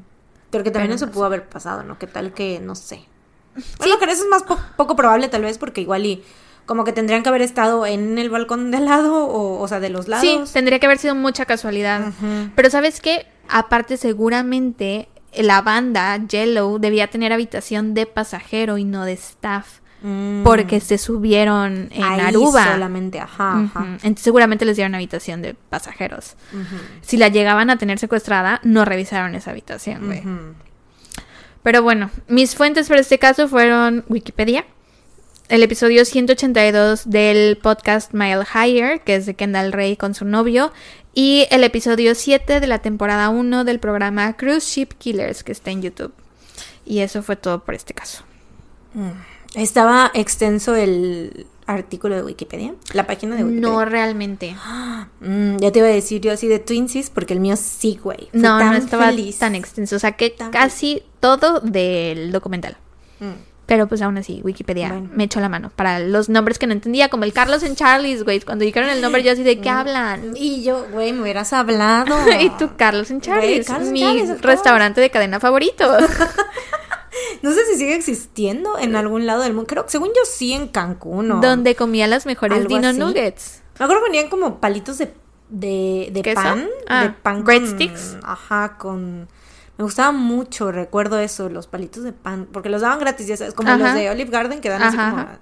[0.50, 1.98] Pero que también Pero eso no pudo haber pasado, ¿no?
[1.98, 3.04] ¿Qué tal que, no sé?
[3.78, 6.24] Bueno, que eso es más po- poco probable tal vez porque igual y
[6.66, 9.90] como que tendrían que haber estado en el balcón de lado o, o sea, de
[9.90, 10.24] los lados.
[10.24, 12.12] Sí, tendría que haber sido mucha casualidad.
[12.54, 13.26] Pero ¿sabes qué?
[13.48, 19.80] Aparte, seguramente la banda Yellow debía tener habitación de pasajero y no de staff.
[20.02, 20.42] Mm.
[20.42, 22.72] Porque se subieron en Ahí Aruba.
[22.72, 23.84] solamente, ajá, ajá.
[24.02, 26.34] Entonces seguramente les dieron habitación de pasajeros.
[27.02, 30.22] Si la llegaban a tener secuestrada, no revisaron esa habitación, güey.
[31.62, 34.64] Pero bueno, mis fuentes para este caso fueron Wikipedia,
[35.48, 40.72] el episodio 182 del podcast Mile Higher, que es de Kendall Ray con su novio,
[41.14, 45.70] y el episodio 7 de la temporada 1 del programa Cruise Ship Killers, que está
[45.70, 46.12] en YouTube.
[46.84, 48.24] Y eso fue todo por este caso.
[49.54, 53.68] Estaba extenso el artículo de Wikipedia, la página de Wikipedia.
[53.70, 54.56] No realmente.
[55.24, 58.28] Mm, ya te iba a decir yo así de Twinsies, porque el mío sí, güey.
[58.32, 59.38] No, no estaba feliz.
[59.38, 60.00] tan extenso.
[60.00, 62.76] Saqué Tan casi todo del documental.
[63.20, 63.30] Mm.
[63.66, 65.10] Pero pues aún así, Wikipedia Bueno.
[65.14, 68.24] me echó la mano para los nombres que no entendía, como el Carlos en Charlie's,
[68.24, 68.40] güey.
[68.40, 70.32] Cuando dijeron el nombre, yo así de qué hablan.
[70.36, 72.16] Y yo, güey, me hubieras hablado.
[72.40, 75.96] y tú, Carlos en Charlie's, Carlos mi Charlie's, restaurante de cadena favorito.
[77.42, 79.66] No sé si sigue existiendo en algún lado del mundo.
[79.68, 81.40] Creo que según yo sí en Cancún o...
[81.40, 82.98] donde comía las mejores Algo Dino así.
[82.98, 83.62] Nuggets.
[83.78, 85.12] Me acuerdo que venían como palitos de,
[85.48, 86.40] de, de ¿Queso?
[86.42, 86.68] pan.
[86.88, 88.16] Ah, de pan breadsticks.
[88.20, 88.30] con...
[88.30, 89.28] Ajá, con...
[89.78, 92.46] Me gustaba mucho, recuerdo eso, los palitos de pan.
[92.52, 93.78] Porque los daban gratis, ya sabes, como Ajá.
[93.78, 95.22] los de Olive Garden que dan así Ajá, como...
[95.22, 95.40] ajá.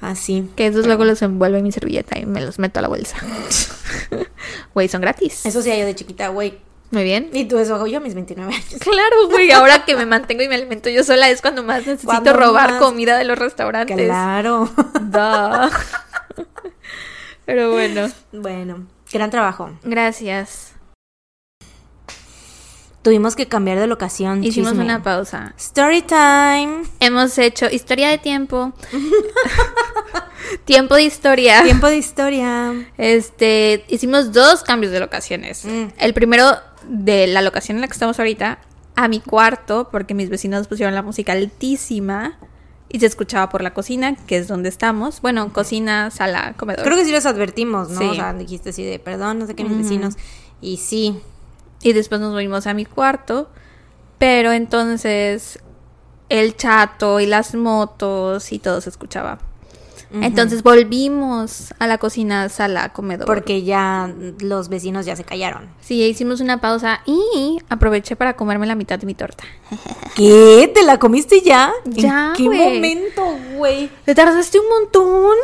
[0.00, 0.50] Así.
[0.56, 3.16] Que esos luego los envuelvo en mi servilleta y me los meto a la bolsa.
[4.74, 5.46] Güey, son gratis.
[5.46, 6.58] Eso sí, yo de chiquita, güey.
[6.90, 7.30] Muy bien.
[7.32, 8.74] Y tú eso hago yo a mis 29 años.
[8.80, 12.06] Claro, güey, ahora que me mantengo y me alimento yo sola es cuando más necesito
[12.06, 12.80] Cuando robar más.
[12.80, 13.96] comida de los restaurantes.
[13.96, 14.70] Claro.
[15.00, 15.70] Duh.
[17.44, 19.70] Pero bueno, bueno, gran trabajo.
[19.82, 20.72] gracias.
[23.02, 24.42] Tuvimos que cambiar de locación.
[24.42, 24.84] Hicimos chisme.
[24.84, 25.54] una pausa.
[25.58, 26.82] Story time.
[26.98, 28.72] Hemos hecho historia de tiempo.
[30.64, 31.62] tiempo de historia.
[31.62, 32.74] Tiempo de historia.
[32.98, 35.64] Este, hicimos dos cambios de locaciones.
[35.64, 35.86] Mm.
[35.98, 36.56] El primero
[36.88, 38.58] de la locación en la que estamos ahorita
[38.94, 42.38] a mi cuarto, porque mis vecinos pusieron la música altísima
[42.88, 45.20] y se escuchaba por la cocina, que es donde estamos.
[45.20, 46.84] Bueno, cocina, sala, comedor.
[46.84, 47.98] Creo que sí les advertimos, ¿no?
[47.98, 48.06] Sí.
[48.06, 50.14] O sea, dijiste así de perdón, no sé qué, mis vecinos.
[50.60, 51.20] Y sí.
[51.82, 53.50] Y después nos fuimos a mi cuarto.
[54.18, 55.58] Pero entonces
[56.28, 59.38] el chato y las motos y todo se escuchaba.
[60.22, 63.26] Entonces volvimos a la cocina, sala, comedor.
[63.26, 65.68] Porque ya los vecinos ya se callaron.
[65.80, 69.44] Sí, hicimos una pausa y aproveché para comerme la mitad de mi torta.
[70.16, 70.70] ¿Qué?
[70.74, 71.72] ¿Te la comiste ya?
[71.84, 73.22] Ya, ¿En qué momento,
[73.56, 73.90] güey?
[74.04, 75.36] ¿Te tardaste un montón?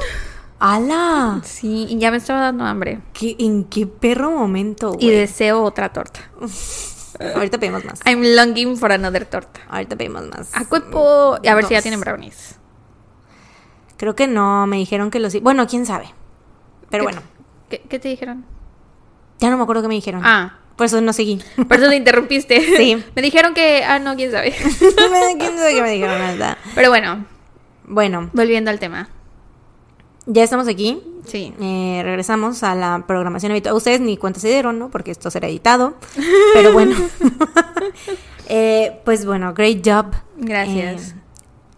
[0.58, 1.40] ¡Hala!
[1.44, 3.00] Sí, y ya me estaba dando hambre.
[3.12, 5.16] ¿Qué, ¿En qué perro momento, Y güey?
[5.16, 6.20] deseo otra torta.
[7.34, 8.00] Ahorita pedimos más.
[8.06, 9.60] I'm longing for another torta.
[9.68, 10.50] Ahorita pedimos más.
[10.54, 11.38] A cuerpo.
[11.42, 12.56] Y a ver si ya tienen brownies.
[14.02, 15.40] Creo que no, me dijeron que los...
[15.42, 16.06] Bueno, quién sabe.
[16.90, 17.22] Pero ¿Qué- bueno,
[17.70, 18.44] ¿Qué, qué te dijeron?
[19.38, 20.22] ya no me acuerdo qué me dijeron.
[20.24, 21.40] Ah, Por eso no seguí.
[21.68, 22.60] por eso te interrumpiste.
[22.76, 23.00] Sí.
[23.14, 23.84] me dijeron que.
[23.84, 24.52] Ah, no, quién sabe.
[25.38, 26.58] quién sabe qué me dijeron, verdad.
[26.74, 27.24] Pero bueno,
[27.84, 29.08] Bueno, volviendo al tema.
[30.26, 31.00] ya estamos aquí.
[31.24, 31.54] Sí.
[31.60, 33.76] Eh, regresamos a la programación habitual.
[33.76, 34.90] Ustedes ni cuenta se dieron, ¿no?
[34.90, 35.94] Porque esto será editado.
[36.54, 36.96] Pero bueno.
[38.48, 40.06] Eh, pues bueno, great job.
[40.36, 41.10] Gracias.
[41.12, 41.14] Eh,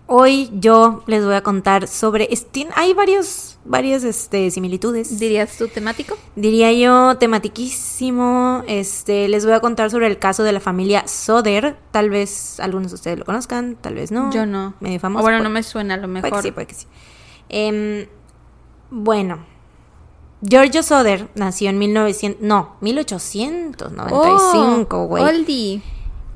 [0.07, 2.29] hoy yo les voy a contar sobre.
[2.77, 5.19] Hay varios, varias este, similitudes.
[5.19, 6.17] ¿Dirías tu temático?
[6.37, 8.63] Diría yo tematiquísimo.
[8.67, 11.77] Este, les voy a contar sobre el caso de la familia Soder.
[11.91, 14.31] Tal vez algunos de ustedes lo conozcan, tal vez no.
[14.33, 14.75] Yo no.
[14.81, 15.23] Medio O famoso.
[15.23, 16.43] bueno, Pu- no me suena a lo Puede mejor.
[16.43, 16.87] que sí, puede que sí.
[17.49, 18.07] Em,
[18.91, 19.47] bueno.
[20.47, 25.25] Giorgio Soder nació en 1900, no, 1895, Oh, güey.
[25.25, 25.81] Oldie.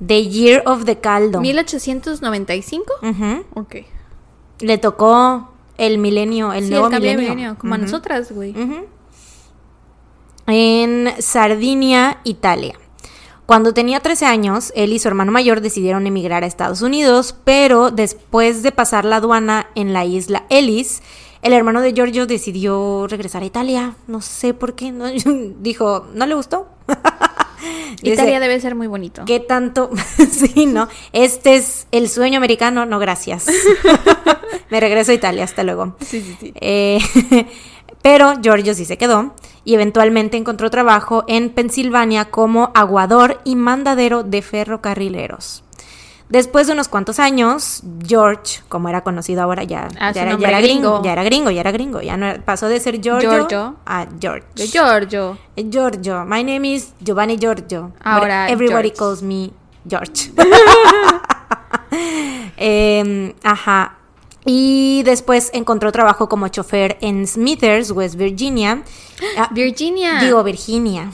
[0.07, 1.41] The Year of the Caldo.
[1.41, 2.93] 1895.
[3.03, 3.45] Ujú.
[3.55, 3.77] Ok.
[4.61, 7.35] Le tocó el milenio, el sí, nuevo el cambio de milenio.
[7.37, 8.51] milenio, como a nosotras, güey.
[8.51, 8.87] Ujú.
[10.47, 12.75] En Sardinia, Italia.
[13.47, 17.91] Cuando tenía 13 años, él y su hermano mayor decidieron emigrar a Estados Unidos, pero
[17.91, 21.03] después de pasar la aduana en la isla Ellis,
[21.43, 23.95] el hermano de Giorgio decidió regresar a Italia.
[24.07, 24.91] No sé por qué.
[24.93, 25.07] no-
[25.61, 26.69] dijo, ¿no le gustó?
[28.03, 29.25] Dice, Italia debe ser muy bonito.
[29.27, 29.91] ¿Qué tanto?
[30.31, 30.89] sí, ¿no?
[31.13, 32.87] Este es el sueño americano.
[32.87, 33.47] No, gracias.
[34.71, 35.45] Me regreso a Italia.
[35.45, 35.97] Hasta luego.
[36.01, 36.53] Sí, sí, sí.
[36.61, 36.99] Eh,
[38.03, 44.23] pero Giorgio sí se quedó y eventualmente encontró trabajo en Pensilvania como aguador y mandadero
[44.23, 45.65] de ferrocarrileros.
[46.29, 50.33] Después de unos cuantos años, George, como era conocido ahora, ya, Ah, ya era, ya
[50.33, 50.81] nombre era gringo.
[50.93, 53.77] gringo, ya era gringo, ya era gringo, ya no pasó de ser Giorgio, Giorgio.
[53.87, 54.45] a George.
[54.55, 55.39] De Giorgio.
[55.57, 57.93] Eh, Giorgio, my name is Giovanni Giorgio.
[57.95, 58.99] but Ahora, everybody George.
[58.99, 59.51] calls me
[59.89, 60.31] George.
[62.57, 63.95] Em, ajá.
[64.45, 68.83] Y después encontró trabajo como chofer en Smithers, West Virginia.
[69.37, 70.21] Ah, Virginia.
[70.21, 71.11] Digo, Virginia.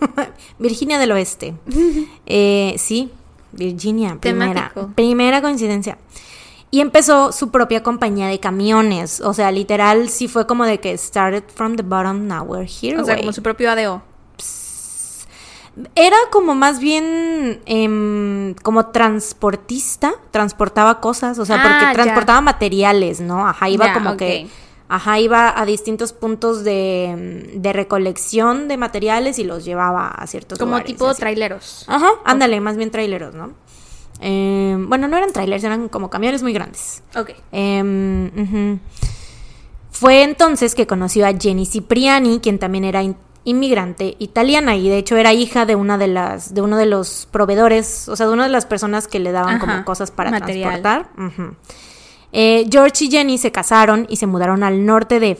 [0.58, 1.54] Virginia del Oeste.
[2.30, 3.10] Eh, sí,
[3.52, 4.70] Virginia, primera.
[4.74, 4.90] Temático.
[4.94, 5.98] Primera coincidencia.
[6.70, 9.20] Y empezó su propia compañía de camiones.
[9.22, 13.00] O sea, literal, sí fue como de que started from the bottom, now we're here.
[13.00, 13.20] o sea, güey.
[13.20, 14.02] como su propio ADO.
[15.94, 21.92] Era como más bien em, como transportista, transportaba cosas, o sea, Ah, porque ya.
[21.92, 23.46] transportaba materiales, ¿no?
[23.46, 24.48] Ajá, iba Ya, como que,
[24.88, 30.58] ajá, iba a distintos puntos de, de recolección de materiales y los llevaba a ciertos
[30.58, 31.20] Como lugares tipo así.
[31.20, 31.84] traileros.
[31.88, 33.52] Ajá, ándale, más bien traileros, ¿no?
[34.20, 37.02] Em, bueno, no eran trailers, eran como camiones muy grandes.
[37.14, 37.30] Ok.
[37.52, 38.78] Em.
[39.90, 44.98] Fue entonces que conoció a Jenny Cipriani, quien también era in- inmigrante italiana y de
[44.98, 48.32] hecho era hija de una de las de uno de los proveedores, o sea, de
[48.32, 50.82] una de las personas que le daban Ajá, como cosas para material.
[50.82, 51.24] transportar.
[51.26, 51.54] Ujú.
[52.32, 55.34] Eh, George y Jenny se casaron y se mudaron al norte de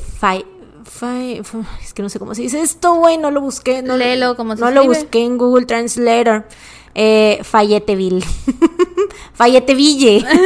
[1.43, 3.83] Fu- es que no sé cómo se dice esto, güey, no lo busqué.
[3.83, 6.47] No, Léelo como se No lo busqué en Google Translator.
[6.95, 8.25] Eh, Fayetteville.
[9.35, 10.25] Fayetteville.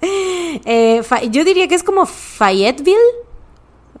[0.00, 2.96] Eh, Fa- yo diría que es como Fayetteville.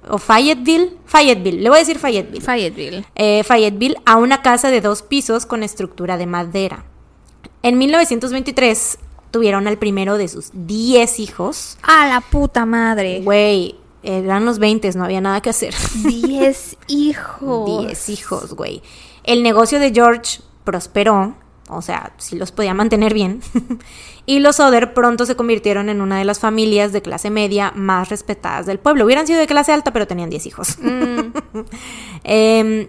[0.08, 0.96] O Fayetteville.
[1.04, 1.60] Fayetteville.
[1.60, 2.40] Le voy a decir Fayetteville.
[2.40, 3.04] Fayetteville.
[3.16, 6.84] Eh, Fayetteville a una casa de dos pisos con estructura de madera.
[7.62, 8.98] En 1923
[9.30, 11.78] tuvieron al primero de sus 10 hijos.
[11.82, 13.20] A la puta madre.
[13.22, 15.74] Güey, eran los 20, no había nada que hacer.
[16.04, 17.86] Diez hijos.
[17.86, 18.82] 10 hijos, güey.
[19.24, 21.34] El negocio de George prosperó,
[21.68, 23.40] o sea, sí los podía mantener bien.
[24.26, 28.08] y los Oder pronto se convirtieron en una de las familias de clase media más
[28.08, 29.04] respetadas del pueblo.
[29.04, 30.78] Hubieran sido de clase alta, pero tenían 10 hijos.
[32.24, 32.88] Em,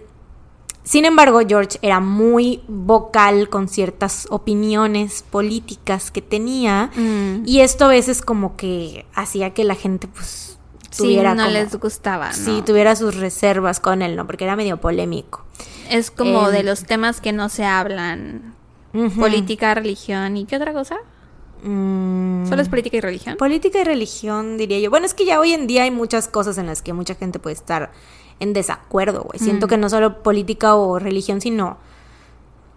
[0.90, 6.90] sin embargo, George era muy vocal con ciertas opiniones políticas que tenía.
[6.96, 7.44] Mm.
[7.46, 10.58] Y esto a veces como que hacía que la gente pues
[10.90, 12.34] Sí, tuviera no como- les gustaba, ¿no?
[12.34, 14.26] Sí, tuviera sus reservas con él, ¿no?
[14.26, 15.44] Porque era medio polémico.
[15.88, 18.56] Es como de los temas que no se hablan.
[19.16, 20.96] Política, religión y qué otra cosa.
[21.62, 23.36] Mm, Solo es política y religión.
[23.36, 24.90] política y religión, diría yo.
[24.90, 27.38] Bueno, es que ya hoy en día hay muchas cosas en las que mucha gente
[27.38, 27.92] puede estar
[28.40, 29.38] en desacuerdo, güey.
[29.38, 29.70] Siento Mm.
[29.70, 31.76] que no solo política o religión, sino...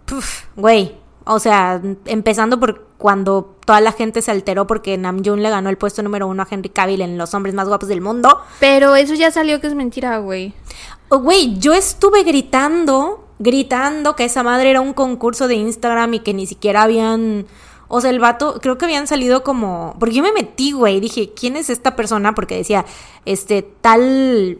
[0.06, 0.96] Puf, güey.
[1.24, 5.78] O sea, empezando por cuando toda la gente se alteró porque Namjoon le ganó el
[5.78, 8.40] puesto número uno a Henry Cavill en los hombres más guapos del mundo.
[8.60, 10.54] Pero eso ya salió que es mentira, güey.
[11.08, 16.20] Oh, Güey, yo estuve gritando, gritando que esa madre era un concurso de Instagram y
[16.20, 17.46] que ni siquiera habían...
[17.88, 19.96] O sea, el vato, creo que habían salido como...
[19.98, 22.34] Porque yo me metí, güey, dije, ¿quién es esta persona?
[22.34, 22.84] Porque decía,
[23.24, 24.58] este, tal...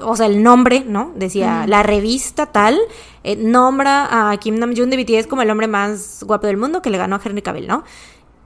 [0.00, 1.12] O sea, el nombre, ¿no?
[1.16, 2.78] Decía, la revista tal,
[3.24, 6.90] eh, nombra a Kim Namjoon de BTS como el hombre más guapo del mundo que
[6.90, 7.84] le ganó a Henry Cavill, ¿no?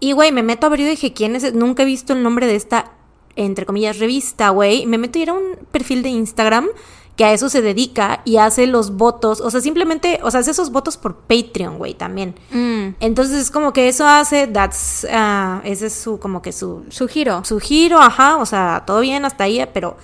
[0.00, 1.54] Y, güey, me meto a ver y dije, ¿quién es?
[1.54, 2.92] Nunca he visto el nombre de esta,
[3.36, 4.86] entre comillas, revista, güey.
[4.86, 6.68] Me meto y era un perfil de Instagram
[7.16, 10.50] que a eso se dedica y hace los votos, o sea, simplemente, o sea, hace
[10.50, 12.34] esos votos por Patreon, güey, también.
[12.50, 16.84] Mm, Entonces es como que eso hace, that's, ah, ese es su, como que su,
[16.90, 17.42] Su giro.
[17.42, 19.96] su giro, ajá, o sea, todo bien hasta ahí, pero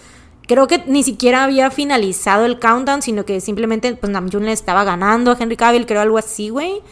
[0.47, 4.85] creo que ni siquiera había finalizado el countdown, sino que simplemente, pues Namjoon le estaba
[4.85, 6.83] ganando a Henry Cavill, creo algo así, güey.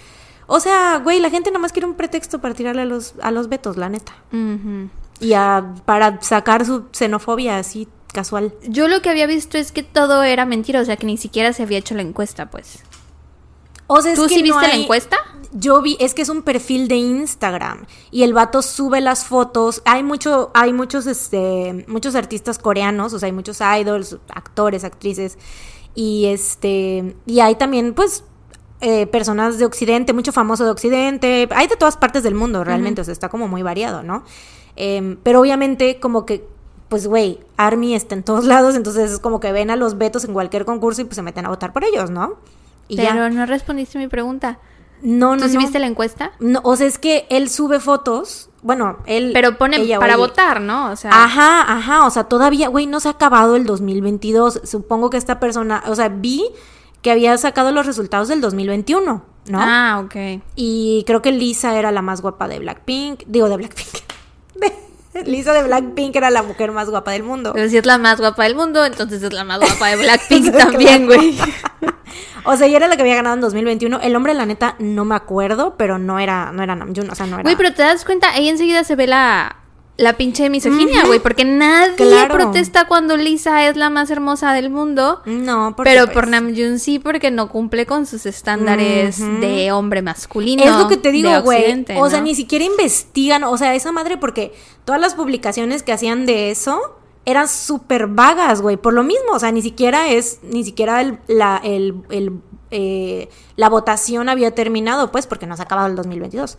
[0.47, 3.31] O sea, güey, la gente nada más quiere un pretexto para tirarle a los, a
[3.31, 4.13] los vetos, la neta.
[5.21, 8.53] Y a- para sacar su xenofobia así casual.
[8.69, 11.53] Yo lo que había visto es que todo era mentira, o sea que ni siquiera
[11.53, 12.81] se había hecho la encuesta, pues.
[13.87, 15.17] O sea, es ¿Tú que sí no viste la encuesta?
[15.53, 19.83] Yo vi, es que es un perfil de Instagram y el vato sube las fotos.
[19.85, 25.39] Hay mucho, hay muchos, este, muchos artistas coreanos, o sea, hay muchos idols, actores, actrices
[25.95, 28.25] y este, y hay también, pues,
[28.81, 33.01] eh, personas de Occidente, mucho famoso de Occidente, hay de todas partes del mundo realmente,
[33.01, 34.25] o sea, está como muy variado, ¿no?
[34.77, 36.47] Em, pero obviamente como que,
[36.89, 40.25] pues, güey, Army está en todos lados, entonces es como que ven a los vetos
[40.25, 42.37] en cualquier concurso y pues se meten a votar por ellos, ¿no?
[42.89, 43.29] Y Pero ya.
[43.31, 44.59] no respondiste mi pregunta.
[45.03, 45.61] No, no, ¿Tú sí no.
[45.61, 46.33] viste la encuesta?
[46.41, 49.31] No, o sea, es que él sube fotos, bueno, él...
[49.33, 50.91] Pero pone ella para votar, ¿no?
[50.91, 54.63] O sea, Ajá, ajá, o sea, todavía, güey, no se ha acabado el 2022.
[54.65, 56.45] Supongo que esta persona, o sea, vi
[57.03, 59.59] que había sacado los resultados del 2021, ¿no?
[59.61, 60.43] Ah, ok.
[60.55, 63.89] Y creo que Lisa era la más guapa de Blackpink, digo de Blackpink.
[65.27, 67.53] Lisa de Blackpink era la mujer más guapa del mundo.
[67.55, 70.57] Pero si es la más guapa del mundo, entonces es la más guapa de Blackpink
[70.57, 71.39] también, güey.
[72.45, 74.01] O sea, ella era la que había ganado en 2021.
[74.01, 77.27] El hombre, la neta, no me acuerdo, pero no era, no era Namjoon, o sea,
[77.27, 77.43] no era.
[77.43, 79.57] Güey, pero te das cuenta, ahí enseguida se ve la,
[79.97, 82.33] la pinche misoginia, güey, porque nadie Claro.
[82.35, 85.21] protesta cuando Lisa es la más hermosa del mundo.
[85.27, 90.01] No, porque, Pero pues, por Namjoon sí, porque no cumple con sus estándares de hombre
[90.03, 90.63] masculino.
[90.65, 91.85] Es lo que te digo, güey.
[91.97, 94.55] O sea, ni siquiera investigan, o sea, esa madre, porque
[94.85, 98.77] todas las publicaciones que hacían de eso eran súper vagas, güey.
[98.77, 102.41] Por lo mismo, o sea, ni siquiera es, ni siquiera el, la, el, el,
[102.71, 106.59] eh, la votación había terminado, pues, porque no se ha acabado el 2022.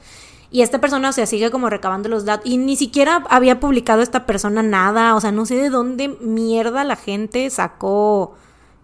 [0.51, 2.45] Y esta persona, o sea, sigue como recabando los datos.
[2.45, 5.15] Y ni siquiera había publicado esta persona nada.
[5.15, 8.35] O sea, no sé de dónde mierda la gente sacó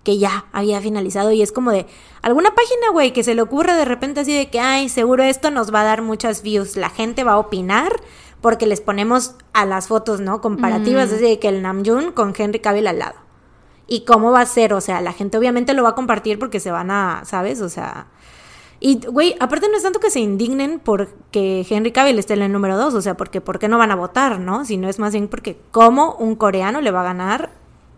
[0.07, 1.85] que ya había finalizado y es como de
[2.21, 5.51] alguna página, güey, que se le ocurre de repente así de que, ay, seguro esto
[5.51, 7.91] nos va a dar muchas views, la gente va a opinar
[8.41, 10.41] porque les ponemos a las fotos, ¿no?
[10.41, 13.15] Comparativas, así de que el Namjoon con Henry Cavill al lado.
[13.88, 14.73] ¿Y cómo va a ser?
[14.73, 17.61] O sea, la gente obviamente lo va a compartir porque se van a, ¿sabes?
[17.61, 18.07] O sea...
[18.80, 22.51] Y, güey, aparte no es tanto que se indignen porque Henry Cavill esté en el
[22.51, 24.65] número dos, o sea, porque ¿por qué no van a votar, no?
[24.65, 27.49] Sino es más bien porque cómo un coreano le va a ganar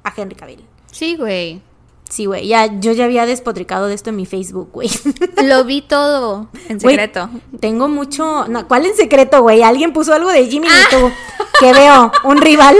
[0.06, 0.66] a Henry Cavill.
[0.90, 1.61] Sí, güey.
[2.10, 4.90] Sí, güey, ya, yo ya había despotricado de esto en mi Facebook, güey.
[5.44, 7.30] Lo vi todo en secreto.
[7.60, 8.48] tengo mucho...
[8.48, 9.61] No, ¿Cuál en secreto, güey?
[9.61, 11.11] Alguien puso algo de Jimmy Ah.
[11.60, 12.76] Que veo, un rival.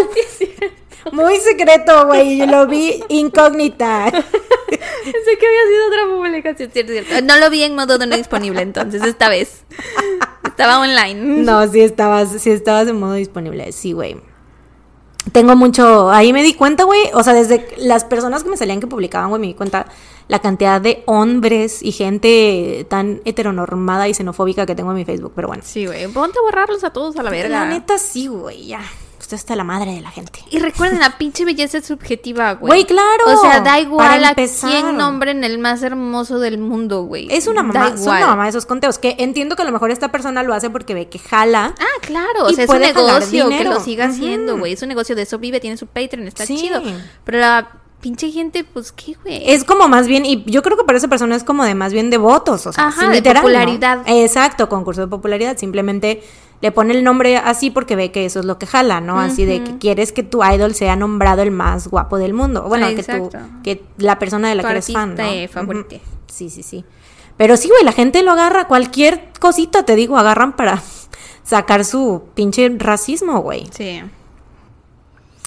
[1.12, 4.12] Muy secreto, güey, lo vi incógnita.
[4.12, 7.22] Pensé que había sido otra publicación, cierto, cierto.
[7.24, 9.64] No lo vi en modo no disponible, entonces esta vez.
[10.44, 11.44] Estaba online.
[11.44, 14.18] No, sí estabas, sí estabas en modo disponible, sí, güey.
[15.32, 18.80] Tengo mucho, ahí me di cuenta, güey, o sea, desde las personas que me salían
[18.80, 19.88] que publicaban, güey, me di cuenta
[20.28, 25.34] la cantidad de hombres y gente tan heteronormada y xenofóbica que tengo en mi Facebook,
[25.36, 25.64] pero bueno.
[25.66, 26.08] Sí, güey.
[26.08, 27.62] Ponte a borrarlos a todos a la verga.
[27.62, 28.82] La neta sí, güey, ya.
[29.30, 30.40] Usted está la madre de la gente.
[30.50, 32.68] Y recuerden, la pinche belleza es subjetiva, güey.
[32.72, 33.26] Güey, claro.
[33.28, 37.28] O sea, da igual a quién nombren el más hermoso del mundo, güey.
[37.30, 39.92] Es una mamá, es una mamá de esos conteos, que entiendo que a lo mejor
[39.92, 41.76] esta persona lo hace porque ve que jala.
[41.80, 44.74] Ah, claro, o sea, es un negocio que lo siga haciendo, güey.
[44.74, 46.58] Es un negocio de eso vive, tiene su Patreon, está Sí.
[46.58, 46.82] chido.
[47.24, 47.70] Pero la
[48.02, 49.44] pinche gente, pues, ¿qué, güey?
[49.52, 51.94] Es como más bien, y yo creo que para esa persona es como de más
[51.94, 54.00] bien de votos, o sea, Ajá, de popularidad.
[54.08, 55.56] Exacto, concurso de popularidad.
[55.56, 56.24] Simplemente
[56.62, 59.20] le pone el nombre así porque ve que eso es lo que jala, ¿no?
[59.20, 62.64] Así de que quieres que tu idol sea nombrado el más guapo del mundo.
[62.64, 63.40] Bueno, que Exacto.
[63.64, 65.16] que la persona de la Tu que eres fan.
[66.28, 66.84] Sí, sí, sí.
[67.38, 70.84] Pero sí, güey, la gente lo agarra, cualquier cosita, te digo, agarran para
[71.44, 73.66] sacar su pinche racismo, güey.
[73.72, 74.02] Sí.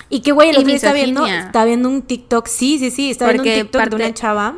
[0.08, 3.26] Y que, güey, el otro estaba viendo, estaba viendo un TikTok, sí, sí, sí, viendo
[3.26, 4.54] Porque un TikTok de una chava.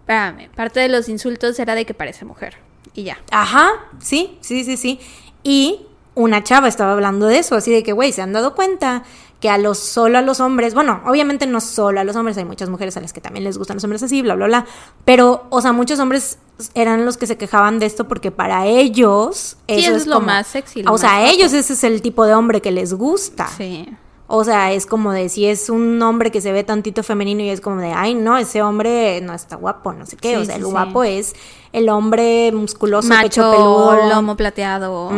[0.00, 2.56] Espérame, parte de los insultos era de que parece mujer.
[2.94, 3.18] Y ya.
[3.30, 3.70] Ajá,
[4.00, 5.00] sí, sí, sí, sí.
[5.42, 5.80] Y
[6.14, 9.04] una chava estaba hablando de eso, así de que, güey, se han dado cuenta
[9.40, 12.44] que a los solo a los hombres, bueno, obviamente no solo a los hombres, hay
[12.44, 14.66] muchas mujeres a las que también les gustan los hombres así, bla, bla, bla.
[15.06, 16.38] Pero, o sea, muchos hombres
[16.74, 20.26] eran los que se quejaban de esto porque para ellos Sí, eso es lo como-
[20.26, 22.92] más sexy, lo O sea, a ellos ese es el tipo de hombre que les
[22.92, 23.48] gusta.
[23.56, 23.88] Sí.
[24.32, 27.48] O sea, es como de si es un hombre que se ve tantito femenino y
[27.48, 30.28] es como de, ay, no, ese hombre no está guapo, no sé qué.
[30.30, 30.70] Sí, o sea, sí, el sí.
[30.70, 31.34] guapo es
[31.72, 34.08] el hombre musculoso, pecho Macho, peludo.
[34.08, 35.10] lomo plateado.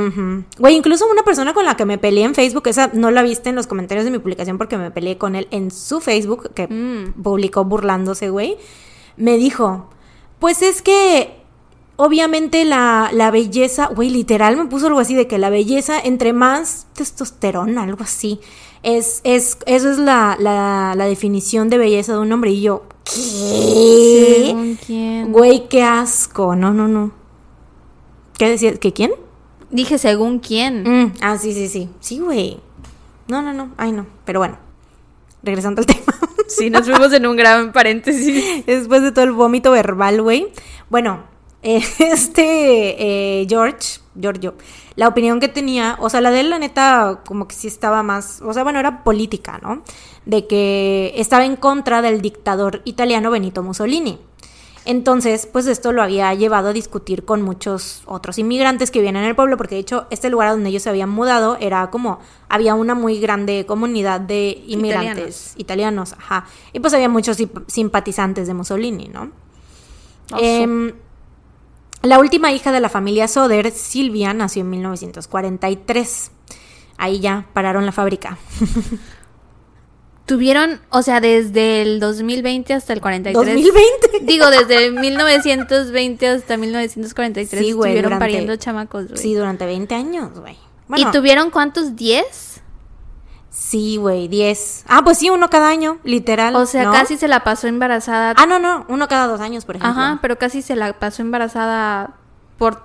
[0.58, 3.50] Güey, incluso una persona con la que me peleé en Facebook, esa no la viste
[3.50, 6.66] en los comentarios de mi publicación porque me peleé con él en su Facebook, que
[6.68, 7.22] Mm.
[7.22, 8.56] publicó burlándose, güey,
[9.18, 9.90] me dijo,
[10.38, 11.41] pues es que
[12.02, 16.32] obviamente la, la belleza, güey, literal me puso algo así de que la belleza, entre
[16.32, 18.40] más testosterona, algo así,
[18.82, 22.50] es, es, eso es la, la, la definición de belleza de un hombre.
[22.50, 24.44] Y yo, ¿qué?
[24.46, 25.32] ¿Según quién?
[25.32, 26.56] Güey, qué asco.
[26.56, 27.12] No, no, no.
[28.36, 28.78] ¿Qué decías?
[28.78, 29.12] ¿Que quién?
[29.70, 30.82] Dije, ¿según quién?
[30.82, 31.88] Mm, ah, sí, sí, sí.
[32.00, 32.58] Sí, güey.
[33.28, 33.70] No, no, no.
[33.76, 34.06] Ay, no.
[34.24, 34.58] Pero bueno.
[35.44, 36.12] Regresando al tema.
[36.48, 38.66] Sí, nos fuimos en un gran paréntesis.
[38.66, 40.48] Después de todo el vómito verbal, güey.
[40.90, 41.22] Bueno,
[41.98, 44.54] este eh, George, Giorgio,
[44.96, 48.02] la opinión que tenía, o sea, la de él, la neta, como que sí estaba
[48.02, 49.82] más, o sea, bueno, era política, ¿no?
[50.26, 54.18] De que estaba en contra del dictador italiano Benito Mussolini.
[54.84, 59.24] Entonces, pues esto lo había llevado a discutir con muchos otros inmigrantes que vivían en
[59.24, 62.18] el pueblo, porque de hecho este lugar donde ellos se habían mudado era como,
[62.48, 66.46] había una muy grande comunidad de inmigrantes italianos, ajá.
[66.72, 69.30] Y pues había muchos simpatizantes de Mussolini, ¿no?
[72.02, 76.30] La última hija de la familia Soder, Silvia, nació en 1943.
[76.98, 78.38] Ahí ya pararon la fábrica.
[80.26, 83.56] Tuvieron, o sea, desde el 2020 hasta el 43.
[83.56, 84.20] ¿2020?
[84.22, 89.18] Digo, desde 1920 hasta 1943 sí, güey, estuvieron pariendo chamacos, güey.
[89.18, 90.56] Sí, durante 20 años, güey.
[90.96, 91.92] ¿Y tuvieron cuántos?
[91.96, 92.22] ¿10?
[93.52, 94.86] Sí, güey, 10.
[94.88, 96.56] Ah, pues sí, uno cada año, literal.
[96.56, 98.34] O sea, casi se la pasó embarazada.
[98.38, 100.02] Ah, no, no, uno cada dos años, por ejemplo.
[100.02, 102.14] Ajá, pero casi se la pasó embarazada
[102.56, 102.82] por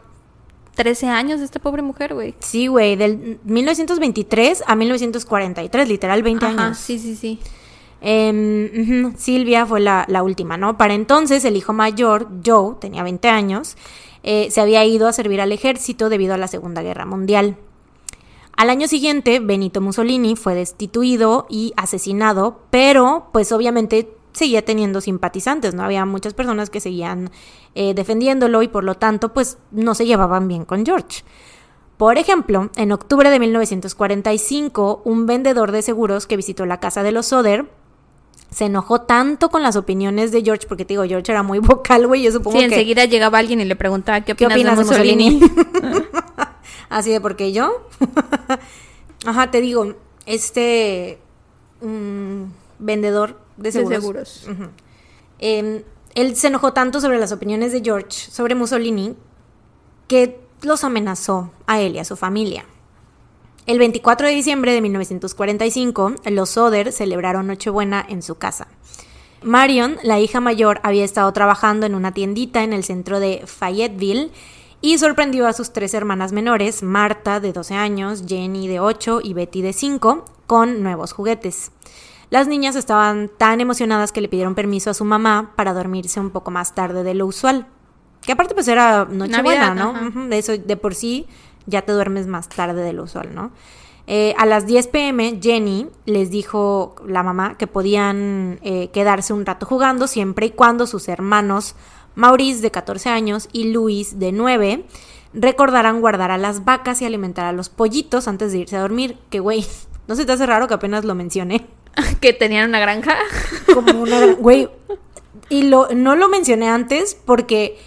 [0.76, 2.36] 13 años esta pobre mujer, güey.
[2.40, 6.78] Sí, güey, del 1923 a 1943, literal 20 Ajá, años.
[6.78, 7.40] Sí, sí, sí.
[8.02, 10.78] Em, Silvia fue la, última, ¿no?
[10.78, 13.76] Para entonces el hijo mayor, Joe, tenía 20 años,
[14.24, 17.58] eh, se había ido a servir al ejército debido a la Segunda Guerra Mundial.
[18.58, 25.76] Al año siguiente, Benito Mussolini fue destituido y asesinado, pero pues obviamente seguía teniendo simpatizantes,
[25.76, 25.84] ¿no?
[25.84, 27.30] Había muchas personas que seguían
[27.76, 31.24] eh, defendiéndolo y por lo tanto pues no se llevaban bien con George.
[31.98, 37.12] Por ejemplo, en octubre de 1945, un vendedor de seguros que visitó la casa de
[37.12, 37.70] los Soder
[38.50, 42.08] se enojó tanto con las opiniones de George, porque te digo, George era muy vocal,
[42.08, 45.42] güey, yo supongo sí, enseguida llegaba alguien y le preguntaba, ¿qué opinas, de Mussolini?
[46.90, 47.88] Así de, ¿por qué yo?
[49.26, 49.96] Ajá, te digo,
[50.26, 51.20] este
[51.82, 52.44] mm,
[52.80, 54.48] vendedor de seguros.
[55.40, 55.84] Em,
[56.16, 59.16] él se enojó tanto sobre las opiniones de George sobre Mussolini
[60.08, 62.66] que los amenazó a él y a su familia.
[63.66, 68.68] El 24 de diciembre de 1945, los Soder celebraron Nochebuena en su casa.
[69.44, 74.32] Marion, la hija mayor, había estado trabajando en una tiendita en el centro de Fayetteville
[74.82, 79.34] y sorprendió a sus tres hermanas menores, Marta de 12 años, Jenny de 8 y
[79.34, 81.72] Betty de 5, con nuevos juguetes.
[82.30, 86.30] Las niñas estaban tan emocionadas que le pidieron permiso a su mamá para dormirse un
[86.30, 87.68] poco más tarde de lo usual.
[88.22, 90.28] Que aparte pues era Nochebuena, ¿no?
[90.28, 91.28] De eso, de por sí
[91.66, 93.52] ya te duermes más tarde de lo usual, ¿no?
[94.10, 99.46] Eh, a las 10 pm, Jenny les dijo la mamá que podían eh, quedarse un
[99.46, 101.76] rato jugando siempre y cuando sus hermanos
[102.18, 104.84] Maurice de 14 años y Luis de 9
[105.34, 109.20] recordaran guardar a las vacas y alimentar a los pollitos antes de irse a dormir.
[109.30, 109.64] Que güey,
[110.08, 111.68] ¿no se te hace raro que apenas lo mencioné?
[112.20, 113.16] que tenían una granja.
[113.74, 114.68] Como una güey.
[115.50, 117.78] Y lo, no lo mencioné antes porque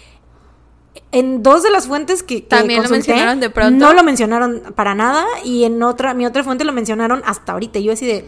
[1.11, 3.85] en dos de las fuentes que, también lo mencionaron de pronto.
[3.85, 7.79] No lo mencionaron para nada y en otra, mi otra fuente lo mencionaron hasta ahorita.
[7.79, 8.25] Yo así de,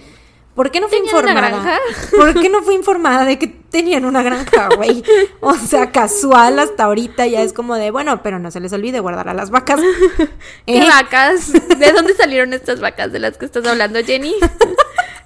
[0.55, 1.79] ¿por qué no fui informada?
[2.17, 5.03] ¿Por qué no fui informada de que tenían una granja, güey?
[5.39, 8.99] O sea, casual hasta ahorita ya es como de, bueno, pero no se les olvide
[8.99, 9.79] guardar a las vacas.
[10.65, 10.87] ¿Qué ¿Eh?
[10.87, 11.51] vacas?
[11.79, 14.33] ¿De dónde salieron estas vacas de las que estás hablando, Jenny?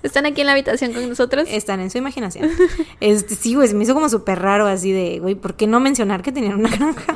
[0.04, 1.48] ¿Están aquí en la habitación con nosotros?
[1.52, 2.50] Están en su imaginación.
[3.00, 6.22] Este, sí, güey, me hizo como súper raro así de, güey, ¿por qué no mencionar
[6.22, 7.16] que tenían una granja?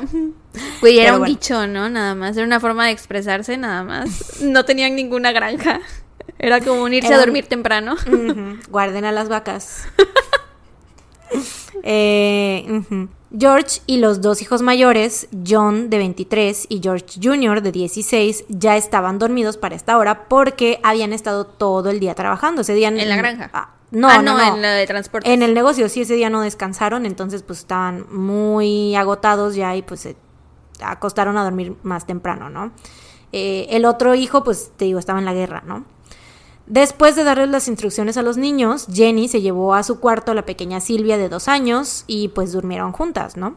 [0.80, 1.88] Güey, era un dicho, ¿no?
[1.88, 4.42] Nada más, era una forma de expresarse, nada más.
[4.42, 5.80] No tenían ninguna granja.
[6.42, 7.96] Era como unirse a dormir temprano.
[8.68, 9.88] Guarden a las vacas.
[11.84, 12.82] eh,
[13.38, 17.62] George y los dos hijos mayores, John de 23 y George Jr.
[17.62, 22.62] de 16, ya estaban dormidos para esta hora porque habían estado todo el día trabajando.
[22.62, 23.48] Ese día en la granja.
[23.54, 25.32] Ah, no, ah, no, en la de transporte.
[25.32, 29.82] En el negocio, sí, ese día no descansaron, entonces pues estaban muy agotados ya y
[29.82, 30.16] pues se
[30.82, 32.72] acostaron a dormir más temprano, ¿no?
[33.32, 35.84] Eh, el otro hijo, pues te digo, estaba en la guerra, ¿no?
[36.72, 40.34] Después de darles las instrucciones a los niños, Jenny se llevó a su cuarto a
[40.34, 43.56] la pequeña Silvia de dos años y pues durmieron juntas, ¿no?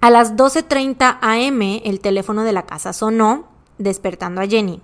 [0.00, 3.46] A las 12.30 am el teléfono de la casa sonó,
[3.78, 4.80] despertando a Jenny.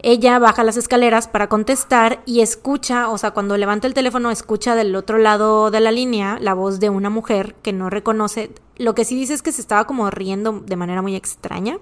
[0.00, 4.74] Ella baja las escaleras para contestar y escucha, o sea, cuando levanta el teléfono escucha
[4.74, 8.50] del otro lado de la línea la voz de una mujer que no reconoce.
[8.76, 11.78] Lo que sí dice es que se estaba como riendo de manera muy extraña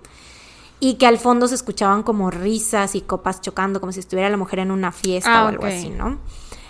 [0.80, 4.36] y que al fondo se escuchaban como risas y copas chocando, como si estuviera la
[4.36, 6.18] mujer en una fiesta ah, o algo así, ¿no?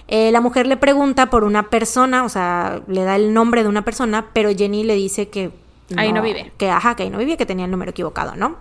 [0.06, 3.68] Eh, la mujer le pregunta por una persona, o sea, le da el nombre de
[3.68, 5.51] una persona, pero Jenny le dice que...
[5.97, 6.52] ahí no vive.
[6.56, 8.56] Que, ajá, que ahí no vivía, que tenía el número equivocado, ¿no?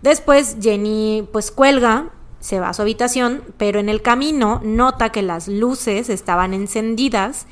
[0.00, 2.10] Después Jenny pues cuelga,
[2.40, 7.46] se va a su habitación, pero en el camino nota que las luces estaban encendidas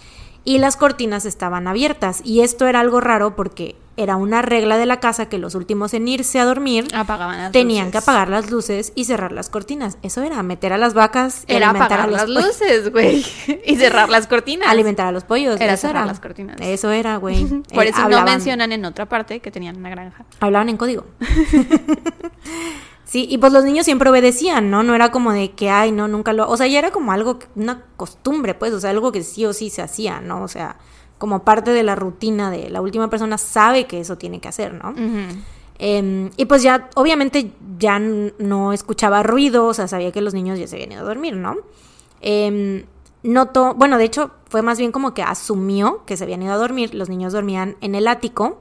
[0.46, 2.22] y las cortinas estaban abiertas.
[2.24, 5.94] Y esto era algo raro porque era una regla de la casa que los últimos
[5.94, 7.92] en irse a dormir Apagaban las tenían luces.
[7.92, 9.96] que apagar las luces y cerrar las cortinas.
[10.02, 13.24] Eso era meter a las vacas y Era alimentar apagar a los las luces, güey.
[13.66, 14.68] y cerrar las cortinas.
[14.68, 15.58] Alimentar a los pollos.
[15.60, 16.06] Era eso cerrar era.
[16.12, 16.56] las cortinas.
[16.60, 17.44] Eso era, güey.
[17.74, 20.24] Por Eh, eso no mencionan en otra parte que tenían una granja.
[20.40, 21.06] Hablaban en código.
[23.06, 24.82] Sí, y pues los niños siempre obedecían, ¿no?
[24.82, 26.50] No era como de que, ay, no, nunca lo...
[26.50, 29.52] O sea, ya era como algo, una costumbre, pues, o sea, algo que sí o
[29.52, 30.42] sí se hacía, ¿no?
[30.42, 30.76] O sea,
[31.16, 34.74] como parte de la rutina de la última persona sabe que eso tiene que hacer,
[34.74, 34.92] ¿no?
[35.78, 40.58] Em, y pues ya, obviamente, ya no escuchaba ruido, o sea, sabía que los niños
[40.58, 41.58] ya se habían ido a dormir, ¿no?
[42.20, 42.86] Em,
[43.22, 46.56] notó, bueno, de hecho, fue más bien como que asumió que se habían ido a
[46.56, 48.58] dormir, los niños dormían en el ático,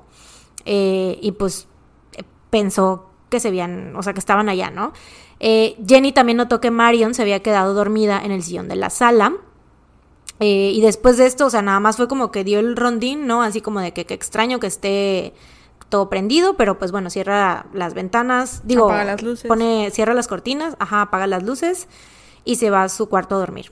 [0.65, 1.67] eh, y pues
[2.13, 4.93] eh, pensó que se habían, o sea, que estaban allá, ¿no?
[5.41, 8.89] Eh, Jenny también notó que Marion se había quedado dormida en el sillón de la
[8.89, 9.33] sala.
[10.39, 13.27] Eh, y después de esto, o sea, nada más fue como que dio el rondín,
[13.27, 13.43] ¿no?
[13.43, 15.33] Así como de que, que extraño que esté
[15.89, 19.47] todo prendido, pero pues bueno, cierra las ventanas, digo, Apaga las luces.
[19.47, 21.87] pone, cierra las cortinas, ajá, apaga las luces
[22.45, 23.71] y se va a su cuarto a dormir.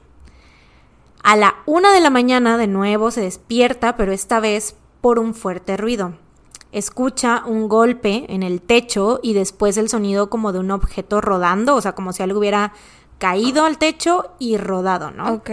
[1.23, 5.34] A la una de la mañana de nuevo se despierta, pero esta vez por un
[5.34, 6.14] fuerte ruido.
[6.73, 11.75] Escucha un golpe en el techo y después el sonido como de un objeto rodando,
[11.75, 12.73] o sea, como si algo hubiera
[13.19, 15.33] caído al techo y rodado, ¿no?
[15.35, 15.49] Ok.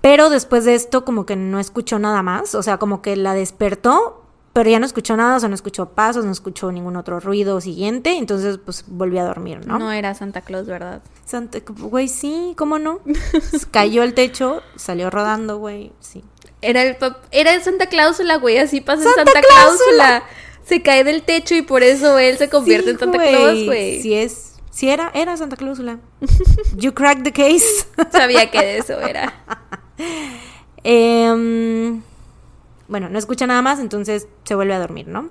[0.00, 3.34] Pero después de esto como que no escuchó nada más, o sea, como que la
[3.34, 7.20] despertó, pero ya no escuchó nada, o sea, no escuchó pasos, no escuchó ningún otro
[7.20, 9.78] ruido siguiente, entonces pues volvió a dormir, ¿no?
[9.78, 9.92] ¿no?
[9.92, 11.02] era Santa Claus, ¿verdad?
[11.24, 13.00] Santa, güey, sí, ¿cómo no?
[13.70, 16.24] Cayó el techo, salió rodando, güey, sí.
[16.62, 16.96] Era el
[17.30, 20.24] era Santa Clausula, güey, así pasa en ¡Santa Santa Clausula.
[20.64, 24.02] Se cae del techo y por eso él se convierte Sí, en Santa Claus, güey.
[24.02, 25.98] Sí es, sí era, era Santa Clausula.
[26.76, 27.86] You cracked the case.
[28.12, 29.34] Sabía que de eso era.
[30.82, 32.00] Em,
[32.88, 35.28] bueno, no escucha nada más, entonces se vuelve a dormir, ¿no?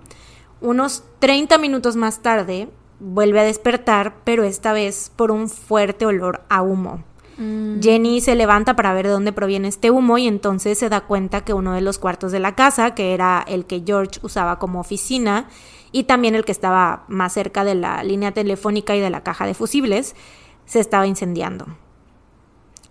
[0.61, 2.69] Unos 30 minutos más tarde
[2.99, 7.03] vuelve a despertar, pero esta vez por un fuerte olor a humo.
[7.39, 7.79] Mm.
[7.81, 11.45] Jenny se levanta para ver de dónde proviene este humo y entonces se da cuenta
[11.45, 14.81] que uno de los cuartos de la casa, que era el que George usaba como
[14.81, 15.47] oficina
[15.91, 19.47] y también el que estaba más cerca de la línea telefónica y de la caja
[19.47, 20.15] de fusibles,
[20.65, 21.65] se estaba incendiando.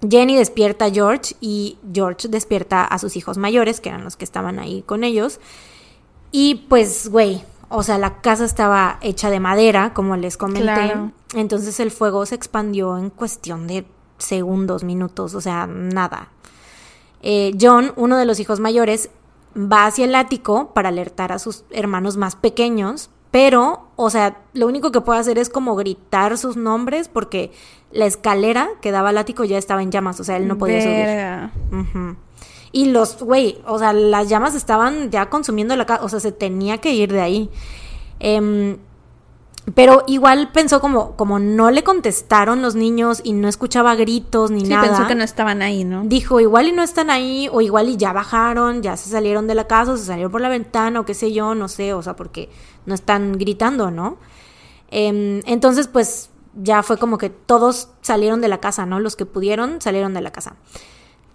[0.09, 4.25] Jenny despierta a George y George despierta a sus hijos mayores, que eran los que
[4.25, 5.41] estaban ahí con ellos.
[6.31, 10.63] Y pues, güey, o sea, la casa estaba hecha de madera, como les comenté.
[10.63, 11.13] Claro.
[11.35, 13.85] Entonces el fuego se expandió en cuestión de
[14.19, 16.29] segundos, minutos, o sea, nada.
[17.23, 19.11] Eh, John, uno de los hijos mayores,
[19.57, 24.67] va hacia el ático para alertar a sus hermanos más pequeños, pero, o sea, lo
[24.67, 27.53] único que puede hacer es como gritar sus nombres porque
[27.91, 30.83] la escalera que daba al ático ya estaba en llamas, o sea, él no podía
[30.83, 32.19] subir.
[32.71, 36.33] Y los, güey, o sea, las llamas estaban ya consumiendo la casa, o sea, se
[36.33, 37.51] tenía que ir de ahí.
[38.21, 38.77] Em,
[39.75, 44.63] pero igual pensó como, como no le contestaron los niños y no escuchaba gritos ni
[44.63, 44.89] Sí, nada.
[44.89, 46.03] pensó que no estaban ahí, ¿no?
[46.05, 49.55] Dijo, igual y no están ahí, o igual y ya bajaron, ya se salieron de
[49.55, 52.03] la casa, o se salieron por la ventana, o qué sé yo, no sé, o
[52.03, 52.49] sea, porque
[52.87, 54.19] no están gritando, ¿no?
[54.91, 59.01] Em, entonces, pues ya fue como que todos salieron de la casa, ¿no?
[59.01, 60.57] Los que pudieron salieron de la casa.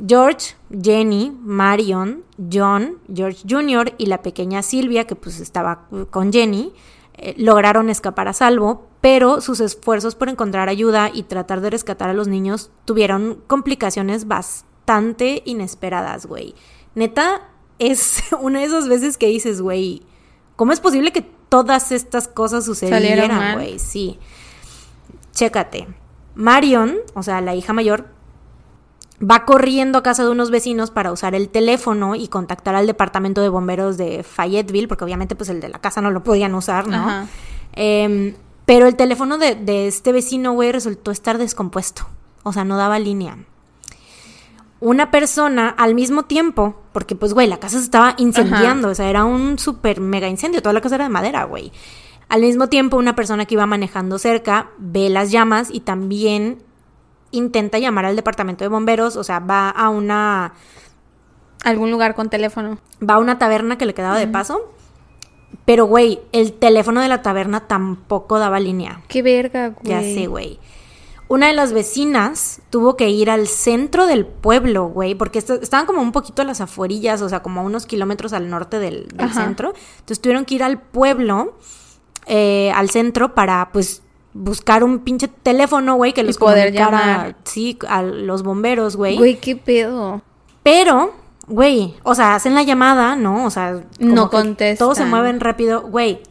[0.06, 3.94] George, Jenny, Marion, John, George Jr.
[3.98, 6.74] y la pequeña Silvia, que pues estaba con Jenny,
[7.16, 12.10] eh, lograron escapar a salvo, pero sus esfuerzos por encontrar ayuda y tratar de rescatar
[12.10, 16.56] a los niños tuvieron complicaciones bastante inesperadas, güey.
[16.96, 17.50] Neta,
[17.80, 20.02] es una de esas veces que dices, güey,
[20.56, 23.80] ¿cómo es posible que todas estas cosas sucedieran, güey?
[23.80, 24.18] Sí.
[25.34, 25.88] Chécate.
[26.36, 28.08] Marion, o sea, la hija mayor,
[29.24, 33.42] va corriendo a casa de unos vecinos para usar el teléfono y contactar al departamento
[33.42, 36.88] de bomberos de Fayetteville, porque obviamente pues el de la casa no lo podían usar,
[36.88, 37.28] ¿no?
[37.74, 38.36] Em,
[38.66, 42.08] pero el teléfono de, de este vecino, güey, resultó estar descompuesto.
[42.44, 43.38] O sea, no daba línea.
[44.80, 49.10] Una persona al mismo tiempo, porque pues, güey, la casa se estaba incendiando, o sea,
[49.10, 51.72] era un súper mega incendio, toda la casa era de madera, güey.
[52.28, 56.58] Al mismo tiempo, una persona que iba manejando cerca ve las llamas y también
[57.34, 60.54] intenta llamar al departamento de bomberos, o sea, va a una
[61.66, 62.78] Algún lugar con teléfono.
[63.08, 64.70] va a una taberna que le quedaba de paso.
[65.66, 69.02] Pero, güey, el teléfono de la taberna tampoco daba línea.
[69.08, 69.88] Qué verga, güey.
[69.90, 70.60] Ya sé, güey.
[71.30, 75.86] Una de las vecinas tuvo que ir al centro del pueblo, güey, porque est- estaban
[75.86, 79.08] como un poquito a las afuerillas, o sea, como a unos kilómetros al norte del,
[79.34, 79.74] centro.
[80.00, 81.58] Entonces tuvieron que ir al pueblo,
[82.28, 84.03] eh, al centro, para, pues,
[84.34, 87.36] buscar un pinche teléfono, güey, que Y los poder llamar.
[87.44, 89.18] sí, a los bomberos, güey.
[89.18, 90.22] Güey, qué pedo.
[90.64, 93.44] Pero Güey, o sea, hacen la llamada, ¿no?
[93.46, 94.78] O sea, como No contestan.
[94.78, 95.82] Todos se mueven rápido.
[95.82, 96.22] Güey,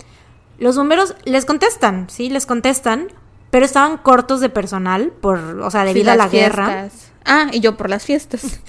[0.58, 3.08] los bomberos les contestan, sí, les contestan,
[3.50, 6.66] pero estaban cortos de personal por, o sea, debido Sí, a la las guerra.
[6.66, 7.12] fiestas.
[7.26, 8.60] Ah, y yo por las fiestas.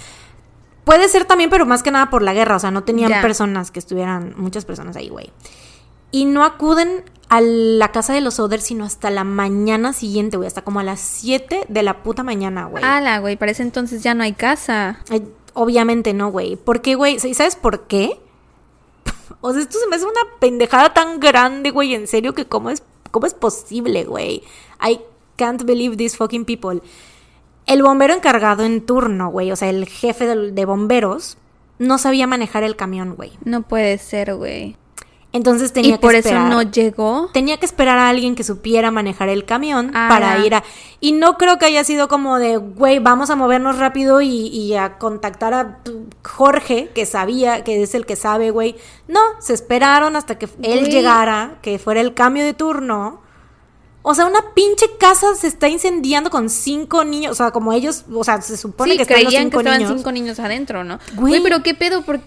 [0.83, 2.57] Puede ser también, pero más que nada por la guerra.
[2.57, 3.21] O sea, no tenían Ya.
[3.21, 5.31] personas que estuvieran, muchas personas ahí, güey.
[6.13, 10.45] Y no acuden a la casa de los Oder, sino hasta la mañana siguiente, güey.
[10.45, 12.83] Hasta como a las 7 de la puta mañana, güey.
[12.83, 14.99] Ala, güey, para ese entonces ya no hay casa.
[15.09, 15.23] Eh,
[15.55, 16.55] obviamente no, güey.
[16.55, 18.19] Porque, güey, ¿y sabes por qué?
[19.41, 21.95] o sea, esto se me hace una pendejada tan grande, güey.
[21.95, 24.43] En serio, que cómo es, cómo es posible, güey.
[24.79, 24.99] I
[25.35, 26.79] can't believe these fucking people.
[27.65, 31.37] El bombero encargado en turno, güey, o sea, el jefe de bomberos,
[31.79, 33.31] no sabía manejar el camión, güey.
[33.45, 34.75] No puede ser, güey.
[35.33, 36.47] Entonces tenía Y por que eso esperar.
[36.49, 37.29] no llegó.
[37.33, 40.05] Tenía que esperar a alguien que supiera manejar el camión Ah.
[40.07, 40.63] para ir a...
[40.99, 44.75] Y no creo que haya sido como de, güey, vamos a movernos rápido y, y
[44.75, 45.79] a contactar a
[46.23, 48.75] Jorge, que sabía, que es el que sabe, güey.
[49.07, 53.21] No, se esperaron hasta que él llegara, que fuera el cambio de turno.
[54.03, 57.31] O sea, una pinche casa se está incendiando con cinco niños.
[57.31, 59.59] O sea, como ellos, o sea, se supone Sí, que están los creían que cinco
[59.61, 59.93] estaban niños.
[59.97, 60.99] cinco niños adentro, ¿no?
[61.15, 61.31] Güey.
[61.39, 62.23] Güey, pero qué pedo, porque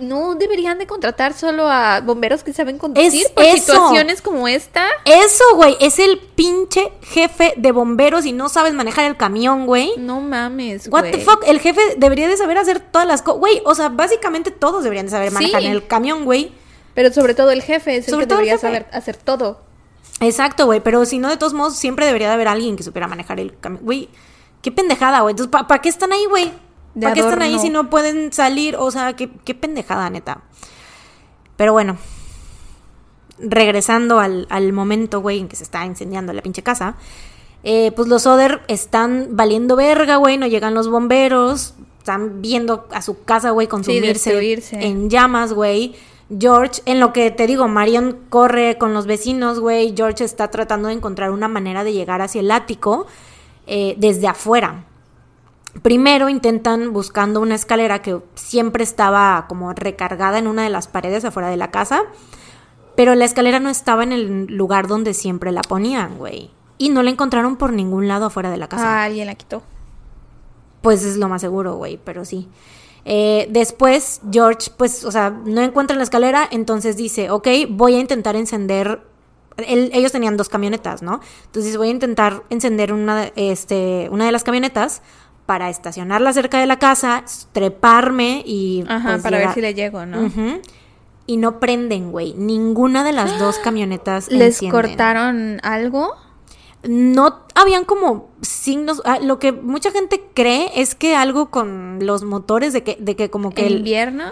[0.00, 3.72] no deberían de contratar solo a bomberos que saben conducir Es por eso.
[3.72, 4.86] situaciones como esta.
[5.04, 9.92] Eso, güey, es el pinche jefe de bomberos y no sabes manejar el camión, güey.
[9.98, 11.12] No mames, What güey.
[11.12, 11.42] the fuck?
[11.46, 13.40] El jefe debería de saber hacer todas las cosas.
[13.40, 15.68] Güey, o sea, básicamente todos deberían de saber manejar Sí.
[15.68, 16.52] el camión, güey.
[16.94, 18.66] Pero sobre todo el jefe es el Sobre que todo el debería jefe.
[18.66, 19.60] saber hacer todo.
[20.20, 20.80] Exacto, güey.
[20.80, 23.56] Pero si no, de todos modos, siempre debería de haber alguien que supiera manejar el
[23.58, 23.84] camión.
[23.84, 24.08] Güey,
[24.62, 25.32] qué pendejada, güey.
[25.32, 26.52] Entonces, ¿para qué están ahí, güey?
[27.00, 28.76] ¿Para qué están ahí si no pueden salir?
[28.76, 30.42] O sea, qué, qué pendejada, neta.
[31.56, 31.96] Pero bueno.
[33.40, 36.96] Regresando al, al momento, güey, en que se está incendiando la pinche casa.
[37.62, 40.38] eh, pues los Oder están valiendo verga, güey.
[40.38, 41.74] No llegan los bomberos.
[41.98, 44.30] Están viendo a su casa, güey, consumirse
[44.72, 45.94] en llamas, güey.
[46.36, 49.94] George, en lo que te digo, Marion corre con los vecinos, güey.
[49.96, 53.06] George está tratando de encontrar una manera de llegar hacia el ático
[53.66, 54.84] eh, desde afuera.
[55.82, 61.24] Primero intentan buscando una escalera que siempre estaba como recargada en una de las paredes
[61.24, 62.04] afuera de la casa,
[62.96, 66.50] pero la escalera no estaba en el lugar donde siempre la ponían, güey.
[66.78, 69.00] Y no la encontraron por ningún lado afuera de la casa.
[69.00, 69.62] Ah, alguien la quitó.
[70.82, 72.48] Pues es lo más seguro, güey, pero sí.
[73.04, 78.00] Eh, después, George, pues, o sea, no encuentra la escalera, entonces dice, ok, voy a
[78.00, 79.00] intentar encender.
[79.56, 81.20] ellos tenían dos camionetas, ¿no?
[81.46, 85.02] Entonces voy a intentar encender una, este, una de las camionetas
[85.48, 88.84] para estacionarla cerca de la casa, treparme y.
[88.86, 90.26] Ajá, pues, para ver si le llego, ¿no?
[90.26, 90.60] Ujú.
[91.26, 92.34] Y no prenden, güey.
[92.34, 94.70] Ninguna de las dos camionetas ¿Les encienden.
[94.82, 96.14] cortaron algo?
[96.82, 99.00] No habían como signos.
[99.06, 103.16] ah, lo que mucha gente cree es que algo con los motores de que, de
[103.16, 104.24] que como que ¿En el- invierno?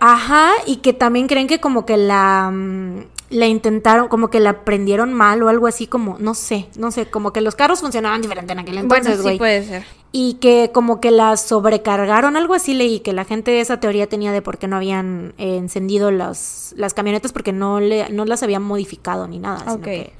[0.00, 4.64] Ajá, y que también creen que como que la mm, la intentaron, como que la
[4.64, 8.22] prendieron mal o algo así como, no sé, no sé, como que los carros funcionaban
[8.22, 9.38] diferente en aquel entonces, bueno, sí güey.
[9.38, 9.84] puede ser.
[10.12, 14.30] Y que como que la sobrecargaron, algo así leí, que la gente esa teoría tenía
[14.30, 18.44] de por qué no habían eh, encendido las, las camionetas porque no, le, no las
[18.44, 19.58] habían modificado ni nada.
[19.60, 20.12] sino que-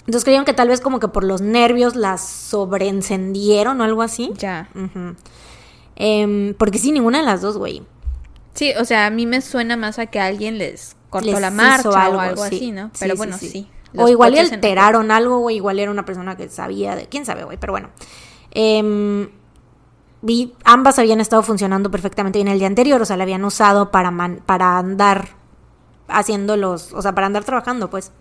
[0.00, 4.32] Entonces creyeron que tal vez como que por los nervios las sobreencendieron o algo así.
[4.36, 4.68] Ya.
[5.94, 7.82] Em, porque sí, ninguna de las dos, güey.
[8.54, 11.50] Sí, o sea, a mí me suena más a que alguien les cortó Les la
[11.50, 12.56] marcha o algo, algo sí.
[12.56, 12.90] así, ¿no?
[12.98, 13.48] Pero sí, bueno, sí.
[13.48, 13.70] sí.
[13.96, 17.06] O igual le alteraron algo, o igual era una persona que sabía de...
[17.08, 17.58] ¿Quién sabe, güey?
[17.58, 17.90] Pero bueno.
[18.54, 23.90] Y ambas habían estado funcionando perfectamente bien el día anterior, o sea, la habían usado
[23.90, 25.30] para, man- para andar
[26.08, 26.92] haciendo los...
[26.92, 28.12] O sea, para andar trabajando, pues.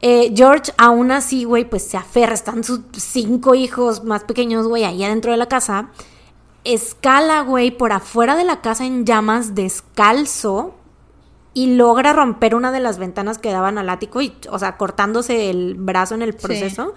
[0.00, 2.34] Eh, George, aún así, güey, pues se aferra.
[2.34, 5.90] Están sus cinco hijos más pequeños, güey, ahí adentro de la casa.
[6.72, 10.74] Escala, güey, por afuera de la casa en llamas, descalzo.
[11.54, 14.20] Y logra romper una de las ventanas que daban al ático.
[14.20, 16.94] Y, o sea, cortándose el brazo en el proceso.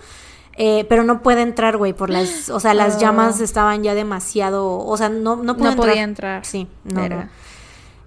[0.57, 2.49] Eh, pero no puede entrar, güey, por las...
[2.49, 2.99] O sea, las Oh.
[2.99, 4.77] llamas estaban ya demasiado...
[4.79, 5.89] O sea, no, no puede No entrar.
[5.89, 6.45] podía entrar.
[6.45, 7.29] Sí, no.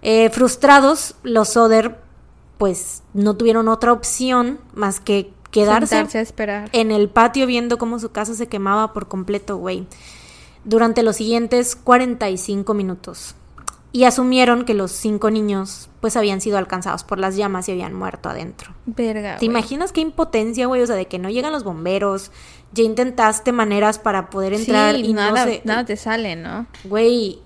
[0.03, 1.99] Eh, frustrados, los Soder,
[2.59, 6.69] pues, no tuvieron otra opción más que quedarse a esperar.
[6.73, 9.87] en el patio viendo cómo su casa se quemaba por completo, güey.
[10.65, 13.35] Durante los siguientes 45 minutos.
[13.93, 17.95] Y asumieron que los cinco niños, pues, habían sido alcanzados por las llamas y habían
[17.95, 18.73] muerto adentro.
[18.87, 19.37] Verga.
[19.37, 20.83] ¿Te imaginas qué impotencia, güey?
[20.83, 22.33] O sea, de que no llegan los bomberos.
[22.73, 26.67] Ya intentaste maneras para poder entrar sí, y nada, no nada te sale, ¿no?
[26.83, 27.39] Güey,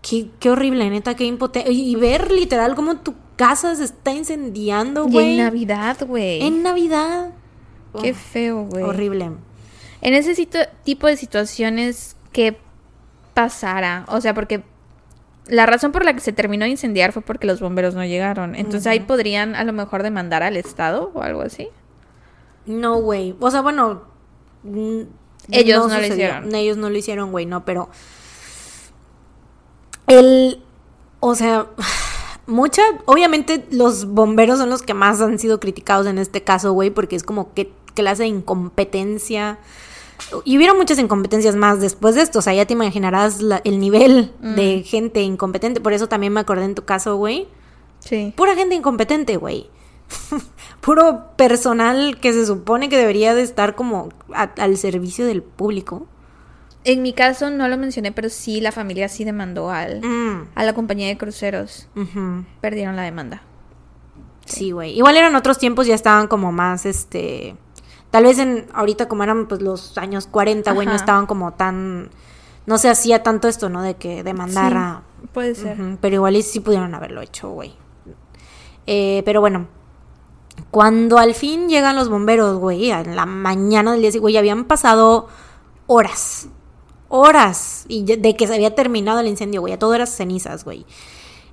[0.00, 1.72] qué, qué horrible, neta, qué impotencia.
[1.72, 5.30] Y, y ver literal cómo tu casa se está incendiando, güey.
[5.32, 6.40] en Navidad, güey.
[6.40, 7.30] En Navidad.
[8.00, 8.84] Qué Oh, feo, güey.
[8.84, 9.32] horrible.
[10.02, 10.36] En ese
[10.84, 12.56] tipo de situaciones, ¿qué
[13.36, 14.06] pasara?
[14.08, 14.64] O sea, porque
[15.46, 18.54] la razón por la que se terminó de incendiar fue porque los bomberos no llegaron.
[18.54, 21.68] Entonces ahí podrían a lo mejor demandar al Estado o algo así.
[22.64, 23.36] No, güey.
[23.38, 24.04] O sea, bueno.
[25.50, 26.14] Ellos no lo sucedió.
[26.14, 26.54] hicieron.
[26.54, 27.90] Ellos no lo hicieron, güey, no, pero.
[30.06, 30.62] El.
[31.20, 31.66] O sea.
[32.46, 32.82] Mucha.
[33.04, 37.16] Obviamente, los bomberos son los que más han sido criticados en este caso, güey, porque
[37.16, 39.58] es como que clase de incompetencia.
[40.44, 42.38] Y hubieron muchas incompetencias más después de esto.
[42.40, 45.80] O sea, ya te imaginarás la- el nivel de gente incompetente.
[45.80, 47.48] Por eso también me acordé en tu caso, güey.
[48.00, 48.32] Sí.
[48.36, 49.68] Pura gente incompetente, güey.
[50.80, 56.06] Puro personal que se supone que debería de estar como a- al servicio del público.
[56.84, 60.64] En mi caso no lo mencioné, pero sí la familia sí demandó al, Mm, a
[60.64, 61.88] la compañía de cruceros.
[61.96, 62.44] ujú.
[62.60, 63.42] Perdieron la demanda.
[64.44, 64.96] Sí, güey.
[64.96, 67.56] Igual eran otros tiempos, ya estaban como más, este...
[68.10, 72.10] Tal vez en ahorita como eran pues los años 40, güey, no estaban como tan...
[72.66, 73.82] No se hacía tanto esto, ¿no?
[73.82, 75.02] De que demandara...
[75.20, 75.78] Sí, puede ser.
[76.00, 77.74] Pero igual sí pudieron haberlo hecho, güey.
[78.86, 79.66] Eh, pero bueno,
[80.70, 84.64] cuando al fin llegan los bomberos, güey, en la mañana del día siguiente, güey, habían
[84.64, 85.28] pasado
[85.86, 86.48] horas,
[87.08, 90.86] horas, y de que se había terminado el incendio, güey, ya todo era cenizas, güey.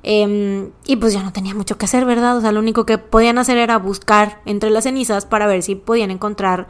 [0.03, 2.37] Em, y pues ya no tenía mucho que hacer, ¿verdad?
[2.37, 5.75] O sea, lo único que podían hacer era buscar entre las cenizas para ver si
[5.75, 6.67] podían encontrar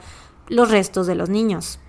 [0.47, 1.79] los restos de los niños.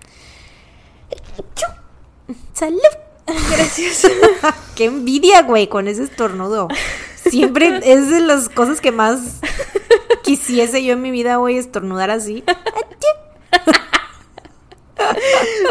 [2.53, 2.79] ¡Salud!
[3.27, 4.07] Gracias.
[4.75, 6.67] Qué envidia, güey, con ese estornudo.
[7.29, 9.39] Siempre es de las cosas que más
[10.23, 12.43] quisiese yo en mi vida, güey, estornudar así.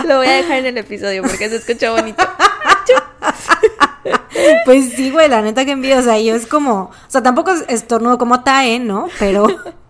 [0.07, 2.23] lo voy a dejar en el episodio porque se escucha bonito.
[4.65, 5.99] Pues sí, güey, la neta que envidia.
[5.99, 6.91] O sea, yo es como.
[7.07, 9.09] O sea, tampoco es estornudo como Tae, ¿no?
[9.19, 9.47] Pero.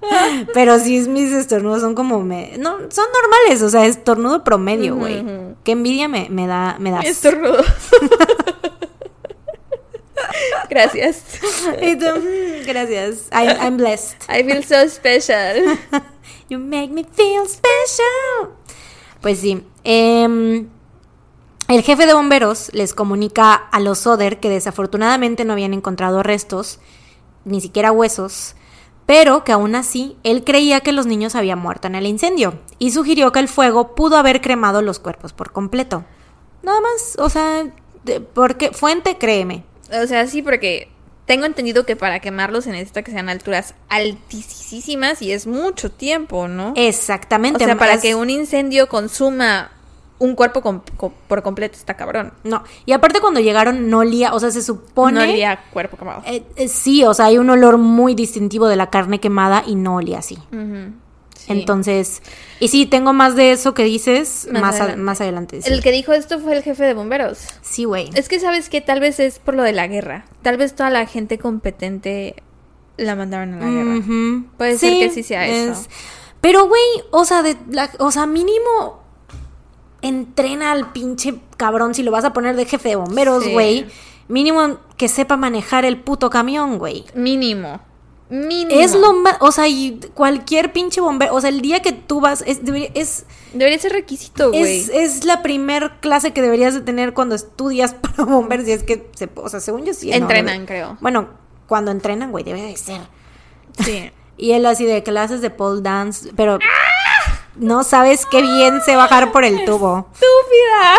[0.54, 2.20] Pero sí, es- mis estornudos son como.
[2.22, 5.24] Me, no, son normales, o sea, estornudo promedio, güey.
[5.64, 6.76] Qué envidia me, me da.
[6.78, 7.04] Me das.
[7.06, 7.62] Estornudo.
[10.68, 11.22] Gracias.
[11.80, 13.28] Y tú, mm, gracias.
[13.32, 14.16] I- I'm blessed.
[14.28, 15.78] I feel so special.
[16.48, 18.54] You make me feel special.
[19.20, 19.64] Pues sí.
[19.84, 20.68] em,
[21.68, 26.78] el jefe de bomberos les comunica a los Soder que desafortunadamente no habían encontrado restos,
[27.44, 28.54] ni siquiera huesos,
[29.06, 32.90] pero que aún así él creía que los niños habían muerto en el incendio y
[32.92, 36.04] sugirió que el fuego pudo haber cremado los cuerpos por completo.
[36.62, 37.66] Nada más, o sea,
[38.04, 39.64] de- porque fuente, créeme.
[40.02, 40.88] O sea, sí, porque
[41.26, 46.48] tengo entendido que para quemarlos se necesita que sean alturas altísimas y es mucho tiempo,
[46.48, 46.72] ¿no?
[46.76, 47.62] Exactamente.
[47.64, 49.70] o sea, para es- que un incendio consuma
[50.18, 52.32] un cuerpo com- com- por completo está cabrón.
[52.44, 55.18] No, y aparte cuando llegaron no olía, o sea, se supone...
[55.18, 56.22] No olía cuerpo quemado.
[56.26, 59.74] Eh, eh, sí, o sea, hay un olor muy distintivo de la carne quemada y
[59.74, 60.38] no olía así.
[61.36, 61.52] Sí.
[61.52, 62.22] Entonces,
[62.58, 65.02] y sí, tengo más de eso que dices Más más, adelante.
[65.02, 65.62] más adelante.
[65.62, 65.70] sí.
[65.70, 67.38] El que dijo esto fue el jefe de bomberos.
[67.60, 68.08] Sí, güey.
[68.14, 70.24] Es que sabes que tal vez es por lo de la guerra.
[70.42, 72.36] Tal vez toda la gente competente
[72.96, 74.44] la mandaron a la guerra.
[74.56, 75.82] Puede ser que sí sea eso.
[76.40, 76.80] Pero, güey,
[77.10, 79.02] o sea, de la- o sea, mínimo
[80.06, 83.52] entrena al pinche cabrón si lo vas a poner de jefe de bomberos, Sí.
[83.52, 83.86] güey.
[84.28, 87.04] Mínimo que sepa manejar el puto camión, güey.
[87.14, 87.80] Mínimo.
[88.30, 88.80] Mínimo.
[88.80, 92.20] Es lo más, o sea, y cualquier pinche bombero, o sea, el día que tú
[92.20, 94.80] vas, es, debería- es, Debería ser requisito, güey.
[94.80, 98.66] Es, es la primer clase que deberías de tener cuando estudias para bomberos.
[98.66, 100.10] Y es que, se, o sea, según yo sí.
[100.12, 100.96] Entrenan, creo.
[101.00, 101.28] Bueno,
[101.68, 103.00] cuando entrenan, güey, debe de ser.
[103.84, 104.10] Sí.
[104.36, 106.58] Y él así de clases de pole dance, pero
[107.56, 110.08] no sabes qué bien sé bajar por el tubo.
[110.12, 110.98] ¡Estúpida!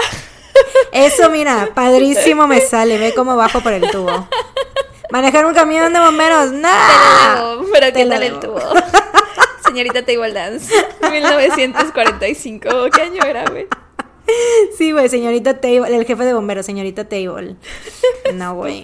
[0.91, 2.97] Eso, mira, padrísimo me sale.
[2.97, 4.27] Ve cómo bajo por el tubo.
[5.11, 7.41] Manejar un camión de bomberos, Te ¡nada!
[7.41, 8.59] lo debo, pero ¿qué tal el tubo?
[9.65, 10.73] Señorita Table Dance,
[11.11, 12.69] 1945.
[12.93, 13.67] ¿Qué año era, güey?
[14.77, 17.57] Sí, güey, señorita Table, el jefe de bomberos, señorita Table.
[18.33, 18.83] No, güey.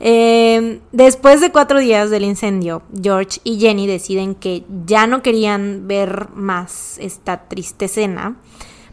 [0.00, 5.88] Eh, después de cuatro días del incendio, George y Jenny deciden que ya no querían
[5.88, 8.36] ver más esta triste escena,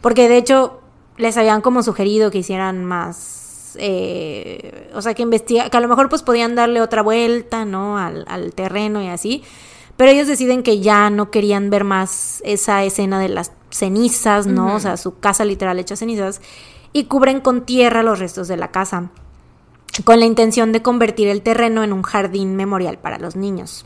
[0.02, 0.82] porque de hecho
[1.18, 5.88] les habían como sugerido que hicieran más, eh, o sea, que investiga, que a lo
[5.88, 8.00] mejor pues podían darle otra vuelta, ¿no?
[8.00, 9.44] Al, al terreno y así,
[9.98, 14.76] pero ellos deciden que ya no querían ver más esa escena de las cenizas, ¿no?
[14.76, 16.42] O sea, su casa literal hecha cenizas,
[16.94, 19.12] y cubren con tierra los restos de la casa
[20.04, 23.86] con la intención de convertir el terreno en un jardín memorial para los niños.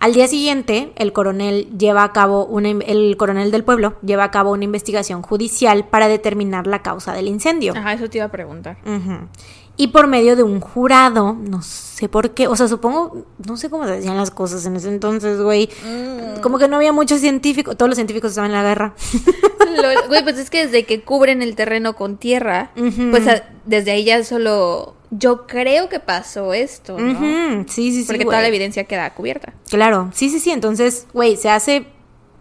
[0.00, 4.30] Al día siguiente, el coronel lleva a cabo una, el coronel del pueblo lleva a
[4.30, 7.72] cabo una investigación judicial para determinar la causa del incendio.
[7.76, 8.76] Ajá, eso te iba a preguntar.
[8.86, 9.26] Ujú.
[9.80, 13.70] Y por medio de un jurado, no sé por qué, o sea, supongo, no sé
[13.70, 15.70] cómo se decían las cosas en ese entonces, güey.
[15.86, 16.40] Mm.
[16.40, 18.94] Como que no había muchos científicos, todos los científicos estaban en la guerra.
[20.08, 24.02] Güey, pues es que desde que cubren el terreno con tierra, pues a- desde ahí
[24.04, 24.94] ya solo.
[25.10, 27.64] Yo creo que pasó esto, ¿no?
[27.68, 28.04] Sí, sí, sí.
[28.06, 29.52] Porque toda la evidencia queda cubierta.
[29.70, 30.50] Claro, sí, sí, sí.
[30.50, 31.86] Entonces, güey, se hace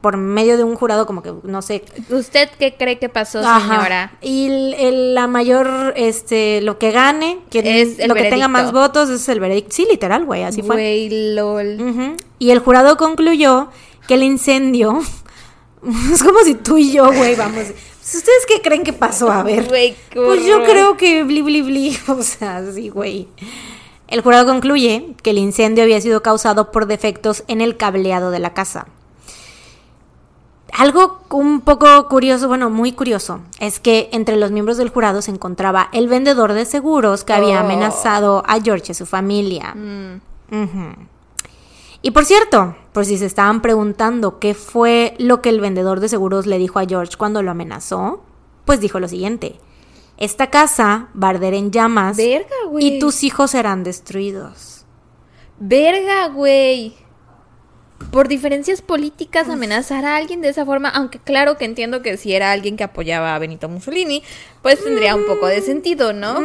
[0.02, 1.84] por medio de un jurado como que, no sé.
[2.10, 3.60] ¿Usted qué cree que pasó, Ajá.
[3.78, 4.12] señora?
[4.22, 8.72] Y el- el- la mayor, este, lo que gane, que Es lo que tenga más
[8.72, 9.72] votos es el veredicto.
[9.74, 10.76] Sí, literal, güey, así fue.
[10.76, 12.16] Güey, lol.
[12.40, 13.70] Y el jurado concluyó
[14.08, 15.00] que el incendio
[16.14, 17.64] es como si tú y yo, güey, vamos.
[18.04, 19.30] ¿Ustedes qué creen que pasó?
[19.32, 19.68] A ver.
[19.68, 23.28] Güey, Pues yo creo que bli bli bli, o sea, sí, güey.
[24.08, 28.40] El jurado concluye que el incendio había sido causado por defectos en el cableado de
[28.40, 28.88] la casa.
[30.74, 35.32] Algo un poco curioso, bueno, muy curioso, es que entre los miembros del jurado se
[35.32, 37.66] encontraba el vendedor de seguros que había Oh.
[37.66, 39.74] amenazado a George y a su familia.
[39.74, 40.22] Mm.
[42.02, 46.10] Y por cierto, por si se estaban preguntando qué fue lo que el vendedor de
[46.10, 48.24] seguros le dijo a George cuando lo amenazó,
[48.66, 49.60] pues dijo lo siguiente:
[50.18, 54.86] Esta casa va a arder en llamas Verga, y tus hijos serán destruidos.
[55.60, 56.96] Verga, güey.
[58.12, 62.34] Por diferencias políticas, amenazar a alguien de esa forma, aunque claro que entiendo que si
[62.34, 64.24] era alguien que apoyaba a Benito Mussolini,
[64.62, 66.40] pues tendría un poco de sentido, ¿no?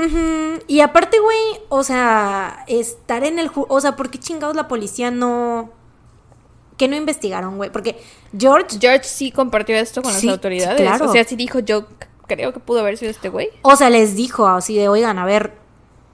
[0.66, 1.38] Y aparte, güey,
[1.68, 3.48] o sea, estar en el.
[3.50, 5.70] ju- O sea, ¿por qué chingados la policía no.
[6.76, 7.70] que no investigaron, güey?
[7.70, 7.96] Porque
[8.36, 8.78] George.
[8.80, 10.78] George sí compartió esto con Sí, las autoridades.
[10.78, 11.08] sí, claro.
[11.08, 11.86] O sea, sí dijo, yo
[12.26, 13.48] creo que pudo haber sido este güey.
[13.62, 15.52] O sea, les dijo así de, oigan, a ver,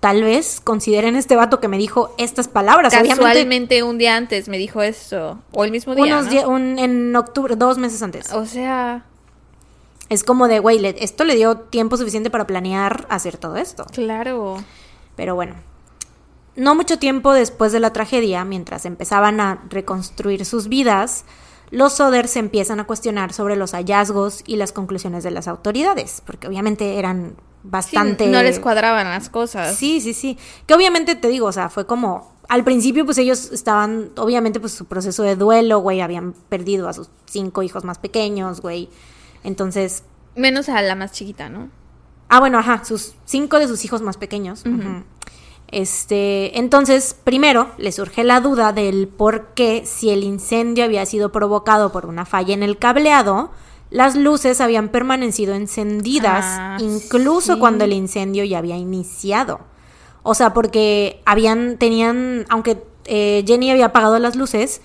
[0.00, 2.92] tal vez consideren este vato que me dijo estas palabras.
[2.94, 5.40] Obviamente, Casualmente un día antes me dijo esto.
[5.52, 6.04] O el mismo día.
[6.04, 6.30] unos ¿no?
[6.30, 8.32] días, un- en octubre, dos meses antes.
[8.32, 9.04] O sea,
[10.08, 13.84] Es como de, güey, esto le dio tiempo suficiente para planear hacer todo esto.
[13.92, 14.56] claro.
[15.16, 15.54] Pero bueno,
[16.56, 21.24] no mucho tiempo después de la tragedia, mientras empezaban a reconstruir sus vidas,
[21.70, 26.22] los Soder se empiezan a cuestionar sobre los hallazgos y las conclusiones de las autoridades,
[26.24, 28.26] porque obviamente eran Sí, bastante...
[28.28, 29.76] no les cuadraban las cosas.
[29.76, 30.38] Sí, sí, sí.
[30.66, 32.36] Que obviamente te digo, o sea, fue como.
[32.48, 34.10] Al principio, pues ellos estaban.
[34.16, 36.00] Obviamente, pues su proceso de duelo, güey.
[36.00, 38.88] Habían perdido a sus cinco hijos más pequeños, güey.
[39.44, 40.04] Entonces.
[40.34, 41.68] Menos a la más chiquita, ¿no?
[42.28, 42.84] Ah, bueno, ajá.
[42.84, 44.64] Sus cinco de sus hijos más pequeños.
[45.66, 46.58] Este.
[46.58, 51.92] Entonces, primero, le surge la duda del por qué, si el incendio había sido provocado
[51.92, 53.50] por una falla en el cableado.
[53.90, 57.58] Las luces habían permanecido encendidas Ah, incluso sí.
[57.60, 59.60] cuando el incendio ya había iniciado.
[60.22, 64.82] O sea, porque habían, tenían, aunque eh, Jenny había apagado las luces,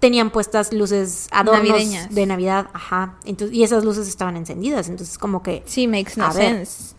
[0.00, 2.12] tenían puestas luces adornos Navideñas.
[2.14, 3.14] de Navidad, ajá.
[3.24, 6.66] Entonces, y esas luces estaban encendidas, entonces como que Sí, makes no ver.
[6.66, 6.94] sense.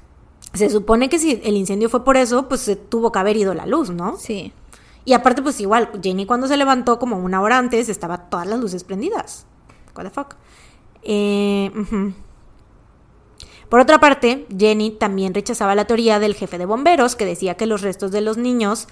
[0.54, 3.54] se supone que si el incendio fue por eso, pues se tuvo que haber ido
[3.54, 4.18] la luz, ¿no?
[4.18, 4.54] Sí.
[5.04, 8.60] Y aparte, pues igual, Jenny cuando se levantó como una hora antes, estaba todas las
[8.60, 9.46] luces prendidas.
[9.96, 10.36] What the fuck.
[11.06, 11.72] Eh.
[13.70, 17.66] Por otra parte, Jenny también rechazaba la teoría del jefe de bomberos que decía que
[17.66, 18.88] los restos de los niños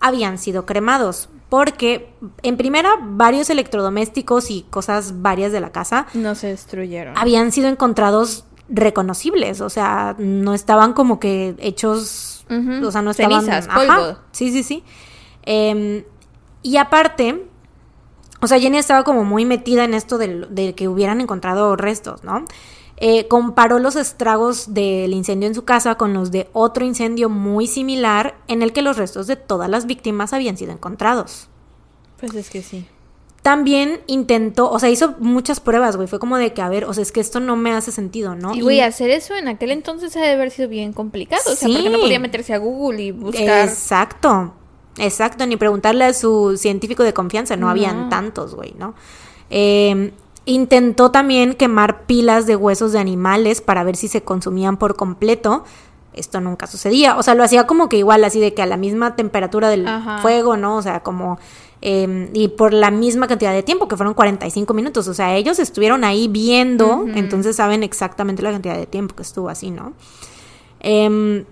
[0.00, 2.12] habían sido cremados, porque
[2.42, 7.16] en primera varios electrodomésticos y cosas varias de la casa No se destruyeron.
[7.18, 13.40] habían sido encontrados reconocibles, o sea, no estaban como que hechos, o sea, no estaban...
[13.40, 14.18] Cenizas, Ajá, polvo.
[14.30, 14.84] sí, sí, sí.
[15.42, 16.04] Em,
[16.62, 17.44] y aparte,
[18.40, 22.44] o sea, Jenny estaba como muy metida en esto de, que hubieran encontrado restos, ¿no?
[23.00, 27.68] Eh, comparó los estragos del incendio en su casa con los de otro incendio muy
[27.68, 31.48] similar en el que los restos de todas las víctimas habían sido encontrados.
[32.18, 32.86] Pues es que sí.
[33.42, 36.08] También intentó, o sea, hizo muchas pruebas, güey.
[36.08, 38.34] Fue como de que, a ver, o sea, es que esto no me hace sentido,
[38.34, 38.54] ¿no?
[38.54, 41.42] Y güey, hacer eso en aquel entonces ha de haber sido bien complicado.
[41.46, 43.68] O sea, porque no podía meterse a Google y buscar.
[43.68, 44.54] Exacto,
[44.98, 47.70] exacto, ni preguntarle a su científico de confianza, no, No.
[47.70, 48.94] habían tantos, güey, ¿no?
[49.50, 50.12] Eh,
[50.44, 55.64] intentó también quemar pilas de huesos de animales para ver si se consumían por completo.
[56.14, 58.76] Esto nunca sucedía, o sea, lo hacía como que igual, así de que a la
[58.76, 60.18] misma temperatura del Ajá.
[60.18, 60.76] fuego, ¿no?
[60.76, 61.38] O sea, como...
[61.80, 65.06] eh, y por la misma cantidad de tiempo, que fueron 45 minutos.
[65.06, 69.48] O sea, ellos estuvieron ahí viendo, entonces saben exactamente la cantidad de tiempo que estuvo
[69.48, 69.92] así, ¿no?
[70.80, 71.44] Em,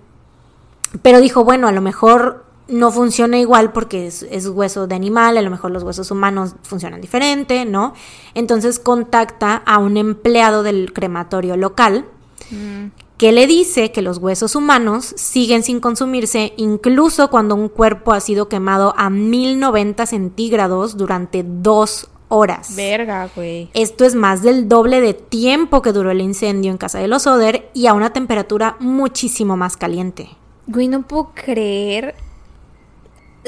[1.01, 5.37] pero dijo, bueno, a lo mejor no funciona igual porque es, es hueso de animal,
[5.37, 7.93] a lo mejor los huesos humanos funcionan diferente, ¿no?
[8.33, 12.05] Entonces contacta a un empleado del crematorio local
[12.51, 12.91] Mm.
[13.17, 18.19] que le dice que los huesos humanos siguen sin consumirse incluso cuando un cuerpo ha
[18.19, 22.75] sido quemado a 1090 centígrados durante dos horas.
[22.75, 23.69] Verga, güey.
[23.73, 27.25] Esto es más del doble de tiempo que duró el incendio en casa de los
[27.25, 30.29] Oder y a una temperatura muchísimo más caliente.
[30.67, 32.13] Güey, no puedo creer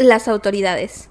[0.02, 1.10] las autoridades.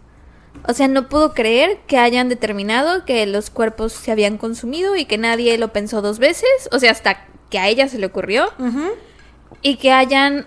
[0.66, 5.04] O sea, no puedo creer que hayan determinado que los cuerpos se habían consumido y
[5.04, 6.48] que nadie lo pensó dos veces.
[6.72, 8.50] O sea, hasta que a ella se le ocurrió.
[9.62, 10.46] Y que hayan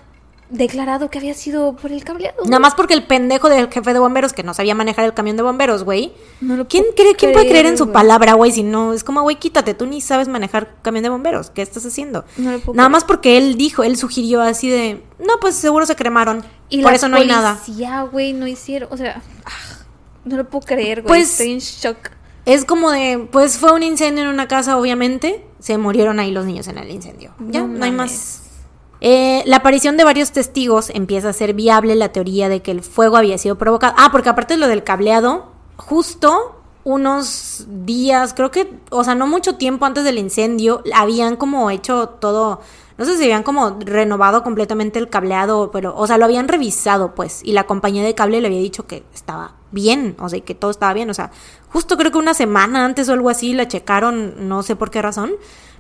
[0.52, 2.44] declarado que había sido por el cableado.
[2.45, 5.38] Nada más porque el pendejo del jefe de bomberos que no sabía manejar el camión
[5.38, 6.14] de bomberos, güey.
[6.41, 8.52] No lo ¿Quién cree, quién puede creer en su palabra, güey?
[8.52, 11.49] Si no, es como, güey, quítate, tú ni sabes manejar camión de bomberos.
[11.49, 12.26] ¿Qué estás haciendo?
[12.38, 12.91] No lo puedo Nada creer.
[12.91, 16.44] más porque él dijo, él sugirió así de, no, pues seguro se cremaron.
[16.69, 17.56] Y Por la eso no hay nada.
[17.64, 18.90] policía, güey, no hicieron.
[18.91, 19.84] O sea, ah,
[20.26, 21.07] no lo puedo creer, güey.
[21.07, 21.98] Pues- Estoy en shock.
[22.44, 25.45] Es como de, pues fue un incendio en una casa, obviamente.
[25.60, 27.34] Se murieron ahí los niños en el incendio.
[27.40, 28.40] Ya, No no, hay más.
[29.03, 32.84] Eh, la aparición de varios testigos empieza a ser viable la teoría de que el
[32.84, 33.95] fuego había sido provocado.
[33.98, 39.28] Ah, porque aparte de lo del cableado, justo unos días, creo que, o sea, no
[39.28, 42.61] mucho tiempo antes del incendio, habían como hecho todo,
[42.98, 47.14] no sé si habían como renovado completamente el cableado, pero, o sea, lo habían revisado,
[47.14, 50.56] pues, y la compañía de cable le había dicho que estaba bien, o sea, que
[50.56, 51.32] todo estaba bien, o sea,
[51.69, 55.02] justo creo que una semana antes o algo así la checaron, no sé por qué
[55.03, 55.34] razón,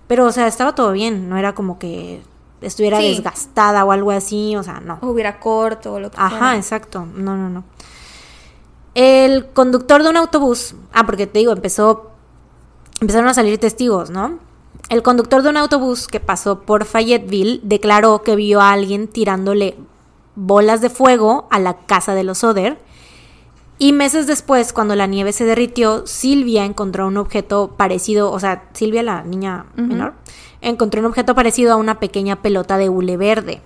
[0.07, 2.21] pero, o sea, estaba todo bien, no era como que
[2.61, 3.09] estuviera Sí.
[3.15, 4.99] desgastada o algo así, o sea, no.
[5.01, 6.57] O hubiera corto o lo que Ajá, fuera.
[6.57, 7.05] exacto.
[7.15, 7.63] No, no, no.
[8.93, 10.75] El conductor de un autobús.
[10.93, 12.11] Ah, porque te digo, empezó.
[12.99, 14.37] Empezaron a salir testigos, ¿no?
[14.89, 19.77] El conductor de un autobús que pasó por Fayetteville declaró que vio a alguien tirándole
[20.35, 22.77] bolas de fuego a la casa de los Oder.
[23.79, 28.65] Y meses después, cuando la nieve se derritió, Silvia encontró un objeto parecido, o sea,
[28.73, 30.13] Silvia, la niña menor,
[30.61, 33.61] encontró un objeto parecido a una pequeña pelota de hule verde.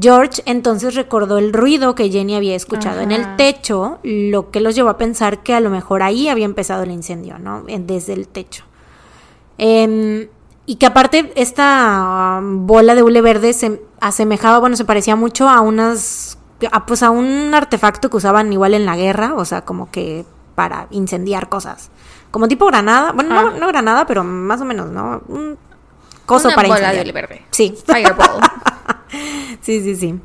[0.00, 4.74] George entonces recordó el ruido que Jenny había escuchado en el techo, lo que los
[4.74, 7.64] llevó a pensar que a lo mejor ahí había empezado el incendio, ¿no?
[7.66, 8.64] Desde el techo.
[9.58, 10.28] Em,
[10.66, 15.48] y que aparte esta um, bola de hule verde se asemejaba, bueno, se parecía mucho
[15.48, 16.38] a unas,
[16.72, 20.24] a, pues a un artefacto que usaban igual en la guerra, o sea, como que
[20.54, 21.90] para incendiar cosas.
[22.30, 23.54] Como tipo granada, bueno, no, Ah.
[23.60, 25.20] no granada, pero más o menos, ¿no?
[25.28, 25.58] Un
[26.26, 27.04] coso Una para bola de incendiar.
[27.04, 27.46] hule verde.
[27.50, 27.74] Sí.
[27.86, 28.40] Fireball.
[29.60, 30.20] Sí, sí, sí.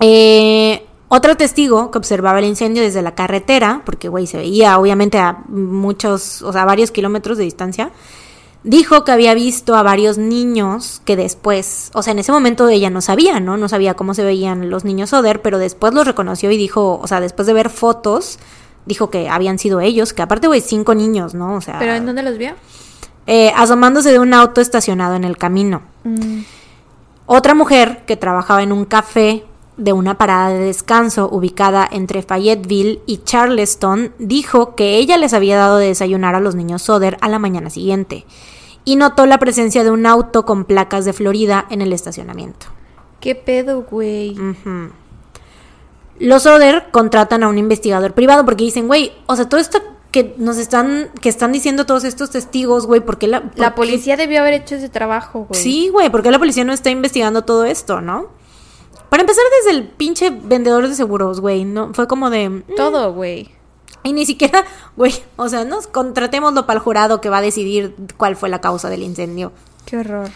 [0.00, 5.18] Eh, otro testigo que observaba el incendio desde la carretera, porque, güey, se veía obviamente
[5.18, 7.92] a muchos, o sea, a varios kilómetros de distancia,
[8.64, 12.90] dijo que había visto a varios niños que después, o sea, en ese momento ella
[12.90, 13.56] no sabía, ¿no?
[13.56, 17.06] No sabía cómo se veían los niños Oder, pero después los reconoció y dijo, o
[17.06, 18.40] sea, después de ver fotos,
[18.84, 21.54] dijo que habían sido ellos, que aparte, güey, cinco niños, ¿no?
[21.54, 22.54] O sea, ¿Pero en dónde los vio?
[23.26, 25.82] Eh, asomándose de un auto estacionado en el camino.
[26.04, 26.40] Mm,
[27.26, 29.44] Otra mujer que trabajaba en un café
[29.76, 35.58] de una parada de descanso ubicada entre Fayetteville y Charleston dijo que ella les había
[35.58, 38.24] dado de desayunar a los niños Soder a la mañana siguiente
[38.84, 42.66] y notó la presencia de un auto con placas de Florida en el estacionamiento.
[43.20, 44.36] ¿Qué pedo, güey?
[46.18, 50.34] Los Soder contratan a un investigador privado porque dicen, güey, o sea, todo esto que
[50.38, 53.76] nos están, que están diciendo todos estos testigos, güey, ¿por qué la, por La qué-
[53.76, 55.60] policía debió haber hecho ese trabajo, güey.
[55.60, 58.28] Sí, güey, ¿por qué la policía no está investigando todo esto, no?
[59.10, 61.92] Para empezar, desde el pinche vendedor de seguros, güey, ¿no?
[61.94, 62.48] Fue como de...
[62.48, 63.50] mm, Todo, güey.
[64.02, 64.64] Y ni siquiera,
[64.96, 68.60] güey, o sea, nos contratémoslo para el jurado que va a decidir cuál fue la
[68.60, 69.52] causa del incendio.
[69.84, 70.28] Qué horror.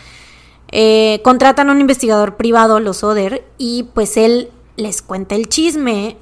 [0.72, 6.16] Eh, contratan a un investigador privado, los Oder, y pues él les cuenta el chisme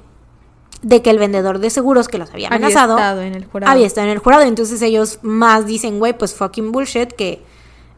[0.81, 3.71] de que el vendedor de seguros que los había Había amenazado estado en el jurado.
[3.71, 4.43] había estado en el jurado.
[4.43, 7.41] Entonces ellos más dicen, güey, pues fucking bullshit, que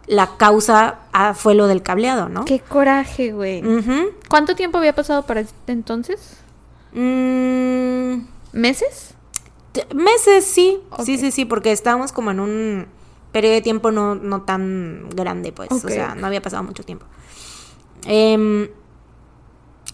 [0.07, 2.43] la causa ah, fue lo del cableado, ¿no?
[2.45, 3.63] Qué coraje, güey.
[4.29, 6.37] ¿Cuánto tiempo había pasado para este entonces?
[6.93, 9.13] Mm, ¿Meses?
[9.71, 10.79] t- meses, sí.
[11.05, 12.87] Sí, sí, sí, porque estábamos como en un
[13.31, 15.71] periodo de tiempo no, no tan grande, pues.
[15.71, 17.05] O sea, no había pasado mucho tiempo.
[18.05, 18.67] Em,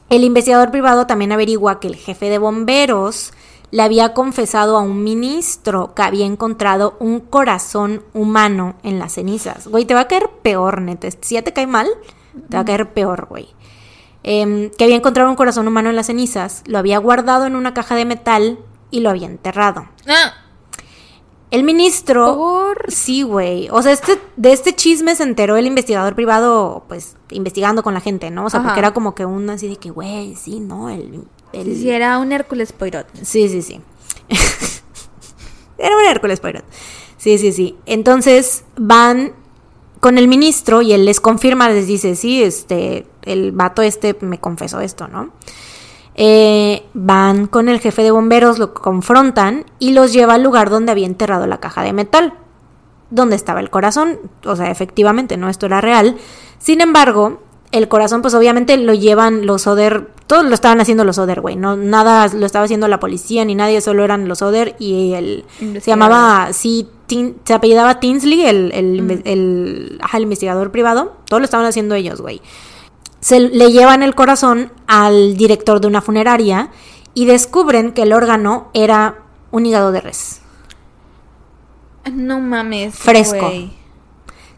[0.09, 3.33] el investigador privado también averigua que el jefe de bomberos
[3.71, 9.67] le había confesado a un ministro que había encontrado un corazón humano en las cenizas.
[9.67, 11.09] Güey, te va a caer peor, neta.
[11.21, 11.87] Si ya te cae mal,
[12.49, 13.49] te va a caer peor, güey.
[14.23, 17.73] Em, que había encontrado un corazón humano en las cenizas, lo había guardado en una
[17.73, 18.59] caja de metal
[18.89, 19.89] y lo había enterrado.
[20.07, 20.33] Ah,
[21.51, 22.35] El ministro...
[22.35, 22.91] por...
[22.91, 23.69] Sí, güey.
[23.71, 28.01] O sea, este, de este chisme se enteró el investigador privado, pues, investigando con la
[28.01, 28.45] gente, ¿no?
[28.45, 28.69] O sea, Ajá.
[28.69, 30.89] porque era como que un así de que, güey, sí, ¿no?
[30.89, 33.07] El, el- Si era un Hércules Poirot.
[33.23, 33.79] Sí, sí, sí.
[35.77, 36.63] Era un Hércules Poirot.
[37.17, 37.77] Sí, sí, sí.
[37.85, 39.33] Entonces van
[39.99, 44.39] con el ministro y él les confirma, les dice, sí, este, el vato este me
[44.39, 45.31] confesó esto, ¿no?
[46.19, 50.91] Eh, van con el jefe de bomberos, lo confrontan y los lleva al lugar donde
[50.91, 52.33] había enterrado la caja de metal,
[53.11, 54.19] donde estaba el corazón.
[54.43, 56.17] O sea, efectivamente, no, esto era real.
[56.57, 57.39] Sin embargo,
[57.71, 61.55] el corazón, pues obviamente lo llevan los Oder, todos lo estaban haciendo los Oder, güey,
[61.55, 65.45] no, nada lo estaba haciendo la policía ni nadie, solo eran los Oder y el,
[65.59, 66.87] se llamaba, sí,
[67.43, 72.21] se apellidaba Tinsley, el, el, el, ajá, el investigador privado, todo lo estaban haciendo ellos,
[72.21, 72.41] güey.
[73.19, 76.69] Se le llevan el corazón al director de una funeraria
[77.13, 80.41] y descubren que el órgano era un hígado de res.
[82.11, 82.95] No mames.
[82.95, 83.51] Fresco.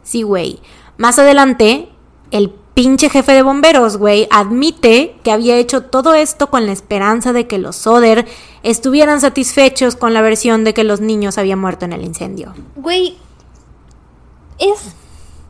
[0.03, 0.59] Sí, güey.
[0.97, 1.89] Más adelante,
[2.31, 7.33] el pinche jefe de bomberos, güey, admite que había hecho todo esto con la esperanza
[7.33, 8.25] de que los Soder
[8.63, 12.53] estuvieran satisfechos con la versión de que los niños habían muerto en el incendio.
[12.75, 13.17] Güey,
[14.59, 14.95] es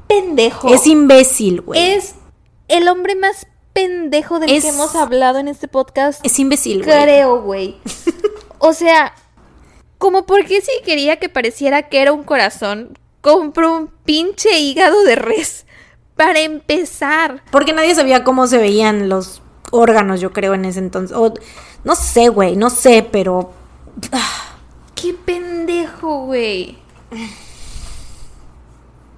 [0.07, 0.73] pendejo.
[0.73, 1.79] Es imbécil, güey.
[1.79, 2.15] Es
[2.69, 6.25] el hombre más pendejo del que hemos hablado en este podcast.
[6.25, 7.03] Es imbécil, güey.
[7.03, 7.77] Creo, güey.
[8.59, 9.13] o sea,
[9.97, 15.15] como porque si quería que pareciera que era un corazón, compró un pinche hígado de
[15.15, 15.65] res.
[16.15, 17.43] Para empezar.
[17.49, 19.41] Porque nadie sabía cómo se veían los
[19.71, 21.15] órganos, yo creo, en ese entonces.
[21.83, 23.53] no sé, güey, no sé, pero...
[24.95, 26.77] Qué pendejo, güey.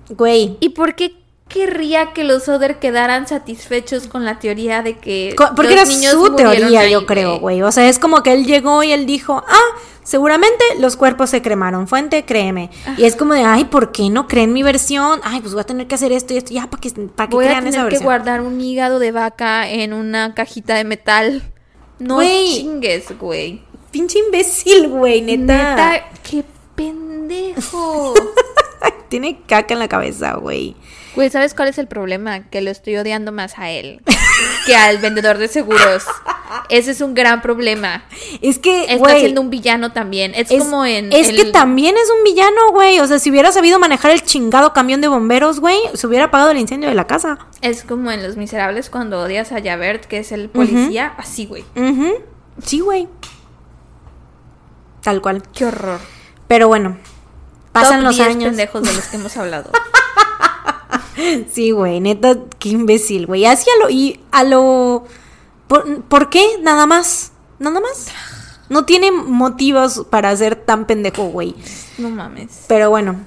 [0.10, 0.58] Güey.
[0.60, 1.21] ¿Y por qué
[1.52, 6.88] querría que los Oder quedaran satisfechos con la teoría de que porque era su teoría
[6.90, 7.62] yo creo güey.
[7.62, 11.42] O sea es como que él llegó y él dijo ah seguramente los cuerpos se
[11.42, 15.42] cremaron fuente créeme y es como de ay por qué no creen mi versión ay
[15.42, 17.46] pues voy a tener que hacer esto y esto ya para que para que voy
[17.46, 21.44] crean a tener que guardar un hígado de vaca en una cajita de metal.
[22.00, 23.62] No chingues güey.
[23.92, 25.54] Pinche imbécil güey neta.
[25.54, 26.44] Neta qué
[26.76, 28.14] pendejo.
[29.10, 30.76] Tiene caca en la cabeza güey
[31.16, 32.50] Güey, ¿sabes cuál es el problema?
[32.50, 34.02] Que lo estoy odiando más a él
[34.66, 36.04] que al vendedor de seguros.
[36.70, 38.04] Ese es un gran problema.
[38.42, 40.34] Es que, Está siendo un villano también.
[40.36, 41.12] Es, como en.
[41.12, 43.00] Es que también es un villano, güey.
[43.00, 46.52] O sea, si hubiera sabido manejar el chingado camión de bomberos, güey, se hubiera apagado
[46.52, 47.40] el incendio de la casa.
[47.62, 51.14] Es como en Los Miserables cuando odias a Javert, que es el policía.
[51.18, 51.64] Así, güey.
[52.64, 53.08] Sí, güey.
[55.02, 55.44] Tal cual.
[55.54, 56.00] Qué horror.
[56.48, 56.98] Pero bueno,
[57.72, 58.50] pasan los años.
[58.50, 59.72] pendejos de los que hemos hablado.
[61.52, 63.46] Sí, güey, neta, qué imbécil, güey.
[63.46, 63.90] Así a lo.
[63.90, 65.06] Y a lo.
[65.68, 66.46] ¿Por, qué?
[66.62, 67.32] Nada más.
[67.60, 68.08] Nada más.
[68.70, 71.56] No tiene motivos para ser tan pendejo, güey.
[71.98, 72.66] No mames.
[72.68, 73.18] Pero bueno,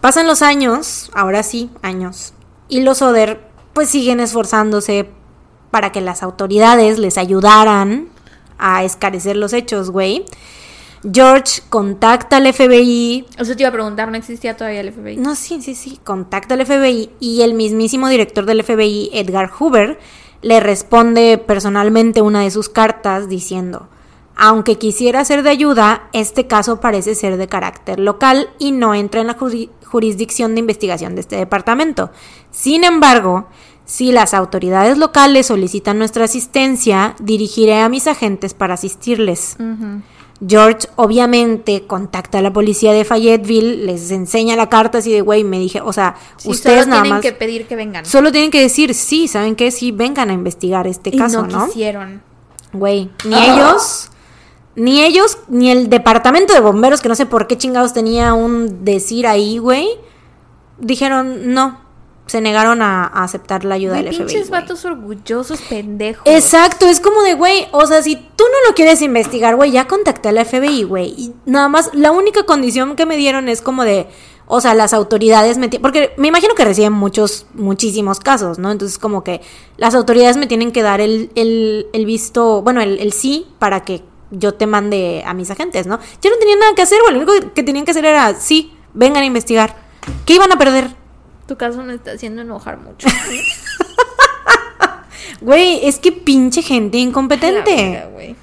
[0.00, 2.34] pasan los años, ahora sí, años.
[2.68, 5.08] Y los Oder, pues siguen esforzándose
[5.70, 8.08] para que las autoridades les ayudaran
[8.58, 10.24] a escarecer los hechos, güey.
[11.02, 13.26] George contacta al FBI.
[13.38, 15.16] Eso te iba a preguntar, ¿no existía todavía el FBI?
[15.16, 15.98] No, sí, sí, sí.
[16.04, 19.98] Contacta al FBI y el mismísimo director del FBI, Edgar Hoover,
[20.42, 23.88] le responde personalmente una de sus cartas diciendo,
[24.36, 29.20] aunque quisiera ser de ayuda, este caso parece ser de carácter local y no entra
[29.20, 29.36] en la
[29.84, 32.10] jurisdicción de investigación de este departamento.
[32.50, 33.48] Sin embargo,
[33.84, 39.56] si las autoridades locales solicitan nuestra asistencia, dirigiré a mis agentes para asistirles.
[40.46, 45.44] George obviamente contacta a la policía de Fayetteville, les enseña la carta así de, güey,
[45.44, 47.22] me dije, o sea, ustedes nada tienen más...
[47.22, 48.06] que pedir que vengan.
[48.06, 49.70] Solo tienen que decir, sí, ¿saben qué?
[49.70, 51.66] Sí, vengan a investigar este caso, ¿no?
[51.66, 52.22] quisieron.
[52.72, 54.10] Güey, ni ellos,
[54.76, 58.84] ni ellos, ni el departamento de bomberos, que no sé por qué chingados tenía un
[58.84, 59.88] decir ahí, güey,
[60.78, 61.80] dijeron, no,
[62.30, 64.18] se negaron a, aceptar la ayuda del FBI.
[64.18, 66.22] Pinches vatos orgullosos, pendejos.
[66.26, 69.88] Exacto, es como de, güey, o sea, si tú no lo quieres investigar, güey, ya
[69.88, 71.08] contacté al FBI, güey.
[71.18, 74.06] Y nada más, la única condición que me dieron es como de,
[74.46, 78.70] o sea, las autoridades me porque me imagino que reciben muchos, muchísimos casos, ¿no?
[78.70, 79.40] Entonces, como que
[79.76, 83.82] las autoridades me tienen que dar el, el, el visto, bueno, el, el sí para
[83.82, 85.98] que yo te mande a mis agentes, ¿no?
[86.22, 88.72] Yo no tenía nada que hacer, güey, lo único que tenían que hacer era, sí,
[88.94, 89.74] vengan a investigar.
[90.24, 90.99] ¿Qué iban a perder?
[91.50, 93.08] Tu caso me está haciendo enojar mucho.
[95.40, 98.36] Güey, es que pinche gente incompetente.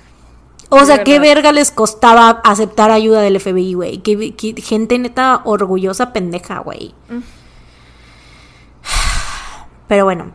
[0.68, 4.00] o sea, qué verga les costaba aceptar ayuda del FBI, güey.
[4.00, 6.94] Qué, gente neta orgullosa pendeja, güey.
[7.08, 7.20] Mm.
[9.88, 10.34] Pero bueno.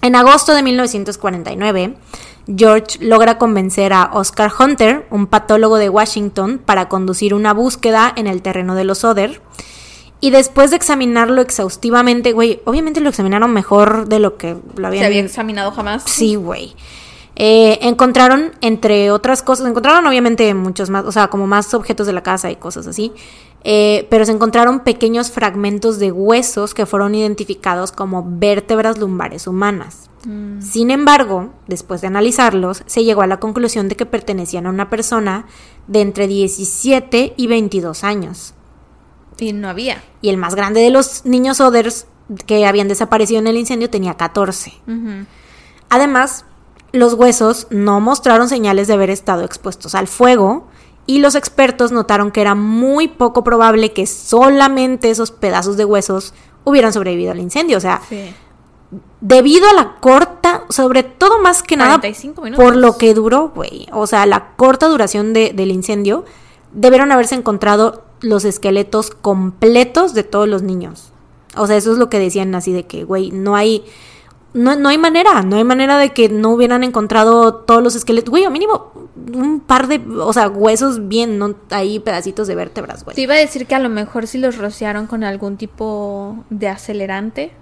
[0.00, 1.98] En agosto de 1949,
[2.56, 8.28] George logra convencer a Oscar Hunter, un patólogo de Washington, para conducir una búsqueda en
[8.28, 9.42] el terreno de los Oder
[10.20, 15.02] y después de examinarlo exhaustivamente, güey, obviamente lo examinaron mejor de lo que lo habían...
[15.02, 16.02] ¿Se había examinado jamás?
[16.04, 16.74] Sí, güey.
[17.36, 22.12] Eh, encontraron, entre otras cosas, encontraron obviamente muchos más, o sea, como más objetos de
[22.12, 23.12] la casa y cosas así,
[23.64, 30.10] eh, pero se encontraron pequeños fragmentos de huesos que fueron identificados como vértebras lumbares humanas.
[30.26, 30.60] Mm.
[30.60, 34.90] Sin embargo, después de analizarlos, se llegó a la conclusión de que pertenecían a una
[34.90, 35.46] persona
[35.86, 38.52] de entre 17 y 22 años.
[39.40, 40.02] Y no había.
[40.22, 42.06] Y el más grande de los niños Oders
[42.46, 44.72] que habían desaparecido en el incendio tenía 14.
[44.86, 45.26] Ujú.
[45.88, 46.44] Además,
[46.92, 50.68] los huesos no mostraron señales de haber estado expuestos al fuego
[51.06, 56.34] y los expertos notaron que era muy poco probable que solamente esos pedazos de huesos
[56.64, 57.78] hubieran sobrevivido al incendio.
[57.78, 58.32] O sea, Sí.
[59.20, 62.64] debido a la corta, sobre todo más que nada 45 minutos.
[62.64, 63.86] por lo que duró, güey.
[63.92, 66.24] O sea, la corta duración de- del incendio,
[66.72, 71.12] debieron haberse encontrado los esqueletos completos de todos los niños.
[71.56, 73.84] O sea, eso es lo que decían así de que, güey, no hay...
[74.52, 78.30] No, no hay manera, no hay manera de que no hubieran encontrado todos los esqueletos.
[78.30, 78.92] Güey, o mínimo
[79.32, 83.14] un par de, o sea, huesos bien, no hay pedacitos de vértebras, güey.
[83.14, 86.68] Te iba a decir que a lo mejor sí los rociaron con algún tipo de
[86.68, 87.52] acelerante,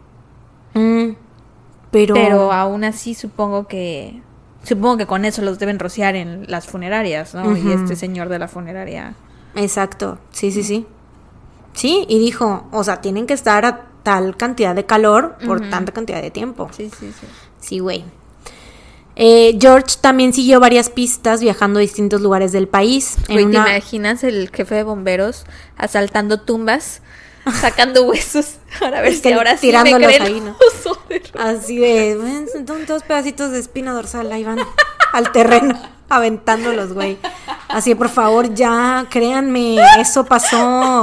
[0.74, 1.10] Mm,
[1.90, 2.14] pero...
[2.14, 4.22] pero aún así supongo que
[4.62, 7.56] supongo que con eso los deben rociar en las funerarias, ¿no?
[7.56, 9.14] Y este señor de la funeraria.
[9.58, 10.86] Exacto, sí, sí, sí.
[11.74, 15.92] Sí, y dijo, o sea, tienen que estar a tal cantidad de calor por tanta
[15.92, 16.68] cantidad de tiempo.
[16.76, 17.26] Sí, sí, sí.
[17.60, 18.04] Sí, güey.
[19.16, 23.16] Eh, George también siguió varias pistas viajando a distintos lugares del país.
[23.28, 25.44] En ¿te una- imaginas el jefe de bomberos
[25.76, 27.02] asaltando tumbas,
[27.60, 30.56] sacando huesos para ver si ahora sí me creen ahí, ¿no?
[31.38, 34.58] Así de, "Ven, son dos pedacitos de espina dorsal, ahí van
[35.12, 35.74] al terreno,
[36.08, 37.18] aventándolos, güey.
[37.68, 41.02] Así, por favor, ya, créanme, eso pasó.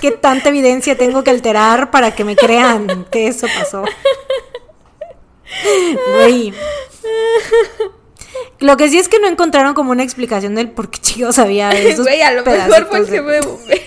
[0.00, 3.84] ¿Qué tanta evidencia tengo que alterar para que me crean que eso pasó?
[6.18, 6.52] Güey.
[8.60, 11.70] Lo que sí es que no encontraron como una explicación del por qué chicos había
[11.72, 13.84] esos Güey, a lo mejor fue el de- jefe de bomberos.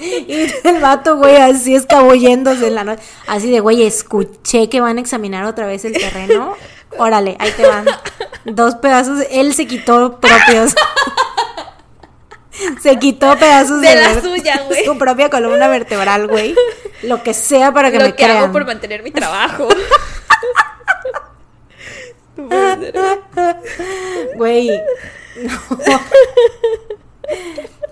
[0.00, 3.02] y el vato, güey, así escabulléndose en la noche.
[3.26, 6.56] Así de, güey, escuché que van a examinar otra vez el terreno.
[6.98, 7.86] Órale, ahí te van.
[8.44, 9.24] Dos pedazos.
[9.30, 10.74] Él se quitó propios.
[12.80, 14.84] Se quitó pedazos De de, la suya, güey.
[14.84, 16.54] Su propia columna vertebral, güey.
[17.02, 18.52] Lo que sea para que Lo me que hago crean.
[18.52, 19.66] por mantener mi trabajo.
[22.36, 23.56] No puede ser.
[24.36, 24.68] Güey.
[25.42, 26.00] no.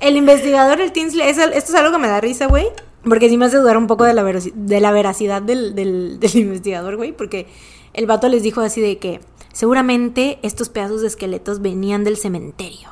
[0.00, 2.66] El investigador, el Tinsley, es el- esto es algo que me da risa, güey.
[3.04, 6.36] Porque sí me hace dudar un poco de la, de la veracidad del, del- del
[6.36, 7.12] investigador, güey.
[7.12, 7.46] Porque
[7.94, 9.20] el vato les dijo así de que
[9.52, 12.88] seguramente estos pedazos de esqueletos venían del cementerio.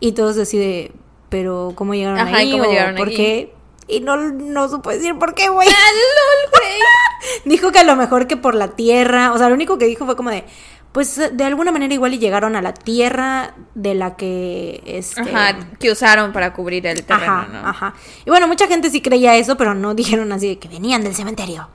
[0.00, 0.92] Y todos así de,
[1.28, 2.52] pero ¿cómo llegaron Ajá, ¿y ahí?
[2.52, 3.16] cómo ¿O llegaron ¿Por aquí?
[3.16, 3.53] qué?
[3.86, 5.68] Y no, no supo decir por qué, güey.
[5.70, 7.20] ¡Ah!
[7.44, 10.04] Dijo que a lo mejor que por la tierra, o sea, lo único que dijo
[10.06, 10.44] fue como de,
[10.92, 15.58] pues de alguna manera igual y llegaron a la tierra de la que este Ajá,
[15.80, 17.68] que usaron para cubrir el terreno, ajá, ¿no?
[17.68, 17.94] ajá.
[18.24, 21.14] Y bueno, mucha gente sí creía eso, pero no dijeron así de que venían del
[21.14, 21.68] cementerio.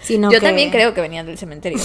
[0.00, 1.78] Sino Yo que- también creo que venían del cementerio.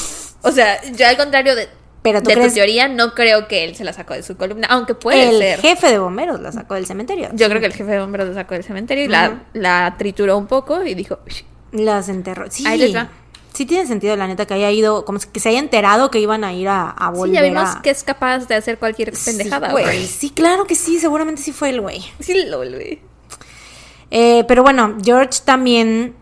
[0.43, 1.67] O sea, yo al contrario de,
[2.07, 4.37] Pero tú de tu crees- teoría, no creo que él se la sacó de su
[4.37, 5.59] columna, aunque puede el ser.
[5.59, 7.29] jefe de bomberos la sacó del cementerio.
[7.33, 10.37] Yo creo que el jefe de bomberos la sacó del cementerio y la, la trituró
[10.37, 11.19] un poco y dijo.
[11.71, 12.45] Las enterró.
[12.49, 12.65] Sí.
[12.65, 13.09] Ahí les va.
[13.53, 16.43] Sí tiene sentido la neta que haya ido, como que se haya enterado que iban
[16.43, 17.81] a ir a, a sí, volver ya vimos a...
[17.81, 20.05] que es capaz de hacer cualquier pendejada, sí, güey.
[20.05, 22.03] Sí, claro que sí, seguramente sí fue el güey.
[22.19, 22.99] Sí, lol, güey.
[24.11, 26.15] Eh, pero bueno, George también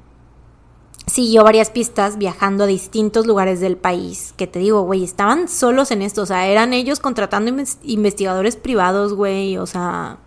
[1.07, 4.33] siguió varias pistas viajando a distintos lugares del país.
[4.37, 6.21] Que te digo, güey, estaban solos en esto.
[6.23, 9.57] O sea, eran ellos contratando inves- investigadores privados, güey.
[9.57, 10.17] O sea,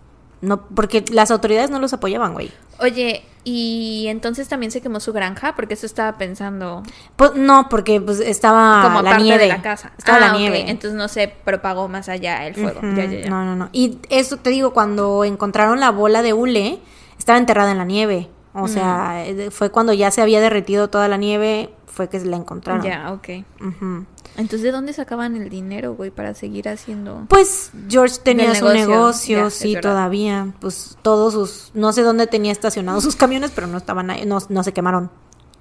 [0.41, 2.51] no, porque las autoridades no los apoyaban, güey.
[2.81, 6.81] Oye, y entonces también se quemó su granja, porque eso estaba pensando
[7.17, 9.43] Pues no, porque pues estaba como la parte nieve.
[9.43, 9.91] de la casa.
[9.97, 10.63] Estaba Ah, la ok, nieve.
[10.69, 12.79] Entonces no se propagó más allá el fuego.
[12.95, 13.29] Ya, ya, ya.
[13.29, 13.67] No, no, no.
[13.73, 16.79] Y eso te digo, cuando encontraron la bola de hule,
[17.17, 18.29] estaba enterrada en la nieve.
[18.53, 22.37] O sea, eh, fue cuando ya se había derretido toda la nieve, fue que la
[22.37, 22.83] encontraron.
[22.83, 23.45] Ya, ok.
[23.61, 24.05] Ujú.
[24.37, 27.25] Entonces, ¿de dónde sacaban el dinero, güey, para seguir haciendo?
[27.29, 30.53] Pues George tenía su negocio, sí, todavía.
[30.61, 34.39] Pues todos sus, no sé dónde tenía estacionados sus camiones, pero no estaban ahí, no,
[34.49, 35.11] no se quemaron.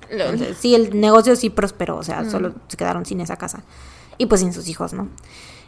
[0.09, 2.31] Entonces, sí, el negocio sí prosperó, o sea, Mm.
[2.31, 3.63] solo se quedaron sin esa casa.
[4.17, 5.09] Y pues sin sus hijos, ¿no?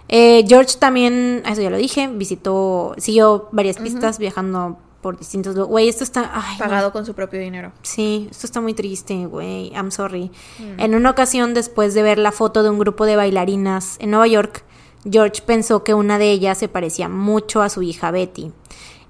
[0.08, 5.56] Eh, George también, eso ya lo dije, visitó, siguió varias pistas viajando por distintos.
[5.56, 6.30] Güey, esto está...
[6.32, 6.64] ay, no.
[6.64, 7.72] Pagado con su propio dinero.
[7.82, 9.70] Sí, esto está muy triste, güey.
[9.72, 10.30] I'm sorry.
[10.78, 14.26] En una ocasión, después de ver la foto de un grupo de bailarinas en Nueva
[14.26, 14.64] York,
[15.10, 18.52] George pensó que una de ellas se parecía mucho a su hija Betty.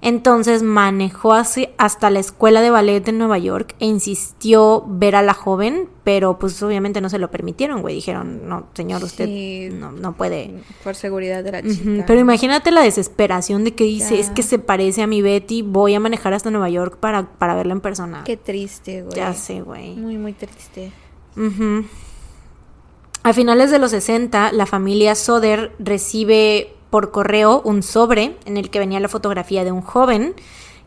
[0.02, 5.34] Entonces manejó hasta la escuela de ballet de Nueva York e insistió ver a la
[5.34, 7.96] joven, pero pues obviamente no se lo permitieron, güey.
[7.96, 9.68] Dijeron, no, señor, usted Sí.
[9.72, 10.54] no, no puede.
[10.82, 12.04] Por seguridad de la chica.
[12.06, 14.20] Pero imagínate la desesperación de que dice, Ya.
[14.22, 17.54] es que se parece a mi Betty, voy a manejar hasta Nueva York para, para
[17.54, 18.22] verla en persona.
[18.24, 19.14] Qué triste, güey.
[19.16, 19.96] Ya sé, güey.
[19.96, 20.92] Muy, muy triste.
[21.36, 21.84] Ujú.
[23.22, 28.70] A finales de los 60, la familia Soder recibe por correo un sobre en el
[28.70, 30.34] que venía la fotografía de un joven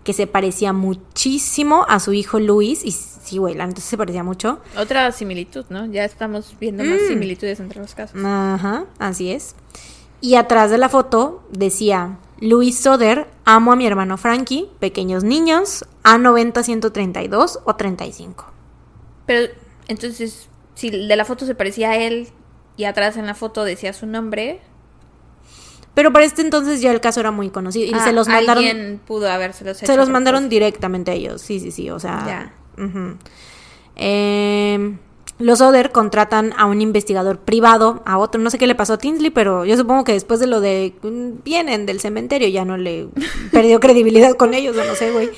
[0.03, 2.83] que se parecía muchísimo a su hijo Luis.
[2.83, 4.59] Y sí, güey, neta se parecía mucho.
[4.77, 5.85] Otra similitud, ¿no?
[5.85, 7.07] Ya estamos viendo más Mm.
[7.07, 8.21] similitudes entre los casos.
[8.23, 9.55] Ajá, así es.
[10.19, 15.85] Y atrás de la foto decía, Luis Soder, amo a mi hermano Frankie, pequeños niños,
[16.03, 18.45] A90 132 o 35.
[19.25, 19.53] Pero
[19.87, 22.27] entonces, si de la foto se parecía a él
[22.75, 24.59] y atrás en la foto decía su nombre,
[25.93, 28.63] Pero para este entonces ya el caso era muy conocido y ah, se los mandaron
[28.65, 29.85] alguien pudo habérselos hecho.
[29.91, 30.49] se los mandaron propósito.
[30.65, 31.41] directamente a ellos.
[31.41, 32.53] Sí, sí, sí, o sea, Ya.
[33.95, 34.95] Eh,
[35.39, 38.97] los Oder contratan a un investigador privado, a otro, no sé qué le pasó a
[38.97, 42.77] Tinsley, pero yo supongo que después de lo de mm, vienen del cementerio ya no
[42.77, 43.07] le
[43.51, 45.29] perdió credibilidad con ellos, o no sé, güey.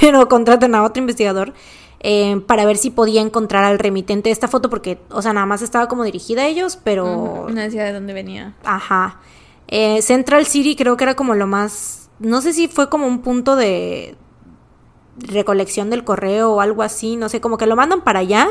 [0.00, 1.54] Pero contratan a otro investigador
[2.00, 5.46] eh, para ver si podía encontrar al remitente de esta foto, porque, o sea, nada
[5.46, 8.54] más estaba como dirigida a ellos, pero Ujú, No decía de dónde venía.
[8.64, 9.20] Ajá.
[9.68, 12.10] Eh, Central City creo que era como lo más.
[12.18, 14.16] No sé si fue como un punto de
[15.18, 17.16] recolección del correo o algo así.
[17.16, 18.48] No sé, como que lo mandan para allá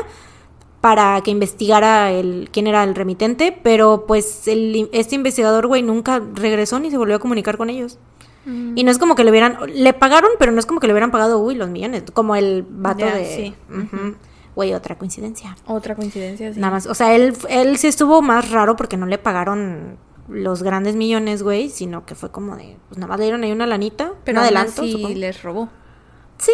[0.80, 6.22] para que investigara el quién era el remitente, pero pues el, este investigador, güey, nunca
[6.34, 7.98] regresó ni se volvió a comunicar con ellos.
[8.44, 8.72] Mm.
[8.76, 10.92] Y no es como que le hubieran, le pagaron, pero no es como que le
[10.92, 13.54] hubieran pagado, uy, los millones, como el vato de, sí.
[14.54, 15.56] Güey, otra coincidencia.
[15.66, 16.58] Otra coincidencia, sí.
[16.58, 19.98] Nada más, o sea, él, él sí estuvo más raro porque no le pagaron
[20.28, 23.52] los grandes millones, güey, sino que fue como de, pues nada más le dieron ahí
[23.52, 25.08] una lanita, Pero un adelanto, supongo.
[25.10, 25.68] les robó.
[26.38, 26.52] Sí,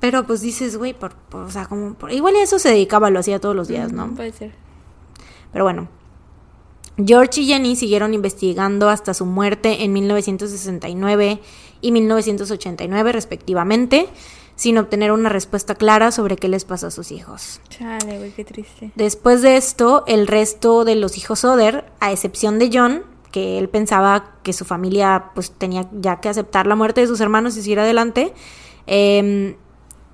[0.00, 3.10] pero pues dices, güey, por, por- o sea, como, por- igual y eso se dedicaba,
[3.10, 4.14] lo hacía todos los días, ¿no?
[4.14, 4.52] Puede ser.
[5.52, 5.88] Pero bueno.
[7.04, 11.40] George y Jenny siguieron investigando hasta su muerte en 1969
[11.82, 14.08] y 1989 respectivamente,
[14.54, 17.60] sin obtener una respuesta clara sobre qué les pasó a sus hijos.
[17.68, 18.92] Chale, güey, qué triste.
[18.94, 23.02] Después de esto, el resto de los hijos Oder, a excepción de John,
[23.36, 27.20] que él pensaba que su familia pues tenía ya que aceptar la muerte de sus
[27.20, 28.32] hermanos y seguir adelante,
[28.86, 29.56] em,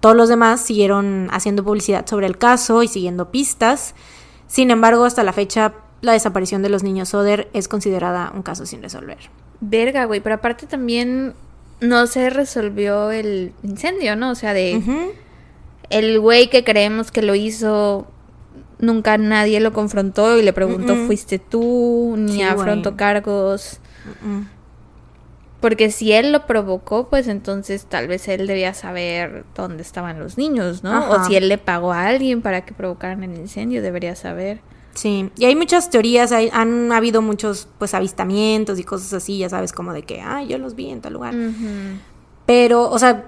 [0.01, 3.95] todos los demás siguieron haciendo publicidad sobre el caso y siguiendo pistas.
[4.49, 8.67] Sin embargo, hasta la fecha, la desaparición de los niños Oder es considerada un caso
[8.67, 9.19] sin resolver.
[9.61, 11.35] Verga, güey, pero aparte también
[11.79, 14.33] no se resolvió el incendio, ¿no?
[14.33, 14.83] O sea, de
[15.91, 18.09] el güey que creemos que lo hizo,
[18.83, 20.95] nunca nadie lo confrontó y le preguntó.
[21.07, 22.15] ¿fuiste tú?
[22.19, 23.79] Ni Sí, afrontó cargos.
[24.23, 24.43] Mm.
[25.61, 30.37] Porque si él lo provocó, pues entonces tal vez él debía saber dónde estaban los
[30.37, 30.91] niños, ¿no?
[30.93, 31.11] Ajá.
[31.11, 34.61] O si él le pagó a alguien para que provocaran el incendio, debería saber.
[34.95, 39.49] Sí, y hay muchas teorías, hay- han habido muchos pues avistamientos y cosas así, ya
[39.49, 41.33] sabes, como de que, ah, yo los vi en tal lugar.
[42.45, 43.25] Pero, o sea,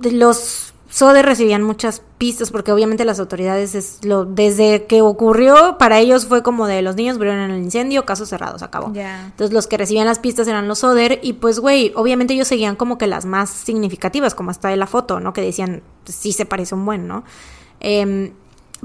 [0.00, 5.98] los SODE recibían muchas pistas porque obviamente las autoridades es lo desde que ocurrió para
[5.98, 8.92] ellos fue como de los niños murieron en el incendio, caso cerrado, se acabó.
[8.94, 9.26] Ya.
[9.26, 12.74] Entonces los que recibían las pistas eran los Soder y pues güey, obviamente ellos seguían
[12.74, 15.32] como que las más significativas, como hasta de la foto, ¿no?
[15.32, 17.24] Que decían, pues, sí se parece un buen, ¿no?
[17.80, 18.32] Em,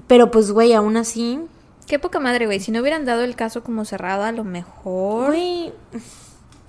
[0.07, 1.39] pero pues güey, aún así,
[1.87, 2.59] Qué poca madre, güey.
[2.59, 5.73] Si no hubieran dado el caso como cerrado, a lo mejor güey,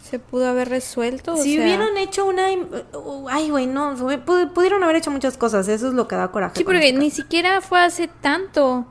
[0.08, 1.32] se pudo haber resuelto.
[1.32, 2.48] o si sea, hubieran hecho una,
[3.30, 3.94] ay güey, no,
[4.54, 6.56] pudieron haber hecho muchas cosas, eso es lo que da coraje.
[6.56, 7.22] Sí, porque ni caso.
[7.22, 8.86] siquiera fue hace tanto.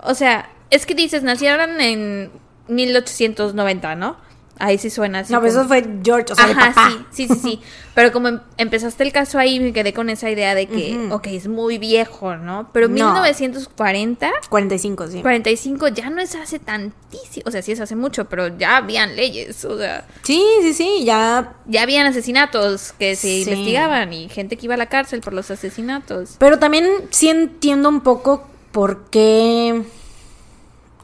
[0.00, 2.30] O sea, es que dices, nacieron en
[2.68, 4.16] 1890, ¿no?
[4.60, 5.32] Ahí sí suena así.
[5.32, 6.90] No, pero como- eso fue George, o sea, el Ajá, papá.
[7.10, 7.60] sí, sí, sí, sí.
[7.94, 11.14] Pero como em- empezaste el caso ahí, me quedé con esa idea de que, Ujú.
[11.16, 12.70] ok, es muy viejo, ¿no?
[12.72, 12.94] Pero No.
[12.94, 15.20] 1940, 45, sí.
[15.22, 17.42] 45 ya no es hace tantísimo.
[17.46, 19.64] O sea, sí es hace mucho, pero ya habían leyes.
[19.64, 21.54] O sea, Sí, sí, sí, ya.
[21.66, 23.42] ya habían asesinatos que se Sí.
[23.50, 26.36] investigaban y gente que iba a la cárcel por los asesinatos.
[26.38, 29.82] Pero también sí entiendo un poco por qué.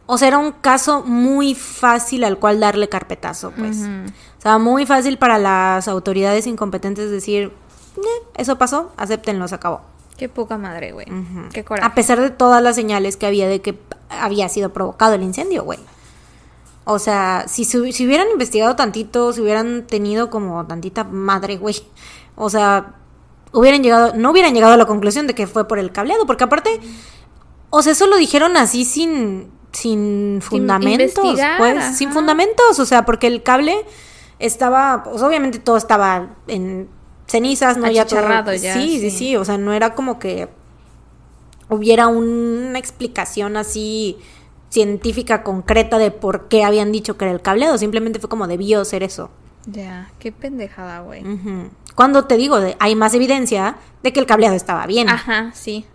[0.07, 3.78] O sea, era un caso muy fácil al cual darle carpetazo, pues.
[3.78, 4.10] Ujú.
[4.39, 7.52] O sea, muy fácil para las autoridades incompetentes decir,
[7.97, 9.81] "Eh, eso pasó, acéptenlo, se acabó.
[10.18, 11.07] Qué poca madre, güey.
[11.52, 11.86] Qué coraje.
[11.89, 15.65] A pesar de todas las señales que había de que había sido provocado el incendio,
[15.65, 15.81] güey.
[16.84, 21.76] O sea, si, si hubieran investigado tantito, si hubieran tenido como tantita madre, güey.
[22.36, 22.94] O sea,
[23.52, 26.44] hubieran llegado, no hubieran llegado a la conclusión de que fue por el cableado, porque
[26.44, 26.81] aparte,
[27.70, 31.24] o sea, eso lo dijeron así sin, sin fundamentos,
[31.58, 33.74] pues, sin fundamentos, o sea, porque el cable
[34.38, 36.88] estaba, pues obviamente todo estaba en
[37.26, 38.20] cenizas, no ya todo.
[38.54, 39.10] Ya, sí, sí.
[39.10, 40.48] sí, o sea, no era como que
[41.68, 44.18] hubiera una explicación así
[44.70, 48.84] científica concreta de por qué habían dicho que era el cableado, simplemente fue como debió
[48.84, 49.30] ser eso.
[49.66, 51.22] Ya, qué pendejada, güey.
[51.94, 55.08] Cuando te digo, de- hay más evidencia de que el cableado estaba bien.
[55.08, 55.86] Ajá, sí.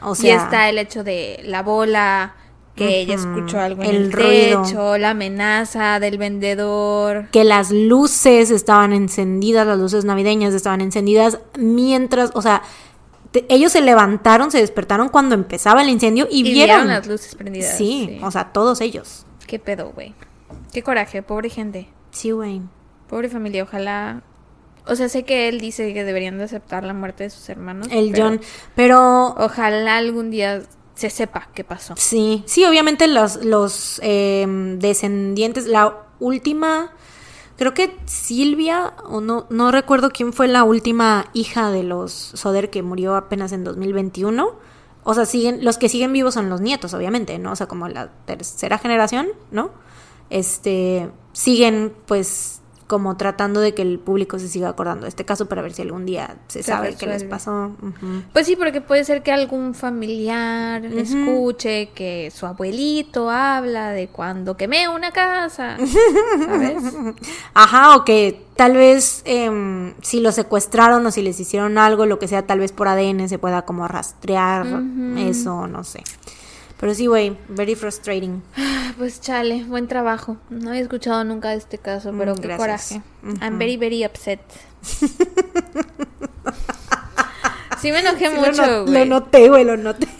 [0.00, 2.34] O y sea, está el hecho de la bola
[2.78, 4.62] que ella escuchó algo en El el, ruido.
[4.62, 7.28] techo, la amenaza del vendedor.
[7.30, 12.62] que las luces estaban encendidas, las luces navideñas estaban encendidas mientras, o sea,
[13.30, 16.66] te- ellos se levantaron, se despertaron cuando empezaba el incendio y, Y vieron.
[16.66, 17.76] vieron las luces prendidas.
[17.76, 19.26] Sí, o sea, todos ellos.
[19.46, 20.14] Qué pedo, güey.
[20.72, 21.88] Qué coraje, pobre gente.
[22.10, 22.62] Sí, güey.
[23.08, 24.22] Pobre familia, ojalá.
[24.86, 27.88] O sea, sé que él dice que deberían de aceptar la muerte de sus hermanos.
[27.90, 28.40] El pero John,
[28.74, 30.62] pero Ojalá algún día
[30.98, 31.94] se sepa qué pasó.
[31.96, 34.44] sí, sí, obviamente los, los eh,
[34.78, 36.90] descendientes, la última,
[37.56, 42.68] creo que Silvia, o no, no recuerdo quién fue la última hija de los Soder
[42.68, 44.56] que murió apenas en 2021.
[45.04, 47.52] O sea, siguen, los que siguen vivos son los nietos, obviamente, ¿no?
[47.52, 49.70] O sea, como la tercera generación, ¿no?
[50.30, 52.57] Este, siguen pues
[52.88, 55.82] como tratando de que el público se siga acordando de este caso para ver si
[55.82, 57.72] algún día se, Se sabe qué les pasó.
[58.32, 64.56] Pues sí, porque puede ser que algún familiar escuche que su abuelito habla de cuando
[64.56, 65.76] quemé una casa.
[66.46, 66.82] ¿Sabes?
[67.52, 72.18] Ajá, o que tal vez em, si lo secuestraron o si les hicieron algo, lo
[72.18, 74.66] que sea, tal vez por ADN se pueda como rastrear
[75.18, 76.02] eso, no sé.
[76.80, 78.42] Pero sí, güey, very frustrating.
[78.98, 80.38] Pues chale, buen trabajo.
[80.50, 83.00] No había escuchado nunca de este caso, pero Mm, qué gracias.
[83.22, 83.44] coraje.
[83.44, 84.40] I'm very, very upset.
[87.80, 90.08] sí me enojé Sí, lo, mucho, no- lo noté, güey, lo noté.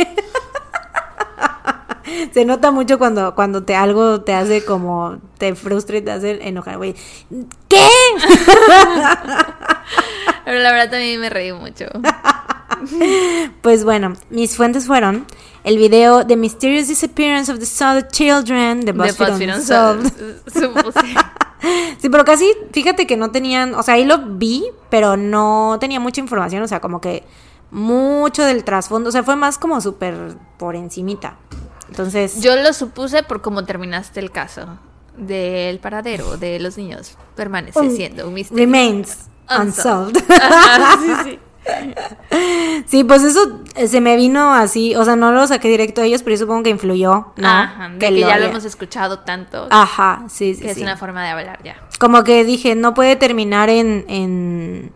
[2.33, 6.47] Se nota mucho cuando, cuando te algo te hace como te frustra y te hace
[6.49, 6.95] enojar, güey.
[7.69, 7.85] ¿Qué?
[10.45, 11.87] Pero la verdad también me reí mucho.
[13.61, 15.27] Pues bueno, mis fuentes fueron
[15.69, 20.13] el video The Mysterious Disappearance of the Solid Children de BuzzFeed Unsolved.
[21.99, 25.99] Sí, pero casi, fíjate que no tenían, o sea, ahí lo vi, pero no tenía
[25.99, 27.25] mucha información, o sea, como que
[27.73, 31.37] mucho del trasfondo, o sea, fue más como súper por encimita.
[31.89, 34.79] Entonces, Yo lo supuse por cómo terminaste el caso
[35.17, 37.17] del paradero de los niños.
[37.35, 38.65] Permanece siendo un misterio.
[38.65, 40.17] remains Unsolved.
[40.17, 40.33] unsolved.
[40.41, 41.39] Ajá, sí, sí.
[42.87, 46.09] sí, pues eso eh, se me vino así, o sea, no lo saqué directo de
[46.09, 47.49] ellos, pero yo supongo que influyó, ¿no?
[47.49, 49.67] Ajá, de que, ya lo hemos escuchado tanto.
[49.71, 51.77] Ajá, sí, sí, que es una forma de hablar ya.
[51.99, 54.05] Como que dije, no puede terminar en...
[54.09, 54.93] en,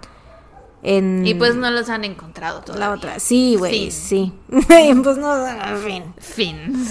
[0.83, 2.86] en Y pues no los han encontrado todavía.
[2.86, 4.33] La otra, sí, güey, sí.
[4.49, 5.47] pues no,
[5.84, 6.05] fin.
[6.18, 6.86] Fin.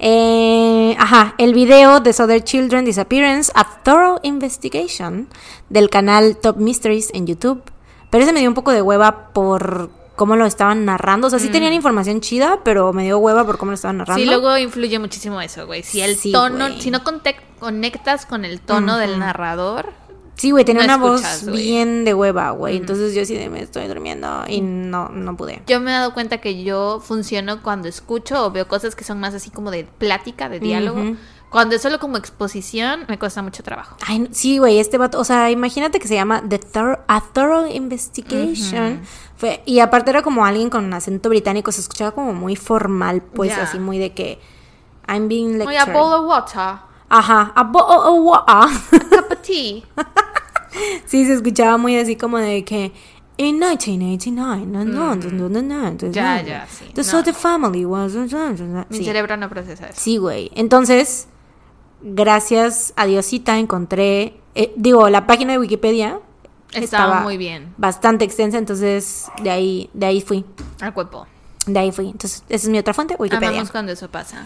[0.00, 5.28] Eh, ajá, el video de Other Children Disappearance, A Thorough Investigation,
[5.68, 7.62] del canal Top Mysteries en YouTube.
[8.10, 11.28] Pero ese me dio un poco de hueva por cómo lo estaban narrando.
[11.28, 14.20] O sea, sí tenían información chida, pero me dio hueva por cómo lo estaban narrando.
[14.20, 14.24] Mm.
[14.24, 15.82] Sí, luego influye muchísimo eso, güey.
[15.82, 17.02] Si el Sí, tono, si no
[17.60, 19.92] conectas con el tono del narrador,
[20.38, 22.76] Sí, güey, tenía no una escuchas, voz bien de hueva, güey.
[22.76, 25.62] Entonces yo sí me estoy durmiendo y no, no pude.
[25.66, 29.18] yo me he dado cuenta que yo funciono cuando escucho o veo cosas que son
[29.18, 31.16] más así como de plática, de diálogo.
[31.50, 33.96] Cuando es solo como exposición, me cuesta mucho trabajo.
[34.06, 37.20] Ay, no- sí, güey, este vato, o sea, imagínate que se llama The Thor- A
[37.22, 39.00] Thorough Investigation.
[39.36, 43.22] Fue, y aparte era como alguien con un acento británico, se escuchaba como muy formal,
[43.22, 44.38] pues así muy de que
[45.08, 45.78] I'm being lectured.
[45.78, 48.68] a bowl of water, Ajá, a bo- oh, oh, wa- ah.
[48.90, 49.82] cup of tea.
[51.06, 52.92] sí, se escuchaba muy así como de que
[53.38, 57.32] in 1989, no, no, no, no, no, no, no, Ya, ya, sí, The no.
[57.32, 58.12] Family was...
[58.14, 59.04] Mi Sí.
[59.04, 59.94] cerebro no procesa eso.
[60.00, 60.50] Sí, güey.
[60.56, 61.28] Entonces,
[62.02, 66.20] gracias a Diosita encontré, eh, digo, la página de Wikipedia
[66.72, 67.74] Estaba muy bien.
[67.78, 70.44] bastante extensa, entonces de ahí, de ahí fui,
[70.80, 71.26] Al cuerpo.
[71.66, 72.06] de ahí fui.
[72.10, 73.48] Entonces, esa es mi otra fuente, Wikipedia.
[73.48, 74.42] Amamos cuando eso pasa.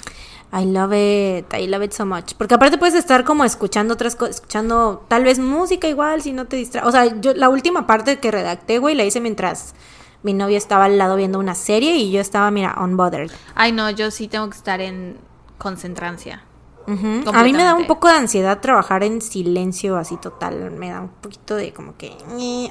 [0.52, 2.34] I love it, I love it so much.
[2.36, 6.46] Porque aparte puedes estar como escuchando otras cosas, escuchando tal vez música igual, si no
[6.46, 6.86] te distraes.
[6.86, 9.74] O sea, yo la última parte que redacté, güey, la hice mientras
[10.22, 13.30] mi novio estaba al lado viendo una serie y yo estaba, mira, unbothered.
[13.54, 15.16] Ay, no, yo sí tengo que estar en
[15.58, 16.44] concentrancia.
[16.86, 20.70] A mí me da un poco de ansiedad trabajar en silencio así total.
[20.72, 22.16] Me da un poquito de como que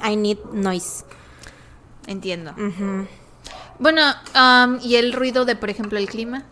[0.04, 1.04] I need noise.
[2.06, 2.52] Entiendo.
[3.78, 4.02] Bueno,
[4.34, 6.44] am, ¿y el ruido de, por ejemplo, el clima?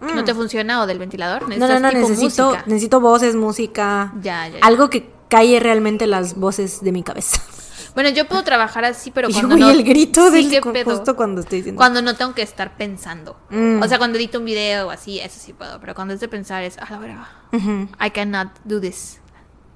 [0.00, 1.44] ¿No te funciona o del ventilador?
[1.44, 1.50] Mm.
[1.58, 2.64] No, ¿Necesitas no, no, tipo necesito, música?
[2.66, 4.66] necesito voces, música, Ya, ya, ya.
[4.66, 7.40] algo que calle realmente las voces de mi cabeza.
[7.94, 9.70] Bueno, yo puedo trabajar así, pero cuando no...
[9.70, 10.90] el grito Sí, del pedo.
[10.96, 11.78] justo cuando estoy diciendo.
[11.78, 13.36] Cuando no tengo que estar pensando.
[13.50, 13.82] Mm.
[13.82, 15.78] O sea, cuando edito un video o así, eso sí puedo.
[15.80, 19.20] Pero cuando es de pensar es, a la verga, Ujú, I cannot do this.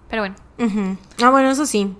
[0.09, 0.37] Pero bueno.
[0.59, 0.97] ujú.
[1.23, 1.95] Ah, bueno, eso sí.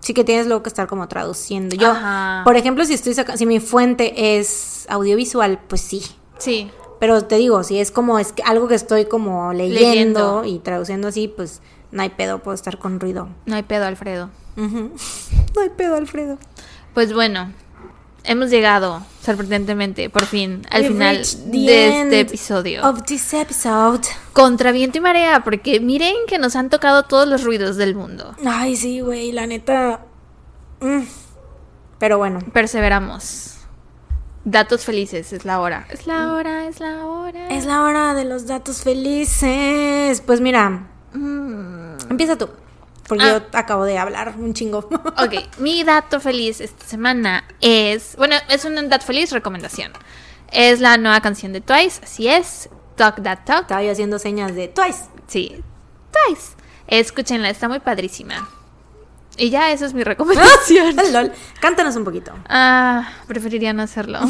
[0.00, 1.74] Sí que tienes luego que estar como traduciendo.
[1.76, 2.42] Yo, Ajá.
[2.44, 6.02] por ejemplo, si estoy sacando, si mi fuente es audiovisual, pues sí.
[6.38, 6.70] Sí.
[7.00, 10.44] Pero te digo, si es como es que algo que estoy como leyendo, Leyendo.
[10.44, 13.28] y traduciendo así, pues no hay pedo, puedo estar con ruido.
[13.46, 14.28] No hay pedo, Alfredo.
[15.54, 16.38] No hay pedo, Alfredo.
[16.94, 17.52] Pues bueno,
[18.24, 21.16] hemos llegado sorprendentemente, por fin, al We've final
[21.52, 22.82] de este episodio.
[22.88, 24.02] Of this episode.
[24.32, 28.34] Contra viento y marea, porque miren que nos han tocado todos los ruidos del mundo.
[28.46, 30.00] Ay, sí, güey, la neta.
[30.80, 31.02] mm.
[31.98, 32.40] Pero bueno.
[32.52, 33.52] Perseveramos.
[34.44, 35.86] Datos felices, es la hora.
[35.88, 37.48] Es la hora, es la hora.
[37.48, 40.20] Es la hora de los datos felices.
[40.20, 42.10] Pues mira, Mm.
[42.10, 42.48] empieza tú.
[43.08, 43.38] Porque Ah.
[43.38, 44.88] yo acabo de hablar un chingo.
[45.18, 48.16] Ok, mi dato feliz esta semana es.
[48.16, 49.92] Bueno, es un dato feliz recomendación.
[50.50, 52.68] Es la nueva canción de Twice, así es.
[52.96, 53.62] Talk That Talk.
[53.62, 55.04] Estaba yo haciendo señas de Twice.
[55.26, 55.62] Sí,
[56.12, 56.52] Twice.
[56.86, 58.48] Escúchenla, está muy padrísima.
[59.36, 60.94] Y ya, esa es mi recomendación.
[61.12, 61.32] Lol.
[61.60, 62.32] Cántanos un poquito.
[62.48, 64.20] Ah, preferiría no hacerlo.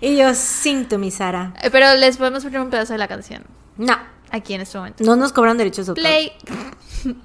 [0.00, 1.54] Y yo, sing to Sara.
[1.62, 3.44] Eh, Pero les podemos poner un pedazo de la canción.
[3.78, 3.96] No,
[4.34, 5.04] Aquí en este momento.
[5.04, 6.02] no nos cobran derechos de autor.
[6.02, 6.32] Play.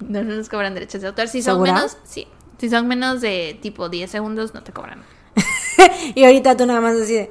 [0.00, 1.28] No, no nos cobran derechos de autor.
[1.28, 1.72] Si son ¿Segura?
[1.72, 2.26] menos, sí.
[2.58, 5.02] Si son menos de tipo 10 segundos, no te cobran.
[6.14, 7.30] y ahorita tú nada más así de.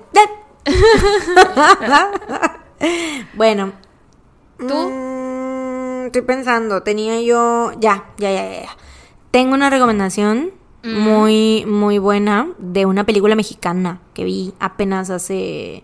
[3.36, 3.74] bueno.
[4.58, 4.90] ¿Tú?
[4.90, 7.72] Mm, estoy pensando, tenía yo.
[7.80, 8.62] Ya, ya, ya, ya.
[8.64, 8.78] ya.
[9.32, 10.52] Tengo una recomendación
[10.84, 11.00] Mm.
[11.00, 15.84] muy, muy buena de una película mexicana que vi apenas hace.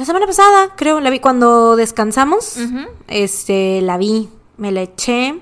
[0.00, 2.56] La semana pasada, creo, la vi cuando descansamos.
[2.56, 2.86] Ujú.
[3.06, 5.38] Este, la vi, me la eché.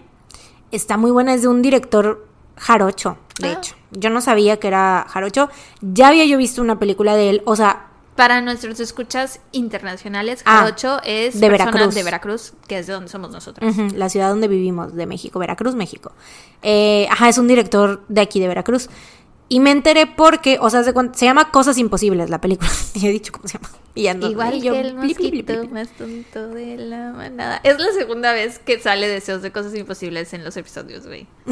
[0.73, 3.53] Está muy buena, es de un director jarocho, de Ah.
[3.53, 3.77] hecho.
[3.93, 5.49] Yo no sabía que era jarocho.
[5.81, 7.85] Ya había yo visto una película de él, o sea,
[8.17, 11.95] Para nuestros escuchas internacionales, Ah, Jarocho es de Veracruz.
[11.95, 13.77] de Veracruz, que es de donde somos nosotros.
[13.95, 16.11] la ciudad donde vivimos, de México, Veracruz, México.
[16.63, 18.91] Eh, ajá, es un director de aquí, de Veracruz.
[19.51, 22.69] Y me enteré porque, o sea, se, se llama Cosas Imposibles la película.
[22.95, 23.71] Y he dicho cómo se llama.
[23.95, 25.73] Y ya no- Igual y yo, que el blip, blip, blip, mosquito blip.
[25.73, 27.61] más tonto de la manada.
[27.65, 31.27] Es la segunda vez que sale deseos de cosas imposibles en los episodios, güey.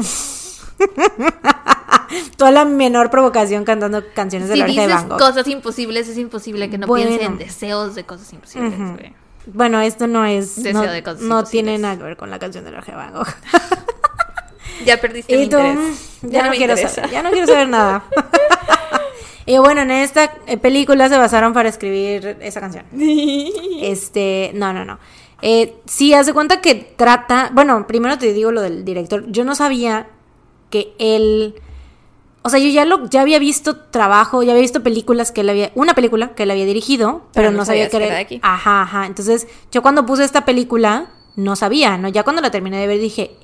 [2.37, 5.19] Toda la menor provocación cantando canciones de Si la oreja de dices Van Gogh.
[5.19, 7.07] cosas imposibles, es imposible que no Bueno.
[7.07, 9.13] piense en deseos de cosas imposibles, güey.
[9.47, 10.55] Bueno, esto no es.
[10.61, 11.49] Deseo no de cosas no imposibles.
[11.51, 13.27] tiene nada que ver con la canción de de Van Gogh.
[14.85, 16.19] Ya perdiste mi Y tú, interés.
[16.21, 16.95] ya, no, me quiero interesa.
[16.95, 18.03] saber, ya no quiero saber nada.
[19.45, 22.85] y bueno, en esta eh, película se basaron para escribir esa canción.
[23.81, 24.99] Este, no, no, no.
[25.41, 29.25] Eh, sí, haz de cuenta que trata, bueno, primero te digo lo del director.
[29.31, 30.07] Yo no sabía
[30.69, 31.55] que él,
[32.41, 35.49] o sea, yo ya lo, ya había visto trabajo, ya había visto películas que él
[35.49, 38.39] había, una película que él había dirigido, pero, Pero no sabía que era de aquí.
[38.41, 39.05] Ajá, ajá.
[39.05, 42.07] Entonces, yo cuando puse esta película no sabía, ¿no?
[42.09, 43.37] Ya cuando la terminé de ver dije,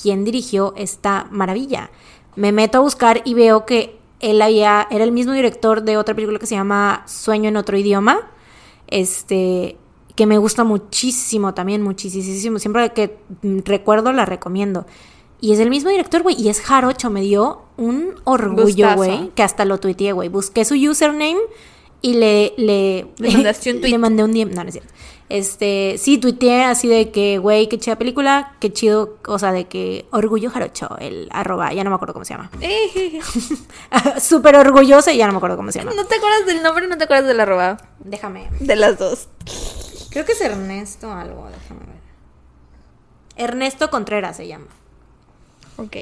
[0.00, 1.90] ¿quién dirigió esta maravilla?
[2.36, 6.14] Me meto a buscar y veo que él había, era el mismo director de otra
[6.14, 8.30] película que se llama Sueño en otro idioma.
[8.88, 9.76] Este,
[10.14, 12.58] que me gusta muchísimo también, muchísimo.
[12.58, 13.18] Siempre que
[13.64, 14.86] recuerdo la recomiendo.
[15.40, 17.10] Y es el mismo director, güey, y es Jarocho.
[17.10, 20.28] Me dio un orgullo, güey, que hasta lo tuiteé, güey.
[20.30, 21.38] Busqué su username
[22.00, 22.54] y le...
[22.56, 23.98] Le, Le mandaste un Le tweet.
[23.98, 24.92] mandé un DM, no, no es cierto.
[25.28, 29.66] Este, sí, tuiteé así de que, güey, qué chida película, qué chido, o sea, de
[29.66, 32.50] que orgullo jarocho, el arroba, ya no me acuerdo cómo se llama.
[34.20, 35.92] Súper orgullosa y ya no me acuerdo cómo se llama.
[35.94, 37.76] no te acuerdas del nombre, no te acuerdas del arroba.
[37.98, 38.48] Déjame.
[38.60, 39.28] De las dos.
[40.10, 41.96] Creo que es Ernesto algo, déjame ver.
[43.36, 44.66] Ernesto Contreras se llama.
[45.76, 45.96] Ok.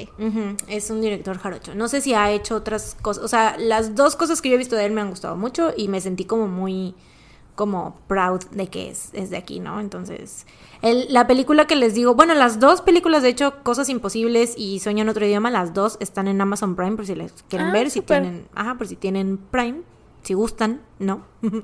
[0.67, 1.75] Es un director jarocho.
[1.75, 3.23] No sé si ha hecho otras cosas.
[3.23, 5.73] O sea, las dos cosas que yo he visto de él me han gustado mucho
[5.75, 6.95] y me sentí como muy
[7.55, 9.79] como proud de que es, es de aquí, ¿no?
[9.79, 10.45] Entonces,
[10.81, 14.79] el- la película que les digo, bueno, las dos películas, de hecho, Cosas Imposibles y
[14.79, 17.71] Sueño en otro idioma, las dos están en Amazon Prime por si les quieren Ah,
[17.71, 19.81] ver, si tienen, ajá, por si tienen Prime,
[20.23, 21.21] si gustan, ¿no?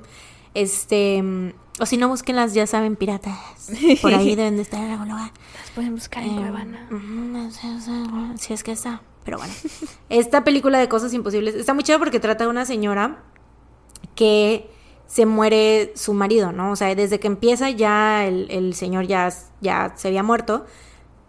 [0.54, 3.72] este, o si no, búsquenlas, ya saben, piratas.
[4.02, 5.32] Por ahí deben de estar en algún lugar.
[5.60, 7.50] Las pueden buscar en Em, Cuevana.
[7.52, 7.78] sea,
[8.38, 9.02] Si es que está.
[9.24, 9.54] Pero bueno.
[10.10, 13.24] Esta película de cosas imposibles está muy chida porque trata de una señora
[14.16, 14.70] que
[15.12, 16.72] se muere su marido, ¿no?
[16.72, 20.66] O sea, desde que empieza ya el, el señor ya, ya se había muerto,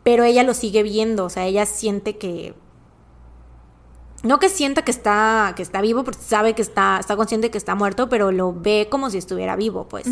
[0.04, 2.54] pero ella lo sigue viendo, o sea, ella siente que...
[4.22, 7.58] No que sienta que está, que está vivo, porque sabe que está, está consciente que
[7.58, 10.06] está muerto, pero lo ve como si estuviera vivo, pues.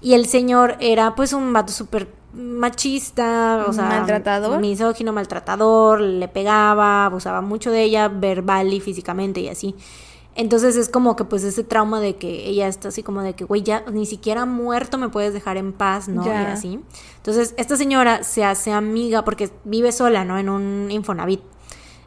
[0.00, 4.60] Y el señor era pues un vato súper machista, o sea, Maltratador.
[4.60, 9.76] misógino, maltratador, le pegaba, abusaba mucho de ella, verbal y físicamente y así.
[10.36, 13.44] Entonces es como que pues ese trauma de que ella está así como de que,
[13.44, 16.26] güey, ya ni siquiera muerto me puedes dejar en paz, ¿no?
[16.26, 16.78] Y así.
[17.16, 20.38] Entonces esta señora se hace amiga porque vive sola, ¿no?
[20.38, 21.40] En un Infonavit.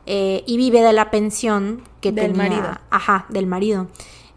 [0.06, 2.50] Eh, y vive de la pensión que Del tenía.
[2.50, 2.78] marido.
[2.90, 3.88] Ajá, del marido.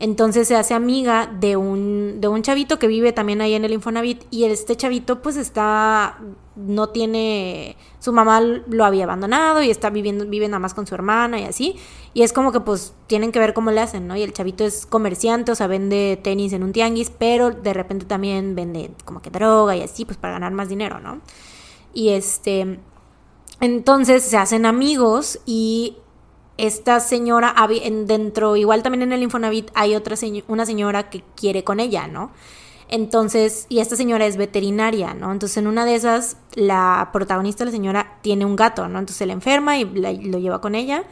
[0.02, 3.72] Entonces se hace amiga de un, de un chavito que vive también ahí en el
[3.72, 6.18] Infonavit y este chavito pues está,
[6.56, 10.96] no tiene, su mamá lo había abandonado y está viviendo, vive nada más con su
[10.96, 11.76] hermana y así.
[12.14, 14.16] Y es como que pues tienen que ver cómo le hacen, ¿no?
[14.16, 18.04] Y el chavito es comerciante, o sea, vende tenis en un tianguis, pero de repente
[18.04, 21.20] también vende como que droga y así, pues para ganar más dinero, ¿no?
[21.94, 22.80] Y este,
[23.60, 25.98] entonces se hacen amigos y
[26.62, 27.56] esta señora,
[28.06, 30.16] dentro, igual también en el Infonavit hay otra
[30.46, 32.30] una señora que quiere con ella, ¿no?
[32.88, 35.32] Entonces, y esta señora es veterinaria, ¿no?
[35.32, 39.00] Entonces, en una de esas, la protagonista, la señora, tiene un gato, ¿no?
[39.00, 41.04] Entonces, la enferma y lo lleva con ella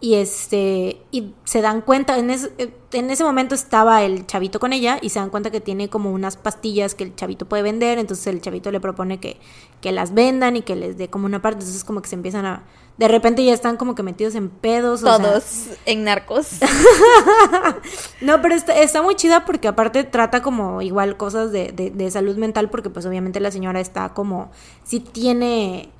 [0.00, 4.98] y este y se dan cuenta en, en ese momento estaba el chavito con ella
[5.02, 8.26] y se dan cuenta que tiene como unas pastillas que el chavito puede vender entonces
[8.28, 9.38] el chavito le propone que,
[9.82, 12.46] que las vendan y que les dé como una parte entonces como que se empiezan
[12.46, 12.64] a
[13.00, 16.58] de repente ya están como que metidos en pedos todos en narcos.
[18.20, 22.10] No pero está, está, muy chida porque aparte trata como igual cosas de, de, de
[22.10, 24.50] salud mental porque pues obviamente la señora está como
[24.84, 25.90] si tiene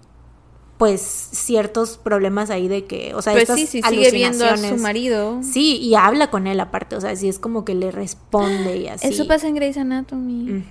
[0.81, 4.78] pues ciertos problemas ahí de que, o sea, pues sí, sí, sigue viendo a su
[4.78, 5.41] marido.
[5.42, 8.89] Sí, y habla con él aparte, o sea, sí es como que le responde y
[8.89, 9.09] así.
[9.09, 10.65] Eso pasa en Grey's Anatomy.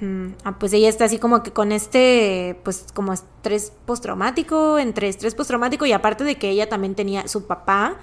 [0.43, 5.35] Ah, pues ella está así como que con este, pues como estrés postraumático, entre estrés
[5.35, 7.99] postraumático y aparte de que ella también tenía su papá,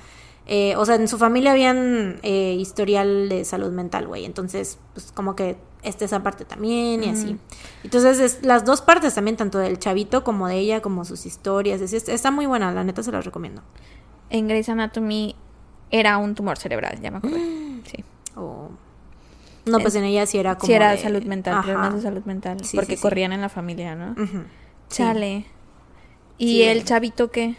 [0.46, 5.10] eh, o sea, en su familia habían eh, historial de salud mental, güey, entonces, pues
[5.10, 5.56] como que
[5.86, 7.38] esta esa parte también y así.
[7.82, 11.80] Entonces, es, las dos partes también, tanto del chavito como de ella, como sus historias.
[11.80, 13.62] está muy buena, la neta se las recomiendo.
[14.30, 15.36] En Grey's Anatomy
[15.90, 17.38] era un tumor cerebral, ya me acuerdo.
[17.86, 18.02] Sí.
[18.34, 18.70] Oh.
[19.64, 20.66] No, pues en ella sí era como.
[20.66, 22.58] Sí, era salud mental, problemas de salud mental.
[22.74, 24.16] porque corrían en la familia, ¿no?
[24.88, 25.46] Chale.
[26.38, 27.56] ¿Y el chavito qué?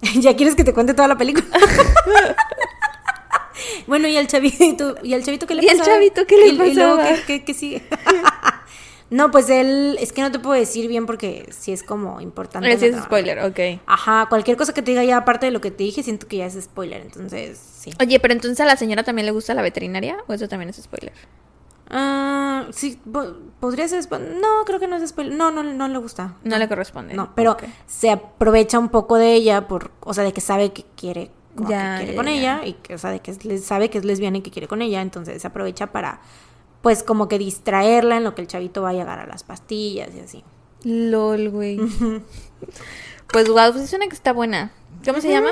[0.20, 1.46] ¿Ya quieres que te cuente toda la película?
[3.86, 4.96] Bueno, ¿y el chavito?
[5.02, 6.48] ¿Y el chavito qué le ¿Y el chavito qué le?
[6.48, 7.82] Y luego, ¿qué, qué, sigue?
[9.10, 12.76] no, pues él, es que no te puedo decir bien porque sí es como importante.
[12.78, 13.80] Sí es spoiler, ok.
[13.86, 16.38] Ajá, cualquier cosa que te diga ya aparte de lo que te dije, siento que
[16.38, 17.92] ya es spoiler, entonces sí.
[18.00, 20.76] Oye, pero entonces a la señora también le gusta la veterinaria o eso también es
[20.76, 21.12] spoiler?
[21.90, 23.00] Ah, sí,
[23.60, 25.34] podría ser No, creo que no es spoiler.
[25.34, 26.34] No, no, no le gusta.
[26.44, 27.14] No, le corresponde.
[27.14, 27.56] No, pero
[27.86, 31.30] se aprovecha un poco de ella por, o sea, de que sabe que quiere
[31.68, 34.38] ya, que quiere con ella y que, o sea, de que sabe que es lesbiana
[34.38, 36.20] y que quiere con ella, entonces se aprovecha para,
[36.82, 40.14] pues, como que distraerla en lo que el chavito va a llegar a las pastillas
[40.14, 40.44] y así.
[40.84, 41.78] LOL, güey.
[43.32, 44.72] pues, wow, pues una que está buena.
[45.04, 45.50] ¿Cómo se llama?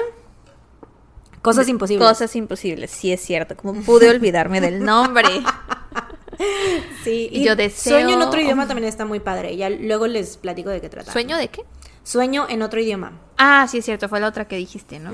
[1.42, 2.08] Cosas imposibles.
[2.08, 3.56] Cosas imposibles, sí es cierto.
[3.56, 5.28] Como pude olvidarme del nombre.
[7.02, 7.98] Sí, y, yo deseo...
[7.98, 9.56] Sueño en otro idioma también está muy padre.
[9.56, 11.12] Ya luego les platico de qué trata.
[11.12, 11.62] ¿Sueño de qué?
[12.06, 13.14] Sueño en otro idioma.
[13.36, 15.10] Ah, sí, es cierto, fue la otra que dijiste, ¿no?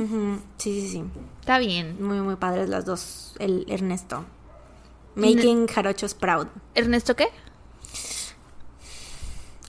[0.59, 1.05] Sí, sí, sí.
[1.41, 1.97] Está bien.
[2.05, 3.33] Muy, muy padres las dos.
[3.39, 4.27] El Ernesto.
[5.15, 6.49] Making Jarochos Proud.
[6.75, 7.29] ¿Ernesto qué?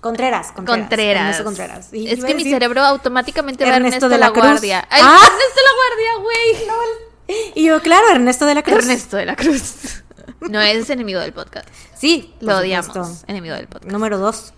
[0.02, 0.82] Contreras, Contreras.
[0.82, 1.42] Contreras.
[1.42, 1.90] Contreras.
[1.94, 4.86] es que mi cerebro automáticamente va a Ernesto de la, Guardia.
[4.90, 5.22] ¡Ay, ¡Ah!
[5.24, 7.54] Ernesto de la Guardia, güey!
[7.56, 8.80] Y yo, claro, Ernesto de la Cruz.
[8.80, 10.04] Ernesto de la Cruz.
[10.42, 11.70] No es enemigo del podcast.
[11.96, 13.24] Sí, lo odiamos.
[13.28, 13.90] Enemigo del podcast.
[13.90, 14.54] Número dos.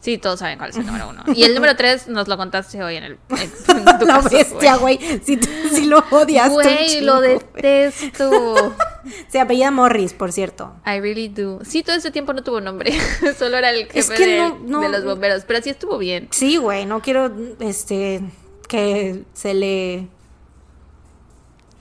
[0.00, 1.22] Sí, todos saben cuál es el número uno.
[1.34, 3.18] Y el número tres nos lo contaste hoy en el.
[4.06, 4.98] la bestia, güey.
[5.22, 5.38] Si,
[5.70, 6.50] si, lo odias.
[6.50, 8.74] Güey, lo detesto.
[9.28, 10.74] Se apellida Morris, por cierto.
[10.86, 11.60] I really do.
[11.64, 12.94] Sí, todo ese tiempo no tuvo nombre.
[13.38, 15.44] Solo era el jefe de, los bomberos.
[15.46, 16.28] Pero sí estuvo bien.
[16.30, 16.86] Sí, güey.
[16.86, 17.30] No quiero
[17.60, 18.22] este
[18.68, 20.08] que se le.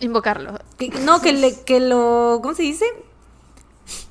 [0.02, 0.60] Invocarlo.
[1.04, 2.40] no, que, le, que lo.
[2.42, 2.86] ¿Cómo se dice?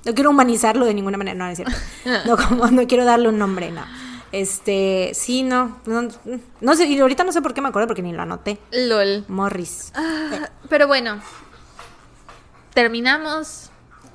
[0.04, 1.74] No quiero humanizarlo de ninguna manera, no, es cierto.
[2.26, 3.84] No, como, no quiero darle un nombre, no.
[4.30, 8.12] Este, sí, no, no, sé, y ahorita no sé por qué me acuerdo porque ni
[8.12, 8.58] lo anoté.
[8.72, 9.24] LOL.
[9.28, 9.92] Morris.
[9.94, 11.20] Ah, pero bueno,
[12.74, 13.70] terminamos.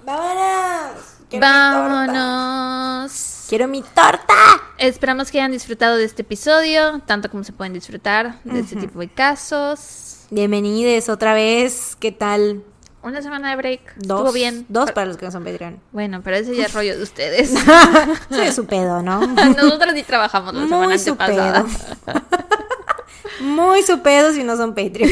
[0.06, 1.14] ¡Vámonos!
[1.40, 3.14] ¡Vámonos!
[3.50, 4.34] ¡Quiero mi torta!
[4.78, 9.00] Esperamos que hayan disfrutado de este episodio, tanto como se pueden disfrutar de este tipo
[9.00, 10.26] de casos.
[10.30, 12.64] Bienvenidos otra vez, ¿qué tal?
[13.03, 13.95] Una semana de break.
[13.98, 14.19] Dos.
[14.19, 14.65] Estuvo bien.
[14.69, 15.82] Dos para los que no son Patreon.
[15.91, 17.49] Bueno, pero ese ya es rollo de ustedes.
[18.30, 19.27] sí, es su pedo, ¿no?
[19.27, 21.65] Nosotros sí trabajamos la Muy semana pasada.
[23.41, 25.11] Muy su pedo si no son Patreons.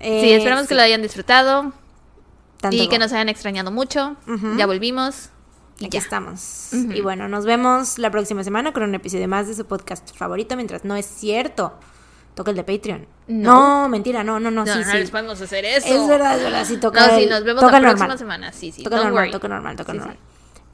[0.00, 1.72] sí, esperamos que lo hayan disfrutado.
[2.70, 4.16] y que nos hayan extrañado mucho.
[4.56, 5.28] Ya volvimos.
[5.78, 6.70] Y Aquí ya estamos.
[6.72, 10.56] Y bueno, nos vemos la próxima semana con un episodio más de su podcast favorito,
[10.56, 11.74] mientras no es cierto
[12.36, 13.06] toca el de Patreon.
[13.28, 15.88] No, mentira, no, no, no, no sí, no les podemos hacer eso.
[15.88, 17.06] Es verdad, es verdad, sí toca.
[17.08, 18.84] No, sí, nos vemos la próxima semana, sí, sí.
[18.84, 20.18] Toca normal, toca normal, toca normal.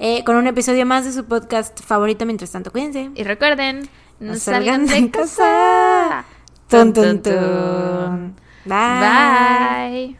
[0.00, 3.10] Eh, con un episodio más de su podcast favorito, mientras tanto, cuídense.
[3.14, 6.24] Y recuerden, no, salgan, de casa.
[6.68, 8.36] Tun, tun, tun.
[8.64, 8.98] Bye.
[9.00, 10.16] Bye.